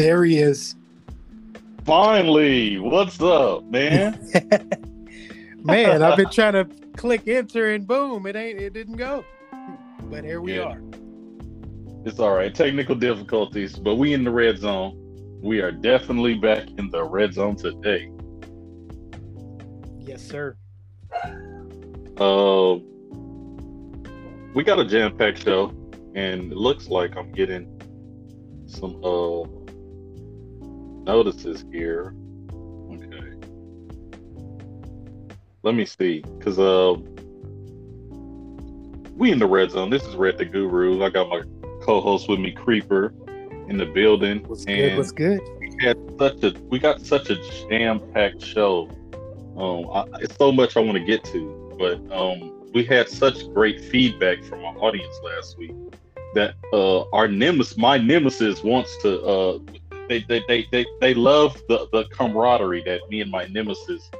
There 0.00 0.24
he 0.24 0.38
is. 0.38 0.76
Finally, 1.84 2.78
what's 2.78 3.20
up, 3.20 3.64
man? 3.64 4.18
man, 5.62 6.02
I've 6.02 6.16
been 6.16 6.30
trying 6.30 6.54
to 6.54 6.64
click 6.96 7.28
enter 7.28 7.72
and 7.72 7.86
boom, 7.86 8.24
it 8.24 8.34
ain't 8.34 8.58
it 8.58 8.72
didn't 8.72 8.96
go. 8.96 9.26
But 10.04 10.24
here 10.24 10.40
we 10.40 10.56
yeah. 10.56 10.62
are. 10.62 10.82
It's 12.06 12.18
all 12.18 12.34
right. 12.34 12.54
Technical 12.54 12.94
difficulties, 12.94 13.76
but 13.76 13.96
we 13.96 14.14
in 14.14 14.24
the 14.24 14.30
red 14.30 14.56
zone. 14.56 14.96
We 15.42 15.60
are 15.60 15.70
definitely 15.70 16.36
back 16.36 16.66
in 16.78 16.88
the 16.88 17.04
red 17.04 17.34
zone 17.34 17.56
today. 17.56 18.10
Yes, 19.98 20.22
sir. 20.26 20.56
Uh 22.18 22.76
we 24.54 24.64
got 24.64 24.80
a 24.80 24.86
jam-packed 24.86 25.42
show, 25.42 25.74
and 26.14 26.50
it 26.50 26.56
looks 26.56 26.88
like 26.88 27.18
I'm 27.18 27.30
getting 27.32 27.66
some 28.66 28.98
uh 29.04 29.59
notices 31.04 31.64
here. 31.72 32.14
Okay. 32.90 33.34
Let 35.62 35.74
me 35.74 35.84
see, 35.84 36.22
cause 36.40 36.58
uh, 36.58 36.94
we 39.14 39.30
in 39.30 39.38
the 39.38 39.46
red 39.46 39.70
zone. 39.70 39.90
This 39.90 40.02
is 40.04 40.16
Red 40.16 40.38
the 40.38 40.46
Guru. 40.46 41.02
I 41.04 41.10
got 41.10 41.28
my 41.28 41.42
co-host 41.82 42.28
with 42.28 42.40
me, 42.40 42.52
Creeper, 42.52 43.12
in 43.68 43.76
the 43.76 43.84
building. 43.84 44.42
What's 44.46 44.64
and 44.64 44.76
good? 44.76 44.96
What's 44.96 45.12
good? 45.12 45.40
We 45.58 45.76
had 45.80 45.98
such 46.18 46.42
a 46.42 46.54
we 46.70 46.78
got 46.78 47.02
such 47.02 47.28
a 47.28 47.36
jam-packed 47.68 48.42
show. 48.42 48.88
Um, 49.58 49.90
I, 49.92 50.04
it's 50.20 50.36
so 50.36 50.50
much 50.50 50.76
I 50.76 50.80
want 50.80 50.96
to 50.96 51.04
get 51.04 51.22
to, 51.24 51.76
but 51.78 51.96
um, 52.10 52.70
we 52.72 52.84
had 52.84 53.08
such 53.08 53.52
great 53.52 53.80
feedback 53.80 54.42
from 54.44 54.64
our 54.64 54.78
audience 54.78 55.14
last 55.22 55.58
week 55.58 55.74
that 56.34 56.54
uh, 56.72 57.02
our 57.10 57.28
nemesis, 57.28 57.76
my 57.76 57.98
nemesis, 57.98 58.62
wants 58.62 58.96
to. 59.02 59.20
Uh, 59.22 59.58
they, 60.10 60.24
they, 60.28 60.42
they, 60.48 60.66
they, 60.72 60.86
they 61.00 61.14
love 61.14 61.62
the, 61.68 61.86
the 61.92 62.04
camaraderie 62.06 62.82
that 62.84 63.00
me 63.08 63.20
and 63.20 63.30
my 63.30 63.46
nemesis 63.46 64.10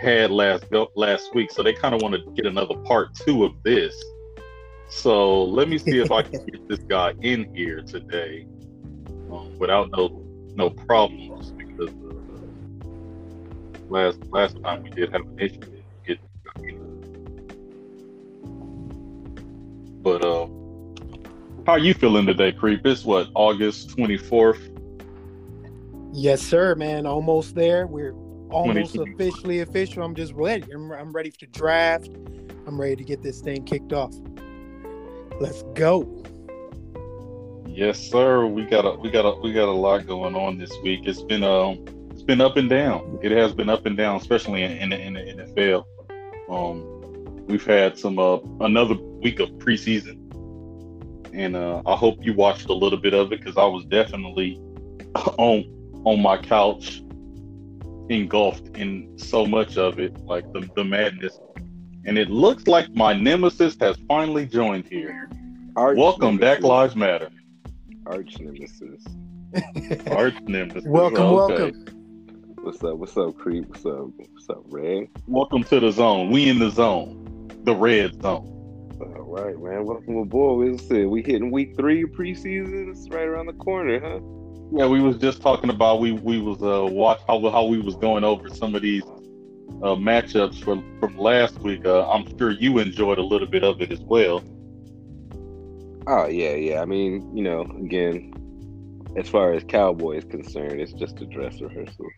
had 0.00 0.30
last 0.30 0.64
last 0.94 1.34
week, 1.34 1.50
so 1.50 1.62
they 1.62 1.72
kind 1.72 1.94
of 1.94 2.00
want 2.00 2.14
to 2.14 2.30
get 2.32 2.46
another 2.46 2.76
part 2.76 3.14
two 3.14 3.44
of 3.44 3.52
this. 3.64 4.00
So 4.88 5.42
let 5.44 5.68
me 5.68 5.78
see 5.78 5.98
if 5.98 6.12
I 6.12 6.22
can 6.22 6.44
get 6.46 6.68
this 6.68 6.78
guy 6.80 7.14
in 7.22 7.52
here 7.54 7.82
today 7.82 8.46
um, 9.32 9.58
without 9.58 9.90
no 9.90 10.22
no 10.54 10.70
problems 10.70 11.50
because 11.50 11.90
uh, 11.90 12.14
last 13.88 14.18
last 14.30 14.62
time 14.62 14.84
we 14.84 14.90
did 14.90 15.12
have 15.12 15.22
an 15.22 15.38
issue 15.40 15.60
But 20.02 20.24
uh, 20.24 20.46
how 21.64 21.74
are 21.74 21.78
you 21.78 21.94
feeling 21.94 22.26
today, 22.26 22.50
Creep? 22.50 22.84
It's 22.84 23.04
what 23.04 23.28
August 23.34 23.90
twenty 23.90 24.16
fourth. 24.16 24.71
Yes, 26.12 26.42
sir, 26.42 26.74
man. 26.74 27.06
Almost 27.06 27.54
there. 27.54 27.86
We're 27.86 28.14
almost 28.50 28.96
officially 28.96 29.60
official. 29.60 30.02
I'm 30.02 30.14
just 30.14 30.34
ready. 30.34 30.70
I'm, 30.72 30.92
I'm 30.92 31.12
ready 31.12 31.30
to 31.30 31.46
draft. 31.46 32.10
I'm 32.66 32.80
ready 32.80 32.96
to 32.96 33.04
get 33.04 33.22
this 33.22 33.40
thing 33.40 33.64
kicked 33.64 33.92
off. 33.92 34.14
Let's 35.40 35.62
go. 35.74 36.22
Yes, 37.66 37.98
sir. 37.98 38.44
We 38.46 38.64
got 38.64 38.84
a 38.84 38.98
we 38.98 39.10
got 39.10 39.24
a 39.24 39.40
we 39.40 39.52
got 39.52 39.68
a 39.68 39.72
lot 39.72 40.06
going 40.06 40.36
on 40.36 40.58
this 40.58 40.70
week. 40.82 41.00
It's 41.04 41.22
been 41.22 41.42
um 41.42 41.84
it's 42.10 42.22
been 42.22 42.42
up 42.42 42.58
and 42.58 42.68
down. 42.68 43.18
It 43.22 43.32
has 43.32 43.54
been 43.54 43.70
up 43.70 43.86
and 43.86 43.96
down, 43.96 44.16
especially 44.16 44.62
in, 44.62 44.92
in, 44.92 44.92
in 44.92 45.14
the 45.14 45.44
NFL. 45.44 45.84
Um, 46.50 47.46
we've 47.46 47.64
had 47.64 47.98
some 47.98 48.18
uh, 48.18 48.36
another 48.60 48.94
week 48.94 49.40
of 49.40 49.48
preseason, 49.52 50.18
and 51.32 51.56
uh, 51.56 51.82
I 51.86 51.96
hope 51.96 52.18
you 52.20 52.34
watched 52.34 52.68
a 52.68 52.74
little 52.74 52.98
bit 52.98 53.14
of 53.14 53.32
it 53.32 53.40
because 53.40 53.56
I 53.56 53.64
was 53.64 53.86
definitely 53.86 54.60
on 55.38 55.81
on 56.04 56.20
my 56.20 56.36
couch, 56.36 57.02
engulfed 58.08 58.76
in 58.76 59.18
so 59.18 59.46
much 59.46 59.76
of 59.76 59.98
it, 59.98 60.16
like 60.24 60.50
the 60.52 60.68
the 60.76 60.84
madness. 60.84 61.38
And 62.04 62.18
it 62.18 62.30
looks 62.30 62.66
like 62.66 62.90
my 62.90 63.12
nemesis 63.12 63.76
has 63.80 63.96
finally 64.08 64.46
joined 64.46 64.88
here. 64.88 65.30
Arch 65.76 65.96
Welcome, 65.96 66.36
nemesis. 66.36 66.60
Dak 66.60 66.62
Lives 66.62 66.96
Matter. 66.96 67.30
Arch 68.06 68.38
nemesis. 68.40 69.04
Arch 70.10 70.40
nemesis. 70.42 70.84
welcome, 70.84 71.22
okay. 71.22 71.54
welcome. 71.54 71.84
What's 72.62 72.82
up? 72.82 72.96
What's 72.96 73.16
up, 73.16 73.36
Creep? 73.38 73.68
What's 73.68 73.86
up? 73.86 74.08
What's 74.16 74.48
up, 74.50 74.62
Ray? 74.68 75.08
Welcome 75.26 75.64
to 75.64 75.80
the 75.80 75.90
zone. 75.90 76.30
We 76.30 76.48
in 76.48 76.58
the 76.58 76.70
zone 76.70 77.22
the 77.64 77.74
red 77.74 78.20
zone. 78.20 78.48
All 79.00 79.36
right, 79.36 79.58
man. 79.58 79.84
Welcome 79.84 80.16
aboard. 80.16 80.78
We 80.90 81.06
we 81.06 81.22
hitting 81.22 81.50
week 81.50 81.76
three 81.76 82.02
of 82.02 82.10
preseason. 82.10 82.90
It's 82.90 83.08
right 83.08 83.26
around 83.26 83.46
the 83.46 83.52
corner, 83.54 84.00
huh? 84.00 84.20
Yeah, 84.74 84.86
we 84.86 85.02
was 85.02 85.18
just 85.18 85.42
talking 85.42 85.68
about 85.68 86.00
we 86.00 86.12
we 86.12 86.38
was 86.40 86.62
uh 86.62 86.86
watch 86.90 87.20
how 87.28 87.38
how 87.50 87.66
we 87.66 87.78
was 87.78 87.94
going 87.96 88.24
over 88.24 88.48
some 88.48 88.74
of 88.74 88.80
these 88.80 89.02
uh, 89.82 89.96
matchups 89.96 90.64
from 90.64 90.98
from 90.98 91.18
last 91.18 91.58
week. 91.58 91.84
Uh, 91.84 92.08
I'm 92.08 92.26
sure 92.38 92.52
you 92.52 92.78
enjoyed 92.78 93.18
a 93.18 93.22
little 93.22 93.46
bit 93.46 93.64
of 93.64 93.82
it 93.82 93.92
as 93.92 94.00
well. 94.00 94.42
Oh 96.06 96.26
yeah, 96.26 96.54
yeah. 96.54 96.80
I 96.80 96.86
mean, 96.86 97.36
you 97.36 97.42
know, 97.42 97.62
again, 97.62 98.32
as 99.14 99.28
far 99.28 99.52
as 99.52 99.62
Cowboys 99.64 100.24
concerned, 100.24 100.80
it's 100.80 100.94
just 100.94 101.20
a 101.20 101.26
dress 101.26 101.60
rehearsal. 101.60 102.08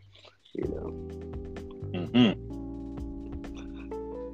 You 0.53 0.65
know. 0.69 0.93
Mm-hmm. 1.93 2.41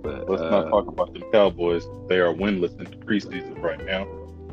But 0.02 0.28
let's 0.28 0.42
uh, 0.42 0.50
not 0.50 0.68
talk 0.68 0.88
about 0.88 1.14
the 1.14 1.20
Cowboys. 1.32 1.86
They 2.08 2.18
are 2.18 2.34
winless 2.34 2.78
in 2.78 2.84
the 2.84 2.96
preseason 2.96 3.62
right 3.62 3.82
now. 3.86 4.06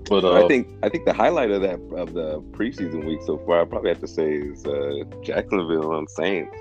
But 0.09 0.23
uh, 0.23 0.44
I 0.44 0.47
think 0.47 0.68
I 0.84 0.90
think 0.90 1.06
the 1.06 1.13
highlight 1.13 1.51
of 1.51 1.62
that 1.62 1.79
of 1.95 2.13
the 2.13 2.41
preseason 2.51 3.06
week 3.06 3.22
so 3.25 3.38
far, 3.40 3.62
I 3.62 3.66
probably 3.66 3.90
have 3.90 4.01
to 4.01 4.07
say, 4.07 4.34
is 4.34 4.66
uh, 4.66 5.03
Jacksonville 5.22 5.91
on 5.91 6.07
Saints. 6.07 6.56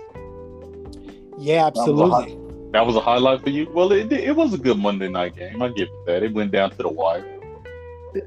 Yeah, 1.39 1.67
absolutely. 1.67 2.35
That 2.35 2.39
was, 2.39 2.73
that 2.73 2.87
was, 2.87 2.97
a 2.97 3.01
highlight 3.01 3.43
for 3.43 3.51
you. 3.51 3.71
Well, 3.73 3.93
it, 3.93 4.11
it 4.13 4.35
was 4.35 4.55
a 4.55 4.59
good 4.59 4.79
Monday 4.79 5.09
night 5.09 5.37
game. 5.37 5.63
I 5.63 5.69
give 5.69 5.89
it 5.89 6.07
that. 6.07 6.23
It 6.23 6.33
went 6.33 6.51
down 6.51 6.71
to 6.71 6.77
the 6.77 6.89
wire. 6.89 7.25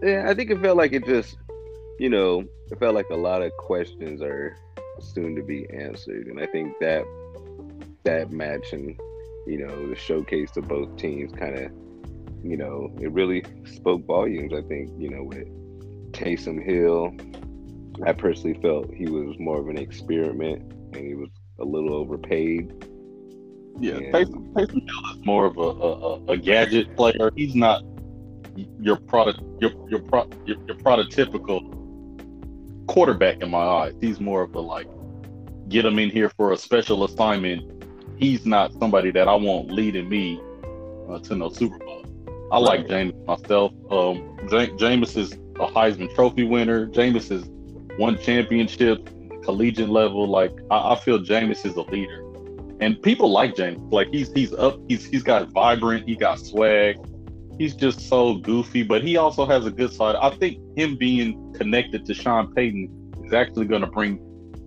Yeah, 0.04 0.26
I 0.30 0.34
think 0.36 0.52
it 0.52 0.62
felt 0.62 0.78
like 0.78 0.94
it 0.94 1.06
just, 1.06 1.38
you 1.98 2.10
know, 2.10 2.46
it 2.70 2.80
felt 2.80 2.94
like 2.94 3.10
a 3.10 3.16
lot 3.16 3.42
of 3.42 3.52
questions 3.58 4.22
are 4.22 4.56
soon 5.00 5.36
to 5.36 5.42
be 5.42 5.68
answered, 5.72 6.28
and 6.28 6.40
I 6.40 6.46
think 6.46 6.78
that 6.80 7.04
that 8.04 8.32
match 8.32 8.74
and 8.74 9.00
you 9.50 9.58
know, 9.58 9.90
the 9.90 9.96
showcase 9.96 10.56
of 10.58 10.68
both 10.68 10.96
teams 10.98 11.32
kind 11.34 11.58
of, 11.58 11.72
you 12.44 12.58
know, 12.58 12.92
it 13.02 13.12
really 13.12 13.44
spoke 13.66 14.06
volumes. 14.06 14.54
I 14.54 14.62
think, 14.62 14.92
you 14.98 15.10
know, 15.10 15.24
with 15.24 15.48
Taysom 16.12 16.64
Hill, 16.64 17.14
I 18.06 18.14
personally 18.14 18.60
felt 18.62 18.94
he 18.94 19.08
was 19.08 19.38
more 19.40 19.60
of 19.60 19.68
an 19.68 19.78
experiment 19.78 20.62
and 20.94 20.96
he 20.96 21.16
was 21.16 21.30
a 21.60 21.66
little 21.66 21.94
overpaid. 21.94 22.74
Yeah, 23.80 23.96
and, 23.96 24.14
Taysom, 24.14 24.54
Taysom 24.54 24.90
Hill 24.90 25.18
is 25.18 25.26
more 25.26 25.46
of 25.46 25.58
a, 25.58 25.62
a, 25.62 26.34
a, 26.34 26.38
gadget 26.38 26.96
player. 26.96 27.32
He's 27.36 27.56
not 27.56 27.84
your 28.80 28.98
product, 28.98 29.42
your 29.62 29.72
your, 29.90 30.00
pro, 30.00 30.30
your 30.46 30.58
your 30.66 30.78
prototypical 30.78 31.76
quarterback 32.88 33.42
in 33.42 33.50
my 33.50 33.64
eyes. 33.64 33.94
He's 34.02 34.20
more 34.20 34.42
of 34.42 34.56
a 34.56 34.60
like 34.60 34.88
get 35.70 35.86
him 35.86 36.00
in 36.00 36.10
here 36.10 36.30
for 36.30 36.52
a 36.52 36.58
special 36.58 37.04
assignment 37.04 37.80
he's 38.20 38.46
not 38.46 38.74
somebody 38.74 39.12
that 39.12 39.28
I 39.28 39.36
want 39.36 39.72
leading 39.72 40.10
me 40.10 40.40
uh, 41.10 41.20
to 41.20 41.36
no 41.36 41.50
Super 41.50 41.78
Bowl. 41.80 41.99
I 42.52 42.58
like 42.58 42.88
Jameis 42.88 43.26
myself. 43.26 43.74
Um, 43.92 44.38
J- 44.50 44.72
Jameis 44.72 45.16
is 45.16 45.34
a 45.34 45.68
Heisman 45.68 46.14
Trophy 46.16 46.44
winner. 46.44 46.88
Jameis 46.88 47.30
has 47.30 47.48
won 48.00 48.18
championships, 48.18 49.12
collegiate 49.44 49.90
level. 49.90 50.28
Like 50.28 50.52
I, 50.72 50.94
I 50.94 50.96
feel 50.96 51.20
Jameis 51.20 51.66
is 51.66 51.76
a 51.76 51.82
leader, 51.82 52.24
and 52.80 53.00
people 53.04 53.32
like 53.32 53.56
Jameis. 53.56 53.92
Like 53.92 54.08
he's 54.12 54.32
he's 54.34 54.54
up. 54.54 54.80
He's 54.88 55.06
he's 55.06 55.22
got 55.22 55.52
vibrant. 55.52 56.08
He 56.08 56.16
got 56.16 56.40
swag. 56.40 56.98
He's 57.60 57.76
just 57.76 58.08
so 58.08 58.36
goofy, 58.36 58.84
but 58.84 59.04
he 59.04 59.18
also 59.18 59.46
has 59.46 59.66
a 59.66 59.72
good 59.72 59.94
side. 59.94 60.16
I 60.16 60.30
think 60.32 60.60
him 60.78 60.96
being 60.96 61.54
connected 61.54 62.06
to 62.06 62.14
Sean 62.14 62.54
Payton 62.54 63.14
is 63.26 63.34
actually 63.34 63.66
going 63.66 63.82
to 63.82 63.88
bring 63.88 64.18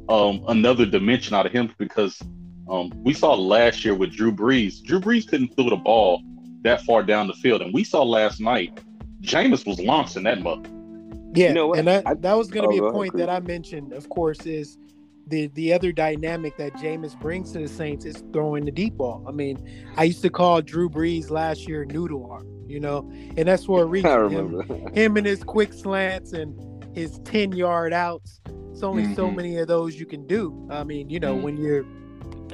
um, 0.08 0.44
another 0.48 0.84
dimension 0.84 1.34
out 1.34 1.46
of 1.46 1.52
him 1.52 1.72
because 1.78 2.20
um, 2.68 2.92
we 2.96 3.14
saw 3.14 3.34
last 3.34 3.82
year 3.82 3.94
with 3.94 4.12
Drew 4.12 4.30
Brees. 4.30 4.82
Drew 4.82 5.00
Brees 5.00 5.26
couldn't 5.26 5.56
throw 5.56 5.70
the 5.70 5.76
ball 5.76 6.22
that 6.62 6.82
far 6.82 7.02
down 7.02 7.26
the 7.26 7.34
field, 7.34 7.62
and 7.62 7.72
we 7.72 7.84
saw 7.84 8.02
last 8.02 8.40
night 8.40 8.80
Jameis 9.22 9.66
was 9.66 9.78
launching 9.80 10.24
that 10.24 10.40
mother. 10.40 10.68
Yeah, 11.34 11.48
you 11.48 11.54
know 11.54 11.74
and 11.74 11.86
that, 11.88 12.22
that 12.22 12.34
was 12.34 12.48
going 12.48 12.68
to 12.68 12.76
oh, 12.76 12.80
be 12.80 12.86
a 12.86 12.92
point 12.92 13.16
that 13.16 13.30
I 13.30 13.40
mentioned. 13.40 13.92
Of 13.92 14.08
course, 14.08 14.44
is 14.44 14.78
the 15.28 15.46
the 15.48 15.72
other 15.72 15.92
dynamic 15.92 16.56
that 16.58 16.74
Jameis 16.74 17.18
brings 17.18 17.52
to 17.52 17.60
the 17.60 17.68
Saints 17.68 18.04
is 18.04 18.22
throwing 18.32 18.64
the 18.64 18.70
deep 18.70 18.94
ball. 18.94 19.24
I 19.26 19.32
mean, 19.32 19.58
I 19.96 20.04
used 20.04 20.22
to 20.22 20.30
call 20.30 20.60
Drew 20.60 20.90
Brees 20.90 21.30
last 21.30 21.66
year 21.68 21.84
noodle 21.84 22.30
arm, 22.30 22.46
you 22.66 22.80
know, 22.80 23.10
and 23.36 23.48
that's 23.48 23.64
for 23.64 23.82
a 23.82 23.86
reason. 23.86 24.10
I 24.10 24.16
remember 24.16 24.62
him, 24.62 24.94
him 24.94 25.16
and 25.16 25.26
his 25.26 25.42
quick 25.42 25.72
slants 25.72 26.32
and 26.32 26.54
his 26.94 27.18
ten 27.20 27.52
yard 27.52 27.92
outs. 27.92 28.40
It's 28.72 28.82
only 28.82 29.04
mm-hmm. 29.04 29.14
so 29.14 29.30
many 29.30 29.58
of 29.58 29.68
those 29.68 29.98
you 29.98 30.06
can 30.06 30.26
do. 30.26 30.68
I 30.70 30.84
mean, 30.84 31.08
you 31.08 31.20
know, 31.20 31.34
mm-hmm. 31.34 31.44
when 31.44 31.56
you're 31.56 31.84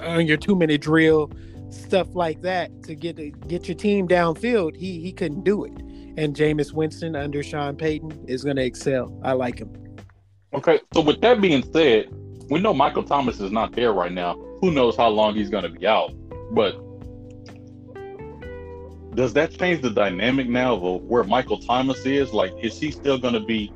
on 0.03 0.27
your 0.27 0.37
two 0.37 0.55
minute 0.55 0.81
drill, 0.81 1.33
stuff 1.71 2.15
like 2.15 2.43
that 2.43 2.83
to 2.85 2.95
get 2.95 3.17
to 3.17 3.31
get 3.31 3.69
your 3.69 3.77
team 3.77 4.09
downfield. 4.09 4.77
He 4.77 5.01
he 5.01 5.13
couldn't 5.13 5.45
do 5.45 5.65
it. 5.65 5.73
And 6.17 6.35
Jameis 6.35 6.73
Winston 6.73 7.15
under 7.15 7.43
Sean 7.43 7.77
Payton 7.77 8.25
is 8.27 8.43
going 8.43 8.57
to 8.57 8.65
excel. 8.65 9.17
I 9.23 9.33
like 9.33 9.61
him. 9.61 9.73
Okay, 10.53 10.81
so 10.93 11.01
with 11.01 11.21
that 11.21 11.41
being 11.41 11.63
said, 11.73 12.09
we 12.51 12.59
know 12.59 12.75
Michael 12.75 13.05
Thomas 13.05 13.39
is 13.39 13.53
not 13.53 13.73
there 13.73 13.93
right 13.93 14.11
now. 14.11 14.35
Who 14.61 14.73
knows 14.73 14.97
how 14.97 15.09
long 15.09 15.37
he's 15.37 15.51
going 15.51 15.63
to 15.63 15.69
be 15.69 15.87
out? 15.87 16.13
But 16.53 16.73
does 19.15 19.33
that 19.35 19.57
change 19.57 19.83
the 19.83 19.91
dynamic 19.91 20.49
now 20.49 20.75
of 20.75 21.03
where 21.03 21.25
Michael 21.25 21.59
Thomas 21.59 22.05
is? 22.07 22.33
Like, 22.33 22.53
is 22.61 22.79
he 22.79 22.91
still 22.91 23.19
going 23.19 23.35
to 23.35 23.41
be 23.41 23.69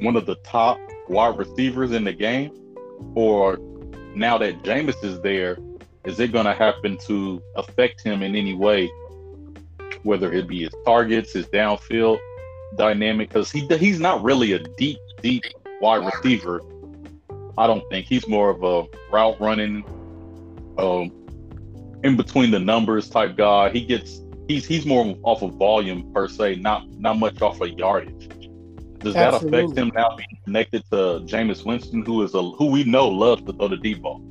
one 0.00 0.16
of 0.16 0.26
the 0.26 0.36
top 0.36 0.78
wide 1.08 1.36
receivers 1.36 1.92
in 1.92 2.04
the 2.04 2.12
game, 2.12 2.50
or 3.14 3.58
now 4.14 4.38
that 4.38 4.62
Jameis 4.62 5.02
is 5.04 5.20
there, 5.20 5.58
is 6.04 6.20
it 6.20 6.32
going 6.32 6.46
to 6.46 6.54
happen 6.54 6.96
to 7.06 7.42
affect 7.56 8.02
him 8.02 8.22
in 8.22 8.34
any 8.36 8.54
way? 8.54 8.90
Whether 10.02 10.32
it 10.32 10.48
be 10.48 10.62
his 10.62 10.74
targets, 10.84 11.32
his 11.32 11.46
downfield 11.46 12.18
dynamic, 12.76 13.28
because 13.28 13.50
he 13.50 13.66
he's 13.78 14.00
not 14.00 14.22
really 14.22 14.52
a 14.52 14.58
deep, 14.58 14.98
deep 15.22 15.42
wide 15.80 16.04
receiver. 16.04 16.62
I 17.56 17.66
don't 17.66 17.82
think 17.90 18.06
he's 18.06 18.28
more 18.28 18.50
of 18.50 18.62
a 18.62 18.86
route 19.10 19.40
running, 19.40 19.84
um, 20.78 21.10
in 22.04 22.16
between 22.16 22.50
the 22.50 22.58
numbers 22.60 23.08
type 23.08 23.36
guy. 23.36 23.70
He 23.70 23.84
gets 23.84 24.20
he's 24.46 24.64
he's 24.64 24.86
more 24.86 25.16
off 25.22 25.42
of 25.42 25.54
volume 25.54 26.12
per 26.12 26.28
se, 26.28 26.56
not 26.56 26.88
not 26.98 27.18
much 27.18 27.42
off 27.42 27.60
of 27.60 27.70
yardage. 27.70 28.28
Does 28.98 29.14
that 29.14 29.34
affect 29.34 29.76
him 29.76 29.92
now 29.94 30.16
being 30.16 30.38
connected 30.44 30.82
to 30.90 31.20
Jameis 31.24 31.64
Winston, 31.64 32.04
who 32.04 32.22
is 32.22 32.34
a 32.34 32.42
who 32.42 32.66
we 32.66 32.84
know 32.84 33.08
loves 33.08 33.42
to 33.42 33.52
throw 33.52 33.68
the 33.68 33.76
deep 33.76 34.02
ball? 34.02 34.22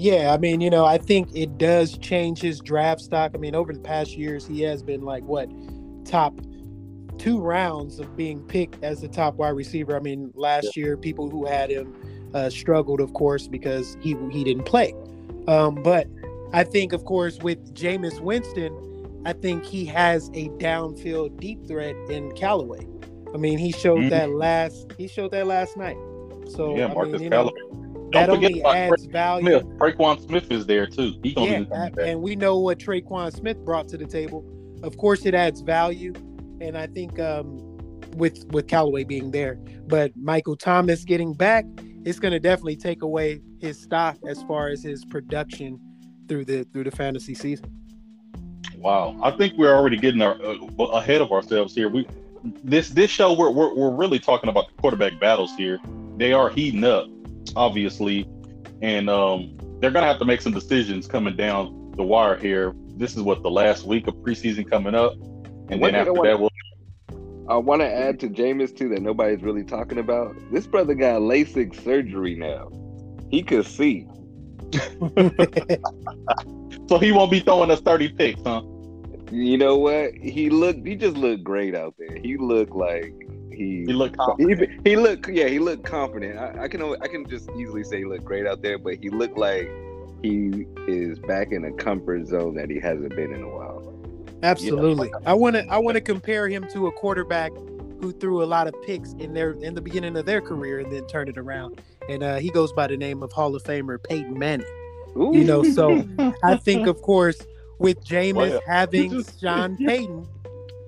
Yeah, 0.00 0.32
I 0.32 0.38
mean, 0.38 0.62
you 0.62 0.70
know, 0.70 0.86
I 0.86 0.96
think 0.96 1.28
it 1.34 1.58
does 1.58 1.98
change 1.98 2.40
his 2.40 2.58
draft 2.60 3.02
stock. 3.02 3.32
I 3.34 3.36
mean, 3.36 3.54
over 3.54 3.70
the 3.70 3.80
past 3.80 4.16
years, 4.16 4.46
he 4.46 4.62
has 4.62 4.82
been 4.82 5.02
like 5.02 5.22
what 5.24 5.50
top 6.06 6.40
two 7.18 7.38
rounds 7.38 7.98
of 7.98 8.16
being 8.16 8.40
picked 8.44 8.82
as 8.82 9.02
the 9.02 9.08
top 9.08 9.34
wide 9.34 9.50
receiver. 9.50 9.94
I 9.94 10.00
mean, 10.00 10.32
last 10.34 10.74
yeah. 10.74 10.84
year, 10.84 10.96
people 10.96 11.28
who 11.28 11.44
had 11.44 11.68
him 11.68 11.94
uh, 12.32 12.48
struggled, 12.48 12.98
of 13.02 13.12
course, 13.12 13.46
because 13.46 13.98
he 14.00 14.16
he 14.30 14.42
didn't 14.42 14.64
play. 14.64 14.94
Um, 15.46 15.82
but 15.82 16.06
I 16.54 16.64
think, 16.64 16.94
of 16.94 17.04
course, 17.04 17.38
with 17.40 17.74
Jameis 17.74 18.20
Winston, 18.20 19.22
I 19.26 19.34
think 19.34 19.66
he 19.66 19.84
has 19.84 20.30
a 20.32 20.48
downfield 20.48 21.38
deep 21.38 21.66
threat 21.66 21.94
in 22.08 22.32
Callaway. 22.32 22.86
I 23.34 23.36
mean, 23.36 23.58
he 23.58 23.70
showed 23.70 23.98
mm-hmm. 23.98 24.08
that 24.08 24.30
last 24.30 24.94
he 24.96 25.08
showed 25.08 25.32
that 25.32 25.46
last 25.46 25.76
night. 25.76 25.98
So 26.48 26.74
yeah, 26.74 26.86
Marcus 26.86 27.16
I 27.16 27.18
mean, 27.18 27.30
Callaway. 27.32 27.60
Know, 27.70 27.89
that 28.12 28.30
only 28.30 28.62
adds 28.64 29.06
value. 29.06 29.60
Smith. 29.60 29.64
Tre'Quan 29.78 30.26
Smith 30.26 30.50
is 30.50 30.66
there 30.66 30.86
too. 30.86 31.14
He 31.22 31.34
yeah, 31.36 31.88
and 32.00 32.22
we 32.22 32.36
know 32.36 32.58
what 32.58 32.78
Tre'Quan 32.78 33.32
Smith 33.32 33.58
brought 33.64 33.88
to 33.88 33.96
the 33.96 34.06
table. 34.06 34.44
Of 34.82 34.96
course, 34.96 35.26
it 35.26 35.34
adds 35.34 35.60
value, 35.60 36.12
and 36.60 36.76
I 36.76 36.86
think 36.86 37.18
um, 37.18 37.58
with 38.16 38.46
with 38.52 38.66
Callaway 38.66 39.04
being 39.04 39.30
there, 39.30 39.56
but 39.86 40.12
Michael 40.16 40.56
Thomas 40.56 41.04
getting 41.04 41.34
back, 41.34 41.64
it's 42.04 42.18
going 42.18 42.32
to 42.32 42.40
definitely 42.40 42.76
take 42.76 43.02
away 43.02 43.40
his 43.60 43.80
stock 43.80 44.16
as 44.26 44.42
far 44.44 44.68
as 44.68 44.82
his 44.82 45.04
production 45.04 45.78
through 46.28 46.44
the 46.44 46.64
through 46.72 46.84
the 46.84 46.90
fantasy 46.90 47.34
season. 47.34 47.66
Wow, 48.76 49.18
I 49.22 49.30
think 49.32 49.54
we're 49.58 49.74
already 49.74 49.98
getting 49.98 50.22
our, 50.22 50.40
uh, 50.42 50.84
ahead 50.84 51.20
of 51.20 51.32
ourselves 51.32 51.74
here. 51.74 51.88
We 51.88 52.06
this 52.64 52.88
this 52.88 53.10
show 53.10 53.34
we're, 53.34 53.50
we're 53.50 53.74
we're 53.74 53.94
really 53.94 54.18
talking 54.18 54.48
about 54.48 54.68
the 54.68 54.80
quarterback 54.80 55.20
battles 55.20 55.54
here. 55.56 55.78
They 56.16 56.32
are 56.32 56.48
heating 56.48 56.84
up, 56.84 57.06
obviously, 57.56 58.28
and 58.82 59.10
um, 59.10 59.56
they're 59.80 59.90
gonna 59.90 60.06
have 60.06 60.18
to 60.18 60.24
make 60.24 60.40
some 60.40 60.52
decisions 60.52 61.06
coming 61.06 61.36
down 61.36 61.92
the 61.96 62.02
wire 62.02 62.36
here. 62.36 62.74
This 62.96 63.16
is 63.16 63.22
what 63.22 63.42
the 63.42 63.50
last 63.50 63.84
week 63.84 64.06
of 64.06 64.14
preseason 64.16 64.68
coming 64.68 64.94
up, 64.94 65.14
and 65.68 65.82
then 65.82 65.94
after 65.94 66.14
that, 66.22 66.38
we'll. 66.38 66.50
I 67.48 67.56
want 67.56 67.82
to 67.82 67.86
add 67.86 68.20
to 68.20 68.28
Jameis 68.28 68.76
too 68.76 68.88
that 68.90 69.02
nobody's 69.02 69.42
really 69.42 69.64
talking 69.64 69.98
about. 69.98 70.36
This 70.52 70.68
brother 70.68 70.94
got 70.94 71.20
LASIK 71.20 71.82
surgery 71.82 72.36
now. 72.36 72.70
He 73.28 73.42
could 73.42 73.66
see. 73.66 74.06
so 76.88 76.98
he 76.98 77.10
won't 77.10 77.32
be 77.32 77.40
throwing 77.40 77.72
us 77.72 77.80
30 77.80 78.10
picks, 78.10 78.40
huh? 78.42 78.62
You 79.32 79.58
know 79.58 79.78
what? 79.78 80.14
He 80.14 80.48
looked. 80.48 80.86
He 80.86 80.94
just 80.94 81.16
looked 81.16 81.42
great 81.42 81.74
out 81.74 81.96
there. 81.98 82.16
He 82.16 82.36
looked 82.36 82.74
like 82.74 83.14
he. 83.52 83.84
He 83.86 83.92
looked. 83.92 84.16
Confident. 84.16 84.70
He, 84.84 84.90
he 84.90 84.96
looked. 84.96 85.28
Yeah, 85.28 85.48
he 85.48 85.58
looked 85.58 85.84
confident. 85.84 86.38
I, 86.38 86.64
I 86.64 86.68
can. 86.68 86.82
I 87.00 87.08
can 87.08 87.28
just 87.28 87.50
easily 87.58 87.84
say 87.84 87.98
he 87.98 88.04
looked 88.04 88.24
great 88.24 88.46
out 88.46 88.62
there, 88.62 88.78
but 88.78 88.96
he 88.96 89.10
looked 89.10 89.38
like 89.38 89.70
he 90.22 90.66
is 90.86 91.18
back 91.18 91.52
in 91.52 91.64
a 91.64 91.72
comfort 91.72 92.26
zone 92.26 92.54
that 92.56 92.70
he 92.70 92.78
hasn't 92.78 93.14
been 93.16 93.32
in 93.32 93.42
a 93.42 93.48
while. 93.48 93.86
Absolutely. 94.42 95.10
I 95.26 95.34
want 95.34 95.56
to. 95.56 95.66
I 95.68 95.78
want 95.78 95.96
to 95.96 96.00
compare 96.00 96.48
him 96.48 96.66
to 96.72 96.86
a 96.86 96.92
quarterback 96.92 97.52
who 98.00 98.12
threw 98.12 98.42
a 98.42 98.46
lot 98.46 98.66
of 98.66 98.74
picks 98.82 99.12
in 99.14 99.34
their 99.34 99.52
in 99.52 99.74
the 99.74 99.80
beginning 99.80 100.16
of 100.16 100.24
their 100.24 100.40
career 100.40 100.80
and 100.80 100.90
then 100.90 101.06
turned 101.06 101.28
it 101.28 101.38
around. 101.38 101.80
And 102.08 102.22
uh, 102.22 102.36
he 102.36 102.50
goes 102.50 102.72
by 102.72 102.86
the 102.86 102.96
name 102.96 103.22
of 103.22 103.32
Hall 103.32 103.54
of 103.54 103.62
Famer 103.62 104.02
Peyton 104.02 104.38
Manning. 104.38 104.66
Ooh. 105.16 105.32
You 105.34 105.44
know, 105.44 105.62
so 105.62 106.04
I 106.42 106.56
think, 106.56 106.86
of 106.86 107.02
course, 107.02 107.40
with 107.78 108.04
Jameis 108.04 108.34
well, 108.34 108.60
having 108.66 109.24
Sean 109.40 109.76
Payton. 109.86 110.26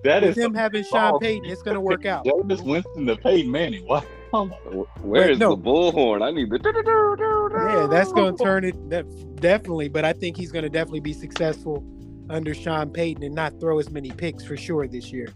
That 0.04 0.25
is 0.25 0.37
him 0.37 0.54
having 0.54 0.84
Sean 0.84 1.19
Payton. 1.19 1.49
It's 1.49 1.62
going 1.62 1.75
to 1.75 1.81
work 1.81 2.06
out. 2.06 2.25
Jameis 2.25 2.64
Winston 2.64 3.06
to 3.06 3.16
Peyton 3.16 3.50
Manning. 3.50 3.87
What? 4.32 4.49
Where 5.02 5.28
is 5.28 5.38
no. 5.38 5.54
the 5.54 5.62
bullhorn? 5.62 6.22
I 6.22 6.31
need 6.31 6.49
the. 6.49 6.58
Yeah, 7.54 7.87
that's 7.87 8.10
going 8.14 8.34
to 8.34 8.43
turn 8.43 8.64
it. 8.64 8.88
That 8.88 9.04
definitely, 9.37 9.90
but 9.90 10.06
I 10.06 10.14
think 10.14 10.38
he's 10.38 10.50
going 10.50 10.62
to 10.62 10.70
definitely 10.70 11.00
be 11.00 11.12
successful 11.12 11.84
under 12.31 12.54
Sean 12.54 12.88
Payton 12.90 13.22
and 13.25 13.34
not 13.34 13.60
throw 13.60 13.78
as 13.78 13.90
many 13.90 14.10
picks 14.10 14.43
for 14.43 14.56
sure 14.56 14.88
this 14.88 15.12
year. 15.12 15.28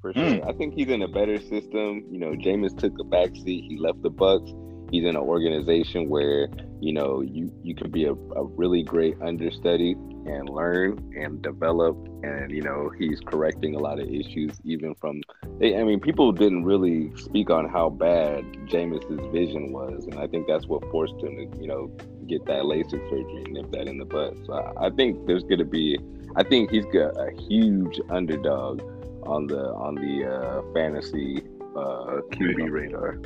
For 0.00 0.12
sure, 0.12 0.22
mm. 0.22 0.48
I 0.48 0.52
think 0.56 0.74
he's 0.74 0.86
in 0.86 1.02
a 1.02 1.08
better 1.08 1.40
system. 1.40 2.04
You 2.08 2.20
know, 2.20 2.30
Jameis 2.34 2.78
took 2.78 2.92
a 3.00 3.02
backseat. 3.02 3.66
He 3.66 3.76
left 3.80 4.02
the 4.02 4.10
Bucs 4.12 4.52
he's 4.90 5.04
in 5.04 5.10
an 5.10 5.16
organization 5.16 6.08
where 6.08 6.48
you 6.80 6.92
know 6.92 7.20
you 7.20 7.52
you 7.62 7.74
can 7.74 7.90
be 7.90 8.04
a, 8.04 8.12
a 8.12 8.44
really 8.44 8.82
great 8.82 9.20
understudy 9.22 9.92
and 10.26 10.48
learn 10.48 10.98
and 11.16 11.42
develop. 11.42 11.96
And 12.22 12.50
you 12.50 12.62
know 12.62 12.90
he's 12.98 13.20
correcting 13.20 13.74
a 13.74 13.78
lot 13.78 14.00
of 14.00 14.08
issues 14.08 14.52
even 14.64 14.94
from 14.94 15.20
they, 15.58 15.78
i 15.78 15.84
mean 15.84 16.00
people 16.00 16.32
didn't 16.32 16.64
really 16.64 17.14
speak 17.16 17.50
on 17.50 17.68
how 17.68 17.90
bad 17.90 18.44
Jameis's 18.66 19.20
vision 19.32 19.72
was. 19.72 20.06
And 20.06 20.18
i 20.18 20.26
think 20.26 20.46
that's 20.46 20.66
what 20.66 20.82
forced 20.90 21.16
him 21.22 21.36
to 21.36 21.60
you 21.60 21.68
know 21.68 21.90
get 22.26 22.44
that 22.46 22.62
lasik 22.62 23.02
surgery 23.10 23.42
and 23.44 23.52
nip 23.52 23.70
that 23.72 23.86
in 23.86 23.98
the 23.98 24.04
butt 24.04 24.34
so 24.46 24.54
i, 24.54 24.86
I 24.86 24.90
think 24.90 25.26
there's 25.26 25.42
going 25.42 25.58
to 25.58 25.64
be 25.64 25.98
i 26.36 26.42
think 26.42 26.70
he's 26.70 26.86
got 26.86 27.14
a 27.18 27.30
huge 27.48 28.00
underdog 28.08 28.80
on 29.24 29.46
the 29.46 29.66
on 29.74 29.94
the 29.94 30.24
uh, 30.24 30.62
fantasy 30.72 31.42
uh, 31.76 32.20
qb 32.32 32.70
radar 32.70 33.20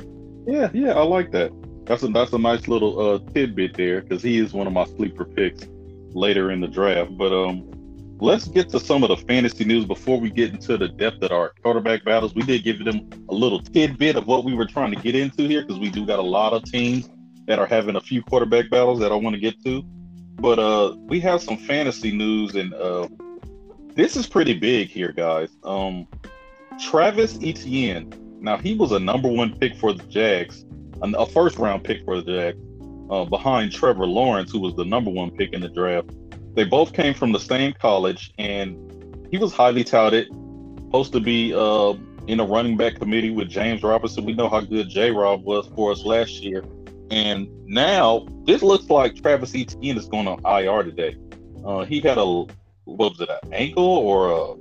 yeah, 0.45 0.69
yeah, 0.73 0.93
I 0.93 1.03
like 1.03 1.31
that. 1.31 1.51
That's 1.85 2.03
a 2.03 2.07
that's 2.07 2.33
a 2.33 2.37
nice 2.37 2.67
little 2.67 2.99
uh, 2.99 3.19
tidbit 3.33 3.75
there 3.75 4.01
because 4.01 4.21
he 4.21 4.37
is 4.37 4.53
one 4.53 4.67
of 4.67 4.73
my 4.73 4.85
sleeper 4.85 5.25
picks 5.25 5.67
later 6.13 6.51
in 6.51 6.61
the 6.61 6.67
draft. 6.67 7.17
But 7.17 7.33
um, 7.33 7.69
let's 8.19 8.47
get 8.47 8.69
to 8.69 8.79
some 8.79 9.03
of 9.03 9.09
the 9.09 9.17
fantasy 9.17 9.65
news 9.65 9.85
before 9.85 10.19
we 10.19 10.29
get 10.29 10.51
into 10.51 10.77
the 10.77 10.87
depth 10.87 11.23
of 11.23 11.31
our 11.31 11.53
quarterback 11.63 12.03
battles. 12.03 12.35
We 12.35 12.43
did 12.43 12.63
give 12.63 12.83
them 12.83 13.09
a 13.29 13.33
little 13.33 13.61
tidbit 13.61 14.15
of 14.15 14.27
what 14.27 14.43
we 14.43 14.53
were 14.53 14.65
trying 14.65 14.93
to 14.93 15.01
get 15.01 15.15
into 15.15 15.47
here 15.47 15.61
because 15.61 15.79
we 15.79 15.89
do 15.89 16.05
got 16.05 16.19
a 16.19 16.23
lot 16.23 16.53
of 16.53 16.63
teams 16.63 17.09
that 17.47 17.59
are 17.59 17.65
having 17.65 17.95
a 17.95 18.01
few 18.01 18.21
quarterback 18.21 18.69
battles 18.69 18.99
that 18.99 19.11
I 19.11 19.15
want 19.15 19.33
to 19.33 19.39
get 19.39 19.63
to. 19.63 19.83
But 20.35 20.59
uh, 20.59 20.95
we 20.97 21.19
have 21.21 21.41
some 21.41 21.57
fantasy 21.57 22.15
news, 22.15 22.55
and 22.55 22.73
uh, 22.73 23.07
this 23.95 24.15
is 24.15 24.27
pretty 24.27 24.53
big 24.53 24.89
here, 24.89 25.11
guys. 25.11 25.49
Um, 25.63 26.07
Travis 26.79 27.39
Etienne 27.41 28.13
now 28.39 28.57
he 28.57 28.75
was 28.75 28.91
a 28.91 28.99
number 28.99 29.29
one 29.29 29.57
pick 29.57 29.75
for 29.75 29.93
the 29.93 30.03
Jags, 30.03 30.65
a 31.01 31.25
first 31.25 31.57
round 31.57 31.83
pick 31.83 32.03
for 32.03 32.21
the 32.21 32.31
Jags, 32.31 32.57
uh, 33.09 33.25
behind 33.25 33.71
Trevor 33.71 34.05
Lawrence, 34.05 34.51
who 34.51 34.59
was 34.59 34.75
the 34.75 34.85
number 34.85 35.11
one 35.11 35.31
pick 35.31 35.53
in 35.53 35.61
the 35.61 35.69
draft. 35.69 36.09
They 36.55 36.63
both 36.63 36.93
came 36.93 37.13
from 37.13 37.31
the 37.31 37.39
same 37.39 37.73
college, 37.73 38.33
and 38.37 39.27
he 39.31 39.37
was 39.37 39.53
highly 39.53 39.83
touted, 39.83 40.27
supposed 40.77 41.13
to 41.13 41.19
be 41.19 41.53
uh, 41.53 41.93
in 42.27 42.39
a 42.39 42.45
running 42.45 42.77
back 42.77 42.95
committee 42.95 43.29
with 43.29 43.49
James 43.49 43.83
Robinson. 43.83 44.25
We 44.25 44.33
know 44.33 44.49
how 44.49 44.61
good 44.61 44.89
J. 44.89 45.11
Rob 45.11 45.43
was 45.43 45.67
for 45.75 45.91
us 45.91 46.03
last 46.03 46.41
year, 46.41 46.63
and 47.11 47.47
now 47.67 48.27
this 48.45 48.61
looks 48.61 48.89
like 48.89 49.21
Travis 49.21 49.55
Etienne 49.55 49.97
is 49.97 50.07
going 50.07 50.27
on 50.27 50.39
IR 50.45 50.83
today. 50.83 51.15
Uh, 51.65 51.85
he 51.85 51.99
had 51.99 52.17
a 52.17 52.45
what 52.85 53.11
was 53.11 53.21
it, 53.21 53.29
an 53.29 53.53
ankle 53.53 53.83
or 53.83 54.31
a? 54.31 54.55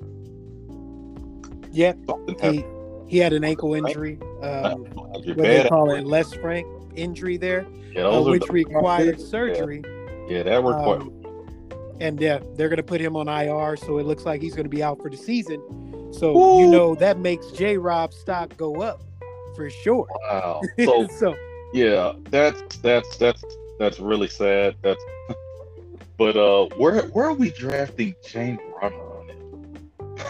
Yeah, 1.73 1.93
something 2.07 2.37
he, 2.41 2.65
he 3.09 3.19
had 3.19 3.33
an 3.33 3.43
ankle 3.43 3.75
injury. 3.75 4.19
Um, 4.43 4.85
what 4.95 5.37
they 5.37 5.67
call 5.69 5.91
it, 5.91 6.05
Lisfranc 6.05 6.93
injury 6.95 7.37
there, 7.37 7.67
yeah, 7.93 8.07
uh, 8.07 8.23
which 8.23 8.45
the, 8.47 8.53
required 8.53 9.21
surgery. 9.21 9.83
Yeah, 10.29 10.43
that 10.45 10.63
required. 10.63 11.03
Um, 11.03 11.15
and 12.01 12.21
yeah, 12.21 12.39
they're 12.55 12.69
going 12.69 12.77
to 12.77 12.83
put 12.83 13.01
him 13.01 13.17
on 13.17 13.29
IR, 13.29 13.77
so 13.77 13.99
it 13.99 14.07
looks 14.07 14.25
like 14.25 14.41
he's 14.41 14.55
going 14.55 14.65
to 14.65 14.71
be 14.71 14.83
out 14.83 15.01
for 15.01 15.11
the 15.11 15.17
season. 15.17 15.61
So 16.13 16.33
Woo! 16.33 16.61
you 16.61 16.71
know 16.71 16.95
that 16.97 17.19
makes 17.19 17.51
J. 17.53 17.77
Rob 17.77 18.13
stock 18.13 18.57
go 18.57 18.83
up 18.83 19.03
for 19.57 19.69
sure. 19.71 20.07
Wow. 20.31 20.63
So, 20.79 21.07
so 21.09 21.37
yeah, 21.73 22.13
that's 22.31 22.77
that's 22.79 23.17
that's 23.17 23.45
that's 23.79 23.99
really 23.99 24.29
sad. 24.29 24.77
That's 24.83 25.03
but 26.19 26.37
uh, 26.37 26.67
where 26.77 27.03
where 27.09 27.27
are 27.27 27.35
we 27.35 27.51
drafting 27.51 28.15
James 28.25 28.61
Robinson? 28.81 29.09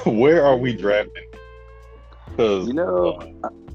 where 0.04 0.44
are 0.44 0.56
we 0.56 0.74
drafting 0.74 1.27
because 2.38 2.68
you 2.68 2.74
know, 2.74 3.18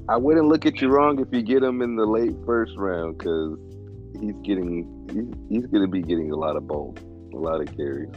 I 0.08 0.16
wouldn't 0.16 0.46
look 0.46 0.64
at 0.64 0.80
you 0.80 0.88
wrong 0.88 1.20
if 1.20 1.28
you 1.32 1.42
get 1.42 1.62
him 1.62 1.82
in 1.82 1.96
the 1.96 2.06
late 2.06 2.34
first 2.46 2.74
round 2.76 3.18
because 3.18 3.58
he's 4.20 4.34
getting 4.42 4.88
he's, 5.12 5.60
he's 5.60 5.66
going 5.70 5.82
to 5.82 5.90
be 5.90 6.00
getting 6.00 6.30
a 6.30 6.36
lot 6.36 6.56
of 6.56 6.66
ball, 6.66 6.96
a 7.34 7.36
lot 7.36 7.60
of 7.60 7.76
carries. 7.76 8.10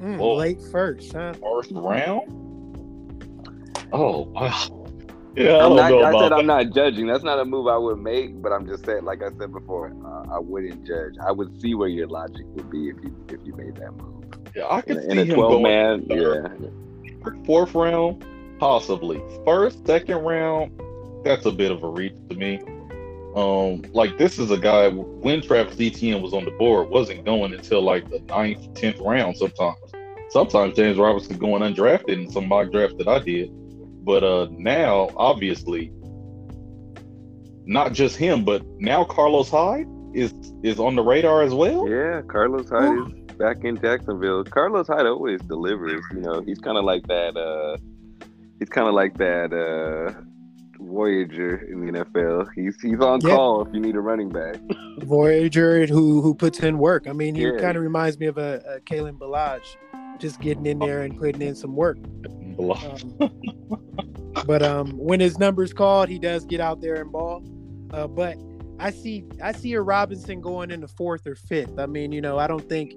Mm, 0.00 0.36
late 0.36 0.62
first, 0.70 1.12
huh? 1.12 1.34
First 1.34 1.72
round. 1.72 2.30
Oh 3.92 4.22
wow. 4.28 4.86
Yeah, 5.34 5.66
I'm 5.66 5.76
not, 5.76 5.92
i 5.92 6.12
said 6.12 6.30
that. 6.30 6.32
I'm 6.32 6.46
not 6.46 6.72
judging. 6.72 7.06
That's 7.06 7.24
not 7.24 7.38
a 7.38 7.44
move 7.44 7.66
I 7.66 7.76
would 7.76 7.98
make, 7.98 8.40
but 8.40 8.52
I'm 8.52 8.66
just 8.66 8.86
saying, 8.86 9.04
like 9.04 9.22
I 9.22 9.28
said 9.38 9.52
before, 9.52 9.92
uh, 10.06 10.34
I 10.34 10.38
wouldn't 10.38 10.86
judge. 10.86 11.12
I 11.22 11.30
would 11.30 11.60
see 11.60 11.74
where 11.74 11.88
your 11.88 12.06
logic 12.06 12.46
would 12.54 12.70
be 12.70 12.88
if 12.88 12.96
you 13.02 13.26
if 13.28 13.40
you 13.44 13.54
made 13.54 13.74
that 13.76 13.92
move. 13.96 14.24
Yeah, 14.54 14.66
I 14.70 14.80
could 14.80 14.96
in, 14.96 15.02
see 15.02 15.20
in 15.20 15.30
a 15.30 15.34
12 15.34 15.62
man. 15.62 16.06
Yeah, 16.08 16.46
fourth 17.44 17.74
round, 17.74 18.24
possibly. 18.58 19.22
First, 19.44 19.86
second 19.86 20.18
round, 20.18 20.72
that's 21.24 21.46
a 21.46 21.52
bit 21.52 21.70
of 21.70 21.82
a 21.82 21.88
reach 21.88 22.14
to 22.30 22.36
me. 22.36 22.60
Um, 23.34 23.82
like 23.92 24.16
this 24.16 24.38
is 24.38 24.50
a 24.50 24.56
guy 24.56 24.88
when 24.88 25.42
Travis 25.42 25.78
Etienne 25.78 26.22
was 26.22 26.32
on 26.32 26.46
the 26.46 26.50
board 26.52 26.88
wasn't 26.88 27.24
going 27.26 27.52
until 27.52 27.82
like 27.82 28.08
the 28.08 28.20
ninth, 28.20 28.72
tenth 28.74 28.98
round. 28.98 29.36
Sometimes, 29.36 29.76
sometimes 30.30 30.74
James 30.74 30.96
Robinson 30.96 31.36
going 31.36 31.60
undrafted 31.62 32.08
in 32.08 32.30
some 32.30 32.48
mock 32.48 32.72
draft 32.72 32.96
that 32.96 33.08
I 33.08 33.18
did. 33.18 33.50
But 34.06 34.24
uh 34.24 34.46
now, 34.50 35.10
obviously, 35.16 35.92
not 37.66 37.92
just 37.92 38.16
him, 38.16 38.42
but 38.44 38.64
now 38.78 39.04
Carlos 39.04 39.50
Hyde 39.50 39.86
is 40.14 40.32
is 40.62 40.78
on 40.80 40.94
the 40.96 41.02
radar 41.02 41.42
as 41.42 41.52
well. 41.52 41.86
Yeah, 41.88 42.22
Carlos 42.22 42.70
Hyde 42.70 43.06
is 43.06 43.36
back 43.36 43.64
in 43.64 43.78
Jacksonville. 43.78 44.44
Carlos 44.44 44.86
Hyde 44.86 45.04
always 45.04 45.42
delivers. 45.42 46.02
You 46.14 46.20
know, 46.20 46.40
he's 46.40 46.58
kind 46.58 46.78
of 46.78 46.84
like 46.84 47.06
that. 47.08 47.36
uh 47.36 47.76
He's 48.58 48.68
kind 48.68 48.88
of 48.88 48.94
like 48.94 49.18
that. 49.18 49.52
uh 49.52 50.20
Voyager 50.78 51.56
in 51.70 51.86
the 51.86 52.04
NFL. 52.04 52.48
He's 52.54 52.80
he's 52.80 53.00
on 53.00 53.20
yeah. 53.20 53.34
call 53.34 53.66
if 53.66 53.74
you 53.74 53.80
need 53.80 53.96
a 53.96 54.00
running 54.00 54.28
back. 54.28 54.56
Voyager 55.00 55.86
who 55.86 56.20
who 56.22 56.34
puts 56.34 56.60
in 56.60 56.78
work. 56.78 57.06
I 57.08 57.12
mean, 57.12 57.34
he 57.34 57.42
yeah. 57.42 57.58
kind 57.58 57.76
of 57.76 57.82
reminds 57.82 58.18
me 58.18 58.26
of 58.26 58.38
a, 58.38 58.62
a 58.66 58.80
Kalen 58.80 59.18
Ballage, 59.18 59.76
just 60.18 60.40
getting 60.40 60.66
in 60.66 60.78
there 60.78 61.02
and 61.02 61.18
putting 61.18 61.42
in 61.42 61.54
some 61.54 61.74
work. 61.74 61.98
Um, 62.58 63.18
but 64.46 64.62
um, 64.62 64.90
when 64.96 65.20
his 65.20 65.38
number's 65.38 65.72
called, 65.72 66.08
he 66.08 66.18
does 66.18 66.44
get 66.44 66.60
out 66.60 66.80
there 66.80 66.96
and 66.96 67.12
ball. 67.12 67.42
Uh, 67.92 68.06
but 68.06 68.36
I 68.78 68.90
see 68.90 69.24
I 69.42 69.52
see 69.52 69.72
a 69.74 69.80
Robinson 69.80 70.40
going 70.40 70.70
in 70.70 70.80
the 70.80 70.88
fourth 70.88 71.26
or 71.26 71.34
fifth. 71.34 71.78
I 71.78 71.86
mean, 71.86 72.12
you 72.12 72.20
know, 72.20 72.38
I 72.38 72.46
don't 72.46 72.68
think 72.68 72.92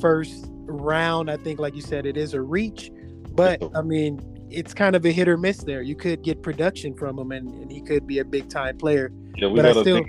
first 0.00 0.46
round. 0.50 1.30
I 1.30 1.36
think, 1.36 1.60
like 1.60 1.74
you 1.74 1.82
said, 1.82 2.06
it 2.06 2.16
is 2.16 2.34
a 2.34 2.40
reach. 2.40 2.90
But 3.32 3.62
I 3.74 3.82
mean, 3.82 4.20
it's 4.50 4.74
kind 4.74 4.96
of 4.96 5.04
a 5.04 5.12
hit 5.12 5.28
or 5.28 5.36
miss 5.36 5.58
there. 5.58 5.82
You 5.82 5.94
could 5.94 6.22
get 6.22 6.42
production 6.42 6.94
from 6.94 7.18
him, 7.18 7.32
and, 7.32 7.48
and 7.54 7.70
he 7.70 7.80
could 7.80 8.06
be 8.06 8.18
a 8.18 8.24
big 8.24 8.48
time 8.48 8.78
player. 8.78 9.12
Yeah, 9.36 9.48
we 9.48 9.60
but 9.60 9.76
I 9.76 9.80
still, 9.80 10.04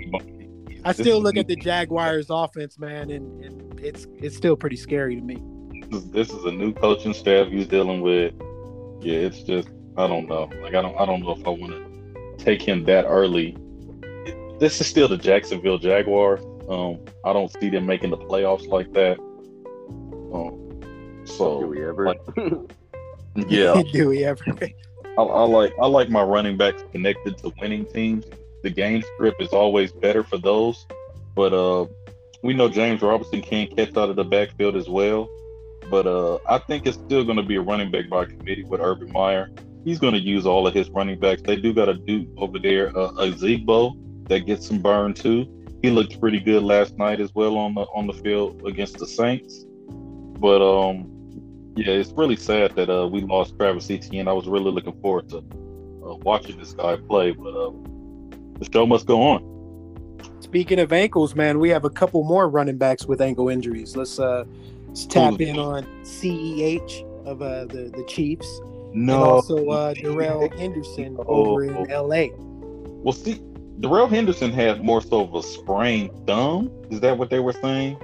I 0.84 0.92
still 0.92 1.20
look 1.20 1.36
at 1.36 1.48
the 1.48 1.56
Jaguars' 1.56 2.26
offense, 2.28 2.78
man, 2.78 3.10
and, 3.10 3.44
and 3.44 3.80
it's 3.80 4.06
it's 4.18 4.36
still 4.36 4.56
pretty 4.56 4.76
scary 4.76 5.16
to 5.16 5.22
me. 5.22 5.42
This 5.90 6.02
is, 6.02 6.10
this 6.10 6.30
is 6.30 6.44
a 6.44 6.52
new 6.52 6.72
coaching 6.72 7.14
staff 7.14 7.48
he's 7.48 7.66
dealing 7.66 8.02
with 8.02 8.34
yeah, 9.02 9.18
it's 9.18 9.42
just 9.42 9.68
I 9.96 10.06
don't 10.06 10.28
know. 10.28 10.48
Like 10.62 10.74
I 10.74 10.82
don't 10.82 10.98
I 10.98 11.04
don't 11.04 11.20
know 11.20 11.32
if 11.32 11.46
I 11.46 11.50
want 11.50 11.72
to 11.72 12.44
take 12.44 12.62
him 12.62 12.84
that 12.84 13.04
early. 13.04 13.56
This 14.58 14.80
is 14.80 14.86
still 14.86 15.08
the 15.08 15.16
Jacksonville 15.16 15.78
Jaguars. 15.78 16.40
Um, 16.68 17.00
I 17.24 17.32
don't 17.32 17.50
see 17.60 17.68
them 17.68 17.84
making 17.84 18.10
the 18.10 18.16
playoffs 18.16 18.66
like 18.68 18.92
that. 18.92 19.18
Um, 20.32 20.80
so 21.24 21.60
do 21.60 21.66
we 21.66 21.84
ever? 21.84 22.06
Like, 22.06 22.20
yeah, 23.34 23.82
do 23.92 24.08
we 24.08 24.24
ever? 24.24 24.44
I, 25.18 25.22
I 25.22 25.44
like 25.44 25.74
I 25.80 25.86
like 25.86 26.08
my 26.08 26.22
running 26.22 26.56
backs 26.56 26.82
connected 26.92 27.38
to 27.38 27.52
winning 27.60 27.86
teams. 27.86 28.24
The 28.62 28.70
game 28.70 29.02
script 29.14 29.42
is 29.42 29.48
always 29.48 29.92
better 29.92 30.22
for 30.22 30.38
those, 30.38 30.86
but 31.34 31.52
uh, 31.52 31.86
we 32.42 32.54
know 32.54 32.68
James 32.68 33.02
Robinson 33.02 33.42
can't 33.42 33.74
catch 33.76 33.96
out 33.96 34.08
of 34.08 34.16
the 34.16 34.24
backfield 34.24 34.76
as 34.76 34.88
well. 34.88 35.28
But 35.90 36.06
uh, 36.06 36.38
I 36.48 36.58
think 36.58 36.86
it's 36.86 36.96
still 36.96 37.24
going 37.24 37.36
to 37.36 37.42
be 37.42 37.56
a 37.56 37.60
running 37.60 37.90
back 37.90 38.08
by 38.08 38.24
committee 38.24 38.64
with 38.64 38.80
Urban 38.80 39.12
Meyer. 39.12 39.50
He's 39.84 39.98
going 39.98 40.14
to 40.14 40.20
use 40.20 40.46
all 40.46 40.66
of 40.66 40.74
his 40.74 40.88
running 40.90 41.18
backs. 41.18 41.42
They 41.42 41.56
do 41.56 41.74
got 41.74 41.88
a 41.88 41.94
dude 41.94 42.32
over 42.38 42.58
there, 42.58 42.96
uh, 42.96 43.10
a 43.18 43.32
Zigbo, 43.32 43.98
that 44.28 44.46
gets 44.46 44.66
some 44.68 44.80
burn 44.80 45.12
too. 45.12 45.46
He 45.82 45.90
looked 45.90 46.20
pretty 46.20 46.38
good 46.38 46.62
last 46.62 46.96
night 46.96 47.20
as 47.20 47.34
well 47.34 47.58
on 47.58 47.74
the 47.74 47.82
on 47.94 48.06
the 48.06 48.12
field 48.12 48.62
against 48.66 48.98
the 48.98 49.06
Saints. 49.06 49.64
But 50.38 50.62
um, 50.62 51.11
yeah, 51.76 51.92
it's 51.92 52.12
really 52.12 52.36
sad 52.36 52.74
that 52.76 52.90
uh, 52.90 53.08
we 53.08 53.20
lost 53.20 53.56
Travis 53.56 53.90
Etienne. 53.90 54.28
I 54.28 54.32
was 54.32 54.46
really 54.46 54.70
looking 54.70 54.98
forward 55.00 55.28
to 55.30 55.38
uh, 55.38 56.14
watching 56.16 56.58
this 56.58 56.72
guy 56.72 56.96
play, 56.96 57.32
but 57.32 57.50
uh, 57.50 57.70
the 58.58 58.68
show 58.72 58.86
must 58.86 59.06
go 59.06 59.22
on. 59.22 59.52
Speaking 60.40 60.78
of 60.80 60.92
ankles, 60.92 61.34
man, 61.34 61.58
we 61.58 61.70
have 61.70 61.84
a 61.84 61.90
couple 61.90 62.24
more 62.24 62.48
running 62.48 62.76
backs 62.76 63.06
with 63.06 63.20
ankle 63.20 63.48
injuries. 63.48 63.96
Let's 63.96 64.18
uh, 64.18 64.44
Let's 64.92 65.06
tap 65.06 65.40
in 65.40 65.58
on 65.58 65.84
CEH 66.02 67.26
of 67.26 67.40
uh, 67.40 67.64
the 67.64 67.90
the 67.96 68.04
Chiefs. 68.06 68.60
No. 68.92 69.14
And 69.14 69.22
also 69.22 69.70
uh, 69.70 69.94
Darrell 69.94 70.50
Henderson 70.50 71.16
over 71.26 71.64
in 71.64 71.74
oh. 71.74 72.02
LA. 72.02 72.26
Well, 73.02 73.14
see, 73.14 73.40
Darrell 73.80 74.06
Henderson 74.06 74.52
has 74.52 74.78
more 74.80 75.00
so 75.00 75.22
of 75.22 75.34
a 75.34 75.42
sprained 75.42 76.10
thumb. 76.26 76.70
Is 76.90 77.00
that 77.00 77.16
what 77.16 77.30
they 77.30 77.40
were 77.40 77.54
saying? 77.54 77.96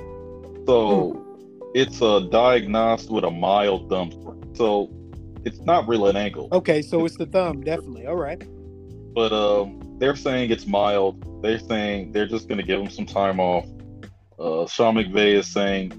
So 0.64 1.10
hmm. 1.10 1.27
It's 1.74 2.00
uh, 2.02 2.20
diagnosed 2.20 3.10
with 3.10 3.24
a 3.24 3.30
mild 3.30 3.88
thumb. 3.88 4.10
So 4.54 4.90
it's 5.44 5.60
not 5.60 5.86
really 5.86 6.10
an 6.10 6.16
ankle. 6.16 6.48
Okay, 6.52 6.82
so 6.82 7.04
it's 7.04 7.16
the 7.16 7.26
thumb, 7.26 7.62
definitely. 7.62 8.06
All 8.06 8.16
right. 8.16 8.42
But 9.14 9.32
um, 9.32 9.96
they're 9.98 10.16
saying 10.16 10.50
it's 10.50 10.66
mild. 10.66 11.42
They're 11.42 11.58
saying 11.58 12.12
they're 12.12 12.26
just 12.26 12.48
going 12.48 12.58
to 12.58 12.64
give 12.64 12.80
him 12.80 12.90
some 12.90 13.06
time 13.06 13.40
off. 13.40 13.66
Uh, 14.38 14.66
Sean 14.66 14.94
McVay 14.94 15.34
is 15.34 15.46
saying 15.46 15.92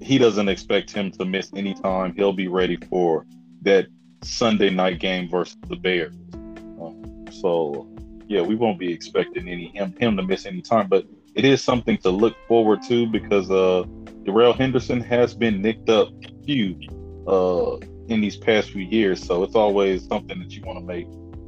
he 0.00 0.18
doesn't 0.18 0.48
expect 0.48 0.90
him 0.90 1.10
to 1.12 1.24
miss 1.24 1.50
any 1.54 1.74
time. 1.74 2.14
He'll 2.16 2.32
be 2.32 2.48
ready 2.48 2.76
for 2.88 3.26
that 3.62 3.86
Sunday 4.22 4.70
night 4.70 4.98
game 4.98 5.28
versus 5.28 5.56
the 5.68 5.76
Bears. 5.76 6.14
Um, 6.34 7.24
so, 7.30 7.88
yeah, 8.26 8.40
we 8.40 8.54
won't 8.54 8.78
be 8.78 8.92
expecting 8.92 9.48
any 9.48 9.68
him 9.68 9.94
him 9.98 10.16
to 10.16 10.22
miss 10.22 10.46
any 10.46 10.62
time, 10.62 10.88
but 10.88 11.06
it 11.34 11.44
is 11.44 11.62
something 11.62 11.96
to 11.98 12.10
look 12.10 12.36
forward 12.48 12.82
to 12.88 13.06
because 13.06 13.50
uh, 13.50 13.84
Darrell 14.24 14.52
Henderson 14.52 15.00
has 15.00 15.34
been 15.34 15.60
nicked 15.60 15.88
up 15.88 16.08
huge 16.46 16.88
uh, 17.26 17.76
in 18.08 18.20
these 18.20 18.36
past 18.36 18.70
few 18.70 18.84
years. 18.84 19.24
So 19.24 19.42
it's 19.42 19.54
always 19.54 20.06
something 20.06 20.38
that 20.38 20.52
you 20.52 20.62
want 20.62 20.78
to 20.78 20.84
make 20.84 21.06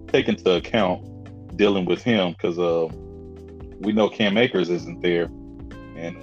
take 0.08 0.28
into 0.28 0.50
account 0.52 1.56
dealing 1.56 1.84
with 1.84 2.02
him 2.02 2.32
because 2.32 2.58
uh, 2.58 2.86
we 3.80 3.92
know 3.92 4.08
Cam 4.08 4.36
Akers 4.36 4.68
isn't 4.68 5.00
there, 5.00 5.24
and 5.96 6.16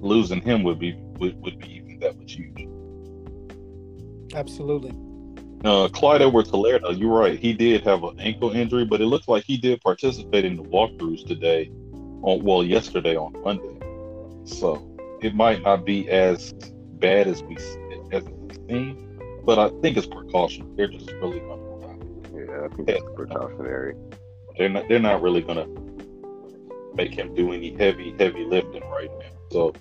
losing 0.00 0.40
him 0.40 0.62
would 0.62 0.78
be 0.78 0.94
would, 1.18 1.40
would 1.42 1.58
be 1.58 1.76
even 1.76 1.98
that 2.00 2.18
much 2.18 2.34
huge. 2.34 2.68
Absolutely. 4.34 4.92
Uh, 5.64 5.88
Clyde 5.88 6.22
Edwards-Helaire, 6.22 6.98
you're 6.98 7.12
right. 7.12 7.38
He 7.38 7.52
did 7.52 7.84
have 7.84 8.02
an 8.02 8.18
ankle 8.18 8.50
injury, 8.50 8.84
but 8.84 9.00
it 9.00 9.06
looks 9.06 9.28
like 9.28 9.44
he 9.44 9.56
did 9.56 9.80
participate 9.80 10.44
in 10.44 10.56
the 10.56 10.64
walkthroughs 10.64 11.24
today, 11.24 11.70
on 12.22 12.42
well, 12.42 12.64
yesterday 12.64 13.16
on 13.16 13.32
Monday. 13.44 13.81
So 14.44 14.96
it 15.20 15.34
might 15.34 15.62
not 15.62 15.84
be 15.84 16.08
as 16.10 16.52
bad 16.98 17.26
as 17.26 17.42
we 17.42 17.56
as 18.12 18.24
we've 18.24 18.96
but 19.44 19.58
I 19.58 19.68
think 19.80 19.96
it's 19.96 20.06
precaution. 20.06 20.74
They're 20.76 20.88
just 20.88 21.10
really 21.12 21.40
going 21.40 21.58
to. 21.58 21.72
Yeah, 22.34 22.64
I 22.64 22.74
think 22.74 22.88
it's 22.88 23.04
precautionary. 23.14 23.94
They're 24.56 24.68
not. 24.68 24.88
They're 24.88 24.98
not 24.98 25.22
really 25.22 25.40
going 25.40 25.58
to 25.58 26.94
make 26.94 27.14
him 27.14 27.34
do 27.34 27.52
any 27.52 27.74
heavy, 27.74 28.14
heavy 28.18 28.44
lifting 28.44 28.88
right 28.90 29.10
now. 29.18 29.26
So 29.50 29.74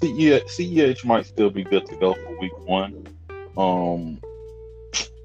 CEH 0.00 1.04
might 1.04 1.26
still 1.26 1.50
be 1.50 1.64
good 1.64 1.86
to 1.86 1.96
go 1.96 2.14
for 2.14 2.38
week 2.38 2.58
one. 2.66 3.06
Um, 3.56 4.20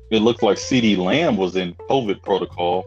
it 0.10 0.20
looks 0.20 0.44
like 0.44 0.58
CeeDee 0.58 0.98
Lamb 0.98 1.38
was 1.38 1.56
in 1.56 1.74
COVID 1.90 2.22
protocol. 2.22 2.86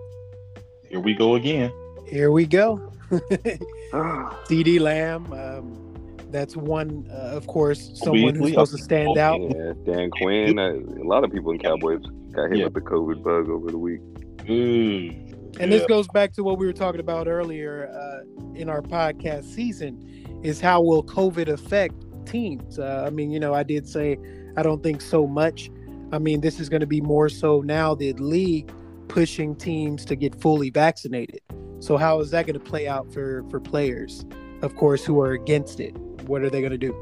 Here 0.88 1.00
we 1.00 1.14
go 1.14 1.34
again. 1.34 1.72
Here 2.06 2.30
we 2.30 2.46
go. 2.46 2.92
CeeDee 3.10 4.80
Lamb. 4.80 5.32
Um, 5.32 5.86
that's 6.30 6.56
one, 6.56 7.08
uh, 7.10 7.36
of 7.36 7.46
course, 7.46 7.92
someone 7.94 8.34
who's 8.34 8.50
supposed 8.50 8.76
to 8.76 8.82
stand 8.82 9.16
out. 9.16 9.40
Yeah, 9.40 9.72
Dan 9.84 10.10
Quinn. 10.10 10.58
Uh, 10.58 10.72
a 10.72 11.06
lot 11.06 11.24
of 11.24 11.32
people 11.32 11.52
in 11.52 11.58
Cowboys 11.58 12.02
got 12.32 12.50
hit 12.50 12.58
yeah. 12.58 12.64
with 12.64 12.74
the 12.74 12.80
COVID 12.80 13.22
bug 13.22 13.48
over 13.48 13.70
the 13.70 13.78
week. 13.78 14.00
Mm. 14.44 15.32
And 15.58 15.72
yeah. 15.72 15.78
this 15.78 15.86
goes 15.86 16.06
back 16.08 16.32
to 16.34 16.44
what 16.44 16.58
we 16.58 16.66
were 16.66 16.72
talking 16.72 17.00
about 17.00 17.26
earlier 17.26 17.88
uh, 17.88 18.54
in 18.54 18.68
our 18.68 18.82
podcast 18.82 19.44
season 19.44 20.40
is 20.42 20.60
how 20.60 20.82
will 20.82 21.02
COVID 21.02 21.48
affect 21.48 21.94
teams? 22.26 22.78
Uh, 22.78 23.04
I 23.06 23.10
mean, 23.10 23.30
you 23.30 23.40
know, 23.40 23.54
I 23.54 23.62
did 23.62 23.88
say 23.88 24.18
I 24.56 24.62
don't 24.62 24.82
think 24.82 25.00
so 25.00 25.26
much. 25.26 25.70
I 26.12 26.18
mean, 26.18 26.40
this 26.40 26.60
is 26.60 26.68
going 26.68 26.80
to 26.80 26.86
be 26.86 27.00
more 27.00 27.28
so 27.28 27.62
now 27.62 27.94
the 27.94 28.12
league 28.14 28.70
pushing 29.08 29.56
teams 29.56 30.04
to 30.04 30.16
get 30.16 30.40
fully 30.40 30.70
vaccinated. 30.70 31.40
So 31.80 31.96
how 31.96 32.20
is 32.20 32.30
that 32.30 32.46
going 32.46 32.58
to 32.58 32.64
play 32.64 32.88
out 32.88 33.12
for 33.12 33.44
for 33.50 33.60
players, 33.60 34.24
of 34.62 34.74
course, 34.76 35.04
who 35.04 35.20
are 35.20 35.32
against 35.32 35.80
it? 35.80 35.96
What 36.26 36.42
are 36.42 36.50
they 36.50 36.60
going 36.60 36.72
to 36.72 36.78
do? 36.78 36.94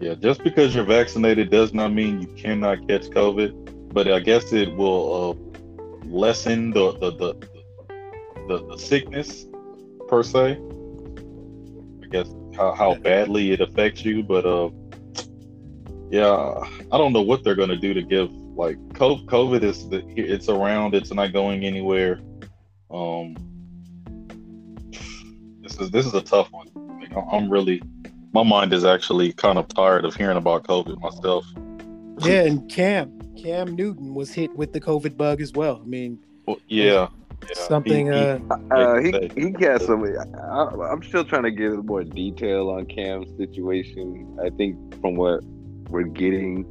Yeah, 0.00 0.14
just 0.14 0.42
because 0.42 0.74
you're 0.74 0.84
vaccinated 0.84 1.50
does 1.50 1.72
not 1.72 1.92
mean 1.92 2.20
you 2.20 2.26
cannot 2.28 2.88
catch 2.88 3.02
COVID, 3.02 3.92
but 3.92 4.10
I 4.10 4.18
guess 4.18 4.52
it 4.52 4.74
will 4.74 5.30
uh, 5.30 6.06
lessen 6.06 6.70
the 6.70 6.92
the 6.98 7.10
the, 7.12 7.34
the, 8.48 8.66
the 8.66 8.76
sickness 8.78 9.46
per 10.08 10.22
se. 10.22 10.58
I 12.02 12.06
guess 12.08 12.28
how, 12.56 12.74
how 12.74 12.94
badly 12.96 13.52
it 13.52 13.60
affects 13.60 14.04
you, 14.04 14.22
but 14.22 14.44
uh, 14.44 14.70
yeah, 16.10 16.62
I 16.90 16.98
don't 16.98 17.12
know 17.12 17.22
what 17.22 17.44
they're 17.44 17.54
gonna 17.54 17.76
do 17.76 17.94
to 17.94 18.02
give 18.02 18.30
like 18.54 18.76
COVID 18.90 19.62
is 19.62 19.88
the, 19.88 20.04
it's 20.16 20.48
around, 20.48 20.94
it's 20.94 21.12
not 21.12 21.32
going 21.32 21.64
anywhere. 21.64 22.20
Um, 22.90 23.36
is 25.82 25.90
this 25.90 26.06
is 26.06 26.14
a 26.14 26.22
tough 26.22 26.50
one. 26.52 26.68
I'm 27.30 27.50
really 27.50 27.82
my 28.32 28.42
mind 28.42 28.72
is 28.72 28.84
actually 28.84 29.32
kind 29.32 29.58
of 29.58 29.68
tired 29.68 30.04
of 30.04 30.14
hearing 30.14 30.38
about 30.38 30.64
COVID 30.64 31.00
myself. 31.00 31.46
Yeah, 32.20 32.44
and 32.44 32.70
Cam 32.70 33.18
Cam 33.36 33.74
Newton 33.74 34.14
was 34.14 34.32
hit 34.32 34.54
with 34.56 34.72
the 34.72 34.80
COVID 34.80 35.16
bug 35.16 35.40
as 35.40 35.52
well. 35.52 35.80
I 35.82 35.86
mean, 35.86 36.18
well, 36.46 36.58
yeah. 36.68 37.08
Yeah, 37.48 37.54
something. 37.66 38.06
He, 38.06 38.12
uh, 38.12 38.38
uh, 38.70 39.00
he 39.00 39.30
he 39.34 39.50
got 39.50 39.82
some. 39.82 40.04
I, 40.04 40.92
am 40.92 41.02
still 41.02 41.24
trying 41.24 41.42
to 41.42 41.50
get 41.50 41.72
more 41.84 42.04
detail 42.04 42.70
on 42.70 42.86
Cam's 42.86 43.36
situation. 43.36 44.38
I 44.40 44.50
think 44.50 44.76
from 45.00 45.16
what 45.16 45.42
we're 45.88 46.04
getting, 46.04 46.64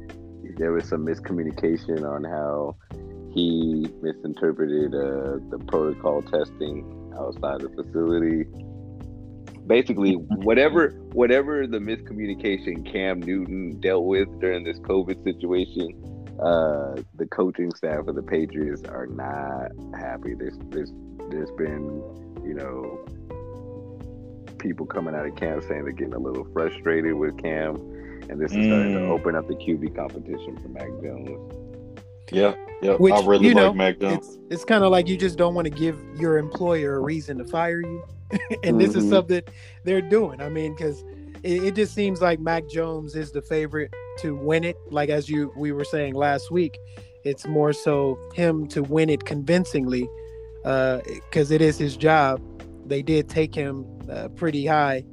there 0.56 0.72
was 0.72 0.88
some 0.88 1.04
miscommunication 1.04 2.08
on 2.08 2.24
how 2.24 2.76
he 3.34 3.86
misinterpreted 4.00 4.94
uh, 4.94 5.44
the 5.50 5.62
protocol 5.66 6.22
testing 6.22 7.12
outside 7.18 7.60
the 7.60 7.68
facility. 7.68 8.46
Basically, 9.66 10.14
whatever 10.44 10.90
whatever 11.12 11.66
the 11.66 11.78
miscommunication 11.78 12.90
Cam 12.90 13.20
Newton 13.20 13.80
dealt 13.80 14.04
with 14.04 14.28
during 14.40 14.64
this 14.64 14.78
COVID 14.80 15.22
situation, 15.24 15.90
uh, 16.40 17.00
the 17.16 17.26
coaching 17.26 17.72
staff 17.74 18.06
of 18.06 18.14
the 18.14 18.22
Patriots 18.22 18.82
are 18.84 19.06
not 19.06 19.70
happy. 19.98 20.34
There's 20.34 20.58
there's 20.70 20.92
there's 21.30 21.50
been 21.52 22.02
you 22.44 22.54
know 22.54 23.04
people 24.58 24.86
coming 24.86 25.14
out 25.14 25.26
of 25.26 25.34
camp 25.36 25.62
saying 25.64 25.84
they're 25.84 25.92
getting 25.92 26.14
a 26.14 26.18
little 26.18 26.46
frustrated 26.52 27.14
with 27.14 27.36
Cam, 27.42 27.76
and 28.28 28.40
this 28.40 28.52
is 28.52 28.58
mm. 28.58 28.66
starting 28.66 28.94
to 28.94 29.00
mm. 29.00 29.10
open 29.10 29.34
up 29.34 29.46
the 29.48 29.54
QB 29.54 29.94
competition 29.96 30.58
for 30.60 30.68
Mac 30.68 30.88
Jones. 31.02 31.61
Yeah, 32.30 32.54
yeah. 32.80 32.94
Which, 32.94 33.12
I 33.12 33.24
really 33.24 33.48
you 33.48 33.54
know, 33.54 33.68
like 33.68 33.76
Mac 33.76 33.96
It's, 34.00 34.38
it's 34.50 34.64
kind 34.64 34.84
of 34.84 34.90
like 34.90 35.08
you 35.08 35.16
just 35.16 35.36
don't 35.36 35.54
want 35.54 35.66
to 35.66 35.70
give 35.70 35.98
your 36.16 36.38
employer 36.38 36.96
a 36.96 37.00
reason 37.00 37.38
to 37.38 37.44
fire 37.44 37.80
you, 37.80 38.04
and 38.62 38.80
this 38.80 38.90
mm-hmm. 38.90 38.98
is 38.98 39.08
something 39.10 39.42
they're 39.84 40.02
doing. 40.02 40.40
I 40.40 40.48
mean, 40.48 40.74
because 40.74 41.02
it, 41.42 41.64
it 41.64 41.74
just 41.74 41.94
seems 41.94 42.20
like 42.20 42.40
Mac 42.40 42.68
Jones 42.68 43.14
is 43.14 43.32
the 43.32 43.42
favorite 43.42 43.92
to 44.18 44.34
win 44.34 44.64
it. 44.64 44.76
Like 44.90 45.08
as 45.08 45.28
you 45.28 45.52
we 45.56 45.72
were 45.72 45.84
saying 45.84 46.14
last 46.14 46.50
week, 46.50 46.78
it's 47.24 47.46
more 47.46 47.72
so 47.72 48.18
him 48.34 48.66
to 48.68 48.82
win 48.82 49.10
it 49.10 49.24
convincingly, 49.24 50.08
because 50.62 51.50
uh, 51.50 51.54
it 51.54 51.60
is 51.60 51.78
his 51.78 51.96
job. 51.96 52.40
They 52.86 53.02
did 53.02 53.28
take 53.28 53.54
him 53.54 53.86
uh, 54.10 54.28
pretty 54.28 54.66
high, 54.66 55.04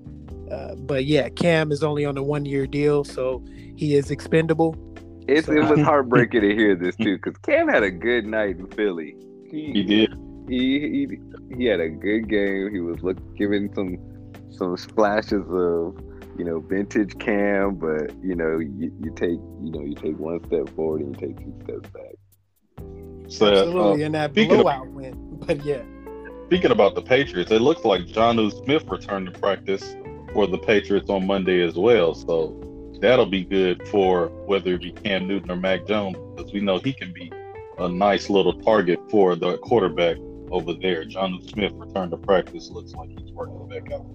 uh, 0.51 0.75
but 0.75 1.05
yeah, 1.05 1.29
Cam 1.29 1.71
is 1.71 1.83
only 1.83 2.05
on 2.05 2.17
a 2.17 2.23
one 2.23 2.45
year 2.45 2.65
deal, 2.65 3.03
so 3.03 3.43
he 3.75 3.95
is 3.95 4.11
expendable. 4.11 4.75
It's, 5.29 5.47
so, 5.47 5.53
it 5.53 5.69
was 5.69 5.79
heartbreaking 5.81 6.41
to 6.41 6.55
hear 6.55 6.75
this 6.75 6.95
too, 7.01 7.17
because 7.17 7.37
Cam 7.39 7.67
had 7.67 7.83
a 7.83 7.91
good 7.91 8.25
night 8.25 8.57
in 8.57 8.67
Philly. 8.67 9.15
He, 9.49 9.71
he 9.71 9.83
did. 9.83 10.13
He, 10.47 10.79
he 10.79 11.19
he 11.55 11.65
had 11.65 11.79
a 11.79 11.89
good 11.89 12.27
game. 12.27 12.71
He 12.71 12.79
was 12.79 13.01
look 13.03 13.17
giving 13.37 13.73
some 13.73 13.97
some 14.51 14.75
splashes 14.77 15.45
of 15.49 15.95
you 16.39 16.45
know, 16.45 16.61
vintage 16.61 17.19
cam, 17.19 17.75
but 17.75 18.15
you 18.23 18.33
know, 18.33 18.59
you, 18.59 18.93
you 19.03 19.11
take 19.13 19.39
you 19.61 19.71
know, 19.71 19.81
you 19.81 19.93
take 19.93 20.17
one 20.17 20.41
step 20.45 20.69
forward 20.73 21.01
and 21.01 21.19
you 21.19 21.27
take 21.27 21.37
two 21.37 21.53
steps 21.63 21.89
back. 21.89 22.15
So 23.27 23.47
absolutely, 23.47 24.03
uh, 24.03 24.05
and 24.05 24.15
that 24.15 24.33
blowout 24.33 24.87
of, 24.87 24.93
win. 24.93 25.37
But 25.45 25.63
yeah. 25.65 25.83
Speaking 26.45 26.71
about 26.71 26.95
the 26.95 27.01
Patriots, 27.01 27.51
it 27.51 27.61
looks 27.61 27.83
like 27.83 28.03
Jonnu 28.03 28.63
Smith 28.63 28.85
returned 28.87 29.31
to 29.31 29.37
practice 29.37 29.95
for 30.33 30.47
the 30.47 30.57
Patriots 30.57 31.09
on 31.09 31.27
Monday 31.27 31.61
as 31.61 31.75
well. 31.75 32.15
So 32.15 32.47
that'll 32.99 33.25
be 33.25 33.43
good 33.43 33.87
for 33.87 34.27
whether 34.45 34.73
it 34.73 34.81
be 34.81 34.91
Cam 34.91 35.27
Newton 35.27 35.51
or 35.51 35.55
Mac 35.55 35.85
Jones, 35.87 36.17
because 36.35 36.51
we 36.53 36.61
know 36.61 36.79
he 36.79 36.93
can 36.93 37.13
be 37.13 37.31
a 37.77 37.87
nice 37.87 38.29
little 38.29 38.53
target 38.53 38.99
for 39.09 39.35
the 39.35 39.57
quarterback 39.59 40.17
over 40.51 40.73
there. 40.73 41.05
Jonnu 41.05 41.49
Smith 41.49 41.71
returned 41.75 42.11
to 42.11 42.17
practice. 42.17 42.69
Looks 42.69 42.93
like 42.93 43.09
he's 43.09 43.31
working 43.31 43.67
back 43.67 43.91
out. 43.91 44.05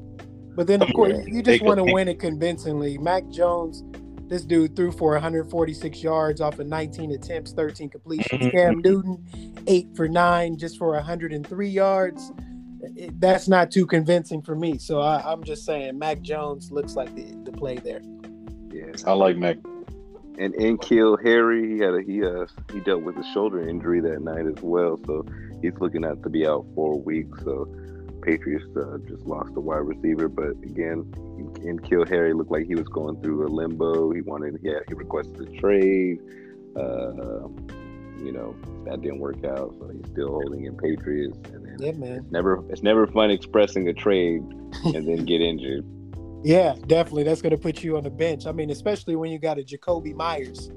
But 0.55 0.67
then, 0.67 0.83
of 0.83 0.93
course, 0.95 1.27
you 1.27 1.43
just 1.43 1.63
want 1.63 1.79
to 1.79 1.93
win 1.93 2.09
it 2.09 2.21
convincingly. 2.21 2.97
Mac 2.99 3.29
Jones, 3.29 3.83
this 4.29 4.45
dude 4.45 4.77
threw 4.77 4.93
for 4.93 5.13
146 5.13 6.03
yards 6.03 6.41
off 6.41 6.59
of 6.59 6.67
19 6.67 7.13
attempts, 7.13 7.53
13 7.53 7.89
completions. 7.89 8.41
Mm-hmm. 8.41 8.57
Cam 8.57 8.79
Newton, 8.79 9.65
eight 9.67 9.89
for 9.97 10.09
nine, 10.09 10.57
just 10.57 10.79
for 10.79 10.93
103 10.93 11.69
yards. 11.69 12.33
It, 12.97 13.19
that's 13.19 13.49
not 13.49 13.71
too 13.71 13.87
convincing 13.87 14.43
for 14.43 14.55
me. 14.55 14.79
So 14.79 15.01
I, 15.01 15.33
am 15.33 15.43
just 15.43 15.65
saying, 15.65 15.99
Mac 15.99 16.21
Jones 16.21 16.71
looks 16.71 16.95
like 16.95 17.15
the, 17.17 17.25
the 17.45 17.53
play 17.53 17.77
there. 17.77 18.03
Yeah, 18.97 19.11
I 19.11 19.13
like 19.13 19.37
Mac. 19.37 19.57
And 20.37 20.53
N'Keal 20.55 21.23
Harry, 21.25 21.75
he 21.75 21.79
had 21.79 21.95
a 21.95 22.03
he 22.03 22.25
uh 22.25 22.47
he 22.73 22.81
dealt 22.81 23.03
with 23.03 23.17
a 23.17 23.25
shoulder 23.33 23.69
injury 23.69 24.01
that 24.01 24.21
night 24.21 24.47
as 24.47 24.61
well, 24.63 24.99
so 25.07 25.25
he's 25.63 25.75
looking 25.79 26.05
out 26.05 26.23
to 26.25 26.29
be 26.29 26.47
out 26.47 26.67
four 26.75 27.01
weeks. 27.01 27.39
So 27.45 27.69
Patriots 28.23 28.65
uh, 28.77 28.99
just 29.07 29.25
lost 29.27 29.53
a 29.55 29.61
wide 29.61 29.77
receiver, 29.79 30.29
but 30.29 30.51
again, 30.65 31.05
N'Keal 31.61 32.09
Harry 32.09 32.33
looked 32.33 32.51
like 32.51 32.67
he 32.67 32.75
was 32.75 32.89
going 32.89 33.21
through 33.23 33.47
a 33.47 33.49
limbo. 33.49 34.11
He 34.11 34.23
wanted, 34.23 34.59
yeah, 34.63 34.81
he 34.89 34.95
requested 34.95 35.41
a 35.41 35.61
trade. 35.61 36.21
Uh, 36.75 37.49
you 38.19 38.33
know 38.33 38.57
that 38.87 39.03
didn't 39.03 39.19
work 39.19 39.45
out, 39.45 39.75
so 39.79 39.91
he's 39.93 40.11
still 40.11 40.29
holding 40.29 40.65
in 40.65 40.77
Patriots. 40.77 41.39
And 41.53 41.65
then 41.65 41.77
yeah, 41.79 41.93
man. 41.93 42.19
It's 42.25 42.33
never, 42.33 42.65
it's 42.71 42.83
never 42.83 43.07
fun 43.07 43.31
expressing 43.31 43.89
a 43.89 43.93
trade 43.95 44.43
and 44.85 45.07
then 45.07 45.25
get 45.25 45.41
injured. 45.41 45.85
Yeah, 46.45 46.75
definitely. 46.87 47.23
That's 47.23 47.41
going 47.41 47.53
to 47.53 47.59
put 47.59 47.83
you 47.83 47.97
on 47.97 48.05
the 48.05 48.11
bench. 48.11 48.47
I 48.47 48.53
mean, 48.53 48.71
especially 48.71 49.17
when 49.17 49.31
you 49.31 49.39
got 49.39 49.59
a 49.59 49.63
Jakobi 49.63 50.15
Meyers 50.15 50.71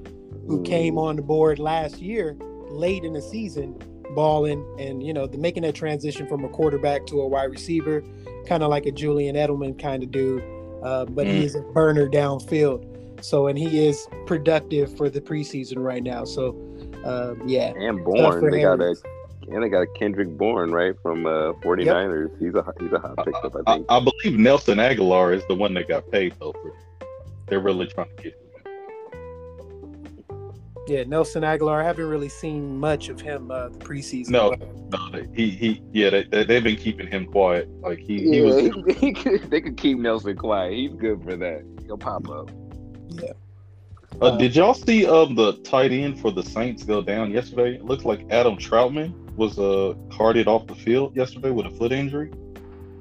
who 0.46 0.62
came 0.62 0.96
on 0.96 1.16
the 1.16 1.22
board 1.22 1.58
last 1.58 1.98
year 1.98 2.36
late 2.70 3.04
in 3.04 3.12
the 3.12 3.20
season 3.20 3.78
balling 4.14 4.64
and 4.78 5.02
you 5.02 5.12
know 5.12 5.26
the, 5.26 5.36
making 5.36 5.62
that 5.62 5.74
transition 5.74 6.26
from 6.26 6.42
a 6.42 6.48
quarterback 6.48 7.06
to 7.06 7.20
a 7.20 7.28
wide 7.28 7.50
receiver, 7.50 8.02
kind 8.46 8.62
of 8.62 8.70
like 8.70 8.86
a 8.86 8.92
Julian 8.92 9.36
Edelman 9.36 9.78
kind 9.78 10.02
of 10.02 10.10
dude. 10.10 10.42
Uh, 10.82 11.04
but 11.04 11.26
mm. 11.26 11.32
he 11.32 11.44
is 11.44 11.54
a 11.54 11.60
burner 11.60 12.08
downfield. 12.08 12.86
So 13.22 13.48
and 13.48 13.58
he 13.58 13.86
is 13.86 14.08
productive 14.26 14.96
for 14.96 15.10
the 15.10 15.20
preseason 15.20 15.78
right 15.78 16.02
now. 16.02 16.24
So 16.24 16.50
um, 17.04 17.42
yeah, 17.46 17.74
and 17.76 18.02
Bourne 18.02 18.50
they 18.50 18.62
got 18.62 18.80
a 18.80 18.94
and 19.50 19.62
they 19.62 19.68
got 19.68 19.82
a 19.82 19.86
Kendrick 19.86 20.28
Bourne 20.36 20.72
right 20.72 20.94
from 21.02 21.26
uh, 21.26 21.52
49ers. 21.64 22.30
Yep. 22.30 22.40
He's 22.40 22.54
a 22.54 22.72
he's 22.80 22.92
a 22.92 22.98
hot 22.98 23.16
pickup. 23.24 23.56
I 23.56 23.76
think. 23.76 23.86
I, 23.88 23.96
I, 23.96 24.00
believe 24.00 24.38
Nelson 24.38 24.78
Agholor 24.78 25.34
is 25.34 25.44
the 25.48 25.54
one 25.54 25.74
that 25.74 25.88
got 25.88 26.10
paid 26.10 26.34
though. 26.38 26.52
For, 26.52 26.72
they're 27.46 27.60
really 27.60 27.86
trying 27.86 28.14
to 28.16 28.22
get 28.22 28.32
him. 28.34 28.40
Yeah, 30.86 31.04
Nelson 31.04 31.42
Agholor. 31.42 31.82
I 31.82 31.84
haven't 31.84 32.08
really 32.08 32.30
seen 32.30 32.78
much 32.78 33.08
of 33.10 33.20
him 33.20 33.50
uh, 33.50 33.68
the 33.68 33.78
preseason. 33.78 34.30
No, 34.30 34.54
no, 34.90 35.22
he 35.34 35.50
he. 35.50 35.82
Yeah, 35.92 36.10
they, 36.10 36.24
they 36.24 36.54
have 36.54 36.64
been 36.64 36.76
keeping 36.76 37.06
him 37.06 37.26
quiet. 37.26 37.68
Like 37.80 37.98
he, 37.98 38.22
yeah, 38.22 38.32
he 38.32 38.40
was. 38.42 38.56
He, 38.98 39.06
he 39.06 39.12
could, 39.12 39.50
they 39.50 39.60
could 39.60 39.76
keep 39.76 39.98
Nelson 39.98 40.36
quiet. 40.36 40.72
He's 40.72 40.92
good 40.92 41.22
for 41.22 41.36
that. 41.36 41.62
He'll 41.84 41.98
pop 41.98 42.28
up. 42.28 42.50
Yeah. 43.10 43.32
Uh, 44.20 44.36
did 44.36 44.56
y'all 44.56 44.74
see 44.74 45.06
um 45.06 45.34
the 45.34 45.52
tight 45.58 45.92
end 45.92 46.18
for 46.18 46.32
the 46.32 46.42
Saints 46.42 46.84
go 46.84 47.02
down 47.02 47.30
yesterday? 47.30 47.74
It 47.74 47.84
looks 47.84 48.04
like 48.04 48.24
Adam 48.30 48.56
Trautman 48.56 49.27
was 49.38 49.58
uh 49.58 49.94
carted 50.10 50.48
off 50.48 50.66
the 50.66 50.74
field 50.74 51.16
yesterday 51.16 51.50
with 51.50 51.66
a 51.66 51.70
foot 51.70 51.92
injury. 51.92 52.30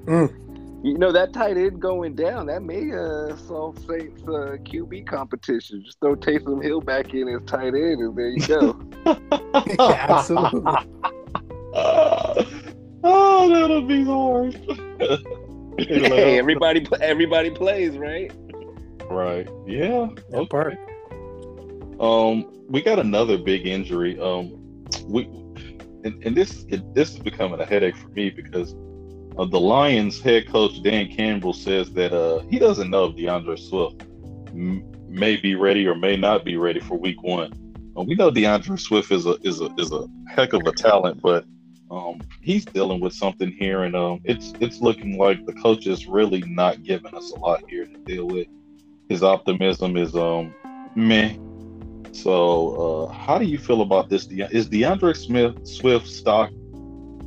Mm. 0.06 0.48
You 0.84 0.98
know 0.98 1.12
that 1.12 1.34
tight 1.34 1.58
end 1.58 1.82
going 1.82 2.14
down 2.16 2.46
that 2.46 2.62
may 2.62 2.92
uh, 2.92 3.36
solve 3.36 3.80
Saints 3.80 4.22
uh, 4.24 4.58
QB 4.62 5.08
competition. 5.08 5.84
Just 5.84 6.00
throw 6.00 6.16
Taysom 6.16 6.64
Hill 6.64 6.82
back 6.82 7.16
in 7.16 7.28
as 7.28 7.42
tight 7.48 7.74
end, 7.74 8.00
and 8.00 8.16
there 8.16 8.30
you 8.30 8.48
go. 8.48 8.80
yeah, 9.80 10.06
absolutely. 10.08 10.62
oh, 13.04 13.50
that'll 13.50 13.82
be 13.82 14.04
hard. 14.06 14.56
hey, 15.80 16.38
everybody, 16.38 16.88
everybody 17.02 17.50
plays, 17.50 17.98
right? 17.98 18.32
Right. 19.10 19.50
Yeah. 19.66 20.10
That 20.30 20.38
okay. 20.38 20.48
part. 20.48 20.78
Um, 22.00 22.54
we 22.70 22.84
got 22.84 23.00
another 23.00 23.40
big 23.40 23.66
injury. 23.66 24.20
Um, 24.20 24.86
we 25.06 25.28
and, 26.04 26.24
and 26.24 26.36
this 26.36 26.66
this 26.94 27.14
is 27.14 27.20
becoming 27.20 27.60
a 27.60 27.66
headache 27.66 27.96
for 27.96 28.10
me 28.10 28.30
because 28.30 28.74
uh, 29.38 29.46
the 29.46 29.60
Lions 29.60 30.20
head 30.22 30.48
coach 30.48 30.82
Dan 30.84 31.08
Campbell 31.08 31.54
says 31.54 31.92
that 31.94 32.14
uh, 32.14 32.40
he 32.50 32.60
doesn't 32.60 32.90
know 32.90 33.06
if 33.06 33.16
DeAndre 33.16 33.58
Swift 33.60 34.02
m- 34.50 34.84
may 35.08 35.38
be 35.38 35.56
ready 35.56 35.88
or 35.88 35.96
may 35.96 36.18
not 36.18 36.44
be 36.44 36.58
ready 36.58 36.80
for 36.80 36.98
Week 36.98 37.22
One. 37.24 37.52
Uh, 37.98 38.04
we 38.04 38.16
know 38.16 38.32
DeAndre 38.32 38.80
Swift 38.80 39.12
is 39.12 39.26
a 39.26 39.38
is 39.44 39.62
a 39.62 39.70
is 39.78 39.92
a 39.92 40.08
heck 40.28 40.54
of 40.54 40.66
a 40.66 40.72
talent, 40.72 41.22
but 41.22 41.46
um, 41.90 42.22
he's 42.42 42.66
dealing 42.66 43.00
with 43.00 43.14
something 43.14 43.52
here, 43.52 43.84
and 43.84 43.96
um, 43.96 44.20
it's 44.24 44.54
it's 44.60 44.82
looking 44.82 45.18
like 45.18 45.46
the 45.46 45.54
coach 45.54 45.88
is 45.88 46.08
really 46.08 46.42
not 46.42 46.84
giving 46.84 47.14
us 47.14 47.32
a 47.32 47.40
lot 47.40 47.64
here 47.70 47.86
to 47.86 47.98
deal 48.00 48.28
with. 48.28 48.48
His 49.10 49.24
optimism 49.24 49.96
is 49.96 50.16
um 50.16 50.54
meh. 50.96 51.36
So, 52.12 53.08
uh, 53.10 53.14
how 53.14 53.38
do 53.38 53.46
you 53.46 53.58
feel 53.58 53.82
about 53.82 54.10
this? 54.10 54.28
Is 54.28 54.70
DeAndre 54.70 55.16
Smith 55.16 55.68
Swift 55.68 56.08
stock 56.08 56.52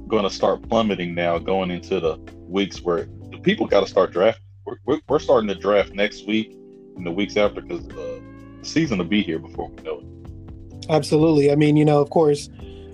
going 0.08 0.24
to 0.24 0.30
start 0.30 0.68
plummeting 0.68 1.14
now, 1.14 1.38
going 1.38 1.70
into 1.70 2.00
the 2.00 2.16
weeks 2.48 2.82
where 2.82 3.08
the 3.30 3.38
people 3.42 3.66
got 3.66 3.80
to 3.80 3.86
start 3.86 4.12
drafting? 4.12 4.44
We're, 4.86 5.00
we're, 5.08 5.18
starting 5.18 5.48
to 5.48 5.54
draft 5.54 5.94
next 5.94 6.26
week 6.26 6.52
and 6.96 7.06
the 7.06 7.10
weeks 7.10 7.36
after 7.36 7.60
because 7.60 7.86
uh, 7.88 8.20
the 8.60 8.66
season 8.66 8.98
will 8.98 9.06
be 9.06 9.22
here 9.22 9.38
before 9.38 9.68
we 9.68 9.82
know 9.82 10.00
it. 10.00 10.86
Absolutely. 10.90 11.50
I 11.50 11.54
mean, 11.56 11.76
you 11.76 11.84
know, 11.84 12.00
of 12.00 12.10
course, 12.10 12.48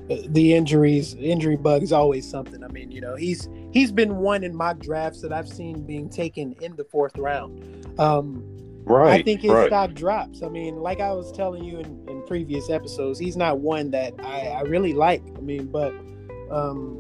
the 0.09 0.55
injuries, 0.55 1.15
injury 1.15 1.57
bug 1.57 1.83
is 1.83 1.93
always 1.93 2.29
something. 2.29 2.63
I 2.63 2.69
mean, 2.69 2.91
you 2.91 3.01
know, 3.01 3.17
he's 3.17 3.49
he's 3.73 3.91
been 3.91 4.17
one 4.19 4.45
in 4.45 4.55
mock 4.55 4.79
drafts 4.79 5.21
that 5.23 5.33
I've 5.33 5.49
seen 5.49 5.85
being 5.85 6.09
taken 6.09 6.55
in 6.61 6.77
the 6.77 6.85
fourth 6.85 7.17
round. 7.19 7.99
Um, 7.99 8.45
right. 8.87 9.21
I 9.21 9.23
think 9.23 9.43
his 9.43 9.51
right. 9.51 9.69
stock 9.69 9.93
drops. 9.95 10.43
I 10.43 10.49
mean, 10.49 10.77
like 10.77 11.01
I 11.01 11.13
was 11.13 11.33
telling 11.33 11.65
you 11.65 11.79
in, 11.79 12.09
in 12.09 12.23
previous 12.27 12.71
episodes, 12.71 13.19
he's 13.19 13.37
not 13.37 13.59
one 13.59 13.91
that 13.91 14.15
I, 14.21 14.49
I 14.49 14.61
really 14.63 14.95
like. 14.95 15.23
I 15.37 15.41
mean, 15.41 15.67
but 15.67 15.93
um, 16.51 16.99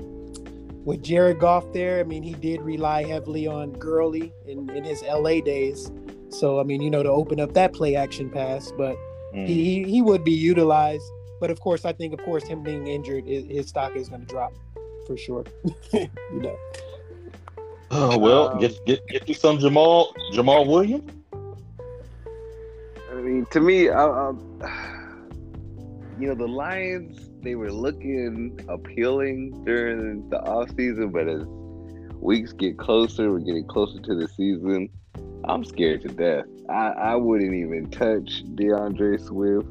with 0.84 1.02
Jared 1.02 1.38
Goff 1.38 1.72
there, 1.72 2.00
I 2.00 2.04
mean, 2.04 2.22
he 2.22 2.34
did 2.34 2.60
rely 2.60 3.04
heavily 3.04 3.46
on 3.46 3.72
Gurley 3.72 4.32
in, 4.46 4.68
in 4.70 4.84
his 4.84 5.02
LA 5.02 5.40
days. 5.40 5.90
So 6.28 6.60
I 6.60 6.64
mean, 6.64 6.82
you 6.82 6.90
know, 6.90 7.02
to 7.02 7.10
open 7.10 7.40
up 7.40 7.54
that 7.54 7.72
play 7.72 7.96
action 7.96 8.30
pass, 8.30 8.72
but 8.76 8.96
mm. 9.34 9.46
he 9.46 9.84
he 9.84 10.02
would 10.02 10.24
be 10.24 10.32
utilized. 10.32 11.04
But 11.40 11.50
of 11.50 11.60
course, 11.60 11.84
I 11.84 11.92
think, 11.92 12.14
of 12.14 12.20
course, 12.24 12.44
him 12.44 12.62
being 12.62 12.86
injured, 12.86 13.26
his 13.26 13.68
stock 13.68 13.94
is 13.94 14.08
going 14.08 14.22
to 14.22 14.26
drop 14.26 14.54
for 15.06 15.16
sure. 15.16 15.44
you 15.92 16.08
know. 16.32 16.56
Oh 17.90 18.18
well, 18.18 18.48
um, 18.48 18.58
get 18.58 18.84
get 18.86 19.06
get 19.06 19.28
you 19.28 19.34
some 19.34 19.58
Jamaal 19.58 20.12
Jamaal 20.32 20.66
Williams. 20.66 21.10
I 23.26 23.28
mean, 23.28 23.46
to 23.46 23.60
me, 23.60 23.88
I, 23.88 24.06
I, 24.06 24.30
you 26.20 26.28
know, 26.28 26.36
the 26.36 26.46
Lions 26.46 27.28
they 27.42 27.56
were 27.56 27.72
looking 27.72 28.64
appealing 28.68 29.64
during 29.64 30.28
the 30.30 30.40
off 30.42 30.70
season, 30.76 31.10
but 31.10 31.26
as 31.26 31.44
weeks 32.20 32.52
get 32.52 32.78
closer, 32.78 33.32
we're 33.32 33.40
getting 33.40 33.66
closer 33.66 33.98
to 33.98 34.14
the 34.14 34.28
season. 34.28 34.88
I'm 35.44 35.64
scared 35.64 36.02
to 36.02 36.08
death. 36.08 36.44
I, 36.68 36.90
I 36.90 37.16
wouldn't 37.16 37.52
even 37.52 37.90
touch 37.90 38.44
DeAndre 38.54 39.20
Swift. 39.20 39.66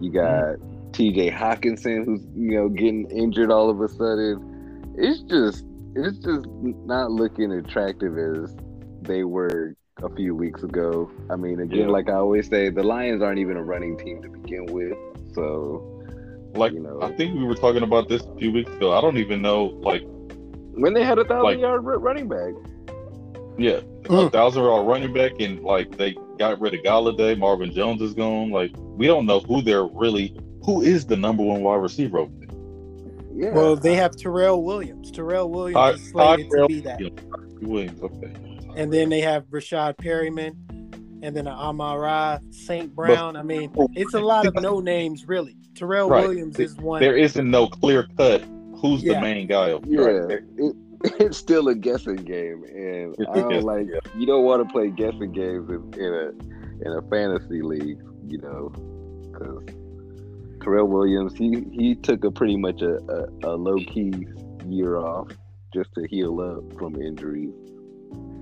You 0.00 0.12
mm-hmm. 0.12 0.60
got 0.60 0.92
TJ 0.92 1.34
Hockenson, 1.36 2.04
who's 2.04 2.22
you 2.36 2.52
know 2.52 2.68
getting 2.68 3.10
injured 3.10 3.50
all 3.50 3.70
of 3.70 3.80
a 3.80 3.88
sudden. 3.88 4.94
It's 4.96 5.20
just 5.22 5.64
it's 5.96 6.18
just 6.18 6.46
not 6.86 7.10
looking 7.10 7.50
attractive 7.50 8.16
as 8.16 8.56
they 9.02 9.24
were 9.24 9.74
a 10.02 10.08
few 10.14 10.34
weeks 10.34 10.62
ago. 10.62 11.10
I 11.28 11.36
mean, 11.36 11.60
again, 11.60 11.80
yeah. 11.80 11.86
like 11.86 12.08
I 12.08 12.14
always 12.14 12.48
say, 12.48 12.70
the 12.70 12.82
Lions 12.82 13.22
aren't 13.22 13.38
even 13.38 13.56
a 13.56 13.62
running 13.62 13.98
team 13.98 14.22
to 14.22 14.28
begin 14.28 14.66
with. 14.66 14.96
So, 15.34 16.04
like, 16.54 16.72
you 16.72 16.80
know, 16.80 17.00
I 17.02 17.12
think 17.12 17.34
we 17.34 17.44
were 17.44 17.54
talking 17.54 17.82
about 17.82 18.08
this 18.08 18.22
a 18.22 18.34
few 18.36 18.52
weeks 18.52 18.72
ago. 18.72 18.96
I 18.96 19.00
don't 19.00 19.18
even 19.18 19.42
know, 19.42 19.64
like, 19.64 20.02
when 20.74 20.94
they 20.94 21.04
had 21.04 21.18
a 21.18 21.24
thousand 21.24 21.44
like, 21.44 21.58
yard 21.58 21.82
running 21.84 22.28
back. 22.28 22.54
Yeah, 23.58 23.80
mm. 24.02 24.26
a 24.26 24.30
thousand 24.30 24.62
yard 24.62 24.86
running 24.86 25.12
back, 25.12 25.32
and 25.40 25.62
like 25.62 25.96
they 25.96 26.16
got 26.38 26.60
rid 26.60 26.74
of 26.74 26.80
Golladay. 26.80 27.38
Marvin 27.38 27.72
Jones 27.72 28.00
is 28.00 28.14
gone. 28.14 28.50
Like, 28.50 28.72
we 28.76 29.06
don't 29.06 29.26
know 29.26 29.40
who 29.40 29.60
they're 29.62 29.86
really 29.86 30.34
who 30.64 30.82
is 30.82 31.06
the 31.06 31.16
number 31.16 31.42
one 31.42 31.62
wide 31.62 31.76
receiver 31.76 32.18
over 32.18 32.32
there? 32.38 32.48
Yeah. 33.32 33.50
Well, 33.52 33.76
they 33.76 33.94
have 33.94 34.16
Tyrell 34.16 34.62
Williams. 34.62 35.10
Tyrell 35.10 35.48
Williams 35.48 35.76
I, 35.76 35.90
is 35.92 36.10
slated 36.10 36.50
to 36.50 36.66
be 36.66 36.80
that. 36.80 37.00
Williams, 37.62 38.02
okay. 38.02 38.32
And 38.76 38.92
then 38.92 39.08
they 39.08 39.20
have 39.20 39.46
Breshad 39.46 39.96
Perriman, 39.96 40.54
and 41.22 41.36
then 41.36 41.46
Amon-Ra 41.46 42.38
St. 42.50 42.94
Brown. 42.94 43.36
I 43.36 43.42
mean, 43.42 43.72
it's 43.94 44.14
a 44.14 44.20
lot 44.20 44.46
of 44.46 44.54
no 44.62 44.80
names, 44.80 45.26
really. 45.26 45.56
Tyrell 45.74 46.08
right. 46.08 46.22
Williams 46.26 46.58
is 46.58 46.76
one. 46.76 47.00
There 47.00 47.16
isn't 47.16 47.50
no 47.50 47.66
clear 47.66 48.08
cut 48.16 48.42
who's 48.80 49.02
yeah. 49.02 49.14
the 49.14 49.20
main 49.20 49.46
guy. 49.46 49.70
Over 49.70 49.86
yeah, 49.86 50.00
right 50.00 50.42
it, 50.58 50.76
it's 51.18 51.38
still 51.38 51.68
a 51.68 51.74
guessing 51.74 52.16
game, 52.16 52.64
and 52.64 53.14
I 53.30 53.34
don't 53.40 53.62
like. 53.62 53.86
Yeah. 53.88 54.00
You 54.16 54.26
don't 54.26 54.44
want 54.44 54.66
to 54.66 54.72
play 54.72 54.90
guessing 54.90 55.32
games 55.32 55.70
in, 55.70 55.94
in 55.94 56.12
a 56.14 56.86
in 56.86 56.98
a 56.98 57.02
fantasy 57.08 57.62
league, 57.62 58.00
you 58.26 58.38
know, 58.38 58.70
because 59.30 59.62
Tyrell 60.62 60.86
Williams, 60.86 61.36
he 61.36 61.64
he 61.72 61.94
took 61.94 62.24
a 62.24 62.30
pretty 62.30 62.56
much 62.56 62.82
a, 62.82 62.96
a, 62.96 63.54
a 63.54 63.54
low 63.56 63.76
key 63.76 64.12
year 64.66 64.98
off 64.98 65.28
just 65.72 65.94
to 65.94 66.06
heal 66.08 66.40
up 66.40 66.78
from 66.78 67.00
injuries. 67.00 67.52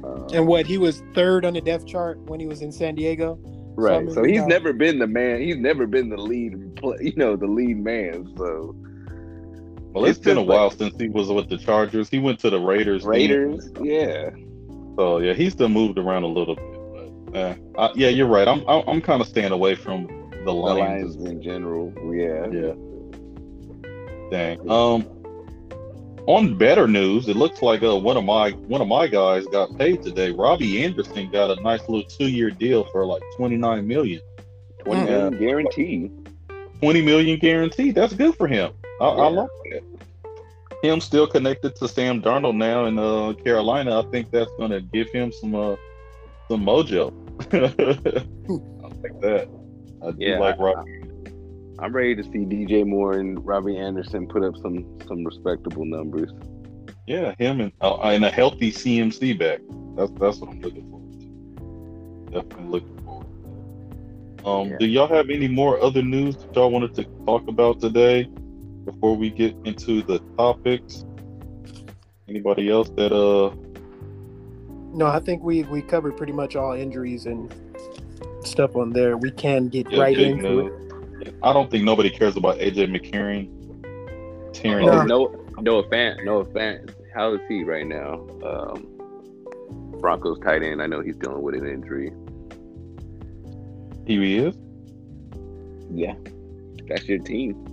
Um, 0.08 0.26
and 0.32 0.46
what 0.46 0.66
he 0.66 0.78
was 0.78 1.02
third 1.14 1.44
on 1.44 1.54
the 1.54 1.60
depth 1.60 1.86
chart 1.86 2.18
when 2.22 2.40
he 2.40 2.46
was 2.46 2.62
in 2.62 2.72
San 2.72 2.94
Diego. 2.94 3.38
Right. 3.76 3.92
So, 3.92 3.96
I 3.96 4.00
mean, 4.00 4.14
so 4.14 4.24
he's 4.24 4.46
never 4.46 4.72
been 4.72 4.98
the 4.98 5.06
man. 5.06 5.40
He's 5.40 5.56
never 5.56 5.86
been 5.86 6.08
the 6.08 6.16
lead. 6.16 6.76
Play, 6.76 6.96
you 7.00 7.12
know, 7.16 7.36
the 7.36 7.46
lead 7.46 7.78
man. 7.78 8.32
So. 8.36 8.74
Well, 9.92 10.04
it's, 10.04 10.18
it's 10.18 10.24
been 10.24 10.36
a 10.36 10.40
like, 10.40 10.48
while 10.48 10.70
since 10.70 10.94
he 10.98 11.08
was 11.08 11.28
with 11.28 11.48
the 11.48 11.58
Chargers. 11.58 12.08
He 12.08 12.18
went 12.18 12.40
to 12.40 12.50
the 12.50 12.60
Raiders. 12.60 13.04
Raiders, 13.04 13.70
team. 13.72 13.84
yeah. 13.84 14.30
So 14.96 15.18
yeah, 15.18 15.32
he's 15.32 15.52
still 15.52 15.68
moved 15.68 15.98
around 15.98 16.24
a 16.24 16.28
little 16.28 16.56
bit. 16.56 17.32
But 17.32 17.36
uh, 17.38 17.54
I, 17.78 17.92
yeah, 17.94 18.08
you're 18.08 18.26
right. 18.26 18.48
I'm 18.48 18.64
I'm 18.68 19.00
kind 19.00 19.22
of 19.22 19.28
staying 19.28 19.52
away 19.52 19.76
from 19.76 20.06
the 20.44 20.52
Lions, 20.52 21.16
the 21.16 21.22
Lions 21.22 21.30
in 21.30 21.42
general. 21.42 21.92
Yeah. 22.12 22.46
Yeah. 22.50 22.74
Dang. 24.30 24.70
Um. 24.70 25.17
On 26.28 26.58
better 26.58 26.86
news, 26.86 27.26
it 27.26 27.36
looks 27.36 27.62
like 27.62 27.82
uh, 27.82 27.96
one 27.96 28.18
of 28.18 28.22
my 28.22 28.50
one 28.50 28.82
of 28.82 28.86
my 28.86 29.06
guys 29.06 29.46
got 29.46 29.78
paid 29.78 30.02
today. 30.02 30.30
Robbie 30.30 30.84
Anderson 30.84 31.30
got 31.30 31.56
a 31.56 31.58
nice 31.62 31.80
little 31.88 32.02
two 32.02 32.28
year 32.28 32.50
deal 32.50 32.84
for 32.84 33.06
like 33.06 33.22
twenty 33.34 33.56
nine 33.56 33.88
million. 33.88 34.20
Twenty 34.84 35.06
million 35.06 35.38
guarantee. 35.38 36.10
Twenty 36.80 37.00
million 37.00 37.38
guarantee. 37.38 37.92
That's 37.92 38.12
good 38.12 38.36
for 38.36 38.46
him. 38.46 38.74
I, 39.00 39.06
yeah. 39.06 39.10
I 39.10 39.28
like 39.28 39.48
it. 39.64 39.84
Him 40.82 41.00
still 41.00 41.26
connected 41.26 41.74
to 41.76 41.88
Sam 41.88 42.20
Darnold 42.20 42.56
now 42.56 42.84
in 42.84 42.98
uh, 42.98 43.32
Carolina. 43.42 43.98
I 43.98 44.02
think 44.10 44.30
that's 44.30 44.50
going 44.58 44.72
to 44.72 44.82
give 44.82 45.08
him 45.08 45.32
some 45.32 45.54
uh, 45.54 45.76
some 46.50 46.62
mojo. 46.62 47.10
I 47.54 48.88
like 49.00 49.20
that. 49.22 49.48
I 50.06 50.10
do 50.10 50.16
yeah, 50.18 50.38
like 50.38 50.58
Robbie. 50.58 50.97
I, 51.78 51.86
am 51.86 51.92
ready 51.92 52.14
to 52.14 52.22
see 52.22 52.44
DJ 52.44 52.86
Moore 52.86 53.14
and 53.14 53.44
Robbie 53.44 53.76
Anderson 53.76 54.26
put 54.26 54.42
up 54.42 54.56
some 54.58 54.98
some 55.06 55.24
respectable 55.24 55.84
numbers. 55.84 56.32
Yeah, 57.06 57.34
him 57.38 57.60
and 57.60 57.72
uh, 57.80 57.96
and 58.00 58.24
a 58.24 58.30
healthy 58.30 58.72
CMC 58.72 59.38
back. 59.38 59.60
That's 59.96 60.10
that's 60.20 60.38
what 60.38 60.50
I'm 60.50 60.60
looking 60.60 60.90
forward 60.90 61.20
to. 61.20 62.40
Definitely 62.40 62.68
looking 62.68 62.98
forward. 63.04 63.26
Um, 64.44 64.70
yeah. 64.70 64.76
do 64.78 64.86
y'all 64.86 65.08
have 65.08 65.30
any 65.30 65.48
more 65.48 65.80
other 65.82 66.02
news 66.02 66.36
that 66.36 66.54
y'all 66.54 66.70
wanted 66.70 66.94
to 66.94 67.04
talk 67.24 67.48
about 67.48 67.80
today 67.80 68.24
before 68.84 69.16
we 69.16 69.30
get 69.30 69.56
into 69.64 70.02
the 70.02 70.18
topics? 70.36 71.04
Anybody 72.28 72.70
else 72.70 72.90
that 72.90 73.12
uh? 73.12 73.54
No, 74.94 75.06
I 75.06 75.20
think 75.20 75.42
we 75.42 75.64
we 75.64 75.82
covered 75.82 76.16
pretty 76.16 76.32
much 76.32 76.56
all 76.56 76.72
injuries 76.72 77.26
and 77.26 77.52
stuff 78.44 78.76
on 78.76 78.92
there, 78.92 79.16
we 79.16 79.30
can 79.30 79.68
get 79.68 79.90
yeah, 79.90 80.00
right 80.00 80.18
into 80.18 80.66
it. 80.66 80.87
I 81.42 81.52
don't 81.52 81.70
think 81.70 81.84
nobody 81.84 82.10
cares 82.10 82.36
about 82.36 82.58
AJ 82.58 82.94
McCarron. 82.94 83.54
Tearing 84.52 84.88
oh, 84.88 85.02
no, 85.02 85.46
no 85.60 85.78
offense, 85.78 86.20
no 86.24 86.38
offense. 86.38 86.90
How 87.14 87.34
is 87.34 87.40
he 87.48 87.64
right 87.64 87.86
now? 87.86 88.26
Um, 88.44 88.86
Broncos 90.00 90.38
tight 90.40 90.62
end. 90.62 90.82
I 90.82 90.86
know 90.86 91.00
he's 91.00 91.16
dealing 91.16 91.42
with 91.42 91.54
an 91.54 91.68
injury. 91.68 92.12
He 94.06 94.36
is. 94.36 94.56
Yeah, 95.90 96.14
that's 96.88 97.06
your 97.06 97.18
team. 97.18 97.64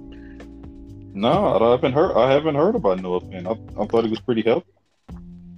No, 1.14 1.58
I 1.58 1.72
haven't 1.72 1.94
heard. 1.94 2.16
I 2.18 2.32
haven't 2.32 2.56
heard 2.56 2.76
about 2.76 3.02
Noah 3.02 3.22
Fant. 3.22 3.48
I, 3.48 3.82
I 3.82 3.86
thought 3.86 4.04
he 4.04 4.10
was 4.10 4.20
pretty 4.20 4.42
healthy. 4.42 4.68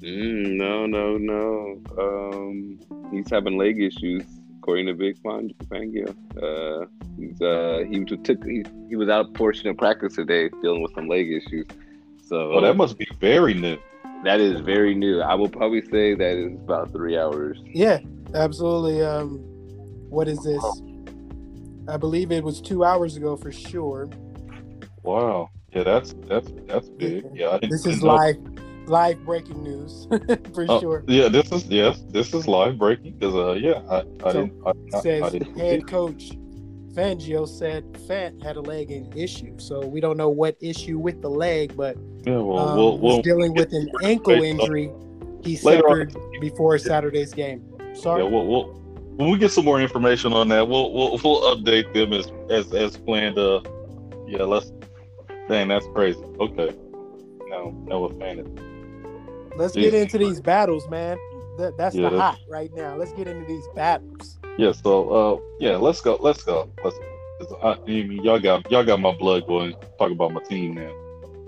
Mm, 0.02 0.56
no, 0.58 0.86
no, 0.86 1.18
no. 1.18 1.82
Um, 1.98 2.80
he's 3.12 3.30
having 3.30 3.58
leg 3.58 3.82
issues 3.82 4.24
according 4.68 4.86
to 4.86 4.94
Vic 4.94 5.16
Fangio. 5.24 6.10
Uh, 6.44 6.86
he's 7.18 7.42
uh, 7.42 7.86
he 7.90 8.04
took 8.04 8.44
he, 8.44 8.66
he 8.90 8.98
was 8.98 9.08
out 9.08 9.34
portion 9.34 9.70
of 9.70 9.78
practice 9.78 10.16
today 10.16 10.50
dealing 10.62 10.82
with 10.82 10.94
some 10.94 11.08
leg 11.08 11.32
issues. 11.32 11.66
So 12.26 12.52
oh, 12.52 12.60
that 12.60 12.76
must 12.76 12.98
be 12.98 13.08
very 13.22 13.54
new. 13.54 13.78
That 14.26 14.42
is 14.42 14.60
very 14.60 14.94
new. 14.94 15.22
I 15.22 15.36
will 15.36 15.48
probably 15.48 15.82
say 15.84 16.16
that 16.16 16.38
is 16.38 16.52
about 16.56 16.92
three 16.92 17.18
hours. 17.18 17.62
Yeah, 17.66 18.00
absolutely. 18.34 19.02
Um, 19.02 19.38
what 20.10 20.28
is 20.28 20.44
this? 20.44 20.62
I 21.88 21.96
believe 21.96 22.34
it 22.34 22.44
was 22.44 22.60
two 22.60 22.84
hours 22.84 23.16
ago 23.16 23.38
for 23.38 23.54
sure. 23.54 24.10
Wow. 25.04 25.50
Yeah, 25.72 25.84
that's 25.84 26.14
that's 26.28 26.52
that's 26.66 26.90
big. 26.90 27.26
Yeah, 27.34 27.58
this 27.62 27.86
is 27.86 28.04
live 28.04 28.36
live 28.88 29.24
breaking 29.26 29.64
news 29.64 30.08
for 30.54 30.66
oh, 30.70 30.80
sure. 30.80 31.04
Yeah, 31.08 31.28
this 31.28 31.52
is 31.52 31.66
yes, 31.66 32.02
this 32.10 32.34
is 32.34 32.48
live 32.48 32.78
breaking 32.78 33.14
because 33.14 33.36
uh 33.36 33.54
yeah, 33.54 33.82
I, 33.90 34.04
I 34.28 34.32
so 34.32 34.46
didn't. 34.46 34.64
I, 34.66 35.00
says 35.00 35.24
I 35.24 35.30
didn't 35.30 35.58
head 35.58 35.88
coach 35.88 36.32
Fangio 36.98 37.48
said 37.48 37.84
Fant 37.94 38.42
had 38.42 38.56
a 38.56 38.62
leg 38.62 38.92
issue, 39.16 39.58
so 39.60 39.86
we 39.86 40.02
don't 40.02 40.18
know 40.18 40.30
what 40.30 40.58
issue 40.60 40.98
with 40.98 41.22
the 41.22 41.30
leg, 41.30 41.78
but 41.78 41.96
yeah, 42.26 42.38
well, 42.38 42.58
um, 42.58 42.76
we'll, 42.76 42.98
we'll 42.98 43.22
dealing 43.22 43.54
with 43.54 43.72
an 43.72 43.88
ankle 44.04 44.34
injury 44.34 44.92
he 45.44 45.56
suffered 45.56 46.16
before 46.42 46.78
Saturday's 46.80 47.34
game. 47.34 47.64
Sorry. 47.94 48.24
Yeah, 48.24 48.30
we'll, 48.30 48.48
we'll 48.48 48.64
when 49.18 49.30
we 49.30 49.38
get 49.38 49.52
some 49.52 49.66
more 49.66 49.80
information 49.80 50.34
on 50.34 50.48
that, 50.50 50.68
we'll 50.68 50.92
we'll, 50.92 51.20
we'll 51.24 51.56
update 51.56 51.94
them 51.94 52.14
as 52.14 52.32
as 52.50 52.74
as 52.74 52.98
planned. 52.98 53.38
Uh, 53.38 53.62
yeah, 54.28 54.44
let's. 54.44 54.72
Dang, 55.48 55.68
that's 55.68 55.86
crazy. 55.94 56.20
Okay, 56.40 56.76
no, 57.48 57.72
no 57.86 58.10
fantasy. 58.10 58.67
Let's 59.58 59.76
Jeez. 59.76 59.82
get 59.82 59.94
into 59.96 60.18
these 60.18 60.40
battles, 60.40 60.88
man. 60.90 61.18
That, 61.58 61.76
that's 61.78 61.96
yeah, 61.96 62.10
the 62.10 62.20
hot 62.20 62.40
right 62.48 62.72
now. 62.76 62.96
Let's 62.96 63.12
get 63.14 63.28
into 63.28 63.46
these 63.46 63.68
battles. 63.74 64.38
Yeah. 64.58 64.72
So, 64.72 65.10
uh, 65.10 65.42
yeah, 65.60 65.78
let's 65.78 66.02
go. 66.02 66.18
Let's 66.22 66.44
go. 66.44 66.70
Let's. 66.84 66.96
I, 67.64 67.74
I 67.74 67.80
mean, 67.86 68.24
y'all 68.24 68.40
got 68.40 68.70
y'all 68.72 68.84
got 68.84 69.00
my 69.00 69.16
blood 69.16 69.48
going. 69.48 69.74
Talk 69.98 70.12
about 70.12 70.34
my 70.34 70.44
team 70.44 70.76
now. 70.76 70.94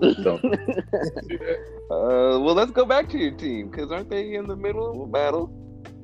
uh, 0.02 0.26
well, 1.90 2.54
let's 2.54 2.70
go 2.70 2.84
back 2.84 3.08
to 3.10 3.18
your 3.18 3.32
team 3.32 3.70
because 3.70 3.92
aren't 3.92 4.10
they 4.10 4.34
in 4.34 4.46
the 4.46 4.56
middle 4.56 4.90
of 4.90 5.08
a 5.08 5.10
battle? 5.10 5.52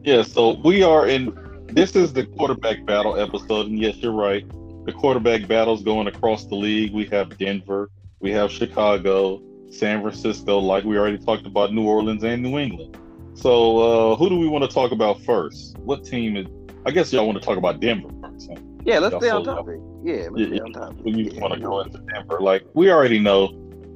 Yeah. 0.05 0.23
So 0.23 0.61
we 0.65 0.83
are 0.83 1.09
in 1.09 1.37
this 1.73 1.97
is 1.97 2.13
the 2.13 2.25
quarterback 2.25 2.85
battle 2.87 3.19
episode, 3.19 3.67
and 3.67 3.79
yes, 3.79 3.97
you're 3.97 4.13
right. 4.13 4.47
The 4.87 4.93
quarterback 4.93 5.49
battles 5.49 5.83
going 5.83 6.07
across 6.07 6.45
the 6.45 6.55
league. 6.55 6.93
We 6.93 7.07
have 7.07 7.37
Denver, 7.39 7.91
we 8.21 8.31
have 8.31 8.53
Chicago, 8.53 9.43
San 9.79 10.01
Francisco, 10.01 10.59
like 10.59 10.85
we 10.85 10.99
already 10.99 11.19
talked 11.19 11.47
about, 11.47 11.73
New 11.73 11.87
Orleans 11.87 12.25
and 12.25 12.43
New 12.43 12.59
England. 12.59 12.97
So, 13.35 14.13
uh, 14.13 14.17
who 14.17 14.29
do 14.29 14.39
we 14.39 14.49
want 14.49 14.65
to 14.65 14.75
talk 14.75 14.93
about 14.93 15.21
first? 15.23 15.77
What 15.79 16.05
team 16.05 16.37
is? 16.37 16.47
I 16.87 16.91
guess 16.91 17.13
y'all 17.13 17.27
want 17.27 17.39
to 17.39 17.45
talk 17.45 17.59
about 17.59 17.81
Denver 17.81 18.09
first. 18.23 18.51
Huh? 18.51 18.61
Yeah, 18.85 18.99
let's 18.99 19.13
y'all 19.13 19.21
stay 19.21 19.31
on 19.31 19.45
topic. 19.45 19.81
Yeah, 20.03 20.29
let's 20.31 20.39
yeah, 20.39 20.47
stay 20.47 20.61
on 20.61 20.73
topic. 20.73 20.99
You 21.05 21.25
yeah. 21.25 21.41
want 21.41 21.55
to 21.55 21.61
go 21.61 21.81
into 21.81 21.99
Denver? 21.99 22.39
Like 22.41 22.65
we 22.75 22.91
already 22.91 23.19
know, 23.19 23.49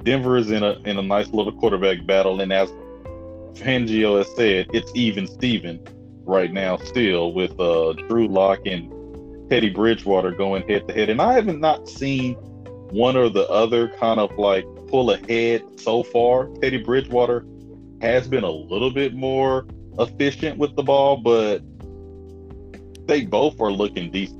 Denver 0.03 0.37
is 0.37 0.51
in 0.51 0.63
a 0.63 0.73
in 0.85 0.97
a 0.97 1.01
nice 1.01 1.29
little 1.29 1.53
quarterback 1.53 2.05
battle, 2.05 2.41
and 2.41 2.51
as 2.53 2.69
Fangio 3.53 4.17
has 4.17 4.33
said, 4.35 4.67
it's 4.73 4.91
even 4.95 5.27
Steven 5.27 5.79
right 6.23 6.51
now 6.51 6.77
still 6.77 7.33
with 7.33 7.59
uh, 7.59 7.93
Drew 7.93 8.27
Lock 8.27 8.59
and 8.65 9.49
Teddy 9.49 9.69
Bridgewater 9.69 10.31
going 10.31 10.67
head 10.67 10.87
to 10.87 10.93
head. 10.93 11.09
And 11.09 11.21
I 11.21 11.33
haven't 11.33 11.59
not 11.59 11.87
seen 11.89 12.35
one 12.91 13.15
or 13.15 13.29
the 13.29 13.47
other 13.49 13.89
kind 13.89 14.19
of 14.19 14.37
like 14.37 14.65
pull 14.91 15.11
ahead 15.11 15.63
so 15.79 16.03
far. 16.03 16.47
Teddy 16.61 16.77
Bridgewater 16.83 17.45
has 18.01 18.27
been 18.27 18.43
a 18.43 18.51
little 18.51 18.91
bit 18.91 19.13
more 19.13 19.65
efficient 19.97 20.57
with 20.57 20.75
the 20.75 20.83
ball, 20.83 21.17
but 21.17 21.61
they 23.07 23.25
both 23.25 23.59
are 23.61 23.71
looking 23.71 24.11
decent. 24.11 24.39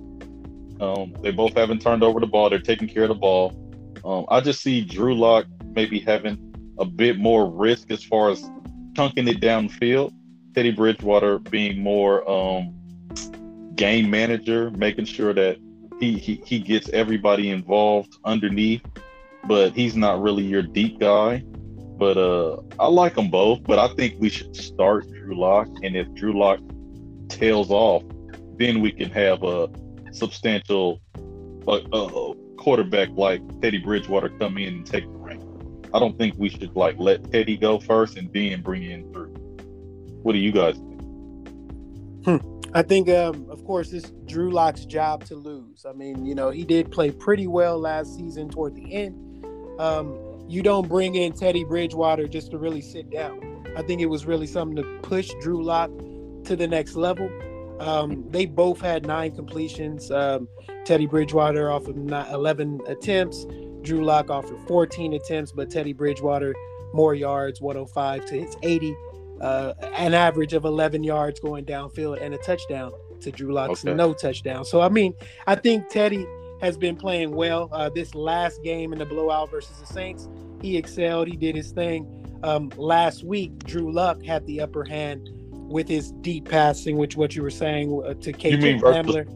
Um, 0.81 1.15
they 1.21 1.31
both 1.31 1.55
haven't 1.55 1.81
turned 1.81 2.03
over 2.03 2.19
the 2.19 2.27
ball. 2.27 2.49
They're 2.49 2.59
taking 2.59 2.87
care 2.87 3.03
of 3.03 3.09
the 3.09 3.15
ball. 3.15 3.57
Um, 4.03 4.25
I 4.29 4.41
just 4.41 4.61
see 4.61 4.81
Drew 4.81 5.15
Lock 5.15 5.45
maybe 5.75 5.99
having 5.99 6.73
a 6.79 6.85
bit 6.85 7.17
more 7.17 7.49
risk 7.49 7.91
as 7.91 8.03
far 8.03 8.31
as 8.31 8.43
chunking 8.95 9.27
it 9.27 9.39
downfield. 9.39 10.13
Teddy 10.53 10.71
Bridgewater 10.71 11.39
being 11.39 11.79
more 11.79 12.29
um, 12.29 12.73
game 13.75 14.09
manager, 14.09 14.71
making 14.71 15.05
sure 15.05 15.33
that 15.33 15.57
he, 15.99 16.17
he 16.17 16.41
he 16.45 16.59
gets 16.59 16.89
everybody 16.89 17.51
involved 17.51 18.17
underneath, 18.25 18.81
but 19.45 19.73
he's 19.73 19.95
not 19.95 20.21
really 20.21 20.43
your 20.43 20.61
deep 20.61 20.99
guy. 20.99 21.43
But 21.97 22.17
uh, 22.17 22.57
I 22.79 22.87
like 22.87 23.13
them 23.13 23.29
both, 23.29 23.63
but 23.63 23.77
I 23.77 23.93
think 23.93 24.15
we 24.17 24.29
should 24.29 24.55
start 24.55 25.07
Drew 25.07 25.39
Lock, 25.39 25.67
and 25.83 25.95
if 25.95 26.11
Drew 26.15 26.37
Lock 26.37 26.59
tails 27.29 27.69
off, 27.69 28.03
then 28.57 28.81
we 28.81 28.91
can 28.91 29.11
have 29.11 29.43
a 29.43 29.69
substantial 30.11 30.99
uh, 31.67 31.73
uh, 31.73 32.33
quarterback 32.57 33.09
like 33.13 33.41
Teddy 33.61 33.77
Bridgewater 33.77 34.29
come 34.29 34.57
in 34.57 34.73
and 34.75 34.85
take 34.85 35.03
the 35.03 35.17
ring. 35.17 35.91
I 35.93 35.99
don't 35.99 36.17
think 36.17 36.35
we 36.37 36.49
should 36.49 36.75
like 36.75 36.97
let 36.97 37.31
Teddy 37.31 37.55
go 37.55 37.79
first 37.79 38.17
and 38.17 38.33
then 38.33 38.61
bring 38.61 38.83
in 38.83 39.11
Drew. 39.11 39.27
What 40.23 40.33
do 40.33 40.39
you 40.39 40.51
guys 40.51 40.75
think? 40.75 41.01
Hmm. 42.25 42.51
I 42.73 42.81
think, 42.81 43.09
um, 43.09 43.47
of 43.49 43.65
course, 43.65 43.91
it's 43.91 44.11
Drew 44.25 44.49
Lock's 44.49 44.85
job 44.85 45.25
to 45.25 45.35
lose. 45.35 45.85
I 45.85 45.91
mean, 45.91 46.25
you 46.25 46.35
know, 46.35 46.51
he 46.51 46.63
did 46.63 46.89
play 46.91 47.11
pretty 47.11 47.47
well 47.47 47.77
last 47.77 48.15
season 48.15 48.49
toward 48.49 48.75
the 48.75 48.93
end. 48.93 49.30
Um, 49.79 50.17
you 50.47 50.61
don't 50.61 50.87
bring 50.87 51.15
in 51.15 51.33
Teddy 51.33 51.63
Bridgewater 51.63 52.27
just 52.27 52.51
to 52.51 52.57
really 52.57 52.81
sit 52.81 53.09
down. 53.09 53.65
I 53.77 53.81
think 53.81 54.01
it 54.01 54.07
was 54.07 54.25
really 54.25 54.47
something 54.47 54.75
to 54.77 54.99
push 55.01 55.31
Drew 55.41 55.63
Lock 55.63 55.89
to 56.45 56.55
the 56.55 56.67
next 56.67 56.95
level. 56.95 57.29
Um, 57.79 58.25
they 58.29 58.45
both 58.45 58.81
had 58.81 59.05
nine 59.05 59.33
completions. 59.33 60.11
Um, 60.11 60.47
Teddy 60.85 61.05
Bridgewater 61.05 61.71
off 61.71 61.87
of 61.87 61.97
11 61.97 62.81
attempts, 62.87 63.45
Drew 63.81 64.03
Lock 64.03 64.29
off 64.29 64.51
of 64.51 64.67
14 64.67 65.13
attempts, 65.13 65.51
but 65.51 65.69
Teddy 65.69 65.93
Bridgewater 65.93 66.53
more 66.93 67.15
yards, 67.15 67.61
105 67.61 68.25
to 68.25 68.35
his 68.35 68.55
80 68.61 68.95
uh, 69.41 69.73
an 69.97 70.13
average 70.13 70.53
of 70.53 70.65
11 70.65 71.03
yards 71.03 71.39
going 71.39 71.65
downfield 71.65 72.21
and 72.21 72.33
a 72.33 72.37
touchdown 72.37 72.91
to 73.21 73.31
Drew 73.31 73.53
Lock's 73.53 73.83
okay. 73.83 73.93
no 73.93 74.13
touchdown. 74.13 74.63
So 74.63 74.81
I 74.81 74.89
mean, 74.89 75.13
I 75.47 75.55
think 75.55 75.89
Teddy 75.89 76.25
has 76.61 76.77
been 76.77 76.95
playing 76.95 77.31
well. 77.31 77.69
Uh, 77.71 77.89
this 77.89 78.15
last 78.15 78.63
game 78.63 78.93
in 78.93 78.99
the 78.99 79.05
blowout 79.05 79.49
versus 79.49 79.77
the 79.79 79.85
Saints, 79.85 80.29
he 80.61 80.77
excelled. 80.77 81.27
He 81.27 81.35
did 81.35 81.55
his 81.55 81.71
thing. 81.71 82.07
Um, 82.43 82.71
last 82.77 83.23
week, 83.23 83.63
Drew 83.65 83.91
Lock 83.91 84.23
had 84.23 84.45
the 84.45 84.61
upper 84.61 84.83
hand 84.83 85.29
with 85.53 85.87
his 85.87 86.11
deep 86.21 86.49
passing, 86.49 86.97
which 86.97 87.15
what 87.15 87.35
you 87.35 87.41
were 87.41 87.49
saying 87.49 88.01
uh, 88.05 88.13
to 88.15 88.33
KJ 88.33 88.51
you 88.51 88.57
mean 88.57 88.81
Hamler. 88.81 89.27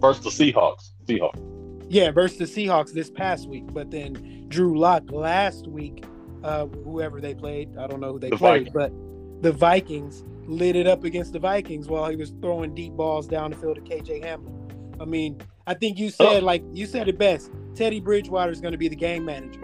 Versus 0.00 0.36
the 0.36 0.52
Seahawks. 0.52 0.90
Seahawks. 1.06 1.46
Yeah, 1.88 2.10
versus 2.10 2.38
the 2.38 2.44
Seahawks 2.44 2.92
this 2.92 3.10
past 3.10 3.48
week. 3.48 3.64
But 3.72 3.90
then 3.90 4.46
Drew 4.48 4.78
Lock 4.78 5.10
last 5.10 5.66
week, 5.66 6.04
uh, 6.44 6.66
whoever 6.66 7.20
they 7.20 7.34
played, 7.34 7.76
I 7.76 7.86
don't 7.86 8.00
know 8.00 8.12
who 8.12 8.18
they 8.18 8.30
the 8.30 8.36
played, 8.36 8.72
Vikings. 8.72 8.74
but 8.74 9.42
the 9.42 9.52
Vikings 9.52 10.24
lit 10.46 10.76
it 10.76 10.86
up 10.86 11.04
against 11.04 11.32
the 11.32 11.38
Vikings 11.38 11.88
while 11.88 12.08
he 12.08 12.16
was 12.16 12.30
throwing 12.40 12.74
deep 12.74 12.92
balls 12.92 13.26
down 13.26 13.50
the 13.50 13.56
field 13.56 13.76
to 13.76 13.82
KJ 13.82 14.24
Hamler. 14.24 15.00
I 15.00 15.04
mean, 15.04 15.40
I 15.70 15.74
think 15.74 16.00
you 16.00 16.10
said 16.10 16.42
oh. 16.42 16.44
like 16.44 16.64
you 16.72 16.84
said 16.84 17.06
it 17.06 17.16
best. 17.16 17.52
Teddy 17.76 18.00
Bridgewater 18.00 18.50
is 18.50 18.60
going 18.60 18.72
to 18.72 18.78
be 18.78 18.88
the 18.88 18.96
game 18.96 19.24
manager. 19.24 19.60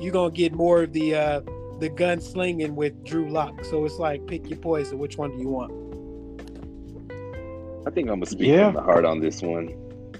You're 0.00 0.10
going 0.10 0.32
to 0.32 0.34
get 0.36 0.54
more 0.54 0.84
of 0.84 0.94
the 0.94 1.14
uh, 1.14 1.40
the 1.80 1.90
gun 1.90 2.18
slinging 2.18 2.74
with 2.74 3.04
Drew 3.04 3.28
Lock. 3.28 3.62
So 3.62 3.84
it's 3.84 3.98
like 3.98 4.26
pick 4.26 4.48
your 4.48 4.58
poison. 4.58 4.98
Which 4.98 5.18
one 5.18 5.32
do 5.32 5.38
you 5.38 5.48
want? 5.48 5.70
I 7.86 7.90
think 7.90 8.08
I'm 8.08 8.20
gonna 8.20 8.26
speak 8.26 8.48
yeah. 8.48 8.72
from 8.72 8.76
the 8.76 8.80
heart 8.80 9.04
on 9.04 9.20
this 9.20 9.42
one. 9.42 9.68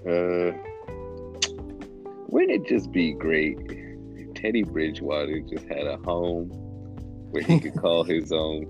Uh, 0.06 0.52
wouldn't 2.28 2.50
it 2.50 2.68
just 2.68 2.92
be 2.92 3.14
great 3.14 3.56
if 3.70 4.34
Teddy 4.34 4.62
Bridgewater 4.62 5.40
just 5.40 5.64
had 5.68 5.86
a 5.86 5.96
home 5.96 6.50
where 7.30 7.42
he 7.42 7.60
could 7.60 7.76
call 7.80 8.04
his 8.04 8.30
own? 8.30 8.66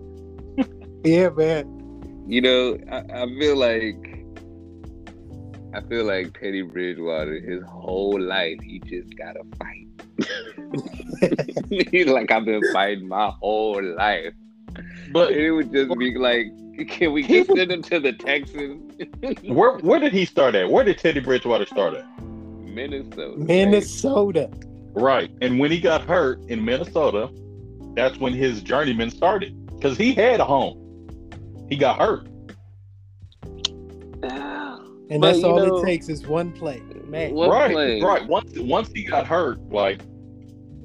Yeah, 1.03 1.31
man. 1.31 2.25
You 2.29 2.43
know, 2.43 2.79
I, 2.93 2.99
I 3.23 3.27
feel 3.41 3.57
like 3.57 4.14
I 5.75 5.81
feel 5.83 6.05
like 6.05 6.39
Teddy 6.39 6.63
Bridgewater, 6.63 7.41
his 7.41 7.63
whole 7.65 8.21
life, 8.21 8.61
he 8.63 8.81
just 8.81 9.17
gotta 9.17 9.41
fight. 9.59 9.89
He's 11.91 12.07
like 12.09 12.31
I've 12.31 12.45
been 12.45 12.63
fighting 12.73 13.09
my 13.09 13.31
whole 13.41 13.83
life, 13.83 14.35
but 15.13 15.33
it 15.33 15.51
would 15.51 15.73
just 15.73 15.97
be 15.99 16.17
like, 16.17 16.47
can 16.89 17.13
we 17.13 17.23
get 17.23 17.47
send 17.47 17.73
him 17.73 17.83
to 17.83 18.01
the 18.01 18.13
Texans? 18.13 18.93
where 19.45 19.79
Where 19.79 19.99
did 19.99 20.13
he 20.13 20.25
start 20.25 20.55
at? 20.55 20.71
Where 20.71 20.85
did 20.85 20.99
Teddy 20.99 21.21
Bridgewater 21.21 21.67
start 21.67 21.95
at? 21.95 22.23
Minnesota. 22.23 23.37
Minnesota. 23.37 24.51
Right, 24.93 25.31
and 25.41 25.59
when 25.59 25.71
he 25.73 25.81
got 25.81 26.03
hurt 26.03 26.41
in 26.49 26.65
Minnesota, 26.65 27.29
that's 27.95 28.19
when 28.19 28.33
his 28.33 28.63
journeyman 28.63 29.11
started 29.11 29.67
because 29.75 29.99
he 29.99 30.15
had 30.15 30.39
a 30.39 30.45
home 30.45 30.85
he 31.69 31.77
got 31.77 31.99
hurt. 31.99 32.29
Uh, 34.23 34.54
And 35.11 35.21
but, 35.21 35.33
that's 35.33 35.45
all 35.45 35.57
know, 35.57 35.79
it 35.79 35.85
takes 35.85 36.09
is 36.09 36.27
one 36.27 36.51
play, 36.53 36.81
man. 37.07 37.35
One 37.35 37.51
right, 37.51 37.73
play. 37.73 38.01
right. 38.01 38.27
Once 38.27 38.59
once 38.59 38.91
he 38.93 39.05
got 39.05 39.27
hurt, 39.27 39.61
like 39.71 40.01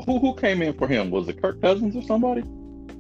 who 0.05 0.19
who 0.19 0.36
came 0.36 0.62
in 0.62 0.73
for 0.73 0.88
him? 0.88 1.10
Was 1.10 1.27
it 1.29 1.41
Kirk 1.41 1.62
Cousins 1.62 1.95
or 1.95 2.01
somebody? 2.01 2.41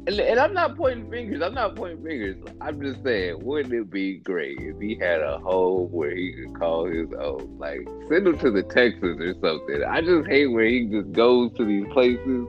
And, 0.07 0.19
and, 0.19 0.39
I'm 0.39 0.53
not 0.53 0.75
pointing 0.75 1.11
fingers. 1.11 1.41
I'm 1.43 1.53
not 1.53 1.75
pointing 1.75 2.03
fingers. 2.03 2.37
I'm 2.61 2.81
just 2.81 3.03
saying, 3.03 3.43
wouldn't 3.43 3.73
it 3.73 3.91
be 3.91 4.17
great 4.19 4.57
if 4.59 4.79
he 4.79 4.95
had 4.95 5.21
a 5.21 5.37
home 5.39 5.91
where 5.91 6.15
he 6.15 6.33
could 6.33 6.57
call 6.57 6.85
his 6.85 7.09
own? 7.19 7.57
Like 7.59 7.87
send 8.07 8.25
him 8.25 8.39
to 8.39 8.49
the 8.49 8.63
Texans 8.63 9.19
or 9.19 9.33
something. 9.33 9.83
I 9.83 10.01
just 10.01 10.27
hate 10.27 10.47
where 10.47 10.65
he 10.65 10.85
just 10.85 11.11
goes 11.11 11.51
to 11.57 11.65
these 11.65 11.85
places 11.91 12.47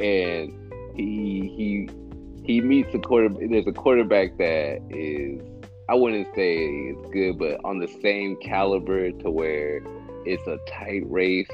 and 0.00 0.52
he 0.96 1.52
he 1.56 1.88
he 2.44 2.60
meets 2.60 2.92
a 2.94 2.98
quarter. 2.98 3.28
There's 3.28 3.66
a 3.66 3.72
quarterback 3.72 4.36
that 4.38 4.82
is 4.90 5.40
I 5.88 5.94
wouldn't 5.94 6.34
say 6.34 6.56
it's 6.58 7.10
good, 7.10 7.38
but 7.38 7.60
on 7.64 7.78
the 7.78 7.88
same 8.02 8.36
caliber 8.36 9.10
to 9.10 9.30
where 9.30 9.80
it's 10.26 10.46
a 10.46 10.58
tight 10.68 11.02
race 11.10 11.48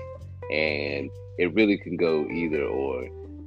and 0.50 1.08
it 1.38 1.54
really 1.54 1.78
can 1.78 1.96
go 1.96 2.26
either 2.28 2.64
or. 2.64 3.04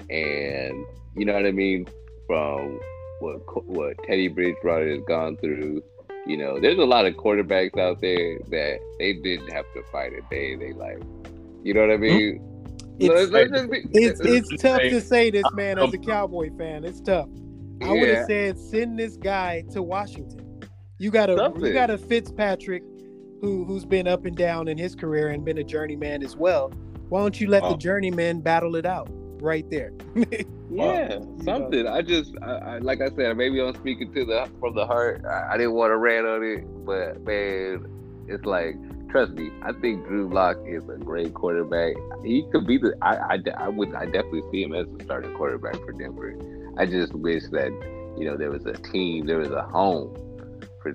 And 0.09 0.85
you 1.15 1.25
know 1.25 1.33
what 1.33 1.45
I 1.45 1.51
mean? 1.51 1.87
From 2.25 2.79
what 3.19 3.65
what 3.65 3.97
Teddy 4.05 4.29
Bridgewater 4.29 4.89
has 4.89 5.03
gone 5.05 5.35
through, 5.37 5.83
you 6.25 6.37
know, 6.37 6.59
there's 6.59 6.77
a 6.77 6.85
lot 6.85 7.05
of 7.05 7.15
quarterbacks 7.15 7.77
out 7.77 7.99
there 7.99 8.39
that 8.49 8.79
they 8.99 9.13
didn't 9.13 9.51
have 9.51 9.65
to 9.73 9.83
fight 9.91 10.13
a 10.13 10.21
day 10.29 10.55
they 10.55 10.71
like. 10.71 11.01
You 11.63 11.73
know 11.73 11.81
what 11.81 11.91
I 11.91 11.97
mean? 11.97 12.37
Hmm. 12.37 12.43
It's, 12.99 14.19
it's, 14.21 14.49
it's 14.51 14.61
tough 14.61 14.79
to 14.79 15.01
say 15.01 15.29
this, 15.29 15.43
uh, 15.45 15.55
man, 15.55 15.77
as 15.77 15.83
um, 15.83 15.93
a 15.93 15.97
Cowboy 15.97 16.49
fan. 16.57 16.83
It's 16.83 17.01
tough. 17.01 17.29
I 17.83 17.91
would 17.91 18.09
have 18.09 18.25
said 18.25 18.57
send 18.57 18.97
this 18.97 19.17
guy 19.17 19.63
to 19.73 19.83
Washington. 19.83 20.46
You 20.99 21.11
got 21.11 21.29
a 21.29 21.53
you 21.59 21.73
got 21.73 21.91
a 21.91 21.97
Fitzpatrick 21.97 22.83
who 23.41 23.65
who's 23.65 23.85
been 23.85 24.07
up 24.07 24.25
and 24.25 24.35
down 24.35 24.67
in 24.67 24.79
his 24.79 24.95
career 24.95 25.29
and 25.29 25.45
been 25.45 25.59
a 25.59 25.63
journeyman 25.63 26.23
as 26.23 26.35
well. 26.35 26.71
Why 27.09 27.21
don't 27.21 27.39
you 27.39 27.47
let 27.47 27.63
oh. 27.63 27.71
the 27.71 27.77
journeyman 27.77 28.41
battle 28.41 28.75
it 28.75 28.85
out 28.85 29.07
right 29.39 29.69
there? 29.69 29.93
yeah, 30.71 31.19
something. 31.43 31.83
Know. 31.83 31.93
I 31.93 32.01
just, 32.01 32.33
I, 32.41 32.51
I, 32.51 32.77
like 32.79 32.99
I 33.01 33.09
said, 33.15 33.37
maybe 33.37 33.61
I'm 33.61 33.75
speaking 33.75 34.11
to 34.13 34.25
the 34.25 34.49
from 34.59 34.73
the 34.73 34.87
heart. 34.87 35.23
I, 35.23 35.53
I 35.53 35.57
didn't 35.57 35.73
want 35.73 35.91
to 35.91 35.97
rant 35.97 36.25
on 36.25 36.43
it, 36.43 36.63
but 36.83 37.21
man, 37.21 37.85
it's 38.27 38.45
like 38.45 38.75
trust 39.09 39.33
me, 39.33 39.51
I 39.61 39.73
think 39.73 40.05
Drew 40.07 40.33
Lock 40.33 40.57
is 40.65 40.83
a 40.89 40.97
great 40.97 41.35
quarterback. 41.35 41.93
He 42.25 42.43
could 42.51 42.65
be 42.65 42.79
the 42.79 42.95
I, 43.03 43.35
I, 43.35 43.39
I 43.55 43.67
would 43.69 43.93
I 43.93 44.05
definitely 44.05 44.43
see 44.51 44.63
him 44.63 44.73
as 44.73 44.87
the 44.97 45.03
starting 45.03 45.33
quarterback 45.35 45.75
for 45.75 45.91
Denver. 45.91 46.35
I 46.75 46.87
just 46.87 47.13
wish 47.13 47.43
that 47.51 47.69
you 48.17 48.25
know 48.25 48.35
there 48.35 48.49
was 48.49 48.65
a 48.65 48.73
team, 48.73 49.27
there 49.27 49.37
was 49.37 49.51
a 49.51 49.61
home 49.61 50.17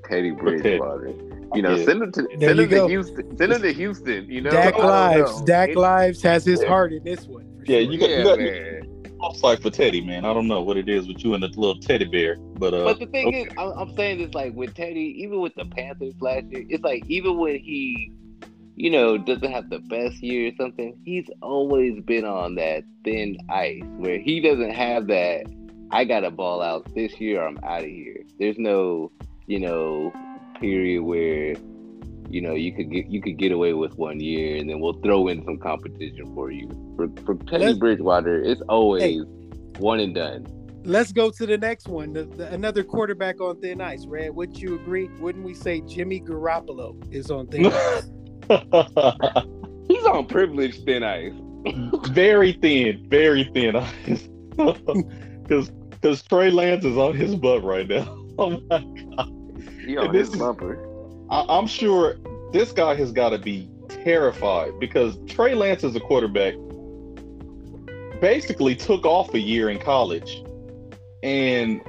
for 0.01 0.09
Teddy 0.09 0.31
Bridgewater. 0.31 1.09
You 1.55 1.63
know, 1.63 1.75
yeah. 1.75 1.85
send 1.85 2.03
him 2.03 2.13
to 2.13 2.23
there 2.23 2.49
send 2.49 2.61
him 2.61 2.69
to 2.71 2.89
Houston. 2.89 3.37
Send 3.37 3.53
him 3.53 3.63
to 3.63 3.73
Houston. 3.73 4.31
You 4.31 4.41
know, 4.41 4.51
Dak 4.51 4.79
Lives. 4.79 5.43
Dak 5.43 5.75
Lives 5.75 6.23
has 6.23 6.45
his 6.45 6.63
yeah. 6.63 6.69
heart 6.69 6.93
in 6.93 7.05
this 7.05 7.27
one. 7.27 7.47
Yeah, 7.65 7.81
sure. 7.81 7.93
you 7.93 7.99
got, 7.99 8.11
yeah, 8.11 8.19
you 8.19 8.25
got 8.25 8.39
man 8.39 8.93
off 9.23 9.43
like 9.43 9.63
for 9.63 9.71
Teddy, 9.71 10.01
man. 10.01 10.25
I 10.25 10.35
don't 10.35 10.49
know 10.49 10.61
what 10.63 10.77
it 10.77 10.89
is 10.89 11.07
with 11.07 11.25
you 11.25 11.35
and 11.35 11.43
the 11.43 11.49
little 11.49 11.79
teddy 11.79 12.05
bear, 12.05 12.37
but 12.37 12.75
uh. 12.75 12.85
But 12.85 12.99
the 12.99 13.07
thing 13.07 13.29
okay. 13.29 13.43
is, 13.43 13.53
I'm, 13.57 13.71
I'm 13.79 13.97
saying 13.97 14.19
this 14.19 14.35
like 14.35 14.53
with 14.55 14.75
Teddy, 14.75 15.15
even 15.23 15.41
with 15.41 15.55
the 15.55 15.65
Panthers 15.65 16.15
last 16.21 16.47
year, 16.51 16.65
it's 16.69 16.83
like 16.83 17.05
even 17.07 17.39
when 17.39 17.59
he, 17.59 18.13
you 18.75 18.91
know, 18.91 19.17
doesn't 19.17 19.51
have 19.51 19.71
the 19.71 19.79
best 19.79 20.23
year 20.23 20.49
or 20.51 20.57
something, 20.57 20.99
he's 21.05 21.29
always 21.41 22.03
been 22.03 22.25
on 22.25 22.57
that 22.57 22.83
thin 23.05 23.39
ice 23.49 23.83
where 23.97 24.19
he 24.19 24.41
doesn't 24.41 24.73
have 24.73 25.07
that. 25.07 25.45
I 25.93 26.05
got 26.05 26.25
a 26.25 26.31
ball 26.31 26.63
out 26.63 26.93
this 26.95 27.21
year. 27.21 27.47
I'm 27.47 27.59
out 27.63 27.83
of 27.83 27.89
here. 27.89 28.25
There's 28.39 28.59
no, 28.59 29.13
you 29.47 29.61
know, 29.61 30.13
period 30.61 31.03
where 31.03 31.55
you 32.29 32.41
know 32.41 32.55
you 32.55 32.73
could 32.73 32.91
get 32.91 33.07
you 33.07 33.21
could 33.21 33.37
get 33.37 33.53
away 33.53 33.75
with 33.75 33.97
one 33.99 34.21
year 34.21 34.57
and 34.57 34.71
then 34.71 34.81
we'll 34.81 35.01
throw 35.03 35.29
in 35.29 35.45
some 35.45 35.59
competition 35.59 36.33
for 36.35 36.51
you. 36.51 36.69
For, 36.97 37.09
for 37.25 37.35
Teddy 37.45 37.67
let's, 37.67 37.79
Bridgewater 37.79 38.41
it's 38.41 38.63
always 38.69 39.03
hey, 39.03 39.21
one 39.79 40.01
and 40.01 40.15
done. 40.15 40.47
Let's 40.85 41.13
go 41.13 41.31
to 41.31 41.47
the 41.47 41.59
next 41.59 41.89
one 41.89 42.13
the, 42.13 42.25
the, 42.25 42.49
another 42.53 42.83
quarterback 42.83 43.41
on 43.41 43.61
thin 43.61 43.81
ice 43.81 44.07
red. 44.07 44.35
Wouldn't 44.35 44.61
you 44.61 44.77
agree? 44.77 45.09
Wouldn't 45.19 45.45
we 45.45 45.55
say 45.55 45.81
jimmy 45.83 46.21
garoppolo 46.21 46.97
is 47.13 47.31
on 47.31 47.49
thin 47.49 47.67
ice? 47.67 48.11
He's 49.89 50.05
on 50.07 50.27
privileged 50.27 50.85
thin 50.87 51.03
ice. 51.03 51.33
Very 52.11 52.53
thin 52.55 53.07
very 53.09 53.45
thin 53.53 53.77
ice. 53.77 54.29
Because 55.43 55.71
because 55.91 56.23
trey 56.23 56.51
lance 56.51 56.85
is 56.85 56.97
on 56.97 57.15
his 57.15 57.35
butt 57.35 57.65
right 57.65 57.89
now 57.89 58.22
oh 58.39 58.63
my 58.69 58.85
god 59.17 59.33
he 59.85 59.97
on 59.97 60.15
his 60.15 60.31
bumper 60.31 60.89
I, 61.31 61.59
am 61.59 61.67
sure 61.67 62.17
this 62.53 62.73
guy 62.73 62.95
has 62.95 63.13
got 63.13 63.31
to 63.31 63.39
be 63.39 63.69
terrified 63.89 64.79
because 64.79 65.19
Trey 65.27 65.55
Lance 65.55 65.85
is 65.85 65.97
a 65.97 66.01
quarterback 66.01 66.55
basically 68.21 68.77
took 68.77 69.05
off 69.05 69.35
a 69.35 69.41
year 69.41 69.69
in 69.69 69.79
college 69.79 70.45
and 71.23 71.81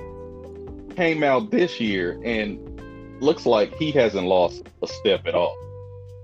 came 0.95 1.23
out 1.23 1.51
this 1.51 1.79
year 1.79 2.19
and 2.23 2.59
looks 3.21 3.45
like 3.45 3.73
he 3.75 3.91
hasn't 3.91 4.25
lost 4.25 4.67
a 4.81 4.87
step 4.87 5.25
at 5.27 5.35
all. 5.35 5.55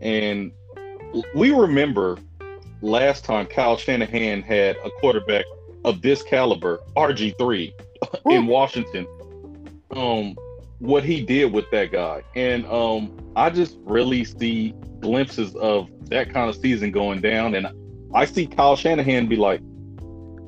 And 0.01 0.51
we 1.36 1.51
remember 1.51 2.17
last 2.82 3.23
time 3.23 3.45
Kyle 3.45 3.77
Shanahan 3.77 4.41
had 4.41 4.77
a 4.77 4.89
quarterback 4.99 5.45
of 5.86 6.01
this 6.01 6.23
caliber, 6.23 6.79
RG3, 6.95 7.73
in 8.32 8.47
Washington. 8.47 9.08
Um, 9.95 10.36
what 10.80 11.04
he 11.04 11.21
did 11.21 11.52
with 11.52 11.69
that 11.71 11.91
guy. 11.91 12.23
And 12.36 12.65
um, 12.67 13.15
I 13.36 13.49
just 13.49 13.78
really 13.84 14.23
see 14.23 14.73
glimpses 14.99 15.56
of 15.56 15.89
that 16.10 16.34
kind 16.34 16.49
of 16.49 16.56
season 16.56 16.91
going 16.91 17.21
down. 17.21 17.56
And 17.56 17.67
I 18.13 18.25
see 18.25 18.47
Kyle 18.47 18.75
Shanahan 18.75 19.28
be 19.28 19.36
like, 19.36 19.62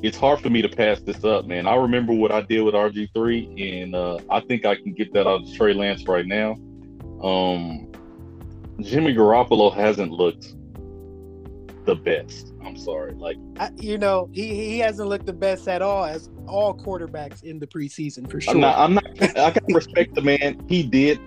it's 0.01 0.17
hard 0.17 0.39
for 0.39 0.49
me 0.49 0.61
to 0.63 0.69
pass 0.69 0.99
this 1.01 1.23
up, 1.23 1.45
man. 1.45 1.67
I 1.67 1.75
remember 1.75 2.13
what 2.13 2.31
I 2.31 2.41
did 2.41 2.61
with 2.61 2.73
RG3, 2.73 3.83
and 3.83 3.95
uh, 3.95 4.17
I 4.31 4.39
think 4.39 4.65
I 4.65 4.75
can 4.75 4.93
get 4.93 5.13
that 5.13 5.27
out 5.27 5.43
of 5.43 5.53
Trey 5.53 5.73
Lance 5.73 6.07
right 6.07 6.25
now. 6.25 6.53
Um, 7.21 7.91
Jimmy 8.79 9.13
Garoppolo 9.13 9.71
hasn't 9.71 10.11
looked 10.11 10.55
the 11.85 11.93
best. 11.93 12.50
I'm 12.63 12.77
sorry. 12.77 13.13
Like 13.13 13.37
I, 13.59 13.69
you 13.77 13.97
know, 13.97 14.29
he 14.31 14.55
he 14.55 14.79
hasn't 14.79 15.07
looked 15.07 15.25
the 15.25 15.33
best 15.33 15.67
at 15.67 15.81
all 15.81 16.05
as 16.05 16.29
all 16.47 16.77
quarterbacks 16.77 17.43
in 17.43 17.59
the 17.59 17.67
preseason 17.67 18.29
for 18.29 18.41
sure. 18.41 18.53
I'm 18.53 18.59
not. 18.59 18.77
I'm 18.77 18.93
not 18.93 19.37
I 19.37 19.51
can 19.51 19.73
respect 19.73 20.15
the 20.15 20.21
man. 20.21 20.63
He 20.67 20.83
did. 20.83 21.19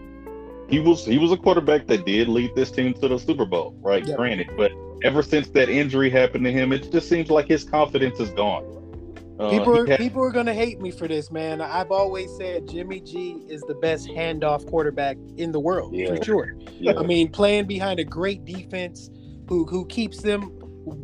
He 0.68 0.80
was 0.80 1.04
he 1.04 1.18
was 1.18 1.32
a 1.32 1.36
quarterback 1.36 1.86
that 1.88 2.06
did 2.06 2.28
lead 2.28 2.54
this 2.54 2.70
team 2.70 2.94
to 2.94 3.08
the 3.08 3.18
Super 3.18 3.44
Bowl, 3.44 3.76
right? 3.80 4.06
Yep. 4.06 4.16
Granted, 4.16 4.50
but 4.56 4.72
ever 5.02 5.22
since 5.22 5.48
that 5.50 5.68
injury 5.68 6.10
happened 6.10 6.44
to 6.44 6.52
him, 6.52 6.72
it 6.72 6.90
just 6.90 7.08
seems 7.08 7.30
like 7.30 7.46
his 7.46 7.64
confidence 7.64 8.20
is 8.20 8.30
gone. 8.30 8.70
Uh, 9.38 9.50
people 9.50 9.76
are 9.76 9.84
had, 9.84 9.98
people 9.98 10.22
are 10.22 10.30
gonna 10.30 10.54
hate 10.54 10.80
me 10.80 10.92
for 10.92 11.08
this, 11.08 11.30
man. 11.32 11.60
I've 11.60 11.90
always 11.90 12.34
said 12.36 12.68
Jimmy 12.68 13.00
G 13.00 13.44
is 13.48 13.62
the 13.62 13.74
best 13.74 14.08
handoff 14.08 14.64
quarterback 14.66 15.16
in 15.36 15.50
the 15.50 15.58
world 15.58 15.94
yeah. 15.94 16.14
for 16.14 16.24
sure. 16.24 16.56
Yeah. 16.78 16.92
I 16.96 17.02
mean, 17.02 17.30
playing 17.30 17.66
behind 17.66 17.98
a 17.98 18.04
great 18.04 18.44
defense 18.44 19.10
who 19.48 19.66
who 19.66 19.86
keeps 19.86 20.22
them 20.22 20.50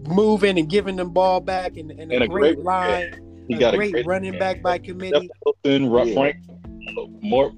moving 0.08 0.58
and 0.58 0.68
giving 0.68 0.96
them 0.96 1.10
ball 1.10 1.40
back 1.40 1.76
and, 1.76 1.90
and, 1.90 2.12
and 2.12 2.22
a, 2.22 2.24
a, 2.24 2.28
great, 2.28 2.56
great 2.56 2.64
line. 2.64 3.44
He 3.48 3.56
got 3.56 3.74
great, 3.74 3.88
a 3.88 3.92
great 3.92 4.06
running 4.06 4.38
back 4.38 4.62
by 4.62 4.78
committee. 4.78 5.28
Wilson, 5.44 5.92
yeah. 5.92 6.14
Frank, 6.14 6.36
more, 7.20 7.52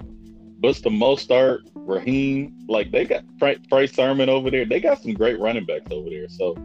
Buster 0.60 0.90
Mostert, 0.90 1.60
Raheem, 1.74 2.56
like 2.68 2.90
they 2.92 3.04
got 3.04 3.24
Frank, 3.38 3.68
Frank 3.68 3.90
Sermon 3.92 4.28
over 4.28 4.50
there. 4.50 4.64
They 4.64 4.80
got 4.80 5.02
some 5.02 5.12
great 5.12 5.38
running 5.40 5.64
backs 5.64 5.90
over 5.90 6.08
there. 6.08 6.28
So, 6.28 6.56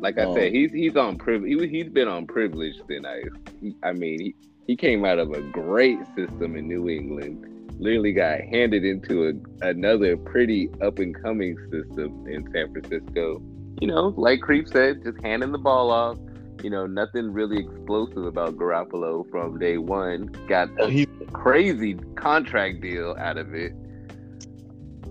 like 0.00 0.18
I 0.18 0.24
um, 0.24 0.34
said, 0.34 0.52
he's 0.52 0.72
he's 0.72 0.96
on 0.96 1.16
privilege. 1.16 1.60
He, 1.60 1.68
he's 1.68 1.88
been 1.88 2.08
on 2.08 2.26
privilege 2.26 2.74
tonight. 2.88 3.24
He, 3.60 3.74
I 3.82 3.92
mean, 3.92 4.20
he, 4.20 4.34
he 4.66 4.76
came 4.76 5.04
out 5.04 5.18
of 5.18 5.30
a 5.30 5.40
great 5.40 5.98
system 6.16 6.56
in 6.56 6.66
New 6.66 6.88
England. 6.88 7.46
Literally 7.78 8.12
got 8.12 8.40
handed 8.40 8.84
into 8.84 9.28
a, 9.28 9.66
another 9.66 10.16
pretty 10.16 10.68
up 10.82 10.98
and 10.98 11.14
coming 11.22 11.56
system 11.70 12.26
in 12.26 12.48
San 12.52 12.72
Francisco 12.72 13.40
you 13.80 13.88
know, 13.88 14.14
like 14.16 14.40
Creep 14.40 14.68
said, 14.68 15.02
just 15.02 15.22
handing 15.22 15.52
the 15.52 15.58
ball 15.58 15.90
off. 15.90 16.18
You 16.62 16.70
know, 16.70 16.86
nothing 16.86 17.32
really 17.32 17.58
explosive 17.58 18.24
about 18.24 18.56
Garoppolo 18.56 19.28
from 19.30 19.58
day 19.58 19.76
one. 19.76 20.26
Got 20.48 20.70
a 20.80 21.06
crazy 21.32 21.94
contract 22.14 22.80
deal 22.80 23.14
out 23.18 23.36
of 23.36 23.54
it. 23.54 23.72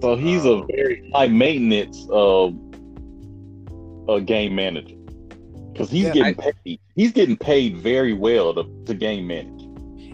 So 0.01 0.15
he's 0.15 0.45
um, 0.45 0.63
a 0.63 0.75
very 0.75 1.11
high 1.13 1.27
maintenance 1.27 2.07
uh, 2.09 2.47
uh, 4.07 4.19
game 4.19 4.55
manager 4.55 4.95
because 5.71 5.89
he's 5.91 6.05
yeah, 6.05 6.13
getting 6.13 6.39
I, 6.39 6.51
paid. 6.63 6.79
He's 6.95 7.11
getting 7.11 7.37
paid 7.37 7.77
very 7.77 8.13
well 8.13 8.53
to, 8.55 8.63
to 8.85 8.93
game 8.93 9.27
manage. 9.27 9.63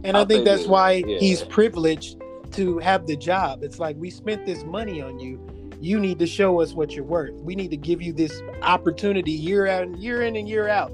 And 0.03 0.17
I, 0.17 0.21
I 0.21 0.25
think 0.25 0.45
that's 0.45 0.67
why 0.67 1.03
yeah. 1.05 1.19
he's 1.19 1.43
privileged 1.43 2.21
to 2.51 2.79
have 2.79 3.07
the 3.07 3.15
job. 3.15 3.63
It's 3.63 3.79
like 3.79 3.95
we 3.97 4.09
spent 4.09 4.45
this 4.45 4.63
money 4.63 5.01
on 5.01 5.19
you 5.19 5.37
you 5.81 5.99
need 5.99 6.19
to 6.19 6.27
show 6.27 6.61
us 6.61 6.73
what 6.73 6.91
you're 6.91 7.05
worth. 7.05 7.33
We 7.35 7.55
need 7.55 7.71
to 7.71 7.77
give 7.77 8.01
you 8.01 8.13
this 8.13 8.41
opportunity 8.61 9.31
year 9.31 9.67
out 9.67 9.97
year 9.97 10.23
in 10.23 10.35
and 10.35 10.47
year 10.47 10.67
out. 10.67 10.91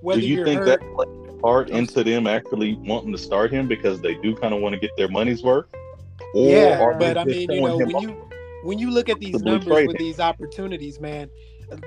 Whether 0.00 0.20
do 0.20 0.26
you 0.26 0.44
think 0.44 0.60
hurt, 0.60 0.80
that 0.80 1.38
part 1.40 1.70
into 1.70 2.02
them 2.02 2.26
actually 2.26 2.74
wanting 2.74 3.12
to 3.12 3.18
start 3.18 3.52
him 3.52 3.68
because 3.68 4.00
they 4.00 4.14
do 4.14 4.34
kind 4.36 4.54
of 4.54 4.60
want 4.60 4.74
to 4.74 4.80
get 4.80 4.90
their 4.96 5.08
money's 5.08 5.42
worth? 5.42 5.66
Or 6.34 6.50
yeah, 6.50 6.96
but 6.98 7.18
I 7.18 7.24
mean, 7.24 7.50
you 7.50 7.60
know, 7.60 7.76
when 7.76 7.90
you 7.90 8.28
when 8.62 8.78
you 8.78 8.90
look 8.90 9.08
at 9.08 9.20
these 9.20 9.40
numbers 9.42 9.86
with 9.86 9.98
these 9.98 10.20
opportunities, 10.20 11.00
man, 11.00 11.28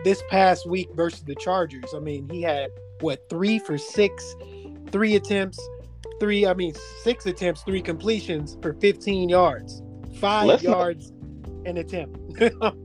this 0.04 0.22
past 0.30 0.70
week 0.70 0.90
versus 0.94 1.24
the 1.24 1.36
Chargers, 1.36 1.94
I 1.96 2.00
mean, 2.00 2.30
he 2.30 2.42
had 2.42 2.70
what 3.02 3.28
three 3.30 3.60
for 3.60 3.78
six, 3.78 4.36
three 4.92 5.16
attempts, 5.16 5.60
three, 6.20 6.46
I 6.46 6.54
mean, 6.54 6.76
six 7.02 7.26
attempts, 7.26 7.64
three 7.64 7.82
completions 7.82 8.58
for 8.62 8.74
15 8.74 9.30
yards, 9.30 9.82
5 10.20 10.48
Let's 10.48 10.64
yards 10.64 11.12
not, 11.12 11.15
an 11.66 11.78
attempt. 11.78 12.20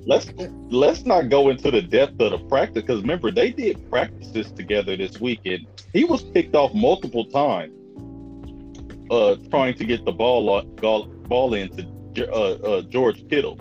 let's 0.07 0.31
let's 0.69 1.05
not 1.05 1.29
go 1.29 1.51
into 1.51 1.71
the 1.71 1.83
depth 1.83 2.21
of 2.21 2.33
the 2.33 2.39
practice 2.49 2.83
because 2.83 3.01
remember 3.01 3.31
they 3.31 3.51
did 3.51 3.89
practices 3.91 4.51
together 4.53 4.97
this 4.97 5.21
weekend. 5.21 5.67
he 5.93 6.05
was 6.05 6.23
picked 6.23 6.55
off 6.55 6.73
multiple 6.75 7.25
times 7.27 7.75
uh 9.11 9.37
trying 9.51 9.75
to 9.75 9.85
get 9.85 10.05
the 10.05 10.13
ball 10.13 10.63
ball, 10.81 11.05
ball 11.05 11.55
into 11.55 11.87
uh, 12.19 12.33
uh, 12.33 12.83
George 12.83 13.29
Kittle. 13.29 13.57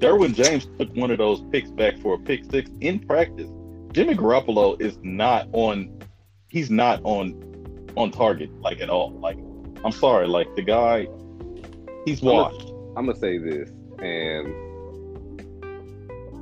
Derwin 0.00 0.34
James 0.34 0.68
took 0.78 0.94
one 0.94 1.10
of 1.10 1.18
those 1.18 1.40
picks 1.50 1.70
back 1.70 1.98
for 1.98 2.14
a 2.14 2.18
pick 2.18 2.44
six 2.50 2.70
in 2.80 2.98
practice. 2.98 3.48
Jimmy 3.92 4.14
Garoppolo 4.14 4.80
is 4.80 4.98
not 5.02 5.48
on 5.52 5.98
he's 6.48 6.70
not 6.70 7.00
on 7.04 7.42
on 7.96 8.10
target 8.10 8.50
like 8.60 8.80
at 8.80 8.90
all. 8.90 9.10
Like 9.12 9.38
I'm 9.84 9.92
sorry, 9.92 10.26
like 10.26 10.54
the 10.56 10.62
guy 10.62 11.06
he's 12.04 12.20
washed. 12.20 12.68
I'm 12.96 13.06
gonna 13.06 13.18
say 13.18 13.38
this 13.38 13.70
and 13.98 14.65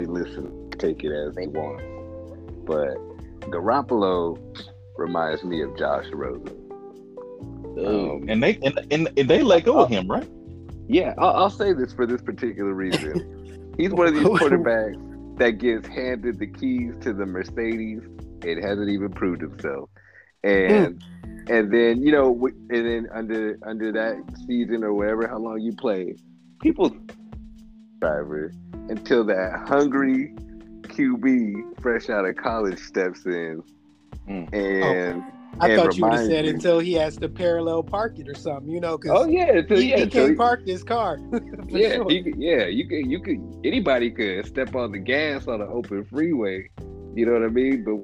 listen, 0.01 0.70
take 0.78 1.05
it 1.05 1.12
as 1.12 1.34
they 1.34 1.47
want. 1.47 1.80
But 2.66 2.97
Garoppolo 3.51 4.38
reminds 4.97 5.45
me 5.45 5.62
of 5.62 5.76
Josh 5.76 6.07
Rosen. 6.12 6.61
Um, 7.78 8.24
and 8.28 8.42
they 8.42 8.59
and, 8.62 8.78
and, 8.90 9.09
and, 9.16 9.28
they 9.28 9.42
let 9.42 9.64
go 9.64 9.78
of 9.80 9.90
him, 9.90 10.09
right? 10.09 10.28
Yeah, 10.86 11.14
I'll, 11.18 11.30
I'll 11.30 11.51
say 11.51 11.72
this 11.72 11.92
for 11.92 12.07
this 12.07 12.22
particular 12.22 12.72
reason. 12.72 13.74
He's 13.78 13.90
one 13.90 14.07
of 14.07 14.14
these 14.14 14.22
quarterbacks 14.22 15.38
that 15.38 15.59
gets 15.59 15.88
handed 15.88 16.38
the 16.38 16.47
keys 16.47 16.95
to 17.01 17.12
the 17.12 17.26
Mercedes 17.26 18.03
and 18.42 18.64
hasn't 18.64 18.88
even 18.88 19.11
proved 19.11 19.40
himself. 19.40 19.90
And 20.45 21.01
mm. 21.01 21.51
and 21.51 21.72
then 21.72 22.03
you 22.03 22.12
know, 22.12 22.47
and 22.47 22.68
then 22.70 23.09
under 23.12 23.59
under 23.66 23.90
that 23.92 24.22
season 24.47 24.84
or 24.84 24.95
whatever, 24.95 25.26
how 25.26 25.38
long 25.38 25.59
you 25.61 25.74
play, 25.74 26.14
people 26.61 26.95
driver 28.05 28.52
until 28.90 29.24
that 29.24 29.66
hungry 29.66 30.34
QB 30.82 31.80
fresh 31.80 32.11
out 32.11 32.26
of 32.26 32.36
college 32.36 32.78
steps 32.78 33.24
in 33.24 33.62
mm. 34.28 34.52
and. 34.52 35.22
Oh. 35.22 35.30
I 35.61 35.76
thought 35.76 35.96
you 35.96 36.02
would 36.02 36.14
have 36.14 36.26
said 36.26 36.46
until 36.46 36.80
he 36.80 36.94
has 36.94 37.16
to 37.18 37.28
parallel 37.28 37.84
park 37.84 38.18
it 38.18 38.28
or 38.28 38.34
something, 38.34 38.68
you 38.68 38.80
know? 38.80 38.98
Cause 38.98 39.12
oh 39.14 39.28
yeah, 39.28 39.59
until, 39.59 39.78
he, 39.78 39.90
yeah, 39.90 39.98
he 39.98 40.07
can't 40.09 40.30
he, 40.30 40.34
park 40.34 40.66
this 40.66 40.82
car. 40.82 41.20
yeah, 41.68 41.94
sure. 41.94 42.11
he, 42.11 42.34
yeah, 42.36 42.66
you 42.66 42.88
could, 42.88 43.09
you 43.09 43.20
could, 43.20 43.61
anybody 43.64 44.11
could 44.11 44.44
step 44.46 44.74
on 44.74 44.90
the 44.90 44.98
gas 44.98 45.46
on 45.46 45.61
an 45.61 45.68
open 45.70 46.05
freeway. 46.07 46.68
You 47.14 47.26
know 47.26 47.34
what 47.34 47.44
I 47.44 47.50
mean? 47.50 47.84
But 47.84 48.02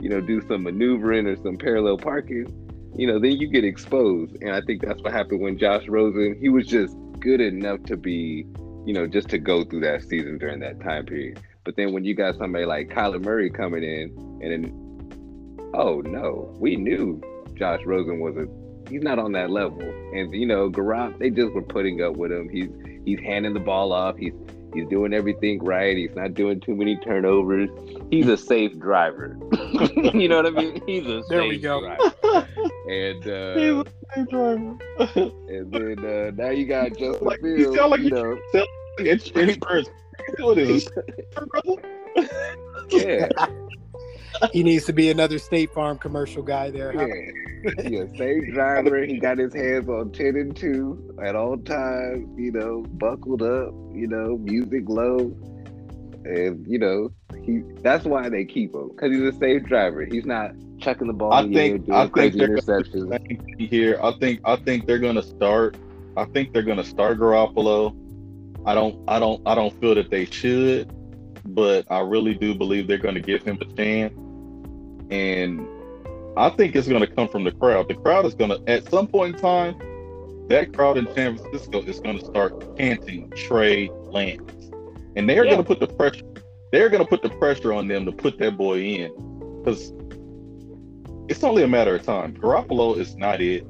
you 0.00 0.08
know, 0.08 0.20
do 0.20 0.40
some 0.46 0.62
maneuvering 0.62 1.26
or 1.26 1.34
some 1.42 1.56
parallel 1.56 1.98
parking. 1.98 2.46
You 2.96 3.08
know, 3.08 3.18
then 3.18 3.32
you 3.32 3.48
get 3.48 3.64
exposed, 3.64 4.36
and 4.42 4.52
I 4.54 4.60
think 4.60 4.82
that's 4.82 5.02
what 5.02 5.12
happened 5.12 5.40
when 5.40 5.58
Josh 5.58 5.88
Rosen. 5.88 6.38
He 6.40 6.50
was 6.50 6.68
just 6.68 6.96
good 7.26 7.40
enough 7.40 7.82
to 7.84 7.96
be 7.96 8.46
you 8.86 8.92
know, 8.92 9.06
just 9.06 9.28
to 9.30 9.38
go 9.38 9.64
through 9.64 9.80
that 9.80 10.02
season 10.02 10.38
during 10.38 10.60
that 10.60 10.80
time 10.80 11.04
period. 11.04 11.40
But 11.64 11.74
then 11.76 11.92
when 11.92 12.04
you 12.04 12.14
got 12.14 12.38
somebody 12.38 12.64
like 12.64 12.88
Kyler 12.88 13.22
Murray 13.22 13.50
coming 13.50 13.82
in, 13.82 14.14
and 14.40 14.52
then, 14.52 15.70
oh 15.74 16.00
no, 16.02 16.54
we 16.58 16.76
knew 16.76 17.20
Josh 17.54 17.80
Rosen 17.84 18.20
was 18.20 18.36
a 18.36 18.46
he's 18.88 19.02
not 19.02 19.18
on 19.18 19.32
that 19.32 19.50
level. 19.50 19.82
And 19.82 20.32
you 20.32 20.46
know, 20.46 20.70
Garoppolo, 20.70 21.18
they 21.18 21.30
just 21.30 21.52
were 21.52 21.62
putting 21.62 22.00
up 22.00 22.16
with 22.16 22.30
him. 22.30 22.48
He's 22.48 22.70
he's 23.04 23.18
handing 23.18 23.54
the 23.54 23.60
ball 23.60 23.92
off. 23.92 24.16
He's 24.16 24.34
he's 24.72 24.86
doing 24.86 25.12
everything 25.12 25.58
right. 25.64 25.96
He's 25.96 26.14
not 26.14 26.34
doing 26.34 26.60
too 26.60 26.76
many 26.76 26.96
turnovers. 26.98 27.68
He's 28.08 28.28
a 28.28 28.36
safe 28.36 28.78
driver. 28.78 29.36
you 30.14 30.28
know 30.28 30.36
what 30.36 30.46
I 30.46 30.50
mean? 30.50 30.80
He's 30.86 31.06
a 31.06 31.22
there 31.28 31.42
safe 31.42 31.48
we 31.48 31.58
go. 31.58 31.80
driver. 31.80 32.14
And 32.88 33.26
uh, 33.28 33.84
and 34.16 35.72
then 35.72 35.98
uh, 36.04 36.30
now 36.34 36.50
you 36.50 36.66
got 36.66 36.96
Justin 36.96 37.26
like, 37.26 37.40
Fields. 37.40 37.60
You 37.60 37.76
sound 37.76 37.90
like 37.90 38.00
you 38.00 38.10
know, 38.10 38.38
it's 38.98 39.30
insurance. 39.30 39.88
What 40.38 40.58
is 40.58 40.88
Yeah. 42.90 43.28
he 44.52 44.62
needs 44.62 44.84
to 44.86 44.92
be 44.92 45.10
another 45.10 45.38
State 45.38 45.72
Farm 45.72 45.98
commercial 45.98 46.42
guy 46.42 46.70
there. 46.70 46.92
Huh? 46.92 47.06
Yeah, 47.06 47.88
yeah, 47.88 48.04
safe 48.16 48.54
driver. 48.54 49.04
He 49.04 49.18
got 49.18 49.38
his 49.38 49.52
hands 49.54 49.88
on 49.88 50.12
ten 50.12 50.36
and 50.36 50.56
two 50.56 51.14
at 51.22 51.34
all 51.34 51.56
times. 51.58 52.28
You 52.38 52.52
know, 52.52 52.82
buckled 52.92 53.42
up. 53.42 53.72
You 53.92 54.06
know, 54.08 54.38
music 54.38 54.84
low, 54.88 55.18
and 56.24 56.64
you 56.66 56.78
know 56.78 57.10
he. 57.44 57.62
That's 57.82 58.04
why 58.04 58.28
they 58.28 58.44
keep 58.44 58.74
him 58.74 58.90
because 58.90 59.10
he's 59.12 59.22
a 59.22 59.32
safe 59.32 59.64
driver. 59.64 60.04
He's 60.04 60.26
not 60.26 60.52
chucking 60.80 61.06
the 61.06 61.12
ball. 61.12 61.32
I 61.32 61.42
think. 61.42 61.88
I 61.90 62.06
think 62.08 62.34
they're 62.34 62.48
interceptions. 62.48 63.58
Here, 63.58 63.98
I 64.02 64.12
think. 64.18 64.40
I 64.44 64.56
think 64.56 64.86
they're 64.86 64.98
going 64.98 65.16
to 65.16 65.22
start. 65.22 65.76
I 66.16 66.24
think 66.24 66.52
they're 66.52 66.62
going 66.62 66.78
to 66.78 66.84
start 66.84 67.18
Garoppolo. 67.18 67.94
I 68.66 68.74
don't. 68.74 69.02
I 69.08 69.18
don't. 69.18 69.40
I 69.46 69.54
don't 69.54 69.78
feel 69.80 69.94
that 69.94 70.10
they 70.10 70.24
should, 70.24 70.92
but 71.54 71.86
I 71.90 72.00
really 72.00 72.34
do 72.34 72.54
believe 72.54 72.88
they're 72.88 72.98
going 72.98 73.14
to 73.14 73.20
give 73.20 73.42
him 73.42 73.58
a 73.60 73.64
chance. 73.76 74.14
And 75.10 75.66
I 76.36 76.50
think 76.50 76.74
it's 76.74 76.88
going 76.88 77.00
to 77.00 77.06
come 77.06 77.28
from 77.28 77.44
the 77.44 77.52
crowd. 77.52 77.88
The 77.88 77.94
crowd 77.94 78.26
is 78.26 78.34
going 78.34 78.50
to, 78.50 78.60
at 78.70 78.90
some 78.90 79.06
point 79.06 79.36
in 79.36 79.40
time, 79.40 80.46
that 80.48 80.72
crowd 80.72 80.98
in 80.98 81.06
San 81.14 81.38
Francisco 81.38 81.82
is 81.82 82.00
going 82.00 82.18
to 82.18 82.24
start 82.24 82.76
chanting 82.76 83.30
Trey 83.30 83.88
Lance, 84.04 84.70
and 85.16 85.28
they're 85.28 85.44
yeah. 85.44 85.52
going 85.52 85.62
to 85.62 85.66
put 85.66 85.80
the 85.80 85.86
pressure. 85.86 86.24
They're 86.72 86.88
going 86.88 87.02
to 87.02 87.08
put 87.08 87.22
the 87.22 87.30
pressure 87.30 87.72
on 87.72 87.86
them 87.88 88.04
to 88.04 88.12
put 88.12 88.38
that 88.38 88.56
boy 88.56 88.80
in, 88.80 89.60
because 89.62 89.92
it's 91.28 91.42
only 91.44 91.62
a 91.62 91.68
matter 91.68 91.94
of 91.94 92.02
time. 92.04 92.34
Garoppolo 92.34 92.96
is 92.96 93.16
not 93.16 93.40
it. 93.40 93.66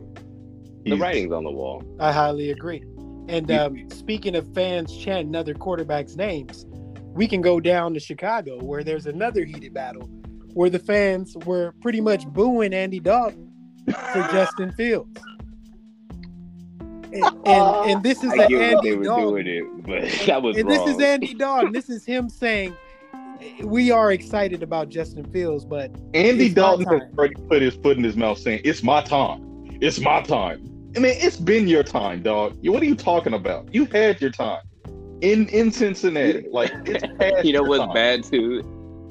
He's, 0.84 0.92
the 0.92 0.96
writing's 0.96 1.32
on 1.32 1.44
the 1.44 1.50
wall. 1.50 1.82
I 1.98 2.12
highly 2.12 2.50
agree. 2.50 2.84
And 3.28 3.50
um, 3.50 3.90
speaking 3.90 4.36
of 4.36 4.52
fans 4.54 4.96
chanting 4.96 5.34
other 5.34 5.54
quarterbacks' 5.54 6.16
names, 6.16 6.66
we 7.12 7.26
can 7.26 7.40
go 7.40 7.58
down 7.60 7.94
to 7.94 8.00
Chicago 8.00 8.62
where 8.62 8.84
there's 8.84 9.06
another 9.06 9.44
heated 9.44 9.74
battle 9.74 10.08
where 10.52 10.70
the 10.70 10.78
fans 10.78 11.36
were 11.44 11.74
pretty 11.80 12.00
much 12.00 12.26
booing 12.28 12.72
Andy 12.72 13.00
Dalton 13.00 13.50
for 13.86 14.22
Justin 14.32 14.72
Fields. 14.72 15.20
And, 17.12 17.24
and, 17.46 17.90
and 17.90 18.02
this 18.02 18.22
is 18.22 18.32
I 18.32 18.44
Andy 18.44 18.96
Dalton. 18.96 19.46
It, 19.46 19.64
but 19.86 20.02
that 20.26 20.42
was 20.42 20.56
and 20.56 20.68
wrong. 20.68 20.86
this 20.86 20.96
is 20.96 21.02
Andy 21.02 21.34
Dalton. 21.34 21.72
This 21.72 21.88
is 21.88 22.04
him 22.04 22.28
saying 22.28 22.76
we 23.62 23.90
are 23.90 24.12
excited 24.12 24.62
about 24.62 24.88
Justin 24.88 25.24
Fields, 25.32 25.64
but 25.64 25.90
Andy 26.14 26.52
Dalton 26.52 26.86
has 26.86 27.02
already 27.16 27.34
put 27.34 27.62
his 27.62 27.74
foot 27.76 27.96
in 27.96 28.04
his 28.04 28.16
mouth 28.16 28.38
saying, 28.38 28.60
It's 28.64 28.82
my 28.82 29.02
time. 29.02 29.78
It's 29.80 30.00
my 30.00 30.22
time. 30.22 30.62
I 30.96 31.00
mean, 31.00 31.14
it's 31.18 31.36
been 31.36 31.68
your 31.68 31.82
time, 31.82 32.22
dog. 32.22 32.56
What 32.62 32.82
are 32.82 32.86
you 32.86 32.94
talking 32.94 33.34
about? 33.34 33.72
You 33.74 33.86
had 33.86 34.20
your 34.20 34.30
time. 34.30 34.62
In 35.20 35.48
in 35.48 35.70
Cincinnati. 35.70 36.46
Like 36.52 36.72
it's 36.86 37.04
past 37.18 37.44
You 37.44 37.52
know 37.52 37.62
what's 37.62 37.84
time. 37.84 37.94
bad 37.94 38.24
too? 38.24 38.62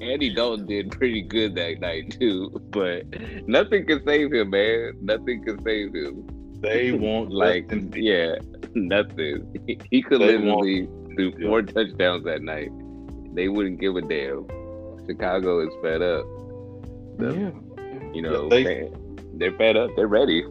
Andy 0.01 0.33
Dalton 0.33 0.65
did 0.65 0.91
pretty 0.91 1.21
good 1.21 1.55
that 1.55 1.79
night 1.79 2.15
too, 2.19 2.49
but 2.69 3.03
nothing 3.47 3.85
can 3.85 4.03
save 4.05 4.33
him, 4.33 4.49
man. 4.49 4.93
Nothing 5.01 5.43
can 5.43 5.63
save 5.63 5.93
him. 5.93 6.27
They 6.61 6.91
won't 7.03 7.31
like 7.31 7.71
yeah, 7.95 8.35
nothing. 8.75 9.47
He, 9.67 9.79
he 9.89 10.01
could 10.01 10.21
they 10.21 10.37
literally 10.37 10.87
do 11.15 11.31
four 11.41 11.61
touchdowns 11.61 12.25
that 12.25 12.41
night 12.41 12.69
they 13.35 13.49
wouldn't 13.49 13.79
give 13.79 13.95
a 13.95 14.01
damn. 14.01 14.47
Chicago 15.07 15.59
is 15.59 15.73
fed 15.81 16.01
up. 16.01 16.25
The, 17.17 17.33
yeah. 17.33 18.13
You 18.13 18.21
know, 18.21 18.49
they, 18.49 18.89
they're 19.33 19.51
fed 19.53 19.77
up. 19.77 19.91
They're 19.95 20.07
ready. 20.07 20.45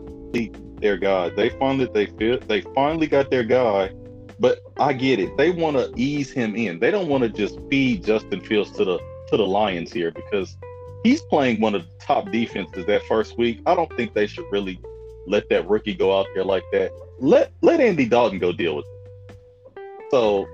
Their 0.81 0.97
guy. 0.97 1.31
They 1.31 1.51
finally 1.51 1.89
they 1.93 2.07
feel 2.07 2.39
they 2.41 2.61
finally 2.75 3.07
got 3.07 3.31
their 3.31 3.45
guy. 3.45 3.91
But 4.39 4.59
I 4.79 4.93
get 4.93 5.21
it. 5.21 5.37
They 5.37 5.51
want 5.51 5.77
to 5.77 5.93
ease 5.97 6.31
him 6.31 6.57
in. 6.57 6.81
They 6.81 6.91
don't 6.91 7.09
want 7.09 7.23
to 7.23 7.29
just 7.29 7.59
feed 7.71 8.05
Justin 8.05 8.41
Fields 8.41 8.73
to 8.73 8.85
the 8.85 8.99
to 9.29 9.37
the 9.37 9.47
Lions 9.47 9.93
here 9.93 10.11
because 10.11 10.57
he's 11.03 11.23
playing 11.23 11.61
one 11.61 11.75
of 11.75 11.83
the 11.83 12.05
top 12.05 12.31
defenses 12.31 12.85
that 12.87 13.03
first 13.05 13.39
week. 13.39 13.61
I 13.67 13.75
don't 13.75 13.95
think 13.97 14.13
they 14.13 14.27
should 14.27 14.45
really 14.51 14.81
let 15.27 15.49
that 15.51 15.69
rookie 15.69 15.95
go 15.95 16.19
out 16.19 16.27
there 16.35 16.45
like 16.45 16.65
that. 16.73 16.93
Let 17.21 17.53
let 17.63 17.81
Andy 17.81 18.07
Dalton 18.07 18.39
go 18.39 18.53
deal 18.53 18.77
with 18.77 18.85
it. 18.85 20.11
So 20.11 20.47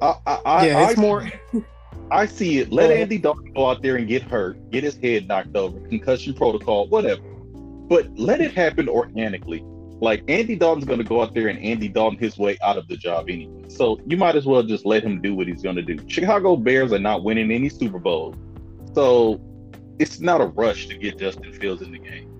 I, 0.00 0.14
I, 0.26 0.66
yeah, 0.66 0.78
I, 0.78 0.90
it's 0.90 0.98
I, 0.98 1.02
more. 1.02 1.30
I 2.10 2.26
see 2.26 2.58
it. 2.58 2.72
Let 2.72 2.90
Andy 2.90 3.18
Dalton 3.18 3.52
go 3.52 3.68
out 3.68 3.82
there 3.82 3.96
and 3.96 4.08
get 4.08 4.22
hurt, 4.22 4.70
get 4.70 4.84
his 4.84 4.96
head 4.96 5.28
knocked 5.28 5.54
over, 5.56 5.78
concussion 5.88 6.34
protocol, 6.34 6.88
whatever. 6.88 7.22
But 7.22 8.18
let 8.18 8.40
it 8.40 8.54
happen 8.54 8.88
organically. 8.88 9.62
Like 10.00 10.22
Andy 10.28 10.54
Dalton's 10.54 10.84
going 10.84 10.98
to 10.98 11.04
go 11.04 11.20
out 11.20 11.34
there 11.34 11.48
and 11.48 11.58
Andy 11.58 11.88
Dalton 11.88 12.18
his 12.18 12.38
way 12.38 12.56
out 12.62 12.78
of 12.78 12.86
the 12.86 12.96
job 12.96 13.28
anyway. 13.28 13.68
So 13.68 14.00
you 14.06 14.16
might 14.16 14.36
as 14.36 14.46
well 14.46 14.62
just 14.62 14.86
let 14.86 15.02
him 15.02 15.20
do 15.20 15.34
what 15.34 15.48
he's 15.48 15.62
going 15.62 15.76
to 15.76 15.82
do. 15.82 15.98
Chicago 16.06 16.56
Bears 16.56 16.92
are 16.92 16.98
not 16.98 17.24
winning 17.24 17.50
any 17.50 17.68
Super 17.68 17.98
Bowls, 17.98 18.36
so 18.94 19.40
it's 19.98 20.20
not 20.20 20.40
a 20.40 20.46
rush 20.46 20.86
to 20.86 20.96
get 20.96 21.18
Justin 21.18 21.52
Fields 21.52 21.82
in 21.82 21.90
the 21.90 21.98
game. 21.98 22.30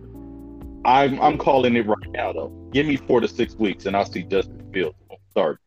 I'm 0.85 1.21
I'm 1.21 1.37
calling 1.37 1.75
it 1.77 1.87
right 1.87 2.11
now 2.11 2.33
though. 2.33 2.49
Give 2.73 2.87
me 2.87 2.97
four 2.97 3.21
to 3.21 3.29
six 3.29 3.57
weeks 3.57 3.87
and 3.87 3.97
I'll 3.97 4.07
see 4.07 4.23
Justin 4.23 4.71
Fields 4.73 4.97
start. 5.31 5.61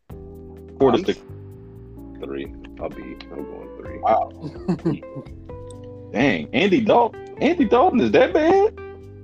4 0.80 0.94
to 0.94 1.06
six 1.06 1.22
three. 2.22 2.54
I'll 2.80 2.90
be. 2.90 3.18
I'm 3.32 3.44
going 3.44 3.70
three. 3.78 4.00
Wow. 4.00 4.32
Dang, 6.12 6.54
Andy 6.54 6.82
Dalton. 6.82 7.38
Andy 7.42 7.66
Dalton 7.66 8.02
is 8.02 8.12
that 8.12 8.34
bad? 8.34 8.80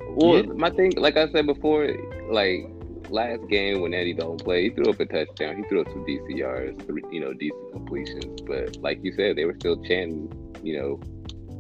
Well, 0.10 0.38
yeah. 0.38 0.54
my 0.54 0.70
thing, 0.70 0.94
like 0.98 1.18
I 1.18 1.30
said 1.32 1.46
before, 1.46 1.88
like 2.32 2.68
last 3.10 3.48
game 3.50 3.82
when 3.82 3.94
Andy 3.94 4.14
Dalton 4.14 4.44
played, 4.44 4.64
he 4.64 4.70
threw 4.72 4.92
up 4.92 5.00
a 5.00 5.06
touchdown. 5.06 5.58
He 5.58 5.64
threw 5.70 5.82
up 5.82 5.88
some 5.90 6.06
DCRs, 6.06 7.14
you 7.14 7.20
know, 7.20 7.34
decent 7.34 7.72
completions. 7.74 8.42
But 8.42 8.78
like 8.78 9.04
you 9.04 9.14
said, 9.14 9.36
they 9.36 9.46
were 9.46 9.56
still 9.60 9.82
chanting, 9.84 10.32
you 10.64 10.80
know, 10.80 11.00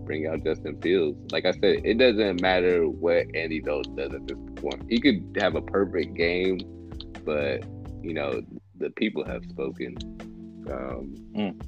bring 0.05 0.25
out 0.27 0.43
Justin 0.43 0.81
Fields. 0.81 1.17
Like 1.31 1.45
I 1.45 1.51
said, 1.51 1.85
it 1.85 1.97
doesn't 1.97 2.41
matter 2.41 2.87
what 2.87 3.27
Andy 3.35 3.61
Dalton 3.61 3.95
does 3.95 4.13
at 4.13 4.27
this 4.27 4.37
point. 4.55 4.83
He 4.89 4.99
could 4.99 5.37
have 5.39 5.55
a 5.55 5.61
perfect 5.61 6.15
game, 6.15 6.59
but 7.25 7.63
you 8.01 8.13
know, 8.13 8.41
the 8.79 8.89
people 8.91 9.25
have 9.25 9.43
spoken. 9.49 9.97
Um, 10.71 11.15
mm. 11.35 11.61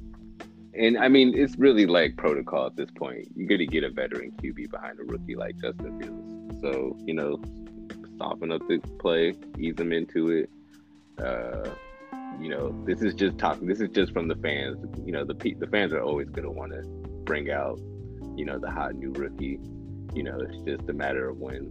And 0.74 0.98
I 0.98 1.08
mean, 1.08 1.34
it's 1.36 1.56
really 1.56 1.86
like 1.86 2.16
protocol 2.16 2.66
at 2.66 2.76
this 2.76 2.90
point. 2.96 3.28
You're 3.34 3.48
going 3.48 3.58
to 3.58 3.66
get 3.66 3.84
a 3.84 3.90
veteran 3.90 4.32
QB 4.42 4.70
behind 4.70 5.00
a 5.00 5.04
rookie 5.04 5.34
like 5.34 5.56
Justin 5.60 6.00
Fields. 6.00 6.60
So, 6.62 6.96
you 7.04 7.14
know, 7.14 7.40
soften 8.18 8.52
up 8.52 8.66
the 8.68 8.78
play, 8.98 9.34
ease 9.58 9.74
them 9.74 9.92
into 9.92 10.30
it. 10.30 10.50
Uh, 11.18 11.70
you 12.40 12.48
know, 12.48 12.74
this 12.86 13.02
is 13.02 13.14
just 13.14 13.38
talking. 13.38 13.66
This 13.66 13.80
is 13.80 13.88
just 13.90 14.12
from 14.12 14.28
the 14.28 14.36
fans. 14.36 14.78
You 15.04 15.12
know, 15.12 15.24
the 15.24 15.34
the 15.34 15.66
fans 15.66 15.92
are 15.92 16.02
always 16.02 16.28
going 16.28 16.44
to 16.44 16.50
want 16.50 16.72
to 16.72 16.82
bring 17.24 17.50
out, 17.50 17.78
you 18.36 18.44
know, 18.44 18.58
the 18.58 18.70
hot 18.70 18.94
new 18.94 19.12
rookie. 19.12 19.58
You 20.14 20.22
know, 20.22 20.38
it's 20.40 20.58
just 20.64 20.88
a 20.88 20.92
matter 20.92 21.28
of 21.28 21.38
when. 21.38 21.70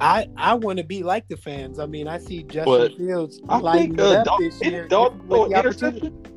I 0.00 0.28
I 0.36 0.54
want 0.54 0.78
to 0.78 0.84
be 0.84 1.02
like 1.02 1.28
the 1.28 1.36
fans. 1.36 1.78
I 1.78 1.86
mean, 1.86 2.08
I 2.08 2.18
see 2.18 2.42
Justin 2.42 2.64
But 2.64 2.96
Fields 2.96 3.40
I 3.48 3.58
lighting 3.58 3.96
think 3.96 4.00
uh, 4.00 4.12
up 4.18 4.24
Dalton, 4.24 4.48
this 4.48 4.60
year. 4.60 4.70
didn't 4.70 4.90
Dalton 4.90 5.28
with 5.28 5.50
the 5.50 5.58
interception? 5.58 6.31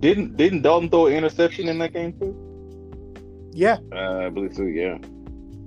Didn't 0.00 0.36
didn't 0.36 0.62
Dalton 0.62 0.88
throw 0.90 1.06
an 1.06 1.14
interception 1.14 1.68
in 1.68 1.78
that 1.78 1.92
game 1.92 2.12
too? 2.18 2.34
Yeah, 3.52 3.78
Uh, 3.92 4.26
I 4.26 4.28
believe 4.28 4.54
so. 4.54 4.62
Yeah. 4.62 4.98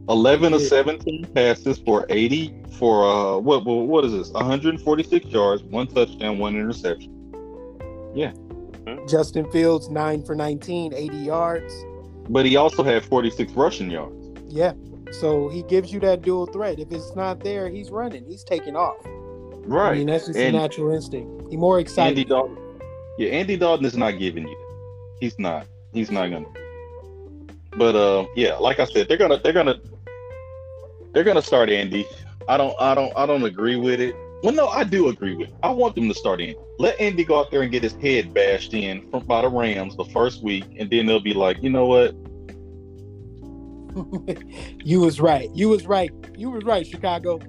11 0.10 0.54
of 0.54 0.62
17 0.62 1.26
passes 1.36 1.78
for 1.80 2.06
80 2.10 2.54
for 2.80 3.04
uh 3.06 3.38
what 3.38 3.66
what, 3.66 3.86
what 3.88 4.06
is 4.06 4.14
this 4.14 4.32
146 4.32 5.26
yards 5.28 5.62
one 5.64 5.86
touchdown 5.88 6.40
one 6.40 6.56
interception 6.56 7.12
Yeah, 8.16 8.34
Justin 9.08 9.50
Fields 9.52 9.90
nine 9.90 10.24
for 10.24 10.36
19, 10.36 10.94
80 10.94 11.18
yards. 11.18 11.74
but 12.30 12.46
he 12.46 12.56
also 12.56 12.82
had 12.84 13.06
46 13.06 13.52
rushing 13.54 13.92
yards 13.92 14.16
Yeah, 14.50 14.74
so 15.12 15.50
he 15.50 15.62
gives 15.64 15.94
you 15.94 16.00
that 16.02 16.22
dual 16.24 16.46
threat. 16.48 16.80
If 16.80 16.92
it's 16.92 17.16
not 17.16 17.44
there, 17.44 17.70
he's 17.70 17.90
running. 17.92 18.26
He's 18.26 18.44
taking 18.44 18.76
off. 18.76 18.98
right 19.68 19.92
I 19.92 19.96
mean, 20.00 20.08
that's 20.08 20.26
just 20.28 20.40
And- 20.40 20.56
a 20.56 20.60
natural 20.60 20.92
instinct. 20.94 21.30
He 21.52 21.58
more 21.58 21.78
Andy 21.78 21.84
excited. 21.90 22.28
Dalton 22.30 22.58
yeah 23.18 23.30
Andy 23.30 23.58
Dalton 23.58 23.86
is 23.86 23.98
not 23.98 24.20
giving 24.20 24.48
you 24.48 24.62
he's 25.22 25.40
not. 25.40 25.68
He's 25.94 26.12
not 26.12 26.30
gonna. 26.30 26.48
But 27.78 27.96
uh 27.96 28.26
yeah 28.36 28.56
like 28.56 28.80
I 28.80 28.86
said 28.86 29.08
they're 29.08 29.18
gonna 29.18 29.38
they're 29.38 29.54
gonna 29.54 29.80
they're 31.14 31.24
gonna 31.24 31.42
start 31.42 31.70
Andy. 31.70 32.06
I 32.50 32.58
don't 32.58 32.76
I 32.82 32.94
don't 32.94 33.14
I 33.16 33.26
don't 33.26 33.44
agree 33.44 33.78
with 33.78 34.02
it. 34.02 34.14
Well 34.44 34.54
no 34.54 34.68
I 34.68 34.84
do 34.84 35.08
agree 35.08 35.36
with 35.36 35.50
it. 35.50 35.56
I 35.64 35.70
want 35.70 35.96
them 35.96 36.10
to 36.10 36.14
start 36.14 36.42
Andy. 36.42 36.58
Let 36.80 37.00
Andy 37.00 37.24
go 37.24 37.40
out 37.40 37.52
there 37.52 37.62
and 37.62 37.72
get 37.72 37.84
his 37.84 37.94
head 37.94 38.34
bashed 38.34 38.74
in 38.74 39.10
from 39.10 39.26
by 39.26 39.42
the 39.44 39.50
Rams 39.50 39.96
the 39.96 40.06
first 40.06 40.44
week 40.44 40.66
and 40.78 40.90
then 40.90 41.06
they'll 41.06 41.22
be 41.22 41.34
like 41.34 41.64
you 41.64 41.70
know 41.70 41.86
what? 41.86 42.16
You 44.84 45.02
was 45.02 45.20
right. 45.20 45.50
You 45.54 45.68
was 45.70 45.86
right. 45.86 46.12
You 46.38 46.50
was 46.50 46.64
right, 46.64 46.88
Chicago. 46.88 47.40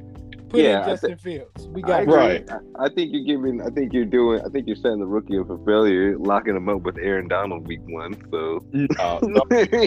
Put 0.53 0.61
Yeah, 0.61 0.83
in 0.83 0.83
I 0.83 0.87
Justin 0.93 1.17
Fields. 1.17 1.67
We 1.69 1.81
got 1.81 2.03
agree. 2.03 2.15
Right. 2.15 2.51
I, 2.51 2.85
I 2.85 2.89
think 2.91 3.11
you're 3.13 3.25
giving. 3.25 3.63
I 3.63 3.71
think 3.71 3.95
you're 3.95 4.05
doing. 4.05 4.43
I 4.45 4.51
think 4.51 4.67
you're 4.67 4.77
setting 4.77 4.99
the 5.01 5.07
rookie 5.07 5.39
up 5.39 5.47
for 5.47 5.57
failure, 5.65 6.19
locking 6.19 6.55
him 6.55 6.69
up 6.69 6.83
with 6.83 6.99
Aaron 6.99 7.27
Donald 7.27 7.67
week 7.67 7.81
one. 7.85 8.15
So 8.31 8.63
uh, 8.99 9.19
no, 9.23 9.43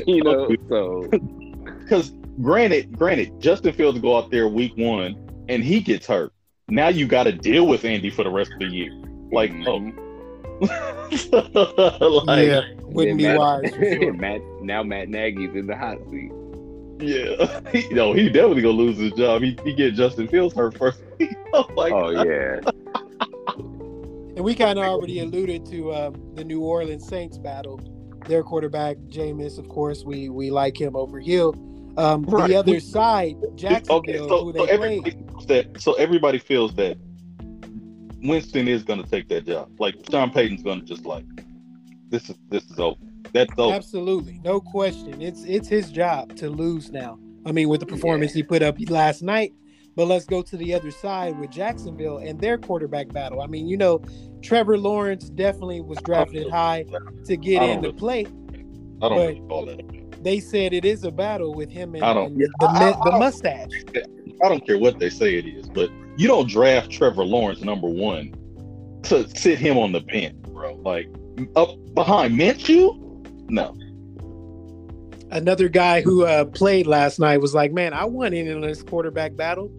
you 0.07 0.23
know. 0.23 0.49
So 0.67 1.07
because 1.79 2.13
granted, 2.41 2.97
granted, 2.97 3.39
Justin 3.39 3.73
Fields 3.73 3.99
go 3.99 4.17
out 4.17 4.31
there 4.31 4.47
week 4.47 4.73
one 4.75 5.45
and 5.47 5.63
he 5.63 5.81
gets 5.81 6.07
hurt. 6.07 6.33
Now 6.67 6.87
you 6.87 7.05
got 7.07 7.23
to 7.23 7.31
deal 7.31 7.67
with 7.67 7.85
Andy 7.85 8.09
for 8.09 8.23
the 8.23 8.31
rest 8.31 8.51
of 8.51 8.59
the 8.59 8.65
year. 8.65 8.91
Like, 9.31 9.51
oh, 9.67 9.91
like, 12.25 12.47
yeah, 12.47 12.61
wouldn't 12.81 13.17
be 13.19 13.23
Matt, 13.25 13.37
wise. 13.37 13.69
for 13.69 13.83
sure. 14.01 14.13
Matt 14.13 14.41
now 14.61 14.81
Matt 14.81 15.09
Nagy's 15.09 15.53
in 15.55 15.67
the 15.67 15.75
hot 15.75 15.97
seat. 16.09 16.31
Yeah. 17.05 17.59
He, 17.71 17.87
no, 17.89 18.13
he 18.13 18.29
definitely 18.29 18.61
gonna 18.61 18.77
lose 18.77 18.97
his 18.97 19.11
job. 19.13 19.41
He, 19.41 19.57
he 19.63 19.73
get 19.73 19.95
Justin 19.95 20.27
Fields 20.27 20.55
hurt 20.55 20.77
first. 20.77 21.01
oh 21.53 21.65
Oh 21.77 22.09
yeah. 22.09 22.59
And 24.35 24.43
we 24.43 24.53
kind 24.53 24.77
of 24.77 24.85
already 24.85 25.19
alluded 25.19 25.65
to 25.67 25.93
um, 25.93 26.31
the 26.35 26.43
New 26.43 26.61
Orleans 26.61 27.07
Saints 27.07 27.37
battle. 27.37 27.79
Their 28.27 28.43
quarterback, 28.43 28.97
Jameis, 29.07 29.57
of 29.57 29.69
course, 29.69 30.03
we 30.03 30.29
we 30.29 30.51
like 30.51 30.79
him 30.79 30.95
over 30.95 31.19
Hill. 31.19 31.55
Um, 31.97 32.23
Right. 32.23 32.49
The 32.49 32.55
other 32.57 32.79
side, 32.79 33.37
Jacksonville, 33.55 33.97
Okay, 33.97 34.17
so, 34.17 34.43
who 34.45 34.53
so 34.53 34.65
everybody 34.65 35.01
played. 35.01 35.29
feels 35.29 35.45
that 35.45 35.81
so 35.81 35.93
everybody 35.93 36.39
feels 36.39 36.75
that 36.75 36.97
Winston 38.23 38.67
is 38.67 38.83
gonna 38.83 39.05
take 39.05 39.29
that 39.29 39.45
job. 39.45 39.69
Like 39.79 39.95
Sean 40.09 40.31
Payton's 40.31 40.63
gonna 40.63 40.81
just 40.81 41.05
like 41.05 41.25
this 42.09 42.29
is 42.29 42.35
this 42.49 42.69
is 42.69 42.79
over. 42.79 42.99
That's 43.35 43.53
over. 43.57 43.75
Absolutely, 43.75 44.39
no 44.43 44.59
question. 44.61 45.21
It's 45.21 45.43
it's 45.43 45.67
his 45.67 45.91
job 45.91 46.35
to 46.37 46.49
lose 46.49 46.89
now. 46.91 47.19
I 47.45 47.51
mean, 47.51 47.69
with 47.69 47.81
the 47.81 47.85
performance 47.85 48.33
he 48.33 48.41
put 48.41 48.63
up 48.63 48.77
last 48.89 49.21
night. 49.21 49.53
But 49.97 50.07
let's 50.07 50.25
go 50.25 50.41
to 50.41 50.57
the 50.57 50.73
other 50.73 50.91
side 50.91 51.39
with 51.39 51.51
Jacksonville 51.51 52.17
and 52.17 52.37
their 52.41 52.57
quarterback 52.57 53.13
battle. 53.13 53.41
I 53.41 53.47
mean, 53.47 53.65
you 53.65 53.77
know, 53.77 54.01
Trevor 54.41 54.77
Lawrence 54.77 55.29
definitely 55.29 55.79
was 55.79 55.99
drafted 55.99 56.49
high 56.49 56.83
to 57.25 57.37
get 57.37 57.63
in 57.63 57.81
don't 57.81 57.83
to 57.83 57.87
really- 57.89 57.97
play. 57.97 58.25
I 58.25 58.29
don't 58.29 59.01
but- 59.01 59.09
really 59.09 59.39
call 59.47 59.65
that. 59.67 60.23
They 60.23 60.39
said 60.41 60.73
it 60.73 60.83
is 60.83 61.03
a 61.05 61.11
battle 61.11 61.53
with 61.53 61.69
him 61.69 61.95
and, 61.95 62.03
I 62.03 62.13
don't- 62.13 62.31
and 62.33 62.41
the, 62.41 62.49
the, 62.59 62.67
I- 62.67 62.99
the 63.05 63.17
mustache. 63.17 63.69
I 64.43 64.49
don't 64.49 64.65
care 64.65 64.77
what 64.77 64.99
they 64.99 65.09
say 65.09 65.35
it 65.35 65.45
is, 65.45 65.69
but 65.69 65.89
you 66.17 66.27
don't 66.27 66.49
draft 66.49 66.89
Trevor 66.89 67.23
Lawrence 67.23 67.61
number 67.61 67.87
one 67.87 68.33
to 69.03 69.29
sit 69.29 69.59
him 69.59 69.77
on 69.77 69.93
the 69.93 70.01
bench, 70.01 70.35
bro. 70.41 70.73
Like 70.83 71.07
up 71.55 71.69
behind 71.93 72.37
Minshew? 72.37 73.04
No. 73.47 73.75
Another 75.31 75.69
guy 75.69 76.01
who 76.01 76.25
uh, 76.25 76.45
played 76.45 76.87
last 76.87 77.19
night 77.19 77.41
was 77.41 77.53
like, 77.53 77.71
"Man, 77.71 77.93
I 77.93 78.05
won 78.05 78.33
in 78.33 78.61
this 78.61 78.83
quarterback 78.83 79.35
battle." 79.35 79.69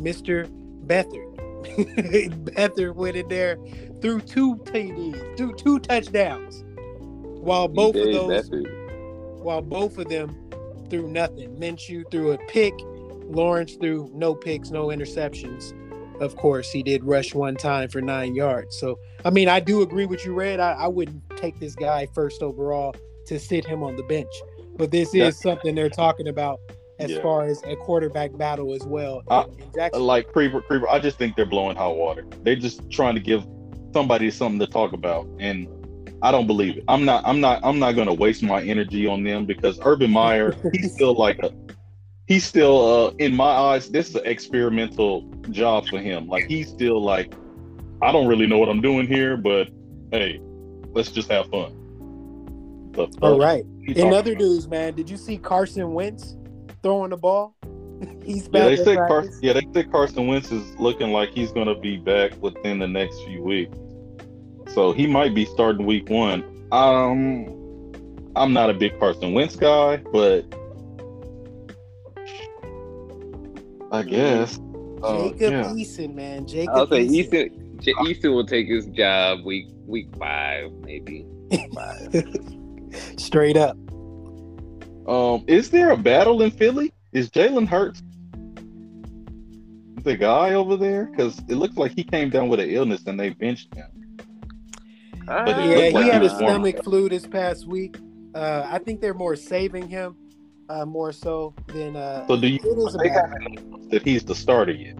Mister 0.00 0.46
Beathard. 0.86 1.34
Beathard 2.44 2.94
went 2.94 3.16
in 3.16 3.28
there, 3.28 3.56
threw 4.00 4.20
two 4.20 4.56
TDs, 4.56 5.36
threw 5.36 5.54
two 5.54 5.78
touchdowns, 5.80 6.64
while 7.40 7.68
both 7.68 7.96
of 7.96 8.12
those, 8.12 8.50
it. 8.52 8.66
while 9.42 9.62
both 9.62 9.98
of 9.98 10.08
them 10.08 10.36
threw 10.90 11.08
nothing. 11.08 11.56
Minshew 11.56 12.08
threw 12.10 12.32
a 12.32 12.38
pick. 12.48 12.74
Lawrence 13.26 13.74
threw 13.74 14.10
no 14.12 14.34
picks, 14.34 14.70
no 14.70 14.88
interceptions. 14.88 15.72
Of 16.20 16.36
course, 16.36 16.70
he 16.70 16.82
did 16.82 17.02
rush 17.02 17.34
one 17.34 17.56
time 17.56 17.88
for 17.88 18.00
nine 18.00 18.34
yards. 18.34 18.78
So, 18.78 18.98
I 19.24 19.30
mean, 19.30 19.48
I 19.48 19.58
do 19.60 19.82
agree 19.82 20.06
with 20.06 20.24
you, 20.24 20.34
Red. 20.34 20.60
I, 20.60 20.72
I 20.72 20.86
wouldn't 20.86 21.22
take 21.36 21.58
this 21.58 21.74
guy 21.74 22.06
first 22.14 22.42
overall 22.42 22.94
to 23.26 23.38
sit 23.38 23.64
him 23.64 23.82
on 23.82 23.96
the 23.96 24.02
bench. 24.04 24.32
But 24.76 24.90
this 24.90 25.14
is 25.14 25.38
something 25.38 25.74
they're 25.74 25.88
talking 25.88 26.28
about 26.28 26.60
as 26.98 27.10
Yeah. 27.10 27.22
far 27.22 27.44
as 27.44 27.62
a 27.64 27.76
quarterback 27.76 28.36
battle 28.36 28.72
as 28.72 28.84
well. 28.84 29.22
Jackson. 29.74 30.02
Like 30.02 30.32
Creeper, 30.32 30.60
Creeper, 30.60 30.88
I 30.88 30.98
just 30.98 31.18
think 31.18 31.36
they're 31.36 31.46
blowing 31.46 31.76
hot 31.76 31.96
water. 31.96 32.24
They're 32.42 32.56
just 32.56 32.88
trying 32.90 33.14
to 33.14 33.20
give 33.20 33.44
somebody 33.92 34.30
something 34.30 34.58
to 34.60 34.66
talk 34.66 34.92
about. 34.92 35.26
And 35.38 35.68
I 36.22 36.30
don't 36.30 36.46
believe 36.46 36.78
it. 36.78 36.84
I'm 36.88 37.04
not 37.04 37.22
I'm 37.26 37.40
not 37.40 37.60
I'm 37.62 37.78
not 37.78 37.92
gonna 37.92 38.14
waste 38.14 38.42
my 38.42 38.62
energy 38.62 39.06
on 39.06 39.24
them 39.24 39.44
because 39.44 39.78
Urban 39.84 40.10
Meyer, 40.10 40.56
he's 40.72 40.92
still 40.92 41.14
like 41.14 41.38
a 41.40 41.52
he's 42.26 42.44
still 42.44 43.08
uh 43.08 43.10
in 43.18 43.34
my 43.34 43.44
eyes, 43.44 43.90
this 43.90 44.08
is 44.10 44.16
an 44.16 44.26
experimental 44.26 45.22
job 45.50 45.86
for 45.88 45.98
him. 45.98 46.26
Like 46.26 46.46
he's 46.46 46.68
still 46.68 47.02
like, 47.02 47.34
I 48.02 48.12
don't 48.12 48.26
really 48.26 48.46
know 48.46 48.58
what 48.58 48.68
I'm 48.68 48.80
doing 48.80 49.06
here, 49.06 49.36
but 49.36 49.68
hey, 50.12 50.40
let's 50.92 51.10
just 51.10 51.30
have 51.30 51.48
fun. 51.50 51.76
The 52.94 53.06
fuck 53.08 53.22
All 53.22 53.38
right. 53.38 53.64
he 53.84 53.92
In 53.98 54.12
other 54.12 54.32
about? 54.32 54.42
news, 54.42 54.68
man, 54.68 54.94
did 54.94 55.10
you 55.10 55.16
see 55.16 55.36
Carson 55.36 55.92
Wentz 55.94 56.36
throwing 56.82 57.10
the 57.10 57.16
ball? 57.16 57.54
He's 58.24 58.48
back. 58.48 58.62
Yeah, 58.62 58.68
they 58.76 58.84
say 58.84 58.94
Car- 58.96 59.24
yeah, 59.42 59.52
they 59.54 59.66
say 59.72 59.84
Carson 59.84 60.26
Wentz 60.26 60.52
is 60.52 60.78
looking 60.78 61.10
like 61.10 61.30
he's 61.30 61.52
gonna 61.52 61.78
be 61.78 61.96
back 61.96 62.40
within 62.42 62.78
the 62.78 62.88
next 62.88 63.22
few 63.24 63.42
weeks. 63.42 63.76
So 64.72 64.92
he 64.92 65.06
might 65.06 65.34
be 65.34 65.44
starting 65.44 65.86
week 65.86 66.08
one. 66.08 66.42
Um 66.72 67.92
I'm 68.36 68.52
not 68.52 68.68
a 68.70 68.74
big 68.74 68.98
Carson 68.98 69.32
Wentz 69.32 69.56
guy, 69.56 69.98
but 69.98 70.44
I 73.92 74.02
guess. 74.02 74.58
Uh, 75.02 75.28
Jacob 75.28 75.40
yeah. 75.52 75.64
Eason, 75.66 76.14
man. 76.14 76.46
Jacob 76.46 76.74
I'll 76.74 76.88
say 76.88 77.06
Eason. 77.06 77.34
Easton. 77.34 78.20
J- 78.22 78.28
will 78.28 78.46
take 78.46 78.66
his 78.66 78.86
job 78.86 79.44
week 79.44 79.66
week 79.86 80.08
five, 80.18 80.72
maybe. 80.80 81.26
Five. 81.74 82.50
Straight 83.16 83.56
up. 83.56 83.76
Um, 85.08 85.44
is 85.46 85.70
there 85.70 85.90
a 85.90 85.96
battle 85.96 86.42
in 86.42 86.50
Philly? 86.50 86.92
Is 87.12 87.30
Jalen 87.30 87.68
Hurts 87.68 88.02
the 90.02 90.16
guy 90.16 90.54
over 90.54 90.76
there? 90.76 91.06
Because 91.06 91.38
it 91.48 91.54
looks 91.56 91.76
like 91.76 91.92
he 91.92 92.04
came 92.04 92.30
down 92.30 92.48
with 92.48 92.60
an 92.60 92.68
illness 92.70 93.04
and 93.06 93.18
they 93.18 93.30
benched 93.30 93.74
him. 93.74 93.86
Yeah, 95.26 95.44
looked 95.46 95.58
he 95.60 96.08
had 96.10 96.22
he 96.22 96.28
a 96.28 96.30
warm. 96.30 96.36
stomach 96.36 96.84
flu 96.84 97.08
this 97.08 97.26
past 97.26 97.66
week. 97.66 97.96
Uh, 98.34 98.66
I 98.70 98.78
think 98.78 99.00
they're 99.00 99.14
more 99.14 99.36
saving 99.36 99.88
him, 99.88 100.16
uh, 100.68 100.84
more 100.84 101.12
so 101.12 101.54
than. 101.68 101.96
Uh, 101.96 102.26
So 102.26 102.36
do 102.36 102.48
you 102.48 102.58
it 102.62 102.78
is 102.78 102.94
they 102.94 103.08
battle. 103.08 103.78
that 103.90 104.02
he's 104.04 104.24
the 104.24 104.34
starter 104.34 104.72
yet? 104.72 104.98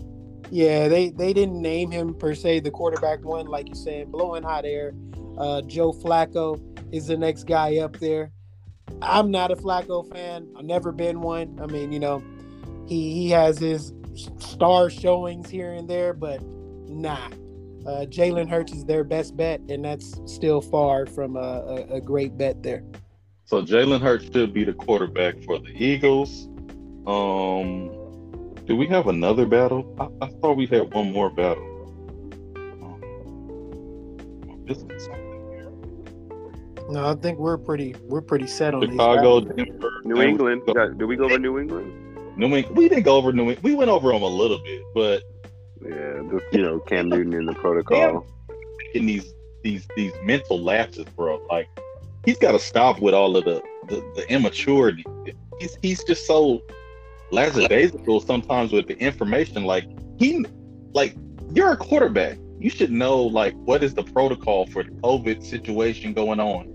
Yeah, 0.50 0.88
they 0.88 1.10
they 1.10 1.32
didn't 1.32 1.60
name 1.60 1.90
him 1.90 2.14
per 2.14 2.34
se 2.34 2.60
the 2.60 2.70
quarterback 2.70 3.24
one, 3.24 3.46
like 3.46 3.68
you 3.68 3.74
said, 3.74 4.12
blowing 4.12 4.42
hot 4.42 4.64
air. 4.64 4.94
Uh, 5.36 5.62
Joe 5.62 5.92
Flacco 5.92 6.58
is 6.92 7.06
the 7.06 7.16
next 7.16 7.44
guy 7.44 7.78
up 7.78 7.98
there. 7.98 8.32
I'm 9.00 9.30
not 9.30 9.50
a 9.50 9.56
Flacco 9.56 10.10
fan. 10.12 10.48
I've 10.56 10.64
never 10.64 10.92
been 10.92 11.20
one. 11.20 11.58
I 11.60 11.66
mean, 11.66 11.92
you 11.92 12.00
know, 12.00 12.22
he 12.86 13.12
he 13.14 13.30
has 13.30 13.58
his 13.58 13.92
star 14.38 14.90
showings 14.90 15.48
here 15.48 15.72
and 15.72 15.88
there, 15.88 16.12
but 16.12 16.42
nah. 16.42 17.28
Uh, 17.86 18.06
Jalen 18.06 18.48
Hurts 18.48 18.72
is 18.72 18.84
their 18.86 19.04
best 19.04 19.36
bet, 19.36 19.60
and 19.68 19.84
that's 19.84 20.18
still 20.24 20.62
far 20.62 21.04
from 21.04 21.36
a, 21.36 21.40
a, 21.90 21.96
a 21.96 22.00
great 22.00 22.38
bet 22.38 22.62
there. 22.62 22.82
So 23.44 23.62
Jalen 23.62 24.00
Hurts 24.00 24.24
should 24.32 24.54
be 24.54 24.64
the 24.64 24.72
quarterback 24.72 25.42
for 25.42 25.58
the 25.58 25.68
Eagles. 25.68 26.48
Um, 27.06 27.90
do 28.64 28.74
we 28.74 28.86
have 28.86 29.08
another 29.08 29.44
battle? 29.44 29.94
I, 30.00 30.24
I 30.24 30.28
thought 30.40 30.56
we 30.56 30.64
had 30.66 30.94
one 30.94 31.12
more 31.12 31.28
battle. 31.28 31.62
Um, 32.82 33.02
No, 36.90 37.10
I 37.10 37.14
think 37.14 37.38
we're 37.38 37.56
pretty 37.58 37.94
we're 38.02 38.20
pretty 38.20 38.46
set 38.46 38.74
on 38.74 38.82
Chicago, 38.82 39.40
these. 39.40 39.66
Denver, 39.66 40.00
New 40.04 40.16
San 40.16 40.28
England. 40.28 40.62
Francisco. 40.64 40.88
Got- 40.88 40.98
Did 40.98 41.04
we 41.06 41.16
go 41.16 41.24
over 41.24 41.38
New 41.38 41.58
England? 41.58 42.36
New 42.36 42.54
England. 42.54 42.76
We 42.76 42.88
didn't 42.88 43.04
go 43.04 43.16
over 43.16 43.32
New 43.32 43.42
England. 43.42 43.60
We 43.62 43.74
went 43.74 43.90
over 43.90 44.12
them 44.12 44.22
a 44.22 44.28
little 44.28 44.58
bit, 44.58 44.82
but 44.94 45.22
yeah, 45.82 46.22
just 46.30 46.44
you 46.52 46.62
know, 46.62 46.80
Cam 46.80 47.08
Newton 47.08 47.32
in 47.32 47.46
the 47.46 47.54
protocol. 47.54 48.26
In 48.94 49.06
these 49.06 49.34
these 49.62 49.86
these 49.96 50.12
mental 50.22 50.60
lapses, 50.60 51.06
bro. 51.16 51.40
Like 51.50 51.68
he's 52.24 52.38
got 52.38 52.52
to 52.52 52.58
stop 52.58 53.00
with 53.00 53.14
all 53.14 53.36
of 53.36 53.44
the 53.44 53.62
the, 53.88 53.96
the 54.16 54.30
immaturity. 54.30 55.04
He's 55.58 55.76
he's 55.82 56.04
just 56.04 56.26
so 56.26 56.62
lackadaisical 57.30 58.20
sometimes 58.20 58.72
with 58.72 58.86
the 58.86 58.98
information. 58.98 59.64
Like 59.64 59.84
he, 60.18 60.44
like 60.92 61.16
you're 61.54 61.72
a 61.72 61.76
quarterback. 61.76 62.38
You 62.58 62.70
should 62.70 62.90
know 62.90 63.20
like 63.22 63.54
what 63.64 63.82
is 63.82 63.94
the 63.94 64.04
protocol 64.04 64.66
for 64.66 64.82
the 64.82 64.90
COVID 64.90 65.42
situation 65.44 66.12
going 66.14 66.40
on. 66.40 66.73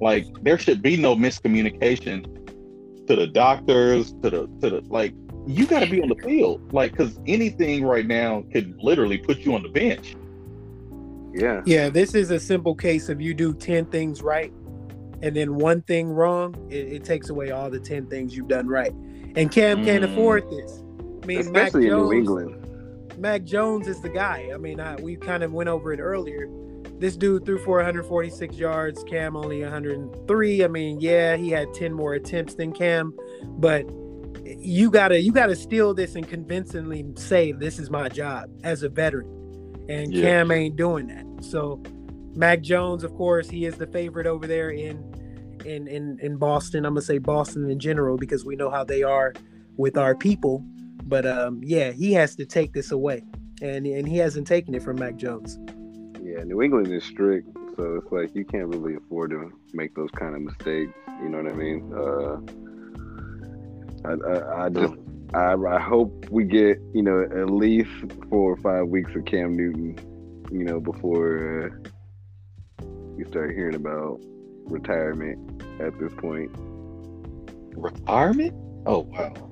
Like 0.00 0.26
there 0.42 0.58
should 0.58 0.82
be 0.82 0.96
no 0.96 1.14
miscommunication 1.14 2.24
to 3.06 3.16
the 3.16 3.26
doctors, 3.26 4.12
to 4.22 4.30
the 4.30 4.46
to 4.60 4.70
the 4.70 4.82
like. 4.88 5.14
You 5.46 5.66
got 5.66 5.80
to 5.80 5.90
be 5.90 6.02
on 6.02 6.08
the 6.08 6.16
field, 6.16 6.72
like 6.72 6.92
because 6.92 7.18
anything 7.26 7.84
right 7.84 8.06
now 8.06 8.44
could 8.52 8.78
literally 8.82 9.16
put 9.16 9.38
you 9.38 9.54
on 9.54 9.62
the 9.62 9.70
bench. 9.70 10.14
Yeah. 11.32 11.62
Yeah, 11.64 11.88
this 11.88 12.14
is 12.14 12.30
a 12.30 12.38
simple 12.38 12.74
case 12.74 13.08
of 13.08 13.20
you 13.20 13.32
do 13.32 13.54
10 13.54 13.86
things 13.86 14.20
right 14.20 14.52
and 15.22 15.36
then 15.36 15.56
one 15.56 15.82
thing 15.82 16.08
wrong, 16.08 16.54
it, 16.70 16.92
it 16.92 17.04
takes 17.04 17.28
away 17.28 17.50
all 17.50 17.70
the 17.70 17.80
10 17.80 18.06
things 18.06 18.34
you've 18.36 18.48
done 18.48 18.66
right. 18.66 18.92
And 19.36 19.50
Cam 19.50 19.82
mm. 19.82 19.84
can't 19.84 20.04
afford 20.04 20.48
this. 20.50 20.82
I 21.22 21.26
mean, 21.26 21.40
especially 21.40 21.82
Mac 21.82 21.90
Jones, 21.90 21.92
in 21.92 21.98
New 21.98 22.12
England. 22.12 23.18
Mac 23.18 23.44
Jones 23.44 23.86
is 23.86 24.00
the 24.00 24.08
guy. 24.08 24.50
I 24.52 24.56
mean, 24.56 24.80
I, 24.80 24.96
we 24.96 25.16
kind 25.16 25.42
of 25.42 25.52
went 25.52 25.68
over 25.68 25.92
it 25.92 26.00
earlier. 26.00 26.48
This 27.00 27.16
dude 27.16 27.46
threw 27.46 27.58
for 27.58 27.76
146 27.76 28.56
yards. 28.56 29.02
Cam 29.04 29.34
only 29.34 29.62
103. 29.62 30.64
I 30.64 30.68
mean, 30.68 31.00
yeah, 31.00 31.34
he 31.34 31.48
had 31.48 31.72
10 31.72 31.94
more 31.94 32.12
attempts 32.12 32.54
than 32.54 32.72
Cam, 32.74 33.14
but 33.42 33.86
you 34.44 34.90
gotta 34.90 35.18
you 35.18 35.32
gotta 35.32 35.56
steal 35.56 35.94
this 35.94 36.14
and 36.14 36.28
convincingly 36.28 37.06
say 37.16 37.52
this 37.52 37.78
is 37.78 37.88
my 37.88 38.10
job 38.10 38.50
as 38.64 38.82
a 38.82 38.90
veteran, 38.90 39.26
and 39.88 40.12
yeah. 40.12 40.22
Cam 40.22 40.50
ain't 40.50 40.76
doing 40.76 41.06
that. 41.06 41.24
So, 41.42 41.82
Mac 42.34 42.60
Jones, 42.60 43.02
of 43.02 43.14
course, 43.14 43.48
he 43.48 43.64
is 43.64 43.76
the 43.76 43.86
favorite 43.86 44.26
over 44.26 44.46
there 44.46 44.70
in 44.70 45.02
in 45.64 45.88
in 45.88 46.18
in 46.20 46.36
Boston. 46.36 46.84
I'm 46.84 46.92
gonna 46.92 47.02
say 47.02 47.16
Boston 47.16 47.70
in 47.70 47.78
general 47.78 48.18
because 48.18 48.44
we 48.44 48.56
know 48.56 48.70
how 48.70 48.84
they 48.84 49.02
are 49.02 49.32
with 49.78 49.96
our 49.96 50.14
people. 50.14 50.62
But 51.04 51.26
um, 51.26 51.60
yeah, 51.62 51.92
he 51.92 52.12
has 52.12 52.36
to 52.36 52.44
take 52.44 52.74
this 52.74 52.90
away, 52.90 53.24
and 53.62 53.86
and 53.86 54.06
he 54.06 54.18
hasn't 54.18 54.46
taken 54.46 54.74
it 54.74 54.82
from 54.82 54.96
Mac 54.96 55.16
Jones. 55.16 55.58
Yeah, 56.22 56.44
New 56.44 56.62
England 56.62 56.88
is 56.88 57.04
strict, 57.04 57.48
so 57.76 57.96
it's 57.96 58.12
like 58.12 58.34
you 58.34 58.44
can't 58.44 58.68
really 58.68 58.94
afford 58.94 59.30
to 59.30 59.52
make 59.72 59.94
those 59.94 60.10
kind 60.10 60.34
of 60.34 60.42
mistakes. 60.42 60.92
You 61.22 61.28
know 61.28 61.42
what 61.42 61.52
I 61.52 61.56
mean? 61.56 61.92
Uh, 61.92 62.40
I, 64.04 64.12
I, 64.12 64.64
I 64.64 64.68
just 64.68 64.94
I, 65.34 65.54
I 65.54 65.78
hope 65.80 66.26
we 66.30 66.44
get 66.44 66.78
you 66.94 67.02
know 67.02 67.22
at 67.22 67.50
least 67.50 67.90
four 68.28 68.52
or 68.52 68.56
five 68.56 68.88
weeks 68.88 69.14
of 69.14 69.24
Cam 69.24 69.56
Newton, 69.56 69.96
you 70.50 70.64
know, 70.64 70.80
before 70.80 71.64
uh, 71.64 72.84
we 73.16 73.24
start 73.24 73.54
hearing 73.54 73.74
about 73.74 74.20
retirement 74.64 75.62
at 75.80 75.98
this 75.98 76.12
point. 76.18 76.50
Retirement? 77.76 78.54
Oh 78.86 79.00
wow. 79.00 79.49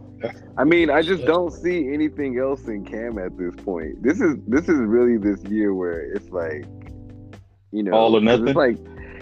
I 0.56 0.64
mean, 0.64 0.90
I 0.90 1.02
just 1.02 1.24
don't 1.24 1.52
see 1.52 1.92
anything 1.92 2.38
else 2.38 2.66
in 2.66 2.84
Cam 2.84 3.18
at 3.18 3.36
this 3.36 3.54
point. 3.64 4.02
This 4.02 4.20
is 4.20 4.36
this 4.46 4.68
is 4.68 4.78
really 4.78 5.16
this 5.16 5.42
year 5.50 5.74
where 5.74 6.00
it's 6.00 6.28
like, 6.30 6.64
you 7.72 7.82
know, 7.82 7.92
all 7.92 8.16
or 8.16 8.20
nothing. 8.20 8.48
It's 8.48 8.56
like, 8.56 8.78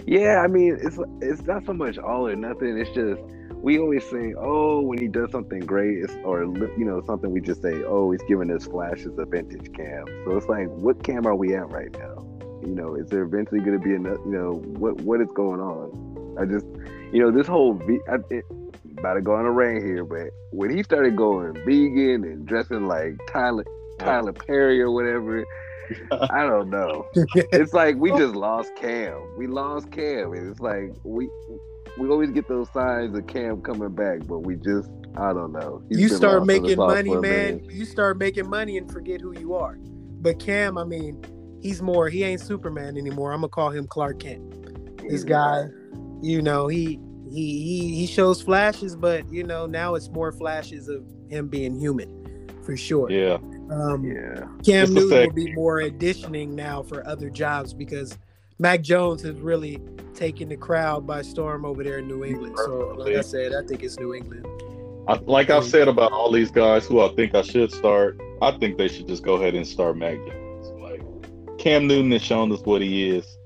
yeah, 0.07 0.41
I 0.43 0.47
mean, 0.47 0.79
it's 0.81 0.99
it's 1.21 1.43
not 1.43 1.67
so 1.67 1.73
much 1.73 1.99
all 1.99 2.27
or 2.27 2.37
nothing. 2.37 2.79
It's 2.79 2.91
just 2.91 3.21
we 3.67 3.79
always 3.79 4.05
say, 4.05 4.35
oh, 4.39 4.81
when 4.81 4.99
he 4.99 5.09
does 5.09 5.31
something 5.33 5.61
great, 5.61 5.99
it's, 5.99 6.15
or 6.25 6.45
you 6.45 6.85
know, 6.85 7.03
something 7.05 7.31
we 7.31 7.41
just 7.41 7.63
say, 7.63 7.83
oh, 7.85 8.13
he's 8.13 8.23
giving 8.29 8.51
us 8.51 8.67
flashes 8.67 9.19
of 9.19 9.29
vintage 9.29 9.73
Cam. 9.75 10.05
So 10.25 10.37
it's 10.37 10.47
like, 10.47 10.69
what 10.69 11.03
Cam 11.03 11.27
are 11.27 11.35
we 11.35 11.55
at 11.55 11.69
right 11.71 11.93
now? 11.93 12.25
You 12.63 12.75
know, 12.75 12.95
is 12.95 13.09
there 13.09 13.23
eventually 13.23 13.61
going 13.61 13.79
to 13.79 13.85
be 13.85 13.95
another? 13.95 14.21
You 14.25 14.33
know, 14.33 14.53
what 14.79 15.01
what 15.03 15.21
is 15.21 15.29
going 15.35 15.61
on? 15.61 16.37
I 16.39 16.45
just, 16.45 16.67
you 17.13 17.21
know, 17.21 17.31
this 17.31 17.47
whole 17.47 17.75
v, 17.75 17.99
I, 18.09 18.17
it, 18.31 18.45
about 18.99 19.15
to 19.15 19.21
go 19.21 19.35
on 19.35 19.45
a 19.45 19.51
rain 19.51 19.85
here, 19.85 20.05
but 20.05 20.29
when 20.51 20.75
he 20.75 20.83
started 20.83 21.17
going 21.17 21.55
vegan 21.65 22.25
and 22.25 22.47
dressing 22.47 22.87
like 22.87 23.15
Tyler 23.33 23.65
Tyler 23.99 24.33
Perry 24.33 24.81
or 24.81 24.91
whatever, 24.91 25.45
I 26.31 26.43
don't 26.47 26.71
know. 26.71 27.07
it's 27.15 27.73
like 27.73 27.97
we 27.97 28.11
just 28.11 28.35
lost 28.35 28.75
Cam. 28.77 29.37
We 29.37 29.47
lost 29.47 29.91
Cam. 29.91 30.33
It's 30.35 30.61
like 30.61 30.95
we 31.05 31.29
we 31.99 32.09
always 32.09 32.31
get 32.31 32.49
those 32.49 32.71
signs 32.73 33.17
of 33.17 33.27
Cam 33.27 33.63
coming 33.63 33.95
back, 33.95 34.27
but 34.27 34.41
we 34.41 34.57
just 34.57 34.91
I 35.17 35.33
don't 35.33 35.53
know. 35.53 35.83
He's 35.89 35.99
you 35.99 36.09
start 36.09 36.45
making 36.45 36.77
money, 36.77 37.15
man. 37.17 37.65
You 37.71 37.85
start 37.85 38.19
making 38.19 38.49
money 38.49 38.77
and 38.77 38.91
forget 38.91 39.21
who 39.21 39.39
you 39.39 39.55
are. 39.55 39.79
But 40.21 40.39
Cam, 40.39 40.77
I 40.77 40.85
mean, 40.85 41.23
he's 41.63 41.81
more 41.81 42.09
he 42.09 42.25
ain't 42.25 42.41
Superman 42.41 42.97
anymore. 42.97 43.33
I'm 43.33 43.41
gonna 43.41 43.49
call 43.49 43.71
him 43.71 43.87
Clark 43.87 44.21
Kent. 44.21 45.09
This 45.09 45.25
guy, 45.25 45.67
you 46.21 46.43
know, 46.43 46.67
he 46.67 46.99
he 47.31 47.63
he 47.63 47.95
he 47.97 48.07
shows 48.07 48.41
flashes, 48.41 48.97
but 48.97 49.31
you 49.33 49.45
know, 49.45 49.67
now 49.67 49.95
it's 49.95 50.09
more 50.09 50.33
flashes 50.33 50.89
of 50.89 51.05
him 51.29 51.49
being 51.49 51.79
human 51.79 52.27
for 52.67 52.77
sure. 52.77 53.11
Yeah. 53.11 53.39
Um, 53.71 54.05
yeah. 54.05 54.47
Cam 54.65 54.93
Newton 54.93 55.27
will 55.27 55.33
be 55.33 55.53
more 55.55 55.81
auditioning 55.81 56.51
now 56.51 56.83
for 56.83 57.07
other 57.07 57.31
jobs 57.31 57.73
because 57.73 58.19
Mac 58.59 58.83
Jones 58.83 59.23
has 59.23 59.39
really 59.41 59.81
taken 60.15 60.49
the 60.49 60.57
crowd 60.57 61.07
by 61.07 61.23
storm 61.23 61.65
over 61.65 61.85
there 61.85 61.99
in 61.99 62.09
New 62.09 62.25
England. 62.25 62.57
So, 62.59 62.95
like 62.99 63.15
I 63.15 63.21
said, 63.21 63.55
I 63.55 63.67
think 63.67 63.83
it's 63.83 63.99
New 63.99 64.15
England. 64.15 64.47
I, 65.09 65.15
like 65.25 65.51
I've 65.51 65.65
said 65.65 65.89
about 65.89 66.13
all 66.13 66.33
these 66.33 66.51
guys 66.51 66.87
who 66.87 67.01
I 67.01 67.09
think 67.15 67.35
I 67.35 67.43
should 67.43 67.73
start, 67.73 68.21
I 68.43 68.51
think 68.53 68.77
they 68.77 68.89
should 68.89 69.07
just 69.07 69.23
go 69.23 69.35
ahead 69.35 69.55
and 69.55 69.67
start 69.67 69.97
Mac 69.97 70.17
Jones. 70.17 70.69
Like 70.81 71.03
Cam 71.59 71.87
Newton 71.87 72.11
has 72.13 72.23
shown 72.23 72.51
us 72.51 72.61
what 72.63 72.83
he 72.83 73.09
is. 73.09 73.39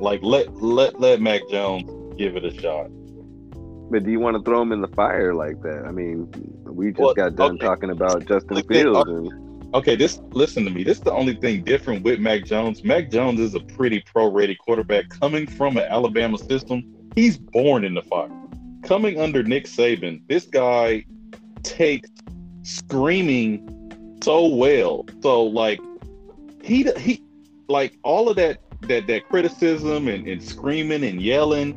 Like 0.00 0.20
let 0.22 0.54
let 0.54 1.00
let 1.00 1.20
Mac 1.20 1.48
Jones 1.48 1.90
give 2.18 2.36
it 2.36 2.44
a 2.44 2.52
shot. 2.60 2.88
But 3.90 4.04
do 4.04 4.10
you 4.10 4.20
want 4.20 4.36
to 4.36 4.42
throw 4.42 4.60
him 4.60 4.72
in 4.72 4.82
the 4.82 4.88
fire 4.88 5.34
like 5.34 5.62
that? 5.62 5.84
I 5.86 5.92
mean, 5.92 6.30
we 6.64 6.90
just 6.90 7.00
well, 7.00 7.14
got 7.14 7.36
done 7.36 7.52
okay. 7.52 7.64
talking 7.64 7.90
about 7.90 8.26
Justin 8.26 8.62
Fields. 8.64 9.08
And... 9.08 9.74
Okay, 9.74 9.96
this 9.96 10.20
listen 10.30 10.64
to 10.64 10.70
me. 10.70 10.82
This 10.82 10.98
is 10.98 11.04
the 11.04 11.12
only 11.12 11.34
thing 11.34 11.62
different 11.62 12.02
with 12.02 12.20
Mac 12.20 12.44
Jones. 12.44 12.84
Mac 12.84 13.10
Jones 13.10 13.40
is 13.40 13.54
a 13.54 13.60
pretty 13.60 14.00
pro-rated 14.00 14.58
quarterback 14.58 15.08
coming 15.08 15.46
from 15.46 15.76
an 15.76 15.84
Alabama 15.84 16.36
system. 16.38 16.84
He's 17.14 17.38
born 17.38 17.84
in 17.84 17.94
the 17.94 18.02
fire. 18.02 18.30
Coming 18.82 19.20
under 19.20 19.42
Nick 19.42 19.64
Saban, 19.64 20.20
this 20.28 20.46
guy 20.46 21.04
takes 21.62 22.10
screaming 22.62 24.18
so 24.22 24.46
well. 24.46 25.06
So 25.22 25.42
like 25.44 25.80
he 26.62 26.90
he 26.98 27.22
like 27.68 27.98
all 28.02 28.28
of 28.28 28.36
that 28.36 28.60
that 28.82 29.06
that 29.06 29.28
criticism 29.28 30.08
and, 30.08 30.26
and 30.26 30.42
screaming 30.42 31.04
and 31.04 31.20
yelling, 31.20 31.74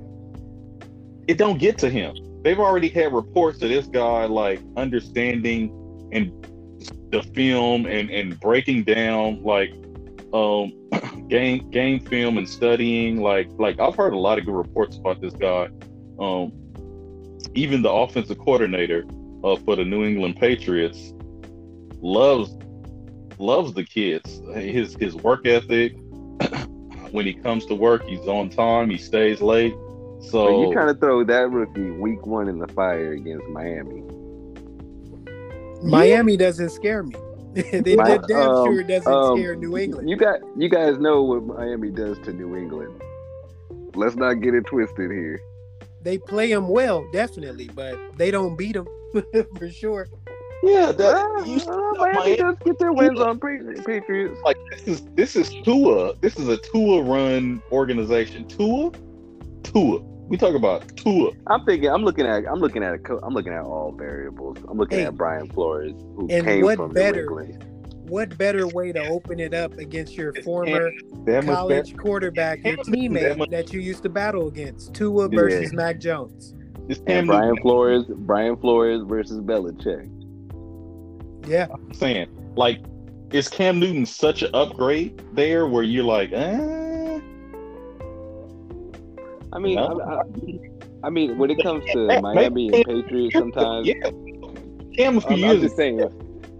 it 1.31 1.37
don't 1.37 1.59
get 1.59 1.77
to 1.77 1.89
him. 1.89 2.13
They've 2.43 2.59
already 2.59 2.89
had 2.89 3.13
reports 3.13 3.61
of 3.61 3.69
this 3.69 3.87
guy 3.87 4.25
like 4.25 4.59
understanding 4.75 5.71
and 6.11 6.29
the 7.09 7.23
film 7.33 7.85
and 7.85 8.09
and 8.09 8.37
breaking 8.41 8.83
down 8.83 9.41
like 9.41 9.71
um 10.33 10.73
game 11.29 11.69
game 11.69 12.01
film 12.01 12.37
and 12.37 12.49
studying 12.49 13.21
like 13.21 13.47
like 13.57 13.79
I've 13.79 13.95
heard 13.95 14.11
a 14.11 14.17
lot 14.17 14.39
of 14.39 14.45
good 14.45 14.55
reports 14.55 14.97
about 14.97 15.21
this 15.21 15.33
guy. 15.33 15.69
Um 16.19 16.51
even 17.55 17.81
the 17.81 17.91
offensive 17.91 18.37
coordinator 18.37 19.05
uh, 19.45 19.55
for 19.55 19.77
the 19.77 19.85
New 19.85 20.03
England 20.03 20.35
Patriots 20.35 21.13
loves 22.01 22.57
loves 23.37 23.73
the 23.73 23.85
kids. 23.85 24.41
His 24.53 24.97
his 24.99 25.15
work 25.15 25.47
ethic. 25.47 25.95
when 27.11 27.25
he 27.25 27.33
comes 27.33 27.65
to 27.67 27.75
work, 27.75 28.03
he's 28.05 28.27
on 28.27 28.49
time. 28.49 28.89
He 28.89 28.97
stays 28.97 29.41
late. 29.41 29.73
So 30.21 30.45
but 30.45 30.67
you 30.67 30.75
kind 30.75 30.89
of 30.89 30.99
throw 30.99 31.23
that 31.23 31.49
rookie 31.49 31.91
week 31.91 32.25
one 32.25 32.47
in 32.47 32.59
the 32.59 32.67
fire 32.67 33.13
against 33.13 33.47
Miami. 33.47 34.03
Miami 35.83 36.37
doesn't 36.37 36.69
scare 36.69 37.03
me. 37.03 37.15
they 37.53 37.95
My, 37.95 38.17
damn 38.27 38.49
um, 38.49 38.65
sure 38.65 38.83
doesn't 38.83 39.11
um, 39.11 39.37
scare 39.37 39.55
New 39.55 39.77
England. 39.77 40.09
You 40.09 40.15
got 40.15 40.39
you 40.57 40.69
guys 40.69 40.97
know 40.99 41.23
what 41.23 41.43
Miami 41.43 41.89
does 41.89 42.17
to 42.19 42.31
New 42.31 42.55
England. 42.55 43.01
Let's 43.93 44.15
not 44.15 44.35
get 44.35 44.53
it 44.53 44.65
twisted 44.67 45.11
here. 45.11 45.41
They 46.01 46.17
play 46.17 46.53
them 46.53 46.69
well, 46.69 47.05
definitely, 47.11 47.69
but 47.75 47.97
they 48.17 48.31
don't 48.31 48.55
beat 48.55 48.73
them 48.73 48.87
for 49.57 49.69
sure. 49.69 50.07
Yeah, 50.63 50.91
that 50.91 51.47
you 51.47 51.57
uh, 51.57 51.93
Miami 51.97 52.37
does 52.37 52.55
get 52.63 52.79
their 52.79 52.93
wins 52.93 53.19
on 53.19 53.39
Patriots. 53.39 54.39
Like 54.45 54.57
this 54.69 54.87
is 54.87 55.01
this 55.15 55.35
is 55.35 55.49
Tua. 55.63 56.15
This 56.21 56.37
is 56.37 56.47
a 56.47 56.57
Tua 56.57 57.01
run 57.01 57.61
organization. 57.71 58.47
Tua, 58.47 58.91
Tua. 59.63 60.10
We 60.31 60.37
talk 60.37 60.55
about 60.55 60.95
Tua. 60.95 61.31
I'm 61.47 61.65
thinking. 61.65 61.89
I'm 61.89 62.05
looking 62.05 62.25
at. 62.25 62.45
I'm 62.49 62.59
looking 62.59 62.83
at. 62.83 62.93
A, 62.93 63.17
I'm 63.21 63.33
looking 63.33 63.51
at 63.51 63.63
all 63.63 63.91
variables. 63.91 64.59
I'm 64.69 64.77
looking 64.77 64.99
hey, 64.99 65.03
at 65.03 65.17
Brian 65.17 65.49
Flores, 65.49 65.91
who 66.15 66.29
came 66.29 66.63
what 66.63 66.77
from 66.77 66.93
better, 66.93 67.25
New 67.25 67.39
England. 67.39 67.65
What 68.07 68.37
better 68.37 68.65
way 68.65 68.93
to 68.93 69.07
open 69.09 69.41
it 69.41 69.53
up 69.53 69.73
against 69.73 70.13
your 70.13 70.33
former 70.35 70.89
college 71.25 71.97
quarterback, 71.97 72.63
your 72.63 72.77
teammate 72.77 73.49
that 73.49 73.73
you 73.73 73.81
used 73.81 74.03
to 74.03 74.09
battle 74.09 74.47
against, 74.47 74.93
Tua 74.93 75.27
versus 75.27 75.73
yeah. 75.73 75.75
Mac 75.75 75.99
Jones? 75.99 76.55
It's 76.87 77.01
Cam 77.01 77.27
Brian 77.27 77.57
Flores, 77.57 78.05
Brian 78.07 78.55
Flores 78.55 79.01
versus 79.05 79.41
Belichick. 79.41 80.09
Yeah, 81.45 81.67
I'm 81.73 81.93
saying 81.93 82.53
like, 82.55 82.79
is 83.33 83.49
Cam 83.49 83.81
Newton 83.81 84.05
such 84.05 84.43
an 84.43 84.51
upgrade 84.53 85.21
there 85.33 85.67
where 85.67 85.83
you're 85.83 86.05
like, 86.05 86.31
eh? 86.31 86.90
I 89.53 89.59
mean. 89.59 89.77
I, 89.77 89.85
I, 89.85 90.21
I, 91.03 91.09
mean, 91.09 91.37
when 91.37 91.49
it 91.49 91.61
comes 91.61 91.83
to 91.93 92.21
Miami 92.21 92.67
and 92.67 92.85
Patriots, 92.85 93.35
sometimes 93.35 93.87
yeah, 93.87 94.09
Cam 94.95 95.17
a 95.17 95.21
few 95.21 95.31
I'm, 95.31 95.37
years. 95.37 95.55
I'm 95.55 95.61
just 95.61 95.75
saying. 95.75 96.01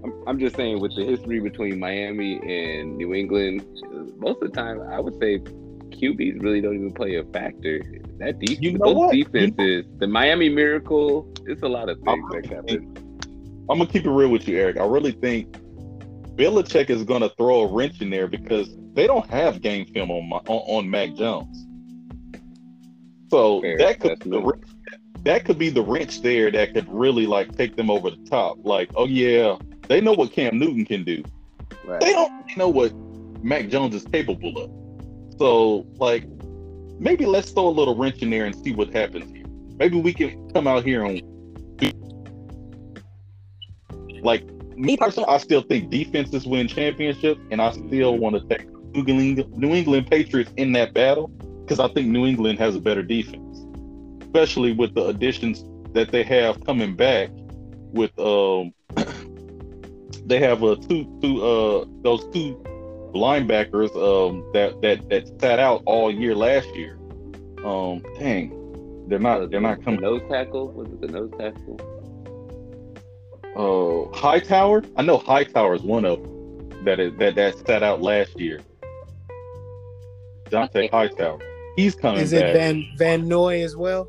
I'm, 0.03 0.13
I'm 0.27 0.39
just 0.39 0.55
saying 0.55 0.79
with 0.79 0.95
the 0.95 1.05
history 1.05 1.39
between 1.39 1.79
Miami 1.79 2.37
and 2.37 2.97
New 2.97 3.13
England, 3.13 3.65
most 4.17 4.41
of 4.41 4.51
the 4.51 4.55
time 4.55 4.81
I 4.81 4.99
would 4.99 5.19
say 5.19 5.39
QBs 5.39 6.41
really 6.41 6.61
don't 6.61 6.75
even 6.75 6.91
play 6.91 7.15
a 7.15 7.23
factor. 7.25 7.83
That 8.17 8.39
defense, 8.39 8.61
you 8.61 8.77
know 8.77 8.93
those 8.93 9.11
defenses, 9.11 9.55
you 9.57 9.83
know, 9.83 9.97
the 9.99 10.07
Miami 10.07 10.49
Miracle, 10.49 11.31
it's 11.45 11.61
a 11.61 11.67
lot 11.67 11.89
of 11.89 11.99
things 12.01 12.31
that 12.31 12.45
happen. 12.47 12.95
I'm 13.69 13.77
gonna 13.77 13.87
keep 13.87 14.05
it 14.05 14.09
real 14.09 14.29
with 14.29 14.47
you, 14.47 14.57
Eric. 14.57 14.77
I 14.77 14.85
really 14.85 15.11
think 15.11 15.51
Belichick 16.35 16.89
is 16.89 17.03
gonna 17.03 17.29
throw 17.37 17.61
a 17.61 17.67
wrench 17.67 18.01
in 18.01 18.09
there 18.09 18.27
because 18.27 18.75
they 18.93 19.07
don't 19.07 19.27
have 19.29 19.61
game 19.61 19.85
film 19.87 20.11
on 20.11 20.27
my, 20.29 20.37
on, 20.37 20.85
on 20.85 20.89
Mac 20.89 21.15
Jones. 21.15 21.67
So 23.31 23.61
Fair, 23.61 23.77
that 23.77 24.01
could 24.01 24.19
be 24.19 24.29
the, 24.29 24.53
that 25.23 25.45
could 25.45 25.57
be 25.57 25.69
the 25.69 25.81
wrench 25.81 26.21
there 26.21 26.51
that 26.51 26.73
could 26.73 26.87
really 26.89 27.25
like 27.25 27.55
take 27.55 27.77
them 27.77 27.89
over 27.89 28.09
the 28.09 28.17
top. 28.29 28.57
Like, 28.63 28.91
oh 28.95 29.05
yeah, 29.05 29.55
they 29.87 30.01
know 30.01 30.11
what 30.11 30.33
Cam 30.33 30.59
Newton 30.59 30.83
can 30.83 31.05
do. 31.05 31.23
Right. 31.85 32.01
They 32.01 32.11
don't 32.11 32.57
know 32.57 32.67
what 32.67 32.93
Mac 33.41 33.69
Jones 33.69 33.95
is 33.95 34.03
capable 34.03 34.61
of. 34.61 34.69
So 35.39 35.87
like, 35.95 36.25
maybe 36.99 37.25
let's 37.25 37.51
throw 37.51 37.69
a 37.69 37.69
little 37.69 37.95
wrench 37.95 38.21
in 38.21 38.29
there 38.29 38.45
and 38.45 38.53
see 38.53 38.73
what 38.73 38.93
happens 38.93 39.31
here. 39.33 39.45
Maybe 39.77 40.01
we 40.01 40.13
can 40.13 40.51
come 40.51 40.67
out 40.67 40.83
here 40.83 41.05
and 41.05 41.21
like 44.23 44.43
me 44.75 44.97
personally, 44.97 45.29
I 45.29 45.37
still 45.37 45.61
think 45.61 45.89
defenses 45.89 46.45
win 46.45 46.67
championships, 46.67 47.39
and 47.49 47.61
I 47.61 47.71
still 47.71 48.17
want 48.17 48.35
to 48.35 48.57
take 48.57 48.69
New 48.93 49.05
England, 49.07 49.57
New 49.57 49.73
England 49.73 50.07
Patriots 50.07 50.51
in 50.57 50.73
that 50.73 50.93
battle 50.93 51.31
because 51.71 51.89
I 51.89 51.93
think 51.93 52.09
New 52.09 52.25
England 52.25 52.59
has 52.59 52.75
a 52.75 52.81
better 52.81 53.01
defense, 53.01 53.65
especially 54.23 54.73
with 54.73 54.93
the 54.93 55.05
additions 55.05 55.63
that 55.93 56.11
they 56.11 56.21
have 56.23 56.65
coming 56.65 56.97
back. 56.97 57.29
With 57.93 58.11
um, 58.19 58.73
they 60.25 60.39
have 60.39 60.63
a 60.63 60.75
two 60.75 61.07
two 61.21 61.41
uh 61.41 61.85
those 62.03 62.25
two 62.33 62.61
linebackers 63.15 63.95
um 63.95 64.43
that 64.53 64.81
that 64.81 65.07
that 65.09 65.39
sat 65.39 65.59
out 65.59 65.81
all 65.85 66.11
year 66.11 66.35
last 66.35 66.67
year. 66.75 66.97
Um, 67.63 68.03
dang, 68.19 69.07
they're 69.07 69.17
not 69.17 69.49
they're 69.49 69.61
not 69.61 69.81
coming. 69.81 70.01
The 70.01 70.07
nose 70.07 70.23
tackle 70.29 70.73
was 70.73 70.89
it 70.89 70.99
the 70.99 71.07
nose 71.07 71.31
tackle? 71.39 71.79
Oh, 73.55 74.09
uh, 74.13 74.17
Hightower. 74.17 74.83
I 74.97 75.03
know 75.03 75.17
Hightower 75.17 75.75
is 75.75 75.83
one 75.83 76.03
of 76.03 76.21
them 76.21 76.83
that 76.83 76.99
is 76.99 77.17
that 77.19 77.35
that 77.35 77.65
sat 77.65 77.81
out 77.81 78.01
last 78.01 78.37
year. 78.37 78.59
Dont'a 80.49 80.91
Hightower. 80.91 81.39
He's 81.75 81.95
coming. 81.95 82.21
Is 82.21 82.33
it 82.33 82.41
back. 82.41 82.53
Van 82.53 82.85
Van 82.97 83.27
Noy 83.27 83.63
as 83.63 83.75
well? 83.75 84.07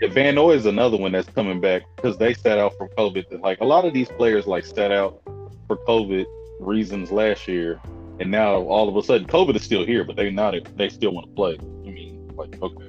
Yeah, 0.00 0.08
Van 0.08 0.34
Noy 0.34 0.52
is 0.52 0.66
another 0.66 0.96
one 0.96 1.12
that's 1.12 1.28
coming 1.28 1.60
back 1.60 1.82
because 1.96 2.16
they 2.16 2.34
sat 2.34 2.58
out 2.58 2.76
for 2.76 2.88
COVID. 2.90 3.40
Like 3.40 3.60
a 3.60 3.64
lot 3.64 3.84
of 3.84 3.92
these 3.92 4.08
players, 4.08 4.46
like 4.46 4.64
sat 4.64 4.90
out 4.90 5.22
for 5.66 5.76
COVID 5.76 6.24
reasons 6.58 7.12
last 7.12 7.46
year, 7.46 7.80
and 8.18 8.30
now 8.30 8.54
all 8.62 8.88
of 8.88 8.96
a 8.96 9.02
sudden 9.02 9.26
COVID 9.26 9.56
is 9.56 9.62
still 9.62 9.84
here, 9.84 10.04
but 10.04 10.16
they 10.16 10.30
not 10.30 10.54
they 10.76 10.88
still 10.88 11.12
want 11.12 11.26
to 11.26 11.32
play. 11.34 11.58
I 11.86 11.90
mean, 11.90 12.30
like 12.34 12.60
okay, 12.62 12.88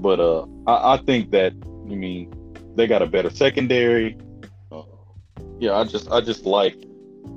but 0.00 0.20
uh, 0.20 0.46
I, 0.66 0.94
I 0.94 0.96
think 0.98 1.30
that 1.30 1.52
I 1.52 1.94
mean 1.94 2.32
they 2.76 2.86
got 2.86 3.02
a 3.02 3.06
better 3.06 3.30
secondary. 3.30 4.16
Uh, 4.70 4.82
yeah, 5.58 5.74
I 5.74 5.84
just 5.84 6.10
I 6.10 6.20
just 6.20 6.44
like 6.44 6.76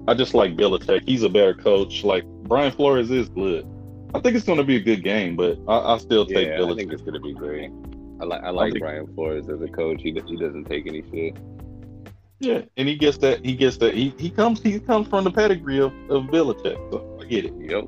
I 0.07 0.13
just 0.13 0.33
like 0.33 0.55
Belichick. 0.55 1.07
He's 1.07 1.23
a 1.23 1.29
better 1.29 1.53
coach. 1.53 2.03
Like 2.03 2.25
Brian 2.43 2.71
Flores 2.71 3.09
is 3.09 3.29
good. 3.29 3.65
I 4.13 4.19
think 4.19 4.35
it's 4.35 4.45
going 4.45 4.57
to 4.57 4.63
be 4.63 4.75
a 4.75 4.81
good 4.81 5.03
game, 5.03 5.35
but 5.35 5.57
I, 5.67 5.93
I 5.93 5.97
still 5.97 6.25
take 6.25 6.47
yeah, 6.47 6.57
Belichick. 6.57 6.71
I 6.71 6.75
think 6.75 6.93
it's 6.93 7.01
going 7.01 7.13
to 7.13 7.19
be 7.19 7.33
great. 7.33 7.71
I 8.19 8.25
like 8.25 8.43
I 8.43 8.49
like 8.49 8.75
I 8.75 8.79
Brian 8.79 9.13
Flores 9.15 9.49
as 9.49 9.61
a 9.61 9.67
coach. 9.67 10.01
He 10.01 10.11
he 10.11 10.35
doesn't 10.35 10.65
take 10.65 10.85
any 10.85 11.01
shit. 11.11 11.37
Yeah, 12.39 12.61
and 12.75 12.87
he 12.87 12.95
gets 12.95 13.17
that. 13.19 13.45
He 13.45 13.55
gets 13.55 13.77
that. 13.77 13.93
He, 13.93 14.13
he 14.17 14.29
comes. 14.29 14.61
He 14.61 14.79
comes 14.79 15.07
from 15.07 15.23
the 15.23 15.31
pedigree 15.31 15.79
of 15.79 15.93
of 16.09 16.25
Belichick. 16.25 16.75
So 16.91 17.19
I 17.21 17.25
get 17.25 17.45
it. 17.45 17.53
Yep. 17.57 17.85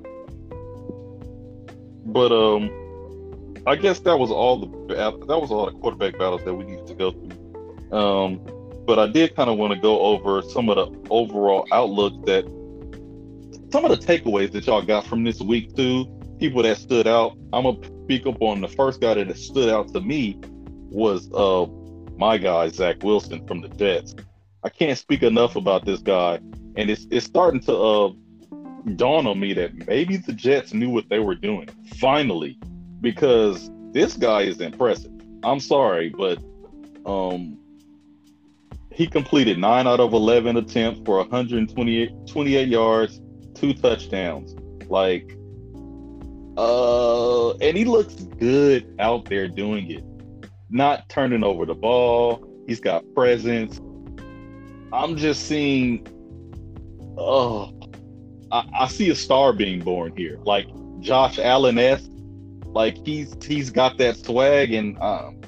But 2.05 2.31
um, 2.31 3.63
I 3.65 3.75
guess 3.75 3.99
that 4.01 4.17
was 4.17 4.31
all 4.31 4.59
the 4.59 4.95
that 4.95 5.39
was 5.39 5.51
all 5.51 5.65
the 5.65 5.73
quarterback 5.73 6.13
battles 6.13 6.43
that 6.45 6.53
we 6.53 6.65
needed 6.65 6.87
to 6.87 6.93
go 6.93 7.11
through. 7.11 7.97
Um, 7.97 8.39
but 8.85 8.99
I 8.99 9.07
did 9.07 9.35
kind 9.35 9.49
of 9.49 9.57
want 9.57 9.73
to 9.73 9.79
go 9.79 9.99
over 9.99 10.41
some 10.41 10.69
of 10.69 10.75
the 10.75 11.09
overall 11.09 11.67
outlook 11.71 12.25
that 12.25 12.45
some 13.73 13.85
of 13.85 13.89
the 13.89 13.97
takeaways 13.97 14.51
that 14.51 14.67
y'all 14.67 14.83
got 14.83 15.03
from 15.03 15.23
this 15.23 15.41
week 15.41 15.75
too, 15.75 16.05
people 16.37 16.61
that 16.61 16.77
stood 16.77 17.07
out. 17.07 17.35
I'm 17.51 17.63
gonna 17.63 17.79
speak 18.03 18.27
up 18.27 18.39
on 18.39 18.61
the 18.61 18.67
first 18.67 19.01
guy 19.01 19.15
that 19.15 19.35
stood 19.35 19.67
out 19.67 19.91
to 19.93 19.99
me 19.99 20.39
was 20.91 21.27
uh 21.33 21.65
my 22.15 22.37
guy 22.37 22.67
Zach 22.67 23.01
Wilson 23.01 23.47
from 23.47 23.61
the 23.61 23.69
Jets. 23.69 24.13
I 24.63 24.69
can't 24.69 24.95
speak 24.95 25.23
enough 25.23 25.55
about 25.55 25.85
this 25.85 26.01
guy, 26.01 26.35
and 26.75 26.91
it's 26.91 27.07
it's 27.09 27.25
starting 27.25 27.61
to 27.61 27.75
uh 27.75 28.11
dawn 28.95 29.25
on 29.25 29.39
me 29.39 29.53
that 29.53 29.87
maybe 29.87 30.17
the 30.17 30.33
Jets 30.33 30.71
knew 30.75 30.91
what 30.91 31.09
they 31.09 31.17
were 31.17 31.33
doing 31.33 31.67
finally, 31.97 32.59
because 33.01 33.71
this 33.91 34.13
guy 34.13 34.41
is 34.41 34.61
impressive. 34.61 35.11
I'm 35.41 35.59
sorry, 35.59 36.09
but 36.09 36.37
um 37.07 37.57
he 38.91 39.07
completed 39.07 39.57
nine 39.57 39.87
out 39.87 39.99
of 39.99 40.13
11 40.13 40.57
attempts 40.57 41.01
for 41.03 41.17
128 41.17 42.27
28 42.27 42.67
yards, 42.67 43.19
two 43.55 43.73
touchdowns. 43.73 44.55
Like, 44.89 45.37
uh, 46.57 47.53
and 47.57 47.77
he 47.77 47.85
looks 47.85 48.15
good 48.15 48.95
out 48.99 49.25
there 49.25 49.47
doing 49.47 49.89
it, 49.89 50.03
not 50.69 51.09
turning 51.09 51.43
over 51.43 51.65
the 51.65 51.75
ball. 51.75 52.47
He's 52.67 52.79
got 52.79 53.03
presence. 53.13 53.79
I'm 54.91 55.15
just 55.17 55.47
seeing, 55.47 56.05
oh, 57.17 57.71
I, 58.51 58.63
I 58.81 58.87
see 58.87 59.09
a 59.09 59.15
star 59.15 59.51
being 59.53 59.79
born 59.79 60.15
here, 60.15 60.37
like 60.43 60.67
Josh 60.99 61.39
Allen 61.39 61.79
s. 61.79 62.07
Like 62.65 62.97
he's 63.05 63.35
he's 63.43 63.69
got 63.69 63.97
that 63.99 64.17
swag 64.17 64.73
and 64.73 64.97
um, 64.99 65.41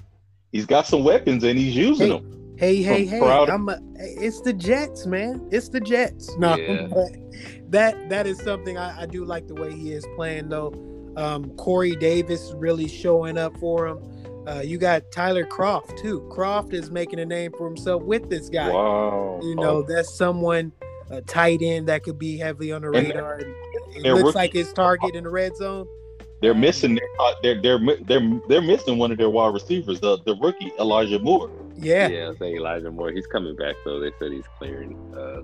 he's 0.51 0.65
got 0.65 0.85
some 0.85 1.03
weapons 1.03 1.43
and 1.43 1.57
he's 1.57 1.75
using 1.75 2.07
hey, 2.07 2.13
them. 2.13 2.55
Hey, 2.57 2.81
hey, 2.83 3.05
hey! 3.05 3.19
I'm 3.19 3.67
a, 3.67 3.79
it's 3.95 4.41
the 4.41 4.53
Jets, 4.53 5.05
man. 5.05 5.47
It's 5.51 5.69
the 5.69 5.79
Jets. 5.79 6.35
No, 6.37 6.55
yeah. 6.55 6.87
That 7.75 8.07
that 8.07 8.25
is 8.25 8.39
something 8.39 8.77
I, 8.77 9.01
I, 9.01 9.05
do 9.05 9.25
like 9.25 9.49
the 9.49 9.53
way 9.53 9.73
he 9.73 9.91
is 9.91 10.07
playing 10.15 10.47
though. 10.47 10.73
Um, 11.17 11.49
Corey 11.57 11.93
Davis 11.97 12.53
really 12.55 12.87
showing 12.87 13.37
up 13.37 13.57
for 13.57 13.85
him. 13.85 13.99
Uh, 14.47 14.61
you 14.63 14.77
got 14.77 15.11
Tyler 15.11 15.43
Kroft 15.43 15.97
too. 15.97 16.21
Kroft 16.31 16.71
is 16.71 16.89
making 16.89 17.19
a 17.19 17.25
name 17.25 17.51
for 17.57 17.67
himself 17.67 18.01
with 18.03 18.29
this 18.29 18.47
guy. 18.47 18.69
Wow. 18.71 19.41
You 19.43 19.55
know, 19.55 19.77
oh. 19.77 19.81
that's 19.85 20.17
someone 20.17 20.71
a 21.09 21.21
tight 21.23 21.61
end 21.61 21.89
that 21.89 22.03
could 22.03 22.17
be 22.17 22.37
heavily 22.37 22.71
on 22.71 22.83
the 22.83 22.91
radar. 22.91 23.39
And, 23.39 23.53
it 23.93 24.03
looks 24.03 24.23
rookie. 24.23 24.37
like 24.37 24.53
his 24.53 24.71
target 24.71 25.13
in 25.13 25.25
the 25.25 25.29
red 25.29 25.57
zone. 25.57 25.85
They're 26.41 26.53
missing. 26.53 26.97
Uh, 27.19 27.33
they're 27.43 27.61
they're 27.61 27.79
they're 28.05 28.39
they're 28.47 28.61
missing 28.61 28.97
one 28.97 29.11
of 29.11 29.17
their 29.17 29.29
wide 29.29 29.53
receivers, 29.53 29.99
the 29.99 30.17
the 30.25 30.37
rookie 30.37 30.71
Elijah 30.79 31.19
Moore. 31.19 31.51
Yeah, 31.75 32.07
yeah. 32.07 32.29
I 32.29 32.35
say 32.37 32.53
Elijah 32.55 32.89
Moore. 32.89 33.11
He's 33.11 33.27
coming 33.27 33.57
back 33.57 33.75
though. 33.83 33.99
They 33.99 34.11
said 34.17 34.31
he's 34.31 34.47
clearing. 34.57 34.97
Uh, 35.13 35.41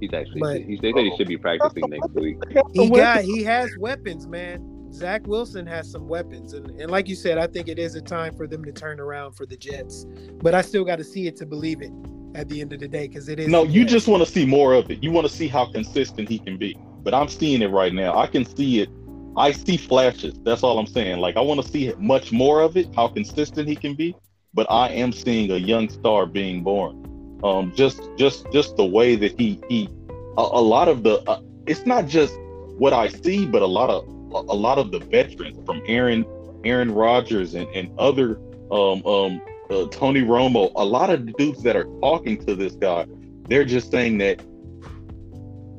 he's 0.00 0.12
actually. 0.12 0.40
But, 0.40 0.62
he, 0.62 0.78
they 0.80 0.92
said 0.92 1.04
he 1.04 1.16
should 1.16 1.28
be 1.28 1.38
practicing 1.38 1.90
next 1.90 2.10
week. 2.14 2.38
He 2.72 2.90
got. 2.90 3.22
He 3.22 3.42
has 3.44 3.70
weapons, 3.78 4.26
man. 4.26 4.92
Zach 4.92 5.26
Wilson 5.26 5.66
has 5.66 5.90
some 5.90 6.08
weapons, 6.08 6.52
and, 6.52 6.70
and 6.80 6.90
like 6.90 7.08
you 7.08 7.16
said, 7.16 7.38
I 7.38 7.46
think 7.46 7.68
it 7.68 7.78
is 7.78 7.96
a 7.96 8.00
time 8.00 8.34
for 8.34 8.46
them 8.46 8.64
to 8.64 8.72
turn 8.72 9.00
around 9.00 9.32
for 9.32 9.44
the 9.44 9.56
Jets. 9.56 10.06
But 10.42 10.54
I 10.54 10.62
still 10.62 10.84
got 10.84 10.96
to 10.96 11.04
see 11.04 11.26
it 11.26 11.36
to 11.36 11.46
believe 11.46 11.82
it 11.82 11.92
at 12.34 12.48
the 12.48 12.60
end 12.60 12.72
of 12.72 12.80
the 12.80 12.88
day 12.88 13.08
because 13.08 13.28
it 13.28 13.40
is. 13.40 13.48
No, 13.48 13.64
you 13.64 13.84
just 13.84 14.08
want 14.08 14.24
to 14.24 14.30
see 14.30 14.46
more 14.46 14.74
of 14.74 14.90
it. 14.90 15.02
You 15.02 15.10
want 15.10 15.26
to 15.26 15.32
see 15.32 15.48
how 15.48 15.66
consistent 15.66 16.28
he 16.28 16.38
can 16.38 16.56
be. 16.56 16.78
But 17.02 17.14
I'm 17.14 17.28
seeing 17.28 17.62
it 17.62 17.68
right 17.68 17.92
now. 17.92 18.16
I 18.16 18.26
can 18.26 18.44
see 18.44 18.80
it. 18.80 18.88
I 19.36 19.52
see 19.52 19.76
flashes. 19.76 20.34
That's 20.44 20.62
all 20.62 20.78
I'm 20.78 20.86
saying. 20.86 21.18
Like 21.18 21.36
I 21.36 21.40
want 21.40 21.62
to 21.62 21.68
see 21.68 21.92
much 21.98 22.32
more 22.32 22.60
of 22.60 22.76
it. 22.76 22.94
How 22.94 23.08
consistent 23.08 23.68
he 23.68 23.76
can 23.76 23.94
be. 23.94 24.16
But 24.54 24.66
I 24.70 24.88
am 24.88 25.12
seeing 25.12 25.50
a 25.50 25.56
young 25.56 25.88
star 25.88 26.26
being 26.26 26.62
born. 26.62 27.15
Um, 27.46 27.72
just 27.74 28.00
just 28.16 28.50
just 28.52 28.76
the 28.76 28.84
way 28.84 29.14
that 29.14 29.38
he 29.38 29.60
he 29.68 29.88
a, 30.36 30.40
a 30.40 30.62
lot 30.74 30.88
of 30.88 31.02
the 31.02 31.22
uh, 31.30 31.40
it's 31.66 31.86
not 31.86 32.06
just 32.06 32.34
what 32.78 32.92
I 32.92 33.08
see, 33.08 33.46
but 33.46 33.62
a 33.62 33.66
lot 33.66 33.88
of 33.90 34.06
a 34.32 34.54
lot 34.54 34.78
of 34.78 34.90
the 34.90 34.98
veterans 34.98 35.58
from 35.64 35.80
Aaron 35.86 36.24
Aaron 36.64 36.92
Rodgers 36.92 37.54
and, 37.54 37.68
and 37.68 37.90
other 37.98 38.40
um, 38.70 39.06
um, 39.06 39.40
uh, 39.70 39.86
Tony 39.90 40.22
Romo, 40.22 40.72
a 40.74 40.84
lot 40.84 41.10
of 41.10 41.26
the 41.26 41.32
dudes 41.32 41.62
that 41.62 41.76
are 41.76 41.86
talking 42.00 42.44
to 42.46 42.54
this 42.54 42.74
guy, 42.74 43.06
they're 43.48 43.64
just 43.64 43.90
saying 43.90 44.18
that, 44.18 44.38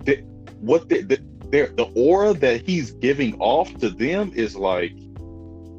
that 0.06 0.24
what 0.60 0.90
the, 0.90 1.02
the, 1.02 1.20
the 1.52 1.92
aura 1.96 2.34
that 2.34 2.66
he's 2.66 2.92
giving 2.92 3.38
off 3.40 3.74
to 3.80 3.90
them 3.90 4.32
is 4.36 4.56
like 4.56 4.94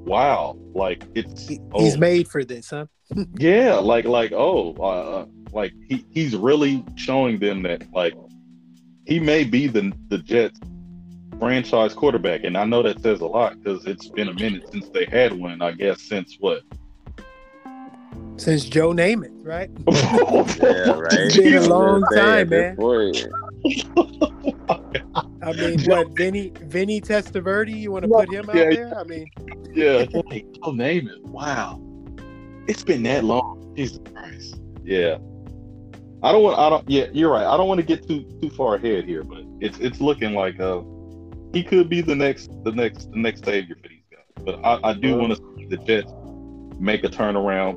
wow, 0.05 0.57
like 0.75 1.05
it's 1.15 1.49
he, 1.49 1.61
he's 1.77 1.97
oh. 1.97 1.99
made 1.99 2.29
for 2.29 2.45
this, 2.45 2.71
huh? 2.71 2.87
yeah, 3.39 3.75
like 3.75 4.05
like 4.05 4.33
oh, 4.33 4.75
uh, 4.79 4.83
uh, 4.83 5.27
like 5.53 5.73
he 5.89 6.05
he's 6.11 6.37
really 6.37 6.85
showing 6.97 7.39
them 7.39 7.63
that 7.63 7.85
like 7.93 8.15
he 9.07 9.19
may 9.19 9.45
be 9.45 9.67
the 9.67 9.93
the 10.09 10.19
Jets 10.19 10.59
franchise 11.39 11.95
quarterback, 11.95 12.45
and 12.45 12.57
I 12.57 12.65
know 12.65 12.83
that 12.83 13.01
says 13.03 13.21
a 13.21 13.27
lot 13.27 13.63
because 13.63 13.87
it's 13.87 14.09
been 14.09 14.29
a 14.29 14.35
minute 14.35 14.71
since 14.71 14.89
they 14.91 15.07
had 15.07 15.33
one. 15.33 15.63
I 15.63 15.73
guess 15.73 16.03
since 16.03 16.37
what 16.41 16.63
since 18.39 18.65
Joe 18.65 18.93
Namath, 18.93 19.45
right? 19.45 19.71
yeah, 19.89 20.93
right. 20.93 21.13
It's 21.13 21.37
been 21.37 21.57
a 21.57 21.69
long 21.69 22.05
time, 22.15 22.51
man. 22.51 22.77
I 25.43 25.53
mean, 25.53 25.81
what 25.85 26.09
Vinny 26.17 26.53
Vinny 26.63 27.01
Testaverde? 27.01 27.77
You 27.77 27.93
want 27.93 28.05
to 28.05 28.09
put 28.09 28.33
him 28.33 28.49
out 28.49 28.57
yeah, 28.57 28.71
there? 28.71 28.99
I 28.99 29.05
mean, 29.05 29.31
yeah, 29.73 30.05
Joe 30.05 30.23
Namath. 30.23 31.21
Wow, 31.23 31.81
it's 32.67 32.83
been 32.85 33.03
that 33.05 33.25
long. 33.25 33.75
Jesus 33.77 33.99
Christ. 34.15 34.61
Yeah. 34.85 35.19
I 36.23 36.33
don't 36.33 36.43
want. 36.43 36.59
I 36.59 36.69
don't. 36.71 36.89
Yeah, 36.89 37.07
you're 37.13 37.31
right. 37.31 37.47
I 37.47 37.57
don't 37.57 37.69
want 37.69 37.79
to 37.79 37.87
get 37.87 38.07
too 38.07 38.25
too 38.41 38.51
far 38.51 38.75
ahead 38.77 39.05
here, 39.05 39.23
but 39.23 39.45
it's 39.61 39.79
it's 39.79 40.01
looking 40.01 40.35
like 40.35 40.59
uh 40.61 40.83
he 41.53 41.63
could 41.63 41.89
be 41.89 42.01
the 42.01 42.15
next 42.15 42.51
the 42.65 42.73
next 42.73 43.11
the 43.13 43.19
next 43.19 43.45
savior 43.45 43.77
for 43.81 43.89
these 43.89 44.05
guys. 44.11 44.45
But 44.45 44.65
I, 44.65 44.91
I 44.91 44.95
do 44.95 45.17
want 45.17 45.37
to 45.37 45.43
see 45.57 45.67
the 45.67 45.77
Jets 45.79 46.13
make 46.81 47.05
a 47.05 47.09
turnaround 47.09 47.77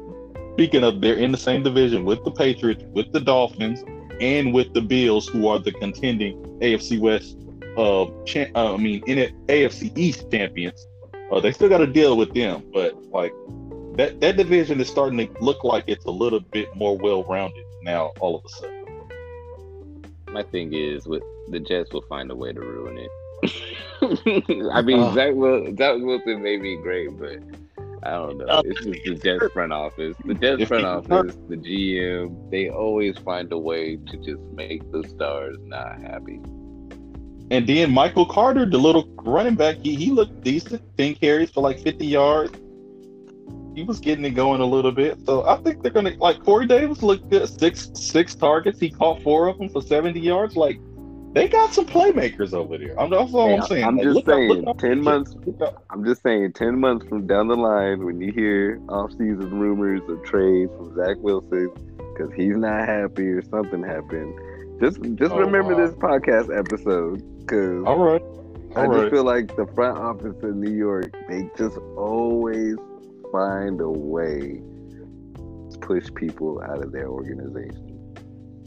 Speaking 0.54 0.84
of, 0.84 1.00
they're 1.00 1.16
in 1.16 1.32
the 1.32 1.38
same 1.38 1.64
division 1.64 2.04
with 2.04 2.24
the 2.26 2.32
Patriots, 2.32 2.84
with 2.92 3.12
the 3.14 3.22
Dolphins, 3.22 3.84
and 4.22 4.54
with 4.54 4.74
the 4.74 4.82
Bills, 4.82 5.28
who 5.28 5.48
are 5.48 5.60
the 5.60 5.72
contending 5.72 6.38
AFC 6.60 7.00
West. 7.00 7.38
Uh, 7.78 8.06
cha- 8.26 8.52
uh 8.56 8.74
I 8.74 8.78
mean, 8.78 9.04
in 9.08 9.18
it, 9.18 9.34
AFC 9.48 9.98
East 9.98 10.30
champions. 10.32 10.86
Uh, 11.32 11.40
they 11.40 11.52
still 11.52 11.70
got 11.70 11.78
to 11.78 11.88
deal 11.88 12.18
with 12.18 12.34
them, 12.34 12.64
but 12.74 12.94
like 13.06 13.34
that 13.96 14.20
that 14.22 14.38
division 14.38 14.80
is 14.82 14.90
starting 14.90 15.18
to 15.18 15.44
look 15.44 15.64
like 15.64 15.86
it's 15.88 16.06
a 16.06 16.12
little 16.12 16.40
bit 16.42 16.74
more 16.76 16.98
well 16.98 17.24
rounded 17.24 17.66
now. 17.84 18.12
All 18.20 18.36
of 18.36 18.46
a 18.46 18.50
sudden, 18.50 18.86
my 20.32 20.44
thing 20.44 20.74
is, 20.74 21.08
with 21.08 21.24
the 21.50 21.60
Jets 21.60 21.94
will 21.94 22.04
find 22.04 22.30
a 22.32 22.36
way 22.36 22.52
to 22.54 22.60
ruin 22.60 22.98
it. 22.98 23.10
I 24.72 24.82
mean, 24.82 25.00
uh, 25.00 25.14
Zach, 25.14 25.34
Wil- 25.34 25.76
Zach 25.78 25.98
Wilson 26.00 26.44
may 26.44 26.58
be 26.58 26.76
great, 26.78 27.18
but 27.18 27.40
I 28.04 28.12
don't 28.12 28.38
know. 28.38 28.62
It's 28.66 28.84
just 28.84 29.04
the 29.04 29.16
Jets 29.16 29.54
front 29.54 29.72
office. 29.72 30.16
The 30.26 30.34
Jets 30.34 30.64
front 30.66 30.86
office, 30.86 31.36
the 31.48 31.58
GM, 31.58 32.50
they 32.50 32.70
always 32.70 33.18
find 33.20 33.52
a 33.52 33.58
way 33.58 33.98
to 33.98 34.18
just 34.18 34.42
make 34.54 34.90
the 34.92 35.08
stars 35.08 35.58
not 35.62 36.02
happy. 36.02 36.42
And 37.52 37.68
then 37.68 37.92
Michael 37.92 38.26
Carter, 38.26 38.66
the 38.66 38.78
little 38.78 39.06
running 39.18 39.56
back, 39.56 39.78
he, 39.78 39.96
he 39.96 40.10
looked 40.10 40.42
decent. 40.42 40.82
10 40.98 41.16
carries 41.16 41.52
for 41.52 41.62
like 41.62 41.80
50 41.80 42.08
yards. 42.08 42.58
He 43.76 43.84
was 43.84 44.00
getting 44.00 44.26
it 44.26 44.32
going 44.32 44.62
a 44.62 44.66
little 44.66 44.92
bit. 44.92 45.20
So 45.26 45.46
I 45.46 45.58
think 45.58 45.82
they're 45.82 45.92
gonna 45.92 46.16
like 46.18 46.44
Corey 46.44 46.68
Davis 46.68 47.04
looked 47.04 47.30
good. 47.30 47.48
Six 47.48 47.90
six 47.94 48.36
targets. 48.36 48.80
He 48.80 48.90
caught 48.90 49.22
four 49.22 49.48
of 49.48 49.58
them 49.58 49.70
for 49.70 49.82
70 49.82 50.20
yards. 50.20 50.58
Like 50.58 50.80
they 51.34 51.48
got 51.48 51.74
some 51.74 51.86
playmakers 51.86 52.54
over 52.54 52.78
there. 52.78 53.00
I'm, 53.00 53.10
that's 53.10 53.34
all 53.34 53.48
hey, 53.48 53.56
I'm 53.56 53.62
saying. 53.68 53.84
I'm 53.86 53.98
like, 53.98 54.06
just 54.06 54.26
saying, 54.26 54.68
up, 54.68 54.78
ten 54.78 55.02
months. 55.02 55.36
I'm 55.90 56.04
just 56.04 56.22
saying, 56.24 56.54
ten 56.54 56.80
months 56.80 57.06
from 57.08 57.26
down 57.26 57.48
the 57.48 57.56
line, 57.56 58.04
when 58.06 58.20
you 58.20 58.34
hear 58.34 58.82
off-season 58.90 59.60
rumors 59.60 60.02
of 60.10 60.24
trades 60.24 60.72
from 60.76 60.94
Zach 60.96 61.18
Wilson 61.20 61.72
because 61.98 62.34
he's 62.36 62.58
not 62.58 62.86
happy 62.86 63.28
or 63.28 63.42
something 63.44 63.82
happened, 63.82 64.34
just 64.82 65.02
just 65.16 65.32
oh, 65.32 65.40
remember 65.40 65.74
wow. 65.74 65.86
this 65.86 65.96
podcast 65.96 66.58
episode 66.58 67.24
because 67.40 67.86
all 67.86 67.98
right, 67.98 68.22
all 68.22 68.78
I 68.78 68.86
right. 68.86 69.02
just 69.02 69.14
feel 69.14 69.24
like 69.24 69.56
the 69.56 69.68
front 69.74 69.98
office 70.00 70.36
in 70.44 70.60
New 70.60 70.76
York, 70.76 71.16
they 71.30 71.50
just 71.58 71.78
always 71.96 72.76
find 73.32 73.80
a 73.80 73.90
way 73.90 74.62
to 75.36 75.78
push 75.80 76.10
people 76.14 76.62
out 76.62 76.84
of 76.84 76.92
their 76.92 77.08
organization. 77.08 77.88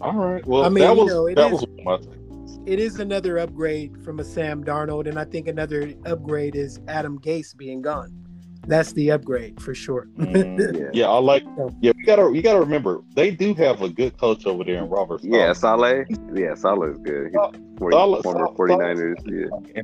All 0.00 0.14
right. 0.14 0.44
Well, 0.46 0.64
I 0.64 0.70
mean, 0.70 0.84
that 0.84 0.96
was 0.96 1.08
know, 1.08 1.28
that 1.34 1.52
is, 1.52 1.60
was 1.60 1.66
my 1.84 1.98
thing 1.98 2.23
it 2.66 2.78
is 2.78 2.98
another 2.98 3.38
upgrade 3.38 4.02
from 4.02 4.20
a 4.20 4.24
Sam 4.24 4.64
Darnold, 4.64 5.08
and 5.08 5.18
I 5.18 5.24
think 5.24 5.48
another 5.48 5.92
upgrade 6.06 6.56
is 6.56 6.80
Adam 6.88 7.18
Gase 7.18 7.56
being 7.56 7.82
gone. 7.82 8.24
That's 8.66 8.92
the 8.92 9.10
upgrade 9.10 9.60
for 9.60 9.74
sure. 9.74 10.08
mm, 10.16 10.78
yeah. 10.78 10.88
yeah. 10.92 11.08
I 11.08 11.18
like. 11.18 11.44
Yeah, 11.80 11.92
we 11.96 12.04
gotta 12.04 12.34
you 12.34 12.40
gotta 12.40 12.60
remember 12.60 13.02
they 13.14 13.30
do 13.30 13.52
have 13.54 13.82
a 13.82 13.88
good 13.88 14.16
coach 14.16 14.46
over 14.46 14.64
there 14.64 14.78
in 14.78 14.88
Robert. 14.88 15.22
Yeah, 15.22 15.52
Saleh. 15.52 16.06
Yeah, 16.32 16.54
Saleh 16.54 16.92
is 16.92 16.98
good. 16.98 17.26
He's 17.26 17.60
40, 17.78 17.94
Saleh, 17.94 18.22
former 18.22 18.48
49ers. 18.48 19.74
Yeah. 19.74 19.82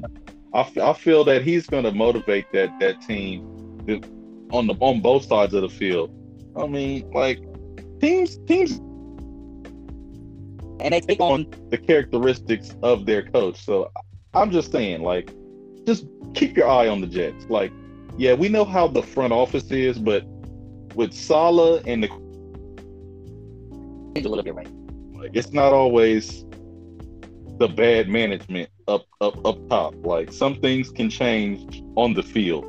I, 0.54 0.90
I 0.90 0.92
feel 0.94 1.24
that 1.24 1.42
he's 1.42 1.66
going 1.66 1.84
to 1.84 1.92
motivate 1.92 2.50
that 2.52 2.78
that 2.80 3.02
team 3.02 3.44
on 4.50 4.66
the 4.66 4.74
on 4.80 5.00
both 5.00 5.26
sides 5.26 5.52
of 5.52 5.62
the 5.62 5.68
field. 5.68 6.10
I 6.56 6.66
mean, 6.66 7.10
like 7.12 7.40
teams 8.00 8.38
teams 8.46 8.80
and 10.80 10.94
they 10.94 11.00
take 11.00 11.20
on 11.20 11.46
the 11.70 11.78
characteristics 11.78 12.74
of 12.82 13.06
their 13.06 13.22
coach. 13.22 13.64
So 13.64 13.90
I'm 14.34 14.50
just 14.50 14.72
saying, 14.72 15.02
like, 15.02 15.32
just 15.86 16.06
keep 16.34 16.56
your 16.56 16.68
eye 16.68 16.88
on 16.88 17.00
the 17.00 17.06
Jets. 17.06 17.46
Like, 17.48 17.72
yeah, 18.16 18.34
we 18.34 18.48
know 18.48 18.64
how 18.64 18.86
the 18.86 19.02
front 19.02 19.32
office 19.32 19.70
is, 19.70 19.98
but 19.98 20.24
with 20.94 21.12
Saleh 21.12 21.82
and 21.86 22.02
the 22.02 22.08
a 24.16 24.28
little 24.28 24.42
bit 24.42 24.54
right. 24.54 24.68
Like, 25.14 25.30
it's 25.34 25.52
not 25.52 25.72
always 25.72 26.44
the 27.58 27.68
bad 27.68 28.08
management 28.08 28.70
up 28.88 29.06
up 29.20 29.44
up 29.46 29.68
top. 29.68 29.94
Like 30.04 30.32
some 30.32 30.60
things 30.60 30.90
can 30.90 31.10
change 31.10 31.82
on 31.94 32.14
the 32.14 32.22
field. 32.22 32.64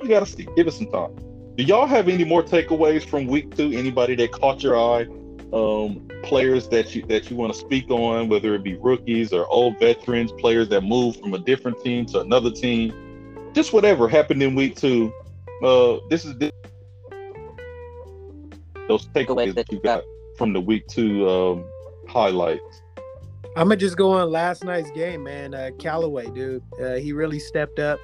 We 0.00 0.08
gotta 0.08 0.26
see. 0.26 0.46
Give 0.56 0.68
us 0.68 0.78
some 0.78 0.90
time. 0.90 1.14
Do 1.56 1.64
y'all 1.64 1.86
have 1.86 2.08
any 2.08 2.24
more 2.24 2.42
takeaways 2.42 3.04
from 3.04 3.26
week 3.26 3.56
two? 3.56 3.72
Anybody 3.72 4.14
that 4.16 4.32
caught 4.32 4.62
your 4.62 4.76
eye? 4.78 5.06
Um, 5.54 6.08
players 6.24 6.68
that 6.68 6.94
you 6.94 7.02
that 7.06 7.30
you 7.30 7.36
want 7.36 7.52
to 7.52 7.58
speak 7.58 7.88
on, 7.90 8.28
whether 8.28 8.54
it 8.54 8.64
be 8.64 8.74
rookies 8.76 9.32
or 9.32 9.46
old 9.46 9.78
veterans, 9.78 10.32
players 10.32 10.68
that 10.70 10.82
move 10.82 11.16
from 11.20 11.32
a 11.32 11.38
different 11.38 11.82
team 11.82 12.04
to 12.06 12.20
another 12.20 12.50
team, 12.50 12.92
just 13.54 13.72
whatever 13.72 14.08
happened 14.08 14.42
in 14.42 14.54
week 14.54 14.76
two. 14.76 15.12
Uh, 15.62 15.98
this 16.10 16.24
is 16.24 16.34
those 18.88 19.06
takeaways 19.08 19.54
that 19.54 19.70
you 19.70 19.80
got 19.80 20.02
from 20.36 20.52
the 20.52 20.60
week 20.60 20.86
two 20.88 21.28
um, 21.28 21.64
highlights. 22.08 22.82
I'm 23.56 23.68
gonna 23.68 23.76
just 23.76 23.96
go 23.96 24.10
on 24.10 24.32
last 24.32 24.64
night's 24.64 24.90
game, 24.90 25.22
man. 25.22 25.54
Uh, 25.54 25.70
Callaway, 25.78 26.26
dude, 26.30 26.64
uh, 26.82 26.94
he 26.94 27.12
really 27.12 27.38
stepped 27.38 27.78
up. 27.78 28.00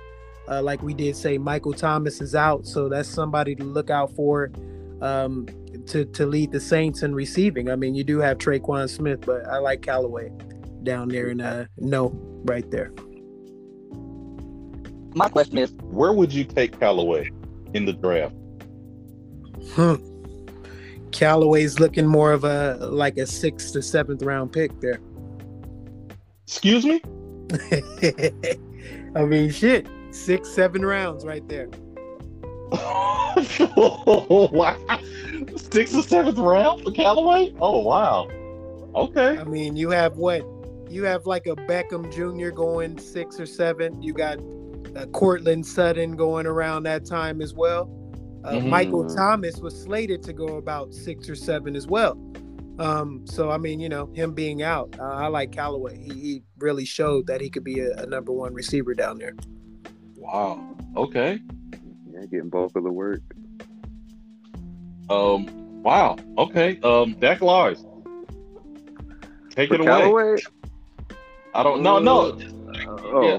Uh, 0.48 0.62
like 0.62 0.82
we 0.82 0.94
did 0.94 1.16
say, 1.16 1.36
Michael 1.38 1.72
Thomas 1.72 2.20
is 2.20 2.36
out, 2.36 2.66
so 2.66 2.88
that's 2.88 3.08
somebody 3.08 3.56
to 3.56 3.64
look 3.64 3.90
out 3.90 4.14
for. 4.14 4.52
Um, 5.00 5.46
to 5.86 6.04
to 6.04 6.26
lead 6.26 6.52
the 6.52 6.60
Saints 6.60 7.02
in 7.02 7.14
receiving. 7.14 7.70
I 7.70 7.76
mean, 7.76 7.94
you 7.94 8.04
do 8.04 8.18
have 8.18 8.38
Tre'Quan 8.38 8.88
Smith, 8.88 9.22
but 9.24 9.46
I 9.46 9.58
like 9.58 9.82
Callaway 9.82 10.30
down 10.82 11.08
there 11.08 11.28
and 11.28 11.42
uh 11.42 11.64
no 11.78 12.10
right 12.44 12.68
there. 12.70 12.92
My 15.14 15.28
question 15.28 15.58
is, 15.58 15.72
where 15.82 16.12
would 16.12 16.32
you 16.32 16.44
take 16.44 16.78
Callaway 16.78 17.30
in 17.74 17.84
the 17.84 17.92
draft? 17.92 18.34
Hmm. 19.74 19.96
Callaway's 21.10 21.80
looking 21.80 22.06
more 22.06 22.32
of 22.32 22.44
a 22.44 22.76
like 22.80 23.16
a 23.18 23.26
sixth 23.26 23.72
to 23.72 23.82
seventh 23.82 24.22
round 24.22 24.52
pick 24.52 24.80
there. 24.80 25.00
Excuse 26.46 26.84
me? 26.84 27.00
I 29.16 29.24
mean, 29.24 29.50
shit, 29.50 29.88
six, 30.12 30.48
seven 30.48 30.84
rounds 30.84 31.24
right 31.24 31.46
there. 31.48 31.68
wow. 34.52 34.76
Sixth 35.56 35.94
or 35.94 36.02
seventh 36.02 36.38
round 36.38 36.84
for 36.84 36.92
Callaway? 36.92 37.54
Oh 37.60 37.80
wow. 37.80 38.28
Okay. 38.94 39.38
I 39.38 39.44
mean, 39.44 39.76
you 39.76 39.90
have 39.90 40.16
what? 40.16 40.42
You 40.88 41.04
have 41.04 41.26
like 41.26 41.46
a 41.46 41.54
Beckham 41.54 42.12
Jr. 42.12 42.50
going 42.50 42.98
six 42.98 43.38
or 43.38 43.46
seven. 43.46 44.02
You 44.02 44.12
got 44.12 44.38
uh, 44.96 45.06
Courtland 45.06 45.64
Sutton 45.66 46.16
going 46.16 46.46
around 46.46 46.82
that 46.84 47.04
time 47.04 47.40
as 47.40 47.54
well. 47.54 47.88
Uh, 48.44 48.52
mm-hmm. 48.52 48.70
Michael 48.70 49.08
Thomas 49.08 49.58
was 49.58 49.80
slated 49.80 50.22
to 50.24 50.32
go 50.32 50.56
about 50.56 50.94
six 50.94 51.28
or 51.28 51.34
seven 51.36 51.76
as 51.76 51.86
well. 51.86 52.18
Um, 52.78 53.26
so 53.26 53.50
I 53.50 53.58
mean, 53.58 53.78
you 53.78 53.88
know, 53.88 54.10
him 54.14 54.32
being 54.32 54.62
out, 54.62 54.96
uh, 54.98 55.02
I 55.02 55.26
like 55.26 55.52
Callaway. 55.52 55.98
He, 55.98 56.20
he, 56.20 56.42
really 56.58 56.84
showed 56.84 57.26
that 57.26 57.40
he 57.40 57.48
could 57.48 57.64
be 57.64 57.80
a, 57.80 57.94
a 57.96 58.06
number 58.06 58.32
one 58.32 58.52
receiver 58.52 58.94
down 58.94 59.16
there. 59.16 59.34
Wow. 60.14 60.76
Okay. 60.94 61.40
Yeah, 62.12 62.26
getting 62.26 62.48
both 62.48 62.74
of 62.76 62.84
the 62.84 62.92
work. 62.92 63.20
Um, 65.08 65.82
wow. 65.82 66.16
Okay. 66.38 66.78
Um, 66.82 67.14
Dak 67.18 67.40
Lies. 67.40 67.84
Take 69.50 69.68
For 69.68 69.74
it 69.76 69.80
away. 69.80 70.38
I 71.54 71.62
don't. 71.62 71.82
No, 71.82 71.98
no. 71.98 72.30
Uh, 72.30 72.96
oh. 73.02 73.22
Yeah. 73.22 73.38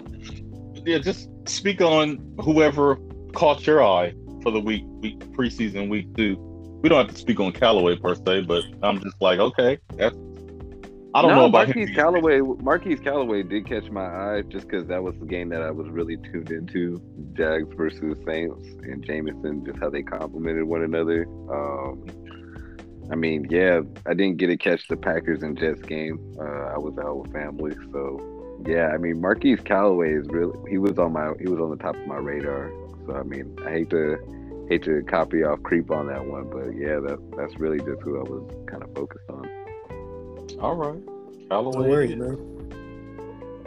yeah. 0.85 0.97
Just 0.97 1.29
speak 1.45 1.81
on 1.81 2.35
whoever 2.41 2.97
caught 3.33 3.65
your 3.65 3.83
eye 3.83 4.13
for 4.41 4.51
the 4.51 4.59
week, 4.59 4.83
week 4.99 5.19
preseason 5.31 5.89
week 5.89 6.15
two. 6.15 6.35
We 6.81 6.89
don't 6.89 7.05
have 7.05 7.15
to 7.15 7.19
speak 7.19 7.39
on 7.39 7.51
Callaway 7.51 7.95
per 7.95 8.15
se, 8.15 8.41
but 8.41 8.63
I'm 8.81 8.99
just 9.01 9.15
like, 9.21 9.39
okay, 9.39 9.77
that's 9.95 10.15
I 11.13 11.21
don't 11.21 11.31
no, 11.31 11.37
know 11.37 11.45
about 11.45 11.67
Marquise 11.67 11.89
him. 11.89 11.95
Callaway. 11.95 12.39
Marquise 12.39 12.99
Callaway 13.01 13.43
did 13.43 13.67
catch 13.67 13.89
my 13.89 14.05
eye 14.05 14.43
just 14.47 14.67
because 14.67 14.87
that 14.87 15.03
was 15.03 15.15
the 15.19 15.25
game 15.25 15.49
that 15.49 15.61
I 15.61 15.71
was 15.71 15.89
really 15.89 16.17
tuned 16.17 16.51
into. 16.51 17.01
Jags 17.33 17.67
versus 17.75 18.17
Saints 18.25 18.65
and 18.83 19.03
Jameson, 19.03 19.65
just 19.65 19.79
how 19.79 19.89
they 19.89 20.03
complemented 20.03 20.63
one 20.63 20.83
another. 20.83 21.25
Um, 21.49 22.05
I 23.11 23.15
mean, 23.15 23.45
yeah, 23.49 23.81
I 24.05 24.13
didn't 24.13 24.37
get 24.37 24.47
to 24.47 24.57
catch 24.57 24.87
the 24.87 24.95
Packers 24.95 25.43
and 25.43 25.57
Jets 25.57 25.81
game. 25.81 26.17
Uh, 26.39 26.43
I 26.43 26.77
was 26.77 26.97
out 26.97 27.17
with 27.17 27.33
family, 27.33 27.75
so 27.91 28.61
yeah. 28.65 28.87
I 28.93 28.97
mean, 28.97 29.19
Marquise 29.19 29.59
Callaway 29.65 30.13
is 30.13 30.25
really 30.29 30.57
he 30.69 30.77
was 30.77 30.97
on 30.97 31.11
my 31.11 31.33
he 31.39 31.47
was 31.47 31.59
on 31.59 31.71
the 31.71 31.77
top 31.77 31.95
of 31.95 32.07
my 32.07 32.17
radar. 32.17 32.71
So 33.05 33.15
I 33.15 33.23
mean, 33.23 33.57
I 33.65 33.71
hate 33.71 33.89
to 33.89 34.65
hate 34.69 34.83
to 34.83 35.03
copy 35.03 35.43
off 35.43 35.61
creep 35.63 35.91
on 35.91 36.07
that 36.07 36.25
one, 36.25 36.49
but 36.49 36.71
yeah, 36.77 36.99
that 37.01 37.19
that's 37.35 37.59
really 37.59 37.79
just 37.79 38.01
who 38.01 38.17
I 38.17 38.23
was 38.23 38.49
kind 38.67 38.81
of 38.81 38.93
focused 38.95 39.29
on. 39.29 39.60
All 40.61 40.75
right, 40.75 41.01
Callaway. 41.49 41.89
Worry, 41.89 42.15
man. 42.15 42.37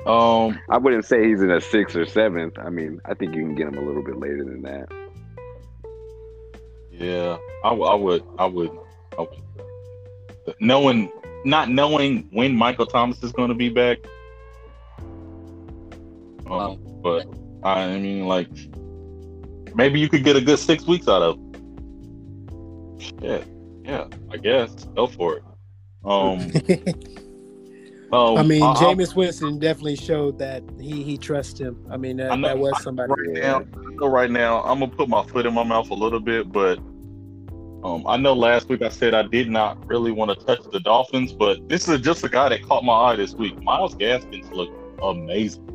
Um, 0.07 0.61
I 0.68 0.78
wouldn't 0.78 1.05
say 1.05 1.28
he's 1.28 1.42
in 1.42 1.51
a 1.51 1.61
sixth 1.61 1.97
or 1.97 2.07
seventh. 2.07 2.59
I 2.59 2.70
mean, 2.70 3.01
I 3.05 3.14
think 3.14 3.34
you 3.34 3.42
can 3.42 3.55
get 3.55 3.66
him 3.66 3.78
a 3.78 3.80
little 3.80 4.03
bit 4.05 4.18
later 4.18 4.45
than 4.45 4.62
that. 4.62 4.88
Yeah, 6.92 7.36
I, 7.64 7.70
w- 7.70 7.84
I 7.86 7.95
would, 7.95 8.24
I 8.38 8.45
would, 8.47 8.70
I 9.18 9.22
would. 9.22 10.55
Knowing, 10.61 11.11
not 11.45 11.70
knowing 11.70 12.28
when 12.30 12.55
Michael 12.55 12.86
Thomas 12.86 13.22
is 13.24 13.32
going 13.32 13.49
to 13.49 13.55
be 13.55 13.70
back. 13.70 13.99
Um, 16.49 16.78
but 17.03 17.26
I 17.64 17.97
mean, 17.99 18.26
like, 18.26 18.51
maybe 19.74 19.99
you 19.99 20.09
could 20.09 20.22
get 20.22 20.36
a 20.36 20.40
good 20.40 20.59
six 20.59 20.86
weeks 20.86 21.09
out 21.09 21.22
of. 21.22 21.38
Yeah, 23.20 23.42
yeah, 23.82 24.07
I 24.30 24.36
guess 24.36 24.84
go 24.95 25.07
for 25.07 25.38
it. 25.38 25.42
Um, 26.05 26.39
um 28.13 28.37
I 28.39 28.43
mean, 28.43 28.63
I, 28.63 28.75
Jameis 28.75 29.15
Winston 29.15 29.59
definitely 29.59 29.97
showed 29.97 30.39
that 30.39 30.63
he 30.79 31.03
he 31.03 31.17
trusts 31.17 31.59
him. 31.59 31.85
I 31.91 31.97
mean, 31.97 32.19
that, 32.19 32.39
know, 32.39 32.49
that 32.49 32.59
was 32.59 32.83
somebody. 32.83 33.13
Right 33.13 33.43
now, 33.43 33.65
so 33.99 34.09
right 34.09 34.31
now, 34.31 34.63
I'm 34.63 34.81
gonna 34.81 34.93
put 34.93 35.09
my 35.09 35.25
foot 35.25 35.47
in 35.47 35.55
my 35.55 35.65
mouth 35.65 35.91
a 35.91 35.95
little 35.95 36.21
bit, 36.21 36.53
but 36.53 36.79
um, 37.85 38.07
I 38.07 38.17
know 38.17 38.33
last 38.33 38.69
week 38.71 38.81
I 38.81 38.89
said 38.89 39.13
I 39.13 39.23
did 39.23 39.51
not 39.51 39.87
really 39.87 40.11
want 40.11 40.39
to 40.39 40.47
touch 40.47 40.61
the 40.73 40.81
Dolphins, 40.81 41.33
but 41.33 41.69
this 41.69 41.87
is 41.87 42.01
just 42.01 42.25
a 42.25 42.31
guy 42.31 42.49
that 42.49 42.63
caught 42.63 42.83
my 42.83 42.95
eye 42.95 43.17
this 43.17 43.35
week. 43.35 43.63
Myles 43.63 43.95
Gaskins 43.95 44.51
looked 44.53 44.75
amazing. 45.03 45.71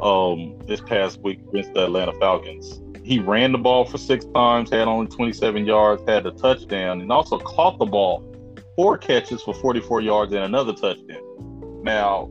Um, 0.00 0.58
this 0.66 0.80
past 0.80 1.20
week 1.20 1.38
against 1.48 1.74
the 1.74 1.84
Atlanta 1.84 2.12
Falcons, 2.14 2.80
he 3.04 3.18
ran 3.18 3.52
the 3.52 3.58
ball 3.58 3.84
for 3.84 3.98
six 3.98 4.24
times, 4.34 4.70
had 4.70 4.88
only 4.88 5.06
27 5.06 5.66
yards, 5.66 6.02
had 6.08 6.26
a 6.26 6.32
touchdown, 6.32 7.02
and 7.02 7.12
also 7.12 7.38
caught 7.38 7.78
the 7.78 7.84
ball 7.84 8.31
four 8.76 8.98
catches 8.98 9.42
for 9.42 9.54
44 9.54 10.00
yards 10.00 10.32
and 10.32 10.44
another 10.44 10.72
touchdown. 10.72 11.82
Now, 11.82 12.30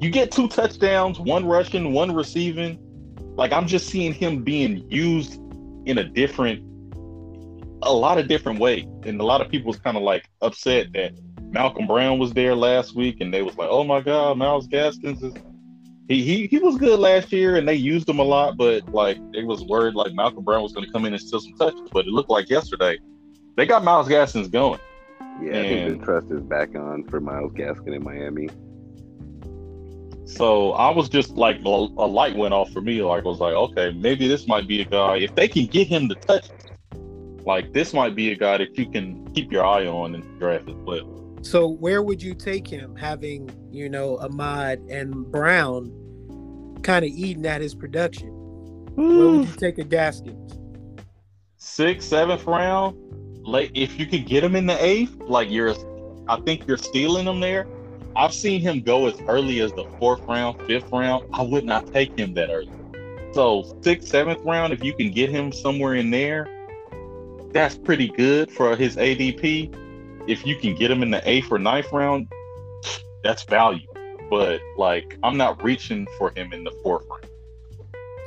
you 0.00 0.10
get 0.10 0.30
two 0.30 0.48
touchdowns, 0.48 1.18
one 1.18 1.46
rushing, 1.46 1.92
one 1.92 2.14
receiving. 2.14 2.78
Like 3.36 3.52
I'm 3.52 3.66
just 3.66 3.88
seeing 3.88 4.12
him 4.12 4.42
being 4.42 4.88
used 4.90 5.40
in 5.86 5.98
a 5.98 6.04
different, 6.04 6.62
a 7.82 7.92
lot 7.92 8.18
of 8.18 8.28
different 8.28 8.60
way. 8.60 8.88
And 9.04 9.20
a 9.20 9.24
lot 9.24 9.40
of 9.40 9.50
people 9.50 9.68
was 9.68 9.78
kind 9.78 9.96
of 9.96 10.02
like 10.02 10.28
upset 10.40 10.92
that 10.94 11.12
Malcolm 11.50 11.86
Brown 11.86 12.18
was 12.18 12.32
there 12.32 12.54
last 12.54 12.94
week, 12.94 13.20
and 13.20 13.32
they 13.32 13.42
was 13.42 13.56
like, 13.56 13.68
"Oh 13.70 13.82
my 13.84 14.00
God, 14.00 14.38
Myles 14.38 14.66
Gaskins 14.66 15.22
is." 15.22 15.34
He, 16.08 16.24
he, 16.24 16.46
he 16.46 16.58
was 16.58 16.78
good 16.78 16.98
last 16.98 17.30
year 17.32 17.56
and 17.56 17.68
they 17.68 17.74
used 17.74 18.08
him 18.08 18.18
a 18.18 18.22
lot, 18.22 18.56
but 18.56 18.88
like 18.94 19.18
they 19.34 19.44
was 19.44 19.62
worried 19.64 19.94
like 19.94 20.14
Malcolm 20.14 20.42
Brown 20.42 20.62
was 20.62 20.72
going 20.72 20.86
to 20.86 20.90
come 20.90 21.04
in 21.04 21.12
and 21.12 21.20
steal 21.20 21.38
some 21.38 21.52
touches. 21.58 21.86
But 21.92 22.06
it 22.06 22.12
looked 22.12 22.30
like 22.30 22.48
yesterday 22.48 22.98
they 23.58 23.66
got 23.66 23.82
Myles 23.82 24.06
Gaskins 24.06 24.46
going. 24.46 24.78
Yeah, 25.42 25.54
and 25.54 25.58
I 25.58 25.62
think 25.62 25.98
the 25.98 26.04
trust 26.04 26.30
is 26.30 26.42
back 26.42 26.76
on 26.76 27.02
for 27.08 27.20
Myles 27.20 27.52
Gaskin 27.54 27.92
in 27.92 28.04
Miami. 28.04 28.48
So 30.26 30.72
I 30.72 30.90
was 30.90 31.08
just 31.08 31.30
like 31.30 31.60
a, 31.64 31.68
light 31.68 32.36
went 32.36 32.54
off 32.54 32.70
for 32.70 32.80
me. 32.80 33.02
Like 33.02 33.24
I 33.24 33.28
was 33.28 33.40
like, 33.40 33.54
okay, 33.54 33.90
maybe 33.92 34.28
this 34.28 34.46
might 34.46 34.68
be 34.68 34.80
a 34.82 34.84
guy. 34.84 35.16
If 35.16 35.34
they 35.34 35.48
can 35.48 35.66
get 35.66 35.88
him 35.88 36.08
to 36.08 36.14
touch, 36.14 36.46
like 37.44 37.72
this 37.72 37.92
might 37.92 38.14
be 38.14 38.30
a 38.30 38.36
guy 38.36 38.58
that 38.58 38.78
you 38.78 38.88
can 38.88 39.26
keep 39.34 39.50
your 39.50 39.66
eye 39.66 39.86
on 39.86 40.14
and 40.14 40.38
draft 40.38 40.68
as 40.68 40.76
well. 40.76 41.36
So 41.42 41.66
where 41.66 42.02
would 42.04 42.22
you 42.22 42.34
take 42.34 42.68
him, 42.68 42.94
having 42.94 43.50
you 43.72 43.88
know 43.88 44.18
Ahmed 44.18 44.88
and 44.88 45.32
Brown 45.32 46.78
kind 46.84 47.04
of 47.04 47.10
eating 47.10 47.44
at 47.44 47.60
his 47.60 47.74
production? 47.74 48.28
Where 48.94 49.28
would 49.30 49.48
you 49.48 49.54
take 49.56 49.78
a 49.78 49.84
Gaskins? 49.84 50.56
Sixth, 51.56 52.08
seventh 52.08 52.44
round 52.44 52.96
late 53.48 53.70
if 53.74 53.98
you 53.98 54.06
could 54.06 54.26
get 54.26 54.44
him 54.44 54.54
in 54.54 54.66
the 54.66 54.84
eighth, 54.84 55.16
like 55.20 55.50
you're 55.50 55.74
I 56.28 56.38
think 56.40 56.66
you're 56.66 56.76
stealing 56.76 57.26
him 57.26 57.40
there. 57.40 57.66
I've 58.14 58.34
seen 58.34 58.60
him 58.60 58.80
go 58.80 59.06
as 59.06 59.18
early 59.22 59.60
as 59.60 59.72
the 59.72 59.84
fourth 59.98 60.20
round, 60.22 60.60
fifth 60.66 60.90
round. 60.92 61.26
I 61.32 61.42
would 61.42 61.64
not 61.64 61.92
take 61.92 62.18
him 62.18 62.34
that 62.34 62.50
early. 62.50 62.70
So 63.32 63.78
sixth, 63.82 64.08
seventh 64.08 64.44
round, 64.44 64.72
if 64.72 64.84
you 64.84 64.92
can 64.92 65.10
get 65.10 65.30
him 65.30 65.52
somewhere 65.52 65.94
in 65.94 66.10
there, 66.10 66.46
that's 67.52 67.76
pretty 67.76 68.08
good 68.08 68.50
for 68.50 68.76
his 68.76 68.96
ADP. 68.96 69.74
If 70.28 70.46
you 70.46 70.56
can 70.56 70.74
get 70.74 70.90
him 70.90 71.02
in 71.02 71.10
the 71.10 71.22
eighth 71.28 71.50
or 71.50 71.58
ninth 71.58 71.90
round, 71.92 72.30
that's 73.24 73.44
value. 73.44 73.86
But 74.28 74.60
like 74.76 75.18
I'm 75.22 75.38
not 75.38 75.62
reaching 75.62 76.06
for 76.18 76.32
him 76.36 76.52
in 76.52 76.64
the 76.64 76.72
fourth 76.82 77.06
round. 77.08 77.26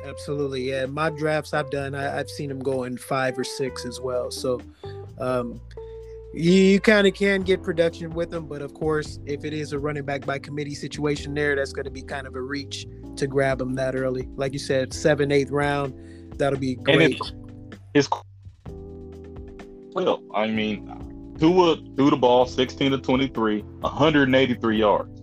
Absolutely, 0.04 0.68
yeah. 0.68 0.86
My 0.86 1.10
drafts 1.10 1.54
I've 1.54 1.70
done, 1.70 1.94
I, 1.94 2.02
have 2.02 2.28
seen 2.28 2.50
him 2.50 2.58
go 2.58 2.82
in 2.84 2.96
five 2.96 3.38
or 3.38 3.44
six 3.44 3.84
as 3.84 4.00
well. 4.00 4.32
So 4.32 4.60
um, 5.18 5.60
you, 6.34 6.52
you 6.52 6.80
kind 6.80 7.06
of 7.06 7.14
can 7.14 7.42
get 7.42 7.62
production 7.62 8.10
with 8.10 8.30
them, 8.30 8.46
but 8.46 8.62
of 8.62 8.74
course, 8.74 9.18
if 9.26 9.44
it 9.44 9.52
is 9.52 9.72
a 9.72 9.78
running 9.78 10.04
back 10.04 10.24
by 10.24 10.38
committee 10.38 10.74
situation 10.74 11.34
there, 11.34 11.54
that's 11.54 11.72
going 11.72 11.84
to 11.84 11.90
be 11.90 12.02
kind 12.02 12.26
of 12.26 12.34
a 12.34 12.40
reach 12.40 12.86
to 13.16 13.26
grab 13.26 13.58
them 13.58 13.74
that 13.74 13.94
early. 13.94 14.28
Like 14.36 14.52
you 14.52 14.58
said, 14.58 14.92
seven, 14.92 15.30
eighth 15.30 15.50
round, 15.50 15.94
that'll 16.38 16.58
be 16.58 16.76
great. 16.76 17.20
It's, 17.94 18.08
well, 19.94 20.22
I 20.34 20.46
mean, 20.46 21.34
Tua 21.38 21.76
threw 21.96 22.10
the 22.10 22.16
ball 22.16 22.46
16 22.46 22.92
to 22.92 22.98
23, 22.98 23.60
183 23.60 24.78
yards, 24.78 25.20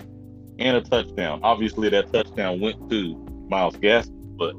and 0.60 0.78
a 0.78 0.82
touchdown. 0.82 1.40
Obviously, 1.42 1.90
that 1.90 2.14
touchdown 2.14 2.60
went 2.60 2.90
to 2.92 3.16
Myles 3.50 3.76
Gaskin, 3.78 4.38
but 4.38 4.56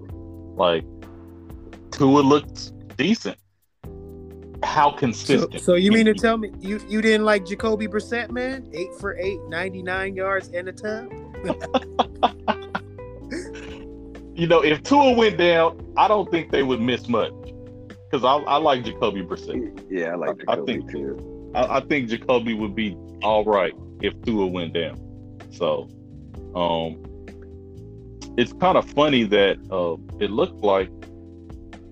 like 0.57 0.85
Tua 1.93 2.21
looked 2.21 2.73
decent 2.97 3.39
how 4.63 4.91
consistent. 4.91 5.53
So, 5.53 5.59
so 5.59 5.75
you 5.75 5.93
mean 5.93 6.07
to 6.07 6.15
tell 6.15 6.37
me 6.37 6.53
you 6.61 6.81
you 6.89 7.03
didn't 7.03 7.25
like 7.25 7.47
Jacoby 7.47 7.89
Brissett, 7.89 8.31
man? 8.31 8.69
Eight 8.73 8.95
for 8.99 9.17
eight, 9.17 9.41
99 9.49 10.15
yards 10.15 10.49
and 10.49 10.69
a 10.69 10.73
tub. 10.73 11.13
you 14.35 14.47
know, 14.47 14.63
if 14.63 14.83
Tua 14.83 15.13
went 15.13 15.39
down, 15.39 15.95
I 15.97 16.09
don't 16.09 16.31
think 16.31 16.51
they 16.51 16.63
would 16.63 16.81
miss 16.81 17.09
much. 17.09 17.33
Because 18.11 18.25
I, 18.25 18.43
I 18.45 18.57
like 18.57 18.85
Jacoby 18.85 19.23
Brissett. 19.23 19.87
Yeah, 19.89 20.13
I 20.13 20.15
like 20.17 20.39
Jacoby 20.39 20.63
I, 20.63 20.65
think, 20.65 20.91
too. 20.91 21.53
I, 21.55 21.77
I 21.77 21.81
think 21.81 22.09
Jacoby 22.09 22.55
would 22.55 22.75
be 22.75 22.97
all 23.23 23.45
right 23.45 23.75
if 24.03 24.21
Tua 24.23 24.47
went 24.47 24.75
down. 24.75 24.99
So, 25.51 25.89
um, 26.55 27.03
it's 28.37 28.53
kind 28.55 28.77
of 28.77 28.89
funny 28.91 29.25
that 29.25 29.59
uh, 29.71 29.97
it 30.19 30.31
looked 30.31 30.63
like 30.63 30.91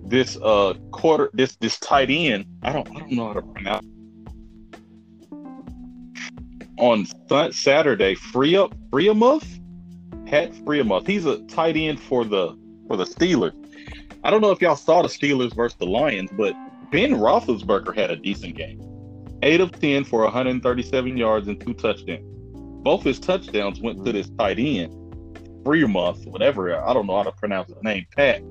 this 0.08 0.38
uh 0.42 0.74
quarter 0.90 1.30
this 1.34 1.56
this 1.56 1.78
tight 1.78 2.10
end 2.10 2.46
i 2.62 2.72
don't 2.72 2.88
i 2.90 3.00
don't 3.00 3.12
know 3.12 3.26
how 3.26 3.34
to 3.34 3.42
pronounce 3.42 3.86
on 6.78 7.04
th- 7.28 7.52
saturday 7.52 8.14
free 8.14 8.56
up 8.56 8.74
Freiermuth 8.90 9.60
Pat 10.26 10.52
Freiermuth 10.52 11.06
he's 11.06 11.26
a 11.26 11.38
tight 11.44 11.76
end 11.76 12.00
for 12.00 12.24
the 12.24 12.56
for 12.86 12.96
the 12.96 13.04
steelers. 13.04 13.52
I 14.24 14.30
don't 14.30 14.40
know 14.40 14.50
if 14.50 14.62
y'all 14.62 14.76
saw 14.76 15.02
the 15.02 15.08
steelers 15.08 15.54
versus 15.54 15.76
the 15.78 15.86
lions 15.86 16.30
but 16.32 16.54
ben 16.90 17.12
roethlisberger 17.12 17.94
had 17.94 18.10
a 18.10 18.16
decent 18.16 18.56
game. 18.56 18.82
8 19.42 19.60
of 19.60 19.72
10 19.72 20.04
for 20.04 20.22
137 20.24 21.16
yards 21.16 21.46
and 21.48 21.60
two 21.60 21.74
touchdowns. 21.74 22.24
Both 22.82 23.04
his 23.04 23.20
touchdowns 23.20 23.80
went 23.80 24.04
to 24.04 24.12
this 24.12 24.30
tight 24.38 24.58
end 24.58 24.92
Freiermuth 25.64 26.26
whatever 26.28 26.82
i 26.82 26.94
don't 26.94 27.06
know 27.06 27.16
how 27.16 27.24
to 27.24 27.32
pronounce 27.32 27.68
his 27.68 27.82
name 27.82 28.06
pat. 28.16 28.42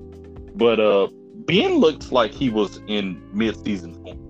But 0.56 0.80
uh 0.80 1.08
Ben 1.46 1.78
looks 1.78 2.12
like 2.12 2.32
he 2.32 2.50
was 2.50 2.82
in 2.88 3.22
mid-season 3.34 3.94
form. 4.04 4.24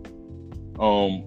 Um, 0.80 1.24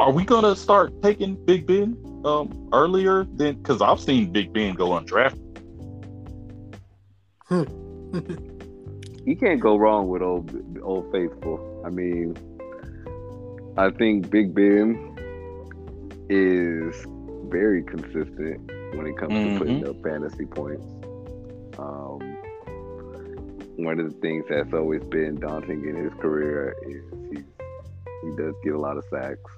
are 0.00 0.12
we 0.12 0.24
gonna 0.24 0.56
start 0.56 1.02
taking 1.02 1.34
Big 1.44 1.66
Ben 1.66 1.96
um 2.24 2.68
earlier 2.72 3.24
than 3.24 3.56
because 3.56 3.82
I've 3.82 4.00
seen 4.00 4.32
Big 4.32 4.52
Ben 4.52 4.74
go 4.74 4.90
undrafted. 4.90 5.44
you 9.26 9.36
can't 9.36 9.60
go 9.60 9.76
wrong 9.76 10.08
with 10.08 10.22
old 10.22 10.50
old 10.82 11.10
faithful. 11.12 11.82
I 11.84 11.90
mean, 11.90 12.36
I 13.76 13.90
think 13.90 14.30
Big 14.30 14.54
Ben 14.54 15.16
is 16.28 16.94
very 17.48 17.82
consistent 17.82 18.70
when 18.94 19.06
it 19.06 19.16
comes 19.16 19.32
mm-hmm. 19.32 19.52
to 19.54 19.58
putting 19.58 19.80
mm-hmm. 19.80 19.90
up 19.90 20.02
fantasy 20.02 20.44
points. 20.46 20.84
Um, 21.78 22.27
one 23.78 24.00
of 24.00 24.12
the 24.12 24.20
things 24.20 24.44
that's 24.48 24.74
always 24.74 25.02
been 25.04 25.38
daunting 25.38 25.88
in 25.88 25.94
his 25.94 26.12
career 26.20 26.74
is 26.82 27.02
he 27.30 27.42
he 28.22 28.36
does 28.36 28.54
get 28.64 28.74
a 28.74 28.78
lot 28.78 28.96
of 28.96 29.04
sacks. 29.10 29.50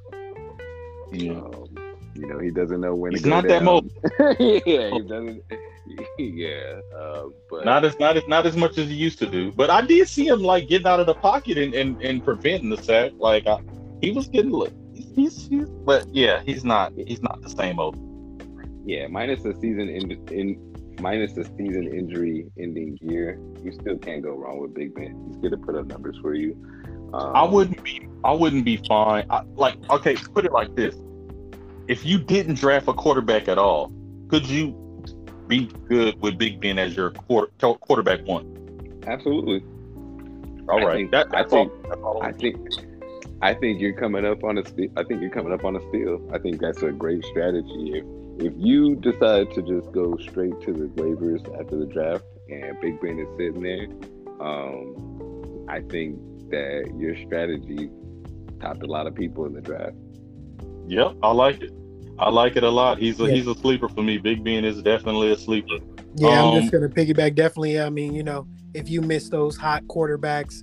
Yeah. 1.10 1.32
Um, 1.32 1.64
you 2.14 2.26
know, 2.26 2.38
he 2.38 2.50
doesn't 2.50 2.80
know 2.80 2.94
when 2.94 3.12
He's 3.12 3.24
not 3.24 3.46
down. 3.46 3.48
that 3.48 3.62
mobile. 3.62 3.90
yeah, 4.66 4.90
he 4.90 5.00
doesn't. 5.00 5.42
Yeah, 6.18 6.80
uh, 6.94 7.24
but 7.48 7.64
not 7.64 7.84
as 7.84 7.98
not 7.98 8.16
as 8.16 8.26
not 8.28 8.46
as 8.46 8.56
much 8.56 8.76
as 8.78 8.88
he 8.88 8.94
used 8.94 9.18
to 9.20 9.26
do. 9.26 9.52
But 9.52 9.70
I 9.70 9.80
did 9.80 10.06
see 10.06 10.26
him 10.26 10.42
like 10.42 10.68
getting 10.68 10.86
out 10.86 11.00
of 11.00 11.06
the 11.06 11.14
pocket 11.14 11.56
and 11.56 11.74
and, 11.74 12.00
and 12.02 12.22
preventing 12.22 12.68
the 12.68 12.76
sack. 12.76 13.12
Like 13.16 13.46
I, 13.46 13.60
he 14.02 14.10
was 14.10 14.28
getting 14.28 14.52
he's, 14.92 15.48
he's 15.48 15.64
but 15.68 16.06
yeah, 16.14 16.42
he's 16.44 16.64
not 16.64 16.92
he's 16.94 17.22
not 17.22 17.40
the 17.42 17.48
same 17.48 17.78
old. 17.78 17.96
Yeah, 18.84 19.06
minus 19.06 19.42
the 19.42 19.54
season 19.54 19.88
in, 19.88 20.12
in 20.28 20.69
minus 21.00 21.32
the 21.32 21.44
season 21.44 21.88
injury 21.92 22.46
ending 22.58 22.98
year, 23.00 23.38
you 23.62 23.72
still 23.72 23.98
can't 23.98 24.22
go 24.22 24.32
wrong 24.32 24.60
with 24.60 24.74
Big 24.74 24.94
Ben. 24.94 25.24
He's 25.26 25.36
going 25.36 25.52
to 25.52 25.56
put 25.56 25.76
up 25.76 25.86
numbers 25.86 26.16
for 26.20 26.34
you. 26.34 26.52
Um, 27.12 27.34
I 27.34 27.42
wouldn't 27.44 27.82
be 27.82 28.08
I 28.22 28.32
wouldn't 28.32 28.64
be 28.64 28.76
fine. 28.88 29.26
I, 29.30 29.42
like 29.56 29.76
okay, 29.90 30.14
put 30.16 30.44
it 30.44 30.52
like 30.52 30.74
this: 30.76 30.96
if 31.88 32.06
you 32.06 32.18
didn't 32.18 32.54
draft 32.54 32.86
a 32.88 32.92
quarterback 32.92 33.48
at 33.48 33.58
all, 33.58 33.92
could 34.28 34.46
you 34.46 34.76
be 35.48 35.66
good 35.88 36.20
with 36.22 36.38
Big 36.38 36.60
Ben 36.60 36.78
as 36.78 36.96
your 36.96 37.10
quarter, 37.10 37.50
quarterback 37.58 38.24
one? 38.26 39.02
Absolutely. 39.06 39.64
All 40.68 40.86
right. 40.86 40.98
Think, 40.98 41.10
that, 41.10 41.34
I 41.34 41.42
think. 41.42 41.72
All, 42.04 42.22
I 42.22 42.32
think. 42.32 42.56
I 43.42 43.54
think 43.54 43.80
you're 43.80 43.94
coming 43.94 44.24
up 44.24 44.44
on 44.44 44.58
a. 44.58 44.60
I 44.96 45.02
think 45.02 45.20
you're 45.20 45.30
coming 45.30 45.52
up 45.52 45.64
on 45.64 45.74
a 45.74 45.80
steal. 45.88 46.28
I 46.32 46.38
think 46.38 46.60
that's 46.60 46.82
a 46.82 46.92
great 46.92 47.24
strategy. 47.24 47.94
If 47.94 48.04
if 48.40 48.54
you 48.56 48.96
decide 48.96 49.52
to 49.52 49.62
just 49.62 49.92
go 49.92 50.16
straight 50.16 50.58
to 50.62 50.72
the 50.72 50.86
waivers 51.00 51.42
after 51.60 51.76
the 51.76 51.86
draft 51.86 52.24
and 52.48 52.80
Big 52.80 53.00
Ben 53.00 53.18
is 53.18 53.28
sitting 53.36 53.62
there, 53.62 53.86
um, 54.40 55.66
I 55.68 55.80
think 55.82 56.18
that 56.50 56.92
your 56.96 57.16
strategy 57.26 57.90
topped 58.60 58.82
a 58.82 58.86
lot 58.86 59.06
of 59.06 59.14
people 59.14 59.44
in 59.46 59.52
the 59.52 59.60
draft. 59.60 59.94
Yep, 60.88 61.16
I 61.22 61.32
like 61.32 61.60
it. 61.60 61.72
I 62.18 62.30
like 62.30 62.56
it 62.56 62.64
a 62.64 62.70
lot. 62.70 62.98
He's 62.98 63.20
a 63.20 63.24
yeah. 63.24 63.34
he's 63.34 63.46
a 63.46 63.54
sleeper 63.54 63.88
for 63.88 64.02
me. 64.02 64.18
Big 64.18 64.42
Ben 64.42 64.64
is 64.64 64.82
definitely 64.82 65.32
a 65.32 65.36
sleeper. 65.36 65.76
Yeah, 66.16 66.42
um, 66.42 66.54
I'm 66.54 66.60
just 66.60 66.72
gonna 66.72 66.88
piggyback. 66.88 67.34
Definitely, 67.34 67.80
I 67.80 67.90
mean, 67.90 68.14
you 68.14 68.22
know, 68.22 68.46
if 68.74 68.88
you 68.88 69.00
miss 69.02 69.28
those 69.28 69.56
hot 69.56 69.84
quarterbacks 69.84 70.62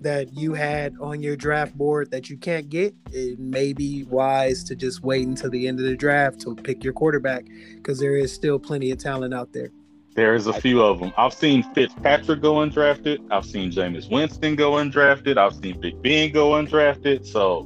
that 0.00 0.32
you 0.34 0.54
had 0.54 0.94
on 1.00 1.22
your 1.22 1.36
draft 1.36 1.76
board 1.76 2.10
that 2.10 2.30
you 2.30 2.36
can't 2.36 2.68
get, 2.68 2.94
it 3.12 3.38
may 3.38 3.72
be 3.72 4.04
wise 4.04 4.62
to 4.64 4.76
just 4.76 5.02
wait 5.02 5.26
until 5.26 5.50
the 5.50 5.66
end 5.66 5.78
of 5.78 5.86
the 5.86 5.96
draft 5.96 6.40
to 6.40 6.54
pick 6.54 6.84
your 6.84 6.92
quarterback 6.92 7.46
because 7.74 7.98
there 7.98 8.16
is 8.16 8.32
still 8.32 8.58
plenty 8.58 8.90
of 8.90 8.98
talent 8.98 9.34
out 9.34 9.52
there. 9.52 9.70
There's 10.14 10.46
a 10.48 10.52
few 10.52 10.82
of 10.82 10.98
them. 10.98 11.12
I've 11.16 11.34
seen 11.34 11.62
Fitzpatrick 11.74 12.40
go 12.40 12.54
undrafted. 12.54 13.18
I've 13.30 13.44
seen 13.44 13.70
Jameis 13.70 14.10
Winston 14.10 14.56
go 14.56 14.72
undrafted. 14.72 15.36
I've 15.36 15.54
seen 15.54 15.80
Big 15.80 16.02
Ben 16.02 16.32
go 16.32 16.50
undrafted. 16.50 17.24
So 17.24 17.64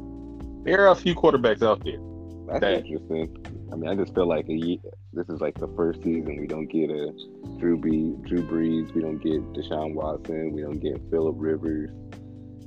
there 0.64 0.86
are 0.86 0.92
a 0.92 0.96
few 0.96 1.14
quarterbacks 1.14 1.62
out 1.62 1.82
there. 1.82 1.98
That's 2.46 2.60
that, 2.60 2.84
interesting. 2.84 3.34
I 3.72 3.76
mean, 3.76 3.88
I 3.88 3.94
just 3.94 4.14
feel 4.14 4.26
like 4.26 4.46
a, 4.50 4.78
this 5.14 5.28
is 5.30 5.40
like 5.40 5.54
the 5.58 5.68
first 5.76 6.02
season 6.02 6.38
we 6.38 6.46
don't 6.46 6.66
get 6.66 6.90
a 6.90 7.12
Drew 7.58 7.78
B, 7.78 8.14
Drew 8.28 8.42
Brees, 8.42 8.92
we 8.94 9.00
don't 9.00 9.18
get 9.18 9.40
Deshaun 9.54 9.94
Watson, 9.94 10.52
we 10.52 10.60
don't 10.60 10.78
get 10.78 11.00
Philip 11.10 11.36
Rivers. 11.38 11.88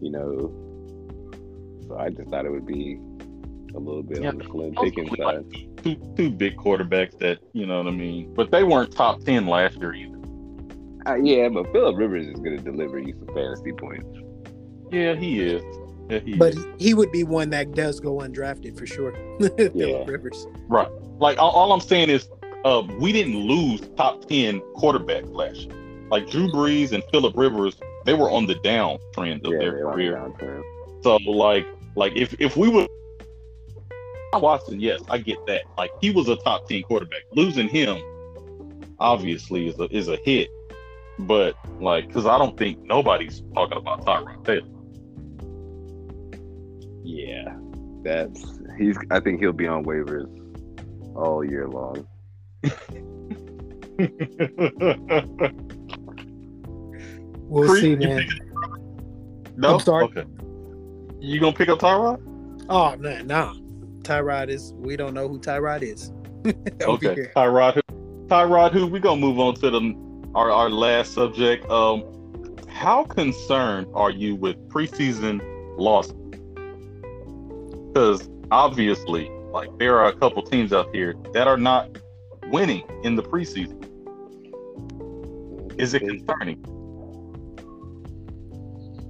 You 0.02 0.12
know, 0.12 1.88
so 1.88 1.98
I 1.98 2.10
just 2.10 2.30
thought 2.30 2.46
it 2.46 2.52
would 2.52 2.66
be 2.66 3.00
a 3.76 3.80
little 3.80 4.04
bit 4.04 4.22
yeah, 4.22 4.30
on 4.30 4.38
the 4.38 4.46
slim 4.46 4.76
picking 4.76 5.14
side. 5.16 5.46
two, 5.84 5.96
two 6.16 6.32
big 6.32 6.56
quarterbacks 6.58 7.18
that 7.20 7.40
you 7.54 7.66
know 7.66 7.78
what 7.78 7.88
I 7.88 7.92
mean, 7.92 8.34
but 8.34 8.52
they 8.52 8.64
weren't 8.64 8.92
top 8.92 9.22
ten 9.24 9.48
last 9.48 9.78
year 9.78 9.94
either. 9.94 10.16
Uh, 11.08 11.16
yeah, 11.16 11.48
but 11.50 11.72
Philip 11.72 11.98
Rivers 11.98 12.28
is 12.28 12.40
going 12.40 12.58
to 12.58 12.64
deliver 12.64 12.98
you 12.98 13.14
some 13.14 13.28
fantasy 13.36 13.72
points. 13.74 14.08
Yeah, 14.92 15.16
he 15.16 15.40
is. 15.40 15.64
Yeah, 16.10 16.20
he 16.20 16.36
but 16.36 16.56
is. 16.56 16.66
he 16.80 16.94
would 16.94 17.12
be 17.12 17.24
one 17.24 17.50
that 17.52 17.74
does 17.74 18.00
go 18.00 18.18
undrafted 18.18 18.78
for 18.78 18.88
sure. 18.88 19.14
yeah. 19.74 20.04
Rivers. 20.06 20.48
Right. 20.68 20.90
Like 21.20 21.38
all, 21.38 21.52
all 21.52 21.72
I'm 21.74 21.82
saying 21.82 22.10
is, 22.10 22.28
uh, 22.64 22.84
we 23.00 23.12
didn't 23.12 23.38
lose 23.38 23.82
top 23.98 24.26
ten 24.26 24.62
quarterbacks 24.76 25.32
last 25.32 25.58
year. 25.58 25.76
Like 26.10 26.30
Drew 26.30 26.48
Brees 26.50 26.92
and 26.92 27.04
Philip 27.12 27.36
Rivers, 27.36 27.78
they 28.06 28.14
were 28.14 28.30
on 28.30 28.46
the 28.46 28.56
down 28.56 29.00
trend 29.14 29.46
of 29.46 29.54
yeah, 29.54 29.60
their 29.60 29.82
career. 29.82 30.32
So 31.02 31.18
like, 31.18 31.68
like 31.96 32.16
if 32.16 32.36
if 32.40 32.56
we 32.56 32.70
were 32.70 32.88
Watson, 34.34 34.80
yes, 34.80 35.02
I 35.10 35.18
get 35.18 35.38
that. 35.48 35.64
Like 35.78 35.92
he 36.02 36.12
was 36.12 36.30
a 36.30 36.36
top 36.38 36.68
ten 36.68 36.84
quarterback. 36.84 37.24
Losing 37.32 37.68
him, 37.68 37.98
obviously, 39.00 39.68
is 39.68 39.80
a 39.80 39.88
is 39.96 40.08
a 40.08 40.18
hit. 40.18 40.50
But 41.20 41.56
like, 41.80 42.08
because 42.08 42.26
I 42.26 42.38
don't 42.38 42.58
think 42.58 42.84
nobody's 42.84 43.42
talking 43.54 43.78
about 43.78 44.06
Tyrod 44.06 44.46
Taylor. 44.46 44.68
Yeah, 47.04 47.56
that's 48.04 48.60
he's. 48.78 48.98
I 49.12 49.20
think 49.20 49.40
he'll 49.40 49.54
be 49.54 49.68
on 49.68 49.86
waivers 49.86 50.28
all 51.16 51.44
year 51.44 51.68
long. 51.68 52.08
we'll 57.48 57.68
Pre- 57.68 57.82
see, 57.82 57.96
man. 57.96 58.28
No, 59.58 59.76
I'm 59.76 59.80
sorry. 59.80 60.06
Okay. 60.06 60.26
You 61.20 61.40
gonna 61.40 61.56
pick 61.56 61.70
up 61.70 61.80
Tyrod? 61.80 62.22
Oh 62.70 62.96
man, 62.98 63.28
nah. 63.28 63.54
Tyrod 64.02 64.50
is. 64.50 64.74
We 64.76 64.96
don't 64.96 65.14
know 65.14 65.28
who 65.28 65.40
Tyrod 65.40 65.82
is. 65.82 66.12
okay, 66.84 67.32
Tyrod. 67.36 67.76
Who, 67.76 68.28
Tyrod, 68.28 68.72
who 68.72 68.88
we 68.88 69.00
gonna 69.00 69.20
move 69.20 69.40
on 69.40 69.56
to 69.56 69.70
the 69.70 70.30
our 70.36 70.52
our 70.52 70.70
last 70.70 71.14
subject. 71.14 71.70
Um, 71.70 72.04
how 72.68 73.06
concerned 73.06 73.88
are 73.94 74.12
you 74.12 74.36
with 74.36 74.58
preseason 74.70 75.42
losses? 75.78 76.14
Because 77.88 78.30
obviously, 78.52 79.30
like 79.52 79.70
there 79.80 79.98
are 80.00 80.08
a 80.08 80.14
couple 80.14 80.44
teams 80.44 80.74
out 80.74 80.94
here 80.94 81.16
that 81.34 81.48
are 81.48 81.58
not 81.58 81.98
winning 82.48 82.84
in 83.04 83.16
the 83.16 83.24
preseason. 83.24 83.82
Is 85.80 85.94
it 85.94 86.02
concerning? 86.02 86.64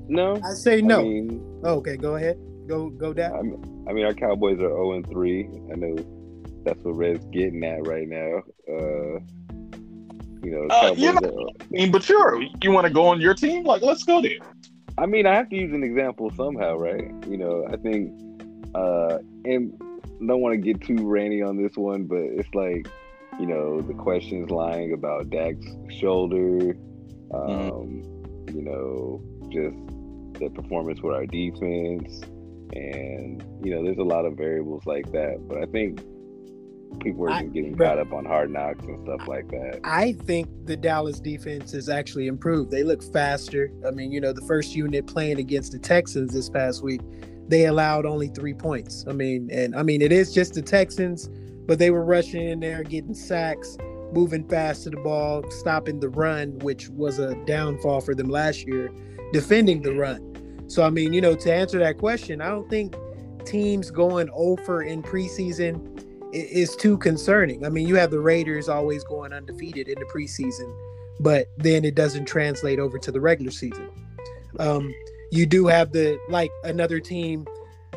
No, 0.08 0.40
I 0.44 0.54
say 0.54 0.82
no. 0.82 1.00
I 1.00 1.04
mean, 1.04 1.62
okay, 1.64 1.98
go 1.98 2.16
ahead. 2.16 2.38
Go 2.68 2.90
go 2.90 3.14
down. 3.14 3.86
I 3.88 3.94
mean, 3.94 4.06
our 4.06 4.14
Cowboys 4.14 4.60
are 4.60 4.70
0 4.70 4.94
and 4.94 5.08
3. 5.08 5.50
I 5.72 5.76
know 5.76 5.96
that's 6.64 6.84
what 6.84 6.96
Red's 6.96 7.26
getting 7.26 7.64
at 7.64 7.86
right 7.88 8.08
now. 8.08 8.42
Uh, 8.68 9.20
you 10.44 10.52
know, 10.52 10.68
uh, 10.70 10.94
yeah, 10.96 11.12
are, 11.12 11.48
I 11.62 11.66
mean, 11.70 11.92
but 11.92 12.04
sure, 12.04 12.42
you 12.62 12.72
want 12.72 12.86
to 12.86 12.94
go 12.94 13.08
on 13.08 13.20
your 13.20 13.34
team? 13.34 13.64
Like, 13.64 13.82
let's 13.82 14.04
go 14.04 14.22
there. 14.22 14.40
I 14.98 15.06
mean, 15.06 15.26
I 15.26 15.36
have 15.36 15.50
to 15.50 15.56
use 15.56 15.74
an 15.74 15.84
example 15.84 16.32
somehow, 16.36 16.76
right? 16.78 17.12
You 17.28 17.38
know, 17.38 17.66
I 17.72 17.78
think, 17.78 18.12
uh, 18.74 19.18
and 19.44 19.78
don't 20.26 20.42
want 20.42 20.54
to 20.54 20.58
get 20.58 20.82
too 20.82 20.96
ranty 20.96 21.48
on 21.48 21.62
this 21.62 21.76
one, 21.76 22.06
but 22.06 22.20
it's 22.20 22.54
like, 22.54 22.88
you 23.40 23.46
know, 23.46 23.82
the 23.82 23.94
questions 23.94 24.50
lying 24.50 24.94
about 24.94 25.30
Dak's 25.30 25.66
shoulder, 25.90 26.76
mm-hmm. 26.76 27.36
um, 27.36 28.04
mm-hmm. 28.04 28.56
you 28.56 28.64
know, 28.64 29.22
just 29.50 29.76
the 30.40 30.50
performance 30.50 31.02
with 31.02 31.16
our 31.16 31.26
defense. 31.26 32.22
And 32.74 33.44
you 33.64 33.74
know 33.74 33.84
there's 33.84 33.98
a 33.98 34.04
lot 34.04 34.26
of 34.26 34.36
variables 34.38 34.86
like 34.86 35.12
that 35.12 35.48
but 35.48 35.58
i 35.58 35.66
think 35.66 36.02
people 37.02 37.30
are 37.30 37.44
getting 37.44 37.76
caught 37.76 38.00
up 38.00 38.14
on 38.14 38.26
hard 38.26 38.52
knocks 38.52 38.86
and 38.86 39.04
stuff 39.04 39.28
like 39.28 39.48
that. 39.50 39.80
I 39.84 40.14
think 40.14 40.48
the 40.66 40.78
dallas 40.78 41.20
defense 41.20 41.72
has 41.74 41.90
actually 41.90 42.28
improved. 42.28 42.72
They 42.72 42.84
look 42.84 43.04
faster. 43.12 43.72
I 43.86 43.92
mean 43.92 44.12
you 44.12 44.22
know 44.22 44.34
the 44.34 44.46
first 44.46 44.76
unit 44.76 45.08
playing 45.08 45.40
against 45.40 45.72
the 45.72 45.80
texans 45.80 46.34
this 46.34 46.50
past 46.50 46.84
week 46.84 47.02
they 47.48 47.66
allowed 47.66 48.06
only 48.06 48.30
three 48.30 48.54
points. 48.54 49.06
I 49.08 49.14
mean 49.14 49.50
and 49.52 49.76
i 49.76 49.84
mean 49.84 50.02
it 50.02 50.12
is 50.12 50.34
just 50.34 50.54
the 50.54 50.62
texans 50.62 51.30
but 51.68 51.80
they 51.80 51.92
were 51.92 52.06
rushing 52.06 52.48
in 52.48 52.60
there 52.60 52.84
getting 52.84 53.14
sacks 53.14 53.78
moving 54.12 54.48
fast 54.48 54.84
to 54.84 54.92
the 54.92 54.98
ball 54.98 55.44
stopping 55.50 56.00
the 56.00 56.10
run 56.10 56.58
which 56.60 56.90
was 56.90 57.20
a 57.20 57.36
downfall 57.46 58.02
for 58.02 58.16
them 58.16 58.30
last 58.30 58.66
year 58.68 58.90
defending 59.32 59.82
the 59.82 59.94
run 59.94 60.36
so 60.68 60.84
I 60.84 60.90
mean, 60.90 61.14
you 61.14 61.22
know, 61.22 61.36
to 61.36 61.54
answer 61.54 61.80
that 61.80 61.98
question, 61.98 62.42
I 62.42 62.50
don't 62.50 62.70
think 62.70 62.96
teams 63.46 63.92
going 63.92 64.30
over 64.34 64.82
in 64.82 65.04
preseason 65.04 65.92
is 66.34 66.76
too 66.76 66.98
concerning. 66.98 67.66
I 67.66 67.70
mean, 67.70 67.88
you 67.88 67.96
have 67.96 68.12
the 68.12 68.20
Raiders 68.20 68.68
always 68.68 69.04
going 69.04 69.32
undefeated 69.32 69.88
in 69.88 70.00
the 70.00 70.06
preseason, 70.06 70.76
but 71.20 71.48
then 71.58 71.86
it 71.86 71.96
doesn't 71.96 72.26
translate 72.26 72.80
over 72.80 72.98
to 72.98 73.12
the 73.12 73.22
regular 73.22 73.52
season. 73.52 73.90
Um, 74.60 74.94
you 75.32 75.46
do 75.46 75.68
have 75.68 75.92
the 75.92 76.20
like 76.30 76.52
another 76.64 77.00
team, 77.00 77.46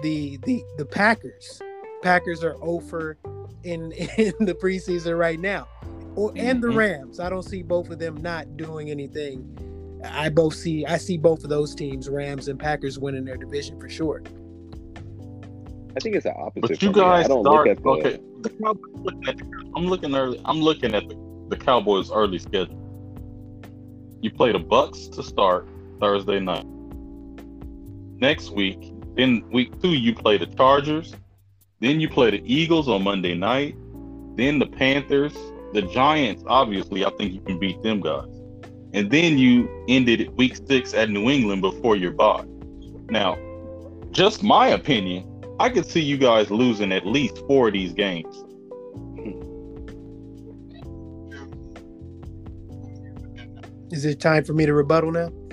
the 0.03 0.39
the 0.45 0.63
the 0.77 0.85
Packers. 0.85 1.63
Packers 2.03 2.45
are 2.45 2.57
over 2.63 3.17
in 3.65 3.93
in 4.19 4.35
the 4.41 4.55
preseason 4.55 5.19
right 5.19 5.41
now, 5.41 5.67
or 6.17 6.33
and 6.37 6.63
the 6.63 6.69
mm-hmm. 6.69 6.79
Rams. 6.79 7.19
I 7.19 7.31
don't 7.31 7.45
see 7.45 7.63
both 7.63 7.89
of 7.89 7.99
them 7.99 8.17
not 8.19 8.57
doing 8.57 8.91
anything 8.91 9.57
I 10.05 10.29
both 10.29 10.55
see 10.55 10.87
I 10.87 10.97
see 10.97 11.19
both 11.19 11.45
of 11.45 11.51
those 11.51 11.75
teams, 11.75 12.09
Rams 12.09 12.49
and 12.49 12.59
Packers, 12.59 12.99
winning 12.99 13.25
their 13.25 13.37
division 13.37 13.81
for 13.81 13.89
sure. 13.89 14.23
I 15.97 16.01
think 16.01 16.15
it's 16.15 16.25
the 16.25 16.35
opposite. 16.35 16.69
But 16.69 16.83
you 16.83 16.93
guys 16.93 17.25
I 17.25 17.29
don't 17.29 17.45
start, 17.45 17.85
look 17.85 18.03
the, 18.03 18.11
okay. 18.11 18.21
I'm 19.75 19.87
looking 19.87 20.15
early. 20.15 20.41
I'm 20.45 20.61
looking 20.61 20.95
at 20.95 21.09
the, 21.09 21.17
the 21.49 21.57
Cowboys' 21.57 22.13
early 22.13 22.39
schedule. 22.39 22.77
You 24.21 24.31
play 24.31 24.53
the 24.53 24.61
Bucs 24.61 25.11
to 25.17 25.23
start 25.23 25.69
Thursday 26.01 26.39
night. 26.39 26.67
Next 28.21 28.51
week, 28.51 28.93
in 29.17 29.49
week 29.51 29.81
two, 29.81 29.95
you 29.95 30.15
play 30.15 30.39
the 30.39 30.47
Chargers, 30.47 31.15
Then 31.81 32.01
you 32.01 32.09
play 32.09 32.31
the 32.31 32.43
Eagles 32.45 32.89
on 32.89 33.03
Monday 33.03 33.35
night. 33.35 33.77
Then 34.37 34.59
the 34.59 34.67
Panthers. 34.67 35.37
The 35.75 35.83
Giants, 35.83 36.43
obviously, 36.47 37.05
I 37.05 37.11
think 37.11 37.35
you 37.35 37.41
can 37.41 37.59
beat 37.59 37.83
them 37.83 38.01
guys. 38.01 38.38
And 38.93 39.11
then 39.11 39.39
you 39.39 39.69
ended 39.89 40.35
week 40.37 40.57
six 40.67 40.95
at 40.95 41.11
New 41.11 41.29
England 41.29 41.61
before 41.63 41.97
your 41.97 42.13
bye. 42.13 42.45
Now, 43.11 43.39
just 44.11 44.43
my 44.43 44.69
opinion, 44.69 45.25
I 45.61 45.69
could 45.69 45.87
see 45.87 46.01
you 46.01 46.17
guys 46.17 46.51
losing 46.51 46.93
at 46.93 47.07
least 47.07 47.39
four 47.47 47.69
of 47.69 47.75
these 47.75 47.93
games. 47.93 48.35
Is 53.91 54.05
it 54.05 54.21
time 54.21 54.45
for 54.45 54.53
me 54.53 54.67
to 54.67 54.75
rebuttal 54.75 55.13
now? 55.13 55.31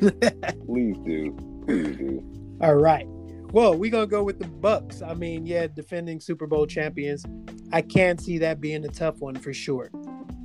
Please 0.66 0.98
do. 1.06 1.36
Please 1.66 1.98
do. 1.98 2.24
All 2.62 2.76
right. 2.76 3.08
Well, 3.52 3.76
we're 3.78 3.92
gonna 3.92 4.08
go 4.08 4.24
with 4.24 4.40
the 4.40 4.46
Bucs. 4.46 5.02
I 5.02 5.14
mean, 5.14 5.46
yeah, 5.46 5.68
defending 5.68 6.20
Super 6.20 6.46
Bowl 6.46 6.66
champions. 6.68 7.26
I 7.72 7.82
can 7.82 8.18
see 8.18 8.38
that 8.40 8.60
being 8.60 8.84
a 8.84 8.90
tough 8.90 9.20
one 9.20 9.36
for 9.36 9.54
sure. 9.54 9.90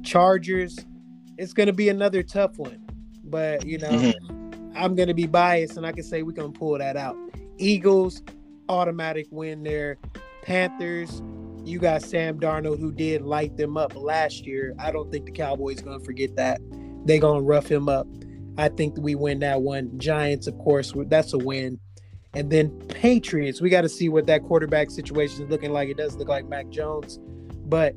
Chargers, 0.04 0.78
it's 1.40 1.54
gonna 1.54 1.72
be 1.72 1.88
another 1.88 2.22
tough 2.22 2.58
one. 2.58 2.86
But 3.24 3.64
you 3.66 3.78
know, 3.78 3.88
mm-hmm. 3.88 4.72
I'm 4.76 4.94
gonna 4.94 5.14
be 5.14 5.26
biased 5.26 5.76
and 5.78 5.86
I 5.86 5.92
can 5.92 6.04
say 6.04 6.22
we 6.22 6.34
can 6.34 6.52
pull 6.52 6.76
that 6.78 6.96
out. 6.96 7.16
Eagles, 7.56 8.22
automatic 8.68 9.26
win 9.30 9.62
there. 9.62 9.96
Panthers, 10.42 11.22
you 11.64 11.78
got 11.78 12.02
Sam 12.02 12.38
Darnold 12.38 12.78
who 12.78 12.92
did 12.92 13.22
light 13.22 13.56
them 13.56 13.78
up 13.78 13.96
last 13.96 14.46
year. 14.46 14.74
I 14.78 14.90
don't 14.92 15.10
think 15.10 15.24
the 15.24 15.32
Cowboys 15.32 15.80
gonna 15.80 16.00
forget 16.00 16.36
that. 16.36 16.60
They 17.06 17.18
gonna 17.18 17.40
rough 17.40 17.66
him 17.70 17.88
up. 17.88 18.06
I 18.58 18.68
think 18.68 18.98
we 18.98 19.14
win 19.14 19.38
that 19.38 19.62
one. 19.62 19.98
Giants, 19.98 20.46
of 20.46 20.58
course, 20.58 20.92
that's 21.06 21.32
a 21.32 21.38
win. 21.38 21.80
And 22.34 22.50
then 22.50 22.70
Patriots, 22.88 23.60
we 23.60 23.70
got 23.70 23.80
to 23.80 23.88
see 23.88 24.08
what 24.08 24.26
that 24.26 24.44
quarterback 24.44 24.90
situation 24.90 25.42
is 25.44 25.50
looking 25.50 25.72
like. 25.72 25.88
It 25.88 25.96
does 25.96 26.14
look 26.16 26.28
like 26.28 26.46
Mac 26.46 26.68
Jones, 26.68 27.18
but 27.64 27.94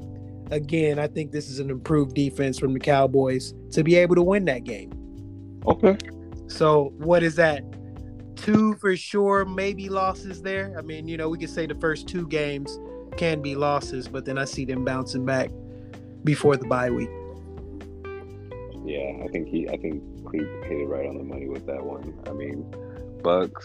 again, 0.53 0.99
I 0.99 1.07
think 1.07 1.31
this 1.31 1.49
is 1.49 1.59
an 1.59 1.69
improved 1.69 2.15
defense 2.15 2.59
from 2.59 2.73
the 2.73 2.79
Cowboys 2.79 3.53
to 3.71 3.83
be 3.83 3.95
able 3.95 4.15
to 4.15 4.21
win 4.21 4.45
that 4.45 4.63
game. 4.63 4.91
Okay. 5.65 5.97
So 6.47 6.93
what 6.97 7.23
is 7.23 7.35
that? 7.35 7.63
Two 8.35 8.75
for 8.75 8.95
sure, 8.95 9.45
maybe 9.45 9.89
losses 9.89 10.41
there. 10.41 10.75
I 10.77 10.81
mean, 10.81 11.07
you 11.07 11.17
know, 11.17 11.29
we 11.29 11.37
could 11.37 11.49
say 11.49 11.65
the 11.65 11.75
first 11.75 12.07
two 12.07 12.27
games 12.27 12.79
can 13.17 13.41
be 13.41 13.55
losses, 13.55 14.07
but 14.07 14.25
then 14.25 14.37
I 14.37 14.45
see 14.45 14.65
them 14.65 14.83
bouncing 14.85 15.25
back 15.25 15.49
before 16.23 16.57
the 16.57 16.65
bye 16.65 16.89
week. 16.89 17.09
Yeah, 18.85 19.23
I 19.23 19.27
think 19.31 19.47
he, 19.47 19.67
I 19.69 19.77
think 19.77 20.03
Cleve 20.25 20.47
hit 20.65 20.81
it 20.81 20.87
right 20.87 21.07
on 21.07 21.17
the 21.17 21.23
money 21.23 21.47
with 21.47 21.65
that 21.67 21.83
one. 21.83 22.13
I 22.27 22.31
mean, 22.31 22.65
Bucs, 23.21 23.63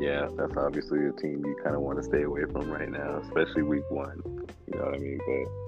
yeah, 0.00 0.28
that's 0.36 0.56
obviously 0.56 1.06
a 1.06 1.12
team 1.12 1.44
you 1.44 1.56
kind 1.62 1.76
of 1.76 1.82
want 1.82 1.98
to 1.98 2.02
stay 2.02 2.22
away 2.22 2.42
from 2.50 2.68
right 2.70 2.90
now, 2.90 3.20
especially 3.22 3.62
week 3.62 3.88
one. 3.88 4.20
You 4.66 4.78
know 4.78 4.86
what 4.86 4.94
I 4.94 4.98
mean? 4.98 5.18
But 5.18 5.65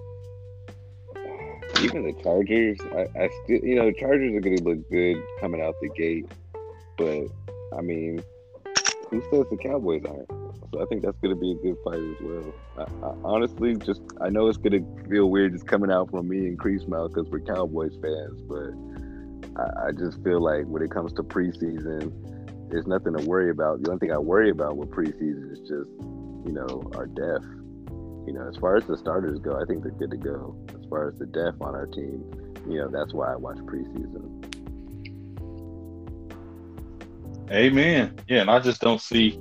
even 1.82 2.04
the 2.04 2.12
Chargers, 2.22 2.78
I, 2.92 3.24
I 3.24 3.30
still, 3.44 3.60
you 3.62 3.76
know, 3.76 3.90
Chargers 3.92 4.34
are 4.34 4.40
going 4.40 4.56
to 4.56 4.64
look 4.64 4.90
good 4.90 5.16
coming 5.40 5.60
out 5.60 5.74
the 5.80 5.88
gate. 5.90 6.30
But 6.96 7.26
I 7.76 7.82
mean, 7.82 8.22
who 9.10 9.22
says 9.30 9.44
the 9.50 9.58
Cowboys 9.62 10.02
aren't? 10.06 10.28
So 10.72 10.82
I 10.82 10.84
think 10.86 11.02
that's 11.02 11.18
going 11.20 11.34
to 11.34 11.40
be 11.40 11.52
a 11.52 11.54
good 11.54 11.76
fight 11.82 11.98
as 11.98 12.16
well. 12.20 12.54
I, 12.76 13.06
I, 13.06 13.14
honestly, 13.24 13.74
just 13.76 14.02
I 14.20 14.28
know 14.28 14.48
it's 14.48 14.58
going 14.58 14.72
to 14.72 15.08
feel 15.08 15.30
weird 15.30 15.52
just 15.52 15.66
coming 15.66 15.90
out 15.90 16.10
from 16.10 16.28
me 16.28 16.46
and 16.46 16.58
Crease 16.58 16.86
Mouth 16.86 17.12
because 17.14 17.30
we're 17.30 17.40
Cowboys 17.40 17.96
fans, 18.02 18.42
but 18.42 19.60
I, 19.60 19.88
I 19.88 19.92
just 19.92 20.22
feel 20.22 20.42
like 20.42 20.66
when 20.66 20.82
it 20.82 20.90
comes 20.90 21.12
to 21.14 21.22
preseason 21.22 22.12
there's 22.70 22.86
nothing 22.86 23.16
to 23.16 23.24
worry 23.24 23.50
about. 23.50 23.82
The 23.82 23.90
only 23.90 24.00
thing 24.00 24.12
I 24.12 24.18
worry 24.18 24.50
about 24.50 24.76
with 24.76 24.90
preseason 24.90 25.52
is 25.52 25.60
just, 25.60 25.90
you 26.46 26.52
know, 26.52 26.90
our 26.94 27.06
depth. 27.06 27.46
You 28.26 28.34
know, 28.34 28.46
as 28.46 28.56
far 28.56 28.76
as 28.76 28.84
the 28.84 28.96
starters 28.96 29.38
go, 29.38 29.58
I 29.58 29.64
think 29.64 29.82
they're 29.82 29.92
good 29.92 30.10
to 30.10 30.16
go. 30.16 30.54
As 30.88 30.90
far 30.90 31.08
as 31.10 31.18
the 31.18 31.26
depth 31.26 31.60
on 31.60 31.74
our 31.74 31.84
team, 31.84 32.24
you 32.66 32.78
know, 32.78 32.88
that's 32.88 33.12
why 33.12 33.30
I 33.30 33.36
watch 33.36 33.58
preseason. 33.58 34.42
Amen. 37.50 38.18
Yeah, 38.26 38.40
and 38.40 38.50
I 38.50 38.58
just 38.58 38.80
don't 38.80 38.98
see. 38.98 39.38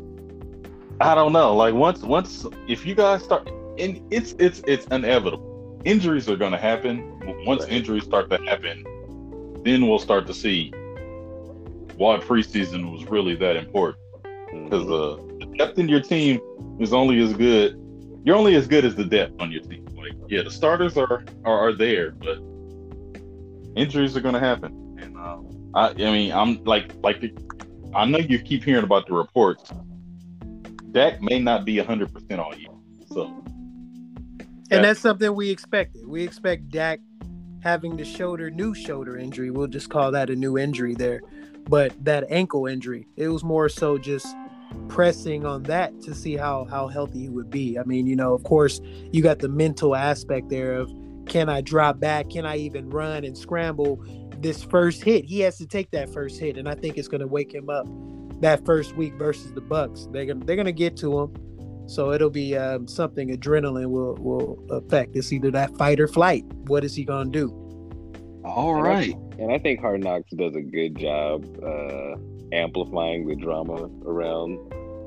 I 1.00 1.16
don't 1.16 1.32
know. 1.32 1.56
Like 1.56 1.74
once, 1.74 2.02
once 2.02 2.46
if 2.68 2.86
you 2.86 2.96
guys 2.96 3.24
start, 3.24 3.48
and 3.80 4.02
it's 4.12 4.36
it's 4.40 4.62
it's 4.68 4.88
inevitable. 4.88 5.82
Injuries 5.86 6.28
are 6.28 6.36
going 6.36 6.52
to 6.52 6.58
happen. 6.58 7.18
Once 7.46 7.64
right. 7.64 7.72
injuries 7.72 8.04
start 8.04 8.30
to 8.30 8.44
happen, 8.44 8.84
then 9.64 9.88
we'll 9.88 10.00
start 10.00 10.28
to 10.28 10.34
see 10.34 10.74
why 11.96 12.18
preseason 12.18 12.92
was 12.92 13.06
really 13.06 13.36
that 13.36 13.56
important. 13.56 14.04
Because 14.66 14.84
mm-hmm. 14.84 15.44
uh, 15.44 15.46
the 15.46 15.58
depth 15.58 15.80
in 15.80 15.88
your 15.88 16.02
team 16.02 16.42
is 16.78 16.92
only 16.92 17.22
as 17.22 17.32
good. 17.32 17.82
You're 18.26 18.36
only 18.36 18.56
as 18.56 18.68
good 18.68 18.84
as 18.84 18.96
the 18.96 19.06
depth 19.06 19.40
on 19.40 19.50
your 19.50 19.62
team. 19.62 19.88
Like, 20.10 20.30
yeah, 20.30 20.44
the 20.44 20.52
starters 20.52 20.98
are 20.98 21.24
are, 21.46 21.70
are 21.70 21.74
there, 21.74 22.12
but 22.12 22.40
injuries 23.76 24.16
are 24.16 24.22
going 24.22 24.34
to 24.34 24.40
happen. 24.40 24.98
And 25.02 25.18
uh, 25.18 25.40
I, 25.76 25.90
I 25.90 26.12
mean, 26.12 26.32
I'm 26.32 26.64
like, 26.64 26.92
like 27.04 27.22
the, 27.22 27.34
I 27.94 28.06
know 28.06 28.20
you 28.20 28.40
keep 28.40 28.64
hearing 28.64 28.84
about 28.84 29.08
the 29.08 29.14
reports. 29.14 29.72
Dak 30.92 31.22
may 31.22 31.40
not 31.40 31.66
be 31.66 31.78
100 31.78 32.14
percent 32.14 32.40
all 32.40 32.56
year, 32.56 32.70
so. 33.12 33.44
And 34.70 34.84
that's 34.84 35.00
something 35.00 35.34
we 35.34 35.50
expected. 35.50 36.06
We 36.08 36.24
expect 36.24 36.70
Dak 36.70 37.00
having 37.64 37.96
the 37.96 38.04
shoulder, 38.04 38.52
new 38.52 38.74
shoulder 38.74 39.18
injury. 39.18 39.50
We'll 39.50 39.68
just 39.68 39.90
call 39.90 40.12
that 40.12 40.30
a 40.30 40.36
new 40.36 40.58
injury 40.58 40.94
there 40.94 41.22
but 41.70 41.94
that 42.04 42.26
ankle 42.30 42.66
injury, 42.66 43.08
it 43.16 43.28
was 43.28 43.44
more 43.44 43.70
so 43.70 43.98
just 43.98 44.28
pressing 44.88 45.46
on 45.46 45.64
that 45.64 46.02
to 46.02 46.16
see 46.16 46.36
how 46.36 46.66
how 46.66 46.88
healthy 46.88 47.22
he 47.22 47.30
would 47.30 47.50
be. 47.50 47.78
I 47.78 47.84
mean, 47.84 48.08
you 48.08 48.16
know, 48.16 48.34
of 48.34 48.44
course, 48.44 48.82
you 49.12 49.22
got 49.22 49.40
the 49.40 49.50
mental 49.50 49.96
aspect 49.96 50.50
there 50.50 50.74
of 50.74 50.92
can 51.28 51.50
I 51.50 51.62
drop 51.62 52.00
back? 52.00 52.30
Can 52.30 52.46
I 52.46 52.58
even 52.58 52.90
run 52.90 53.24
and 53.24 53.38
scramble 53.38 54.04
this 54.40 54.64
first 54.64 55.04
hit? 55.04 55.26
He 55.26 55.42
has 55.42 55.58
to 55.58 55.68
take 55.68 55.92
that 55.92 56.10
first 56.10 56.40
hit, 56.40 56.58
and 56.58 56.68
I 56.68 56.76
think 56.76 56.98
it's 56.98 57.08
going 57.08 57.22
to 57.22 57.28
wake 57.28 57.54
him 57.54 57.70
up 57.70 57.88
that 58.42 58.66
first 58.66 58.96
week 58.96 59.14
versus 59.14 59.52
the 59.54 59.62
Bucs. 59.62 60.12
They're 60.12 60.26
gonna 60.26 60.46
they're 60.46 60.56
gonna 60.56 60.72
get 60.72 60.96
to 60.98 61.20
him, 61.20 61.88
so 61.88 62.12
it'll 62.12 62.30
be 62.30 62.56
um, 62.56 62.88
something 62.88 63.36
adrenaline 63.36 63.90
will 63.90 64.16
will 64.16 64.64
affect. 64.70 65.16
It's 65.16 65.34
either 65.34 65.52
that 65.52 65.76
fight 65.78 66.00
or 66.00 66.08
flight. 66.08 66.46
What 66.68 66.84
is 66.84 66.96
he 66.96 67.04
gonna 67.04 67.30
do? 67.30 67.67
All 68.48 68.82
right. 68.82 69.14
And 69.40 69.52
I 69.52 69.60
think 69.60 69.82
Hard 69.82 70.04
Knocks 70.04 70.32
does 70.32 70.56
a 70.56 70.62
good 70.62 70.98
job 70.98 71.46
uh, 71.64 72.16
amplifying 72.52 73.28
the 73.28 73.36
drama 73.36 73.90
around, 74.06 74.58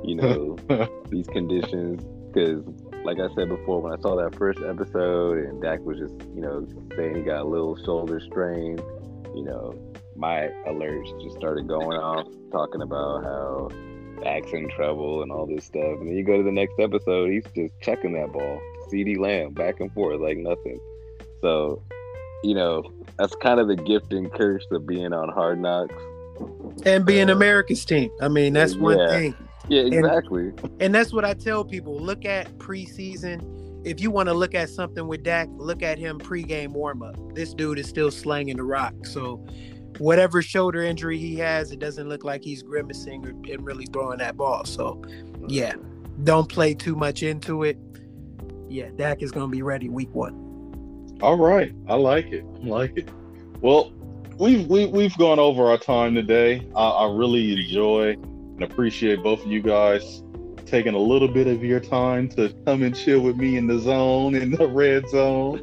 you 0.05 0.17
know, 0.17 0.57
these 1.09 1.27
conditions. 1.29 2.05
Because, 2.33 2.63
like 3.05 3.19
I 3.19 3.35
said 3.35 3.49
before, 3.49 3.81
when 3.81 3.93
I 3.93 4.01
saw 4.01 4.15
that 4.17 4.37
first 4.37 4.61
episode 4.61 5.39
and 5.39 5.61
Dak 5.61 5.81
was 5.81 5.99
just, 5.99 6.15
you 6.35 6.43
know, 6.43 6.69
saying 6.97 7.17
he 7.17 7.23
got 7.23 7.41
a 7.41 7.49
little 7.49 7.77
shoulder 7.85 8.21
strain, 8.21 8.79
you 9.35 9.43
know, 9.43 9.75
my 10.15 10.51
alerts 10.69 11.21
just 11.23 11.37
started 11.37 11.67
going 11.67 11.99
off, 11.99 12.27
talking 12.53 12.83
about 12.83 13.25
how 13.25 13.69
Dak's 14.23 14.53
in 14.53 14.69
trouble 14.69 15.23
and 15.23 15.33
all 15.33 15.47
this 15.47 15.65
stuff. 15.65 15.99
And 15.99 16.09
then 16.09 16.17
you 16.17 16.25
go 16.25 16.37
to 16.37 16.43
the 16.43 16.53
next 16.53 16.79
episode, 16.79 17.31
he's 17.31 17.45
just 17.55 17.73
checking 17.81 18.13
that 18.13 18.33
ball, 18.33 18.61
CeeDee 18.93 19.19
Lamb, 19.19 19.55
back 19.55 19.81
and 19.81 19.91
forth 19.93 20.21
like 20.21 20.37
nothing. 20.37 20.79
So 21.41 21.83
you 22.43 22.55
know, 22.55 22.93
that's 23.19 23.35
kind 23.37 23.61
of 23.61 23.69
the 23.69 23.77
gift 23.77 24.13
and 24.13 24.33
curse 24.33 24.67
of 24.71 24.87
being 24.87 25.13
on 25.13 25.29
Hard 25.29 25.61
Knocks 25.61 25.95
and 26.85 27.05
being 27.05 27.31
uh, 27.31 27.35
America's 27.35 27.85
team. 27.85 28.11
I 28.21 28.29
mean, 28.29 28.53
that's 28.53 28.77
one 28.77 28.97
thing. 29.09 29.35
Yeah, 29.69 29.83
exactly. 29.83 30.49
And, 30.49 30.73
and, 30.81 30.95
that's 30.95 31.13
what 31.13 31.25
I 31.25 31.35
tell 31.35 31.65
people. 31.65 31.99
Look 31.99 32.25
at 32.25 32.51
preseason. 32.59 33.87
If 33.87 34.01
you 34.01 34.11
want 34.11 34.29
to 34.29 34.35
look 34.35 34.55
at 34.55 34.69
something 34.69 35.07
with 35.07 35.23
Dak, 35.23 35.49
look 35.53 35.83
at 35.83 35.99
him 35.99 36.19
pregame 36.19 36.69
warm 36.69 37.03
up. 37.03 37.17
This 37.35 37.55
dude 37.55 37.79
is 37.79 37.89
still 37.89 38.11
slanging 38.11 38.57
the 38.57 38.63
rock. 38.63 38.95
So, 39.05 39.37
whatever 39.99 40.43
shoulder 40.43 40.83
injury 40.83 41.19
he 41.19 41.37
has, 41.37 41.73
it 41.73 41.79
doesn't 41.79 42.09
look 42.09 42.25
like 42.25 42.43
he's 42.43 42.63
grimacing 42.63 43.25
or, 43.27 43.31
and 43.31 43.65
really 43.65 43.87
throwing 43.87 44.19
that 44.19 44.37
ball. 44.37 44.65
So, 44.65 45.03
yeah, 45.47 45.75
don't 46.25 46.49
play 46.49 46.75
too 46.75 46.97
much 46.97 47.23
into 47.23 47.63
it. 47.63 47.79
Yeah, 48.69 48.89
Dak 48.97 49.23
is 49.23 49.31
going 49.31 49.47
to 49.47 49.53
be 49.53 49.63
ready 49.63 49.89
week 49.89 50.15
one. 50.15 50.50
All 51.23 51.37
right, 51.37 51.75
I 51.87 51.97
like 51.97 52.33
it. 52.33 52.45
I 52.63 52.67
like 52.67 52.97
it. 52.97 53.09
Well, 53.61 53.93
we've 54.39 54.67
we, 54.67 54.83
have 54.83 54.91
we 54.91 55.03
have 55.03 55.19
gone 55.19 55.39
over 55.39 55.67
our 55.67 55.77
time 55.77 56.15
today. 56.15 56.67
I, 56.75 56.89
I 56.89 57.15
really 57.15 57.53
enjoy 57.53 58.13
and 58.13 58.63
appreciate 58.63 59.23
both 59.23 59.45
of 59.45 59.53
you 59.53 59.61
guys 59.61 60.23
taking 60.65 60.95
a 60.95 60.99
little 60.99 61.29
bit 61.29 61.47
of 61.47 61.63
your 61.63 61.81
time 61.81 62.29
to 62.31 62.55
come 62.65 62.83
and 62.83 62.97
chill 62.97 63.21
with 63.21 63.37
me 63.37 63.57
in 63.57 63.67
the 63.67 63.79
zone 63.79 64.35
in 64.35 64.51
the 64.53 64.67
red 64.67 65.09
zone. 65.11 65.59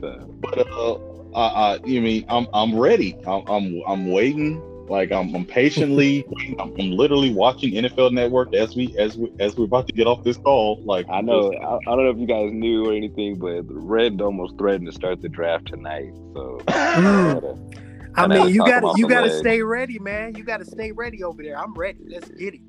but 0.40 0.66
uh, 0.70 0.94
I, 1.34 1.74
I, 1.74 1.78
you 1.84 2.00
mean 2.00 2.24
I'm 2.30 2.46
I'm 2.54 2.74
ready. 2.78 3.16
I'm 3.26 3.42
I'm, 3.48 3.82
I'm 3.86 4.10
waiting 4.10 4.62
like 4.88 5.12
I'm, 5.12 5.34
I'm 5.34 5.44
patiently, 5.44 6.24
I'm, 6.58 6.74
I'm, 6.78 6.90
literally 6.92 7.32
watching 7.32 7.72
NFL 7.72 8.12
Network 8.12 8.54
as 8.54 8.76
we 8.76 8.96
as 8.98 9.16
we 9.16 9.32
as 9.40 9.56
we're 9.56 9.64
about 9.64 9.86
to 9.86 9.92
get 9.92 10.06
off 10.06 10.24
this 10.24 10.36
call. 10.36 10.82
Like 10.84 11.06
I 11.08 11.20
know, 11.20 11.52
I, 11.52 11.76
I, 11.76 11.94
don't 11.94 12.04
know 12.04 12.10
if 12.10 12.18
you 12.18 12.26
guys 12.26 12.52
knew 12.52 12.88
or 12.88 12.92
anything, 12.92 13.38
but 13.38 13.62
Red 13.68 14.20
almost 14.20 14.58
threatened 14.58 14.86
to 14.86 14.92
start 14.92 15.22
the 15.22 15.28
draft 15.28 15.66
tonight. 15.66 16.12
So 16.34 16.60
I 18.14 18.26
mean, 18.26 18.48
you 18.48 18.58
gotta 18.58 18.92
you 18.96 19.08
gotta 19.08 19.38
stay 19.38 19.62
ready, 19.62 19.98
man. 19.98 20.34
You 20.34 20.44
gotta 20.44 20.64
stay 20.64 20.92
ready 20.92 21.24
over 21.24 21.42
there. 21.42 21.58
I'm 21.58 21.74
ready. 21.74 21.98
Let's 22.06 22.28
get 22.28 22.54
it 22.54 22.60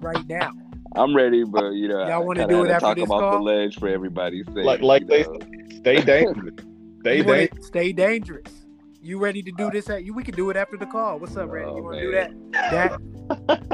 right 0.00 0.26
now. 0.28 0.52
I'm 0.96 1.14
ready, 1.14 1.44
but 1.44 1.70
you 1.72 1.88
know, 1.88 2.06
y'all 2.08 2.24
want 2.24 2.38
to 2.38 2.46
do 2.46 2.64
it 2.64 2.70
after 2.70 2.86
talk 2.86 2.96
this 2.96 3.04
about 3.04 3.20
call? 3.20 3.32
the 3.32 3.42
ledge 3.44 3.78
for 3.78 3.88
everybody's 3.88 4.46
sake. 4.46 4.64
Like, 4.64 4.80
like 4.80 5.06
they 5.06 5.22
know. 5.22 5.38
stay 5.76 6.00
dangerous. 6.04 6.54
Stay 7.00 7.22
dangerous. 7.22 7.66
Stay 7.66 7.92
dangerous. 7.92 8.57
You 9.00 9.18
ready 9.18 9.42
to 9.42 9.52
do 9.52 9.70
this? 9.70 9.88
At 9.90 10.04
you, 10.04 10.12
we 10.12 10.24
can 10.24 10.34
do 10.34 10.50
it 10.50 10.56
after 10.56 10.76
the 10.76 10.86
call. 10.86 11.18
What's 11.18 11.36
up, 11.36 11.50
Randy? 11.50 11.70
You 11.72 11.78
Oh, 11.78 11.82
want 11.82 11.98
to 11.98 12.02
do 12.02 12.10
that? 12.12 12.30
That 12.52 13.00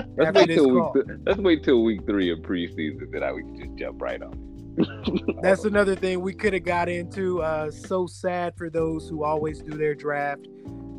Let's 0.18 0.34
wait 0.36 0.46
this 0.48 0.56
till 0.56 0.66
call. 0.78 0.92
week. 0.92 1.06
Th- 1.06 1.18
let's 1.26 1.38
wait 1.40 1.64
till 1.64 1.82
week 1.82 2.04
three 2.06 2.30
of 2.30 2.40
preseason, 2.40 3.10
then 3.10 3.22
I 3.22 3.32
we 3.32 3.42
can 3.42 3.56
just 3.56 3.74
jump 3.76 4.02
right 4.02 4.20
on. 4.20 4.34
That's 5.42 5.64
another 5.64 5.94
thing 5.94 6.20
we 6.20 6.34
could 6.34 6.52
have 6.52 6.64
got 6.64 6.88
into. 6.88 7.40
Uh, 7.40 7.70
so 7.70 8.06
sad 8.06 8.54
for 8.56 8.68
those 8.68 9.08
who 9.08 9.24
always 9.24 9.62
do 9.62 9.76
their 9.76 9.94
draft 9.94 10.46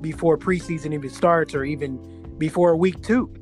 before 0.01 0.37
preseason 0.37 0.93
even 0.93 1.09
starts 1.09 1.53
or 1.53 1.63
even 1.65 1.97
before 2.37 2.75
week 2.77 3.01
two. 3.03 3.33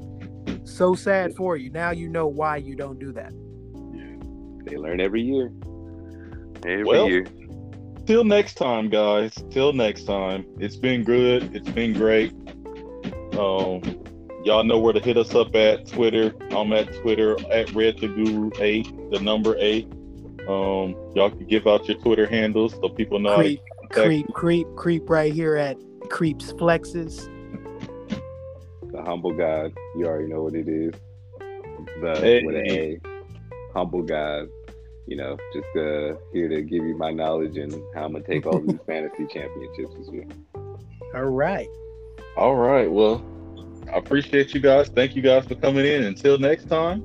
So 0.66 0.96
sad 0.96 1.36
for 1.36 1.56
you. 1.58 1.70
Now 1.70 1.92
you 1.92 2.10
know 2.10 2.28
why 2.28 2.58
you 2.58 2.76
don't 2.76 3.00
do 3.00 3.12
that. 3.14 3.32
Yeah, 3.94 4.66
They 4.66 4.78
learn 4.78 5.00
every 5.00 5.22
year. 5.22 5.52
Every 6.66 6.84
Well, 6.84 7.08
year. 7.10 7.26
Till 8.06 8.24
next 8.26 8.56
time, 8.56 8.90
guys. 8.90 9.34
Till 9.50 9.72
next 9.72 10.04
time. 10.04 10.46
It's 10.60 10.76
been 10.76 11.04
good. 11.04 11.56
It's 11.56 11.70
been 11.70 11.94
great. 11.94 12.32
Um, 13.40 13.82
y'all 14.44 14.64
know 14.64 14.78
where 14.78 14.94
to 14.94 15.00
hit 15.00 15.18
us 15.18 15.34
up 15.34 15.56
at 15.56 15.88
Twitter. 15.88 16.34
I'm 16.52 16.74
at 16.74 16.94
Twitter 17.02 17.38
at 17.52 17.72
Red 17.74 18.00
the 18.00 18.08
Guru 18.10 18.52
Eight, 18.60 18.88
the 19.12 19.20
number 19.22 19.56
eight. 19.58 19.88
Um, 20.48 20.96
y'all 21.16 21.30
can 21.30 21.46
give 21.48 21.66
out 21.66 21.88
your 21.88 21.98
Twitter 22.00 22.28
handles 22.28 22.74
so 22.74 22.90
people 22.90 23.20
know. 23.20 23.30
how 23.32 23.38
Creep, 23.38 23.62
contact 23.92 23.94
creep, 23.94 24.28
creep, 24.34 24.68
creep 24.76 25.10
right 25.10 25.32
here 25.34 25.56
at 25.56 25.78
Creeps 26.10 26.52
Flexes. 26.54 27.30
The 28.92 29.02
humble 29.02 29.32
God. 29.34 29.74
You 29.98 30.06
already 30.06 30.28
know 30.28 30.44
what 30.44 30.56
it 30.56 30.68
is. 30.68 30.94
The 32.02 32.20
Hey. 32.20 32.44
with 32.44 32.56
an 32.56 32.70
A. 32.70 33.00
Humble 33.74 34.04
God. 34.04 34.50
You 35.08 35.18
know, 35.18 35.38
just 35.54 35.68
uh 35.76 36.16
here 36.32 36.48
to 36.50 36.62
give 36.62 36.86
you 36.86 36.96
my 36.98 37.12
knowledge 37.12 37.58
and 37.58 37.74
how 37.94 38.06
I'm 38.06 38.14
gonna 38.14 38.24
take 38.24 38.46
all 38.46 38.60
these 38.60 38.80
fantasy 38.88 39.28
championships 39.28 39.96
this 39.98 40.10
year. 40.10 40.26
All 41.14 41.26
right. 41.26 41.68
All 42.38 42.56
right. 42.56 42.90
Well, 42.90 43.24
I 43.92 43.98
appreciate 43.98 44.54
you 44.54 44.60
guys. 44.60 44.90
Thank 44.90 45.16
you 45.16 45.22
guys 45.22 45.46
for 45.46 45.56
coming 45.56 45.86
in. 45.86 46.04
Until 46.04 46.38
next 46.38 46.68
time, 46.68 47.04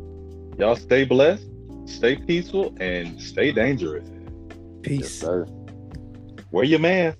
y'all 0.59 0.77
stay 0.77 1.05
blessed, 1.05 1.49
stay 1.87 2.17
peaceful, 2.17 2.75
and 2.81 3.21
stay 3.21 3.53
dangerous. 3.53 4.09
Peace. 4.83 5.01
Yes, 5.01 5.13
sir. 5.13 5.47
Wear 6.51 6.65
your 6.65 6.79
mask. 6.79 7.19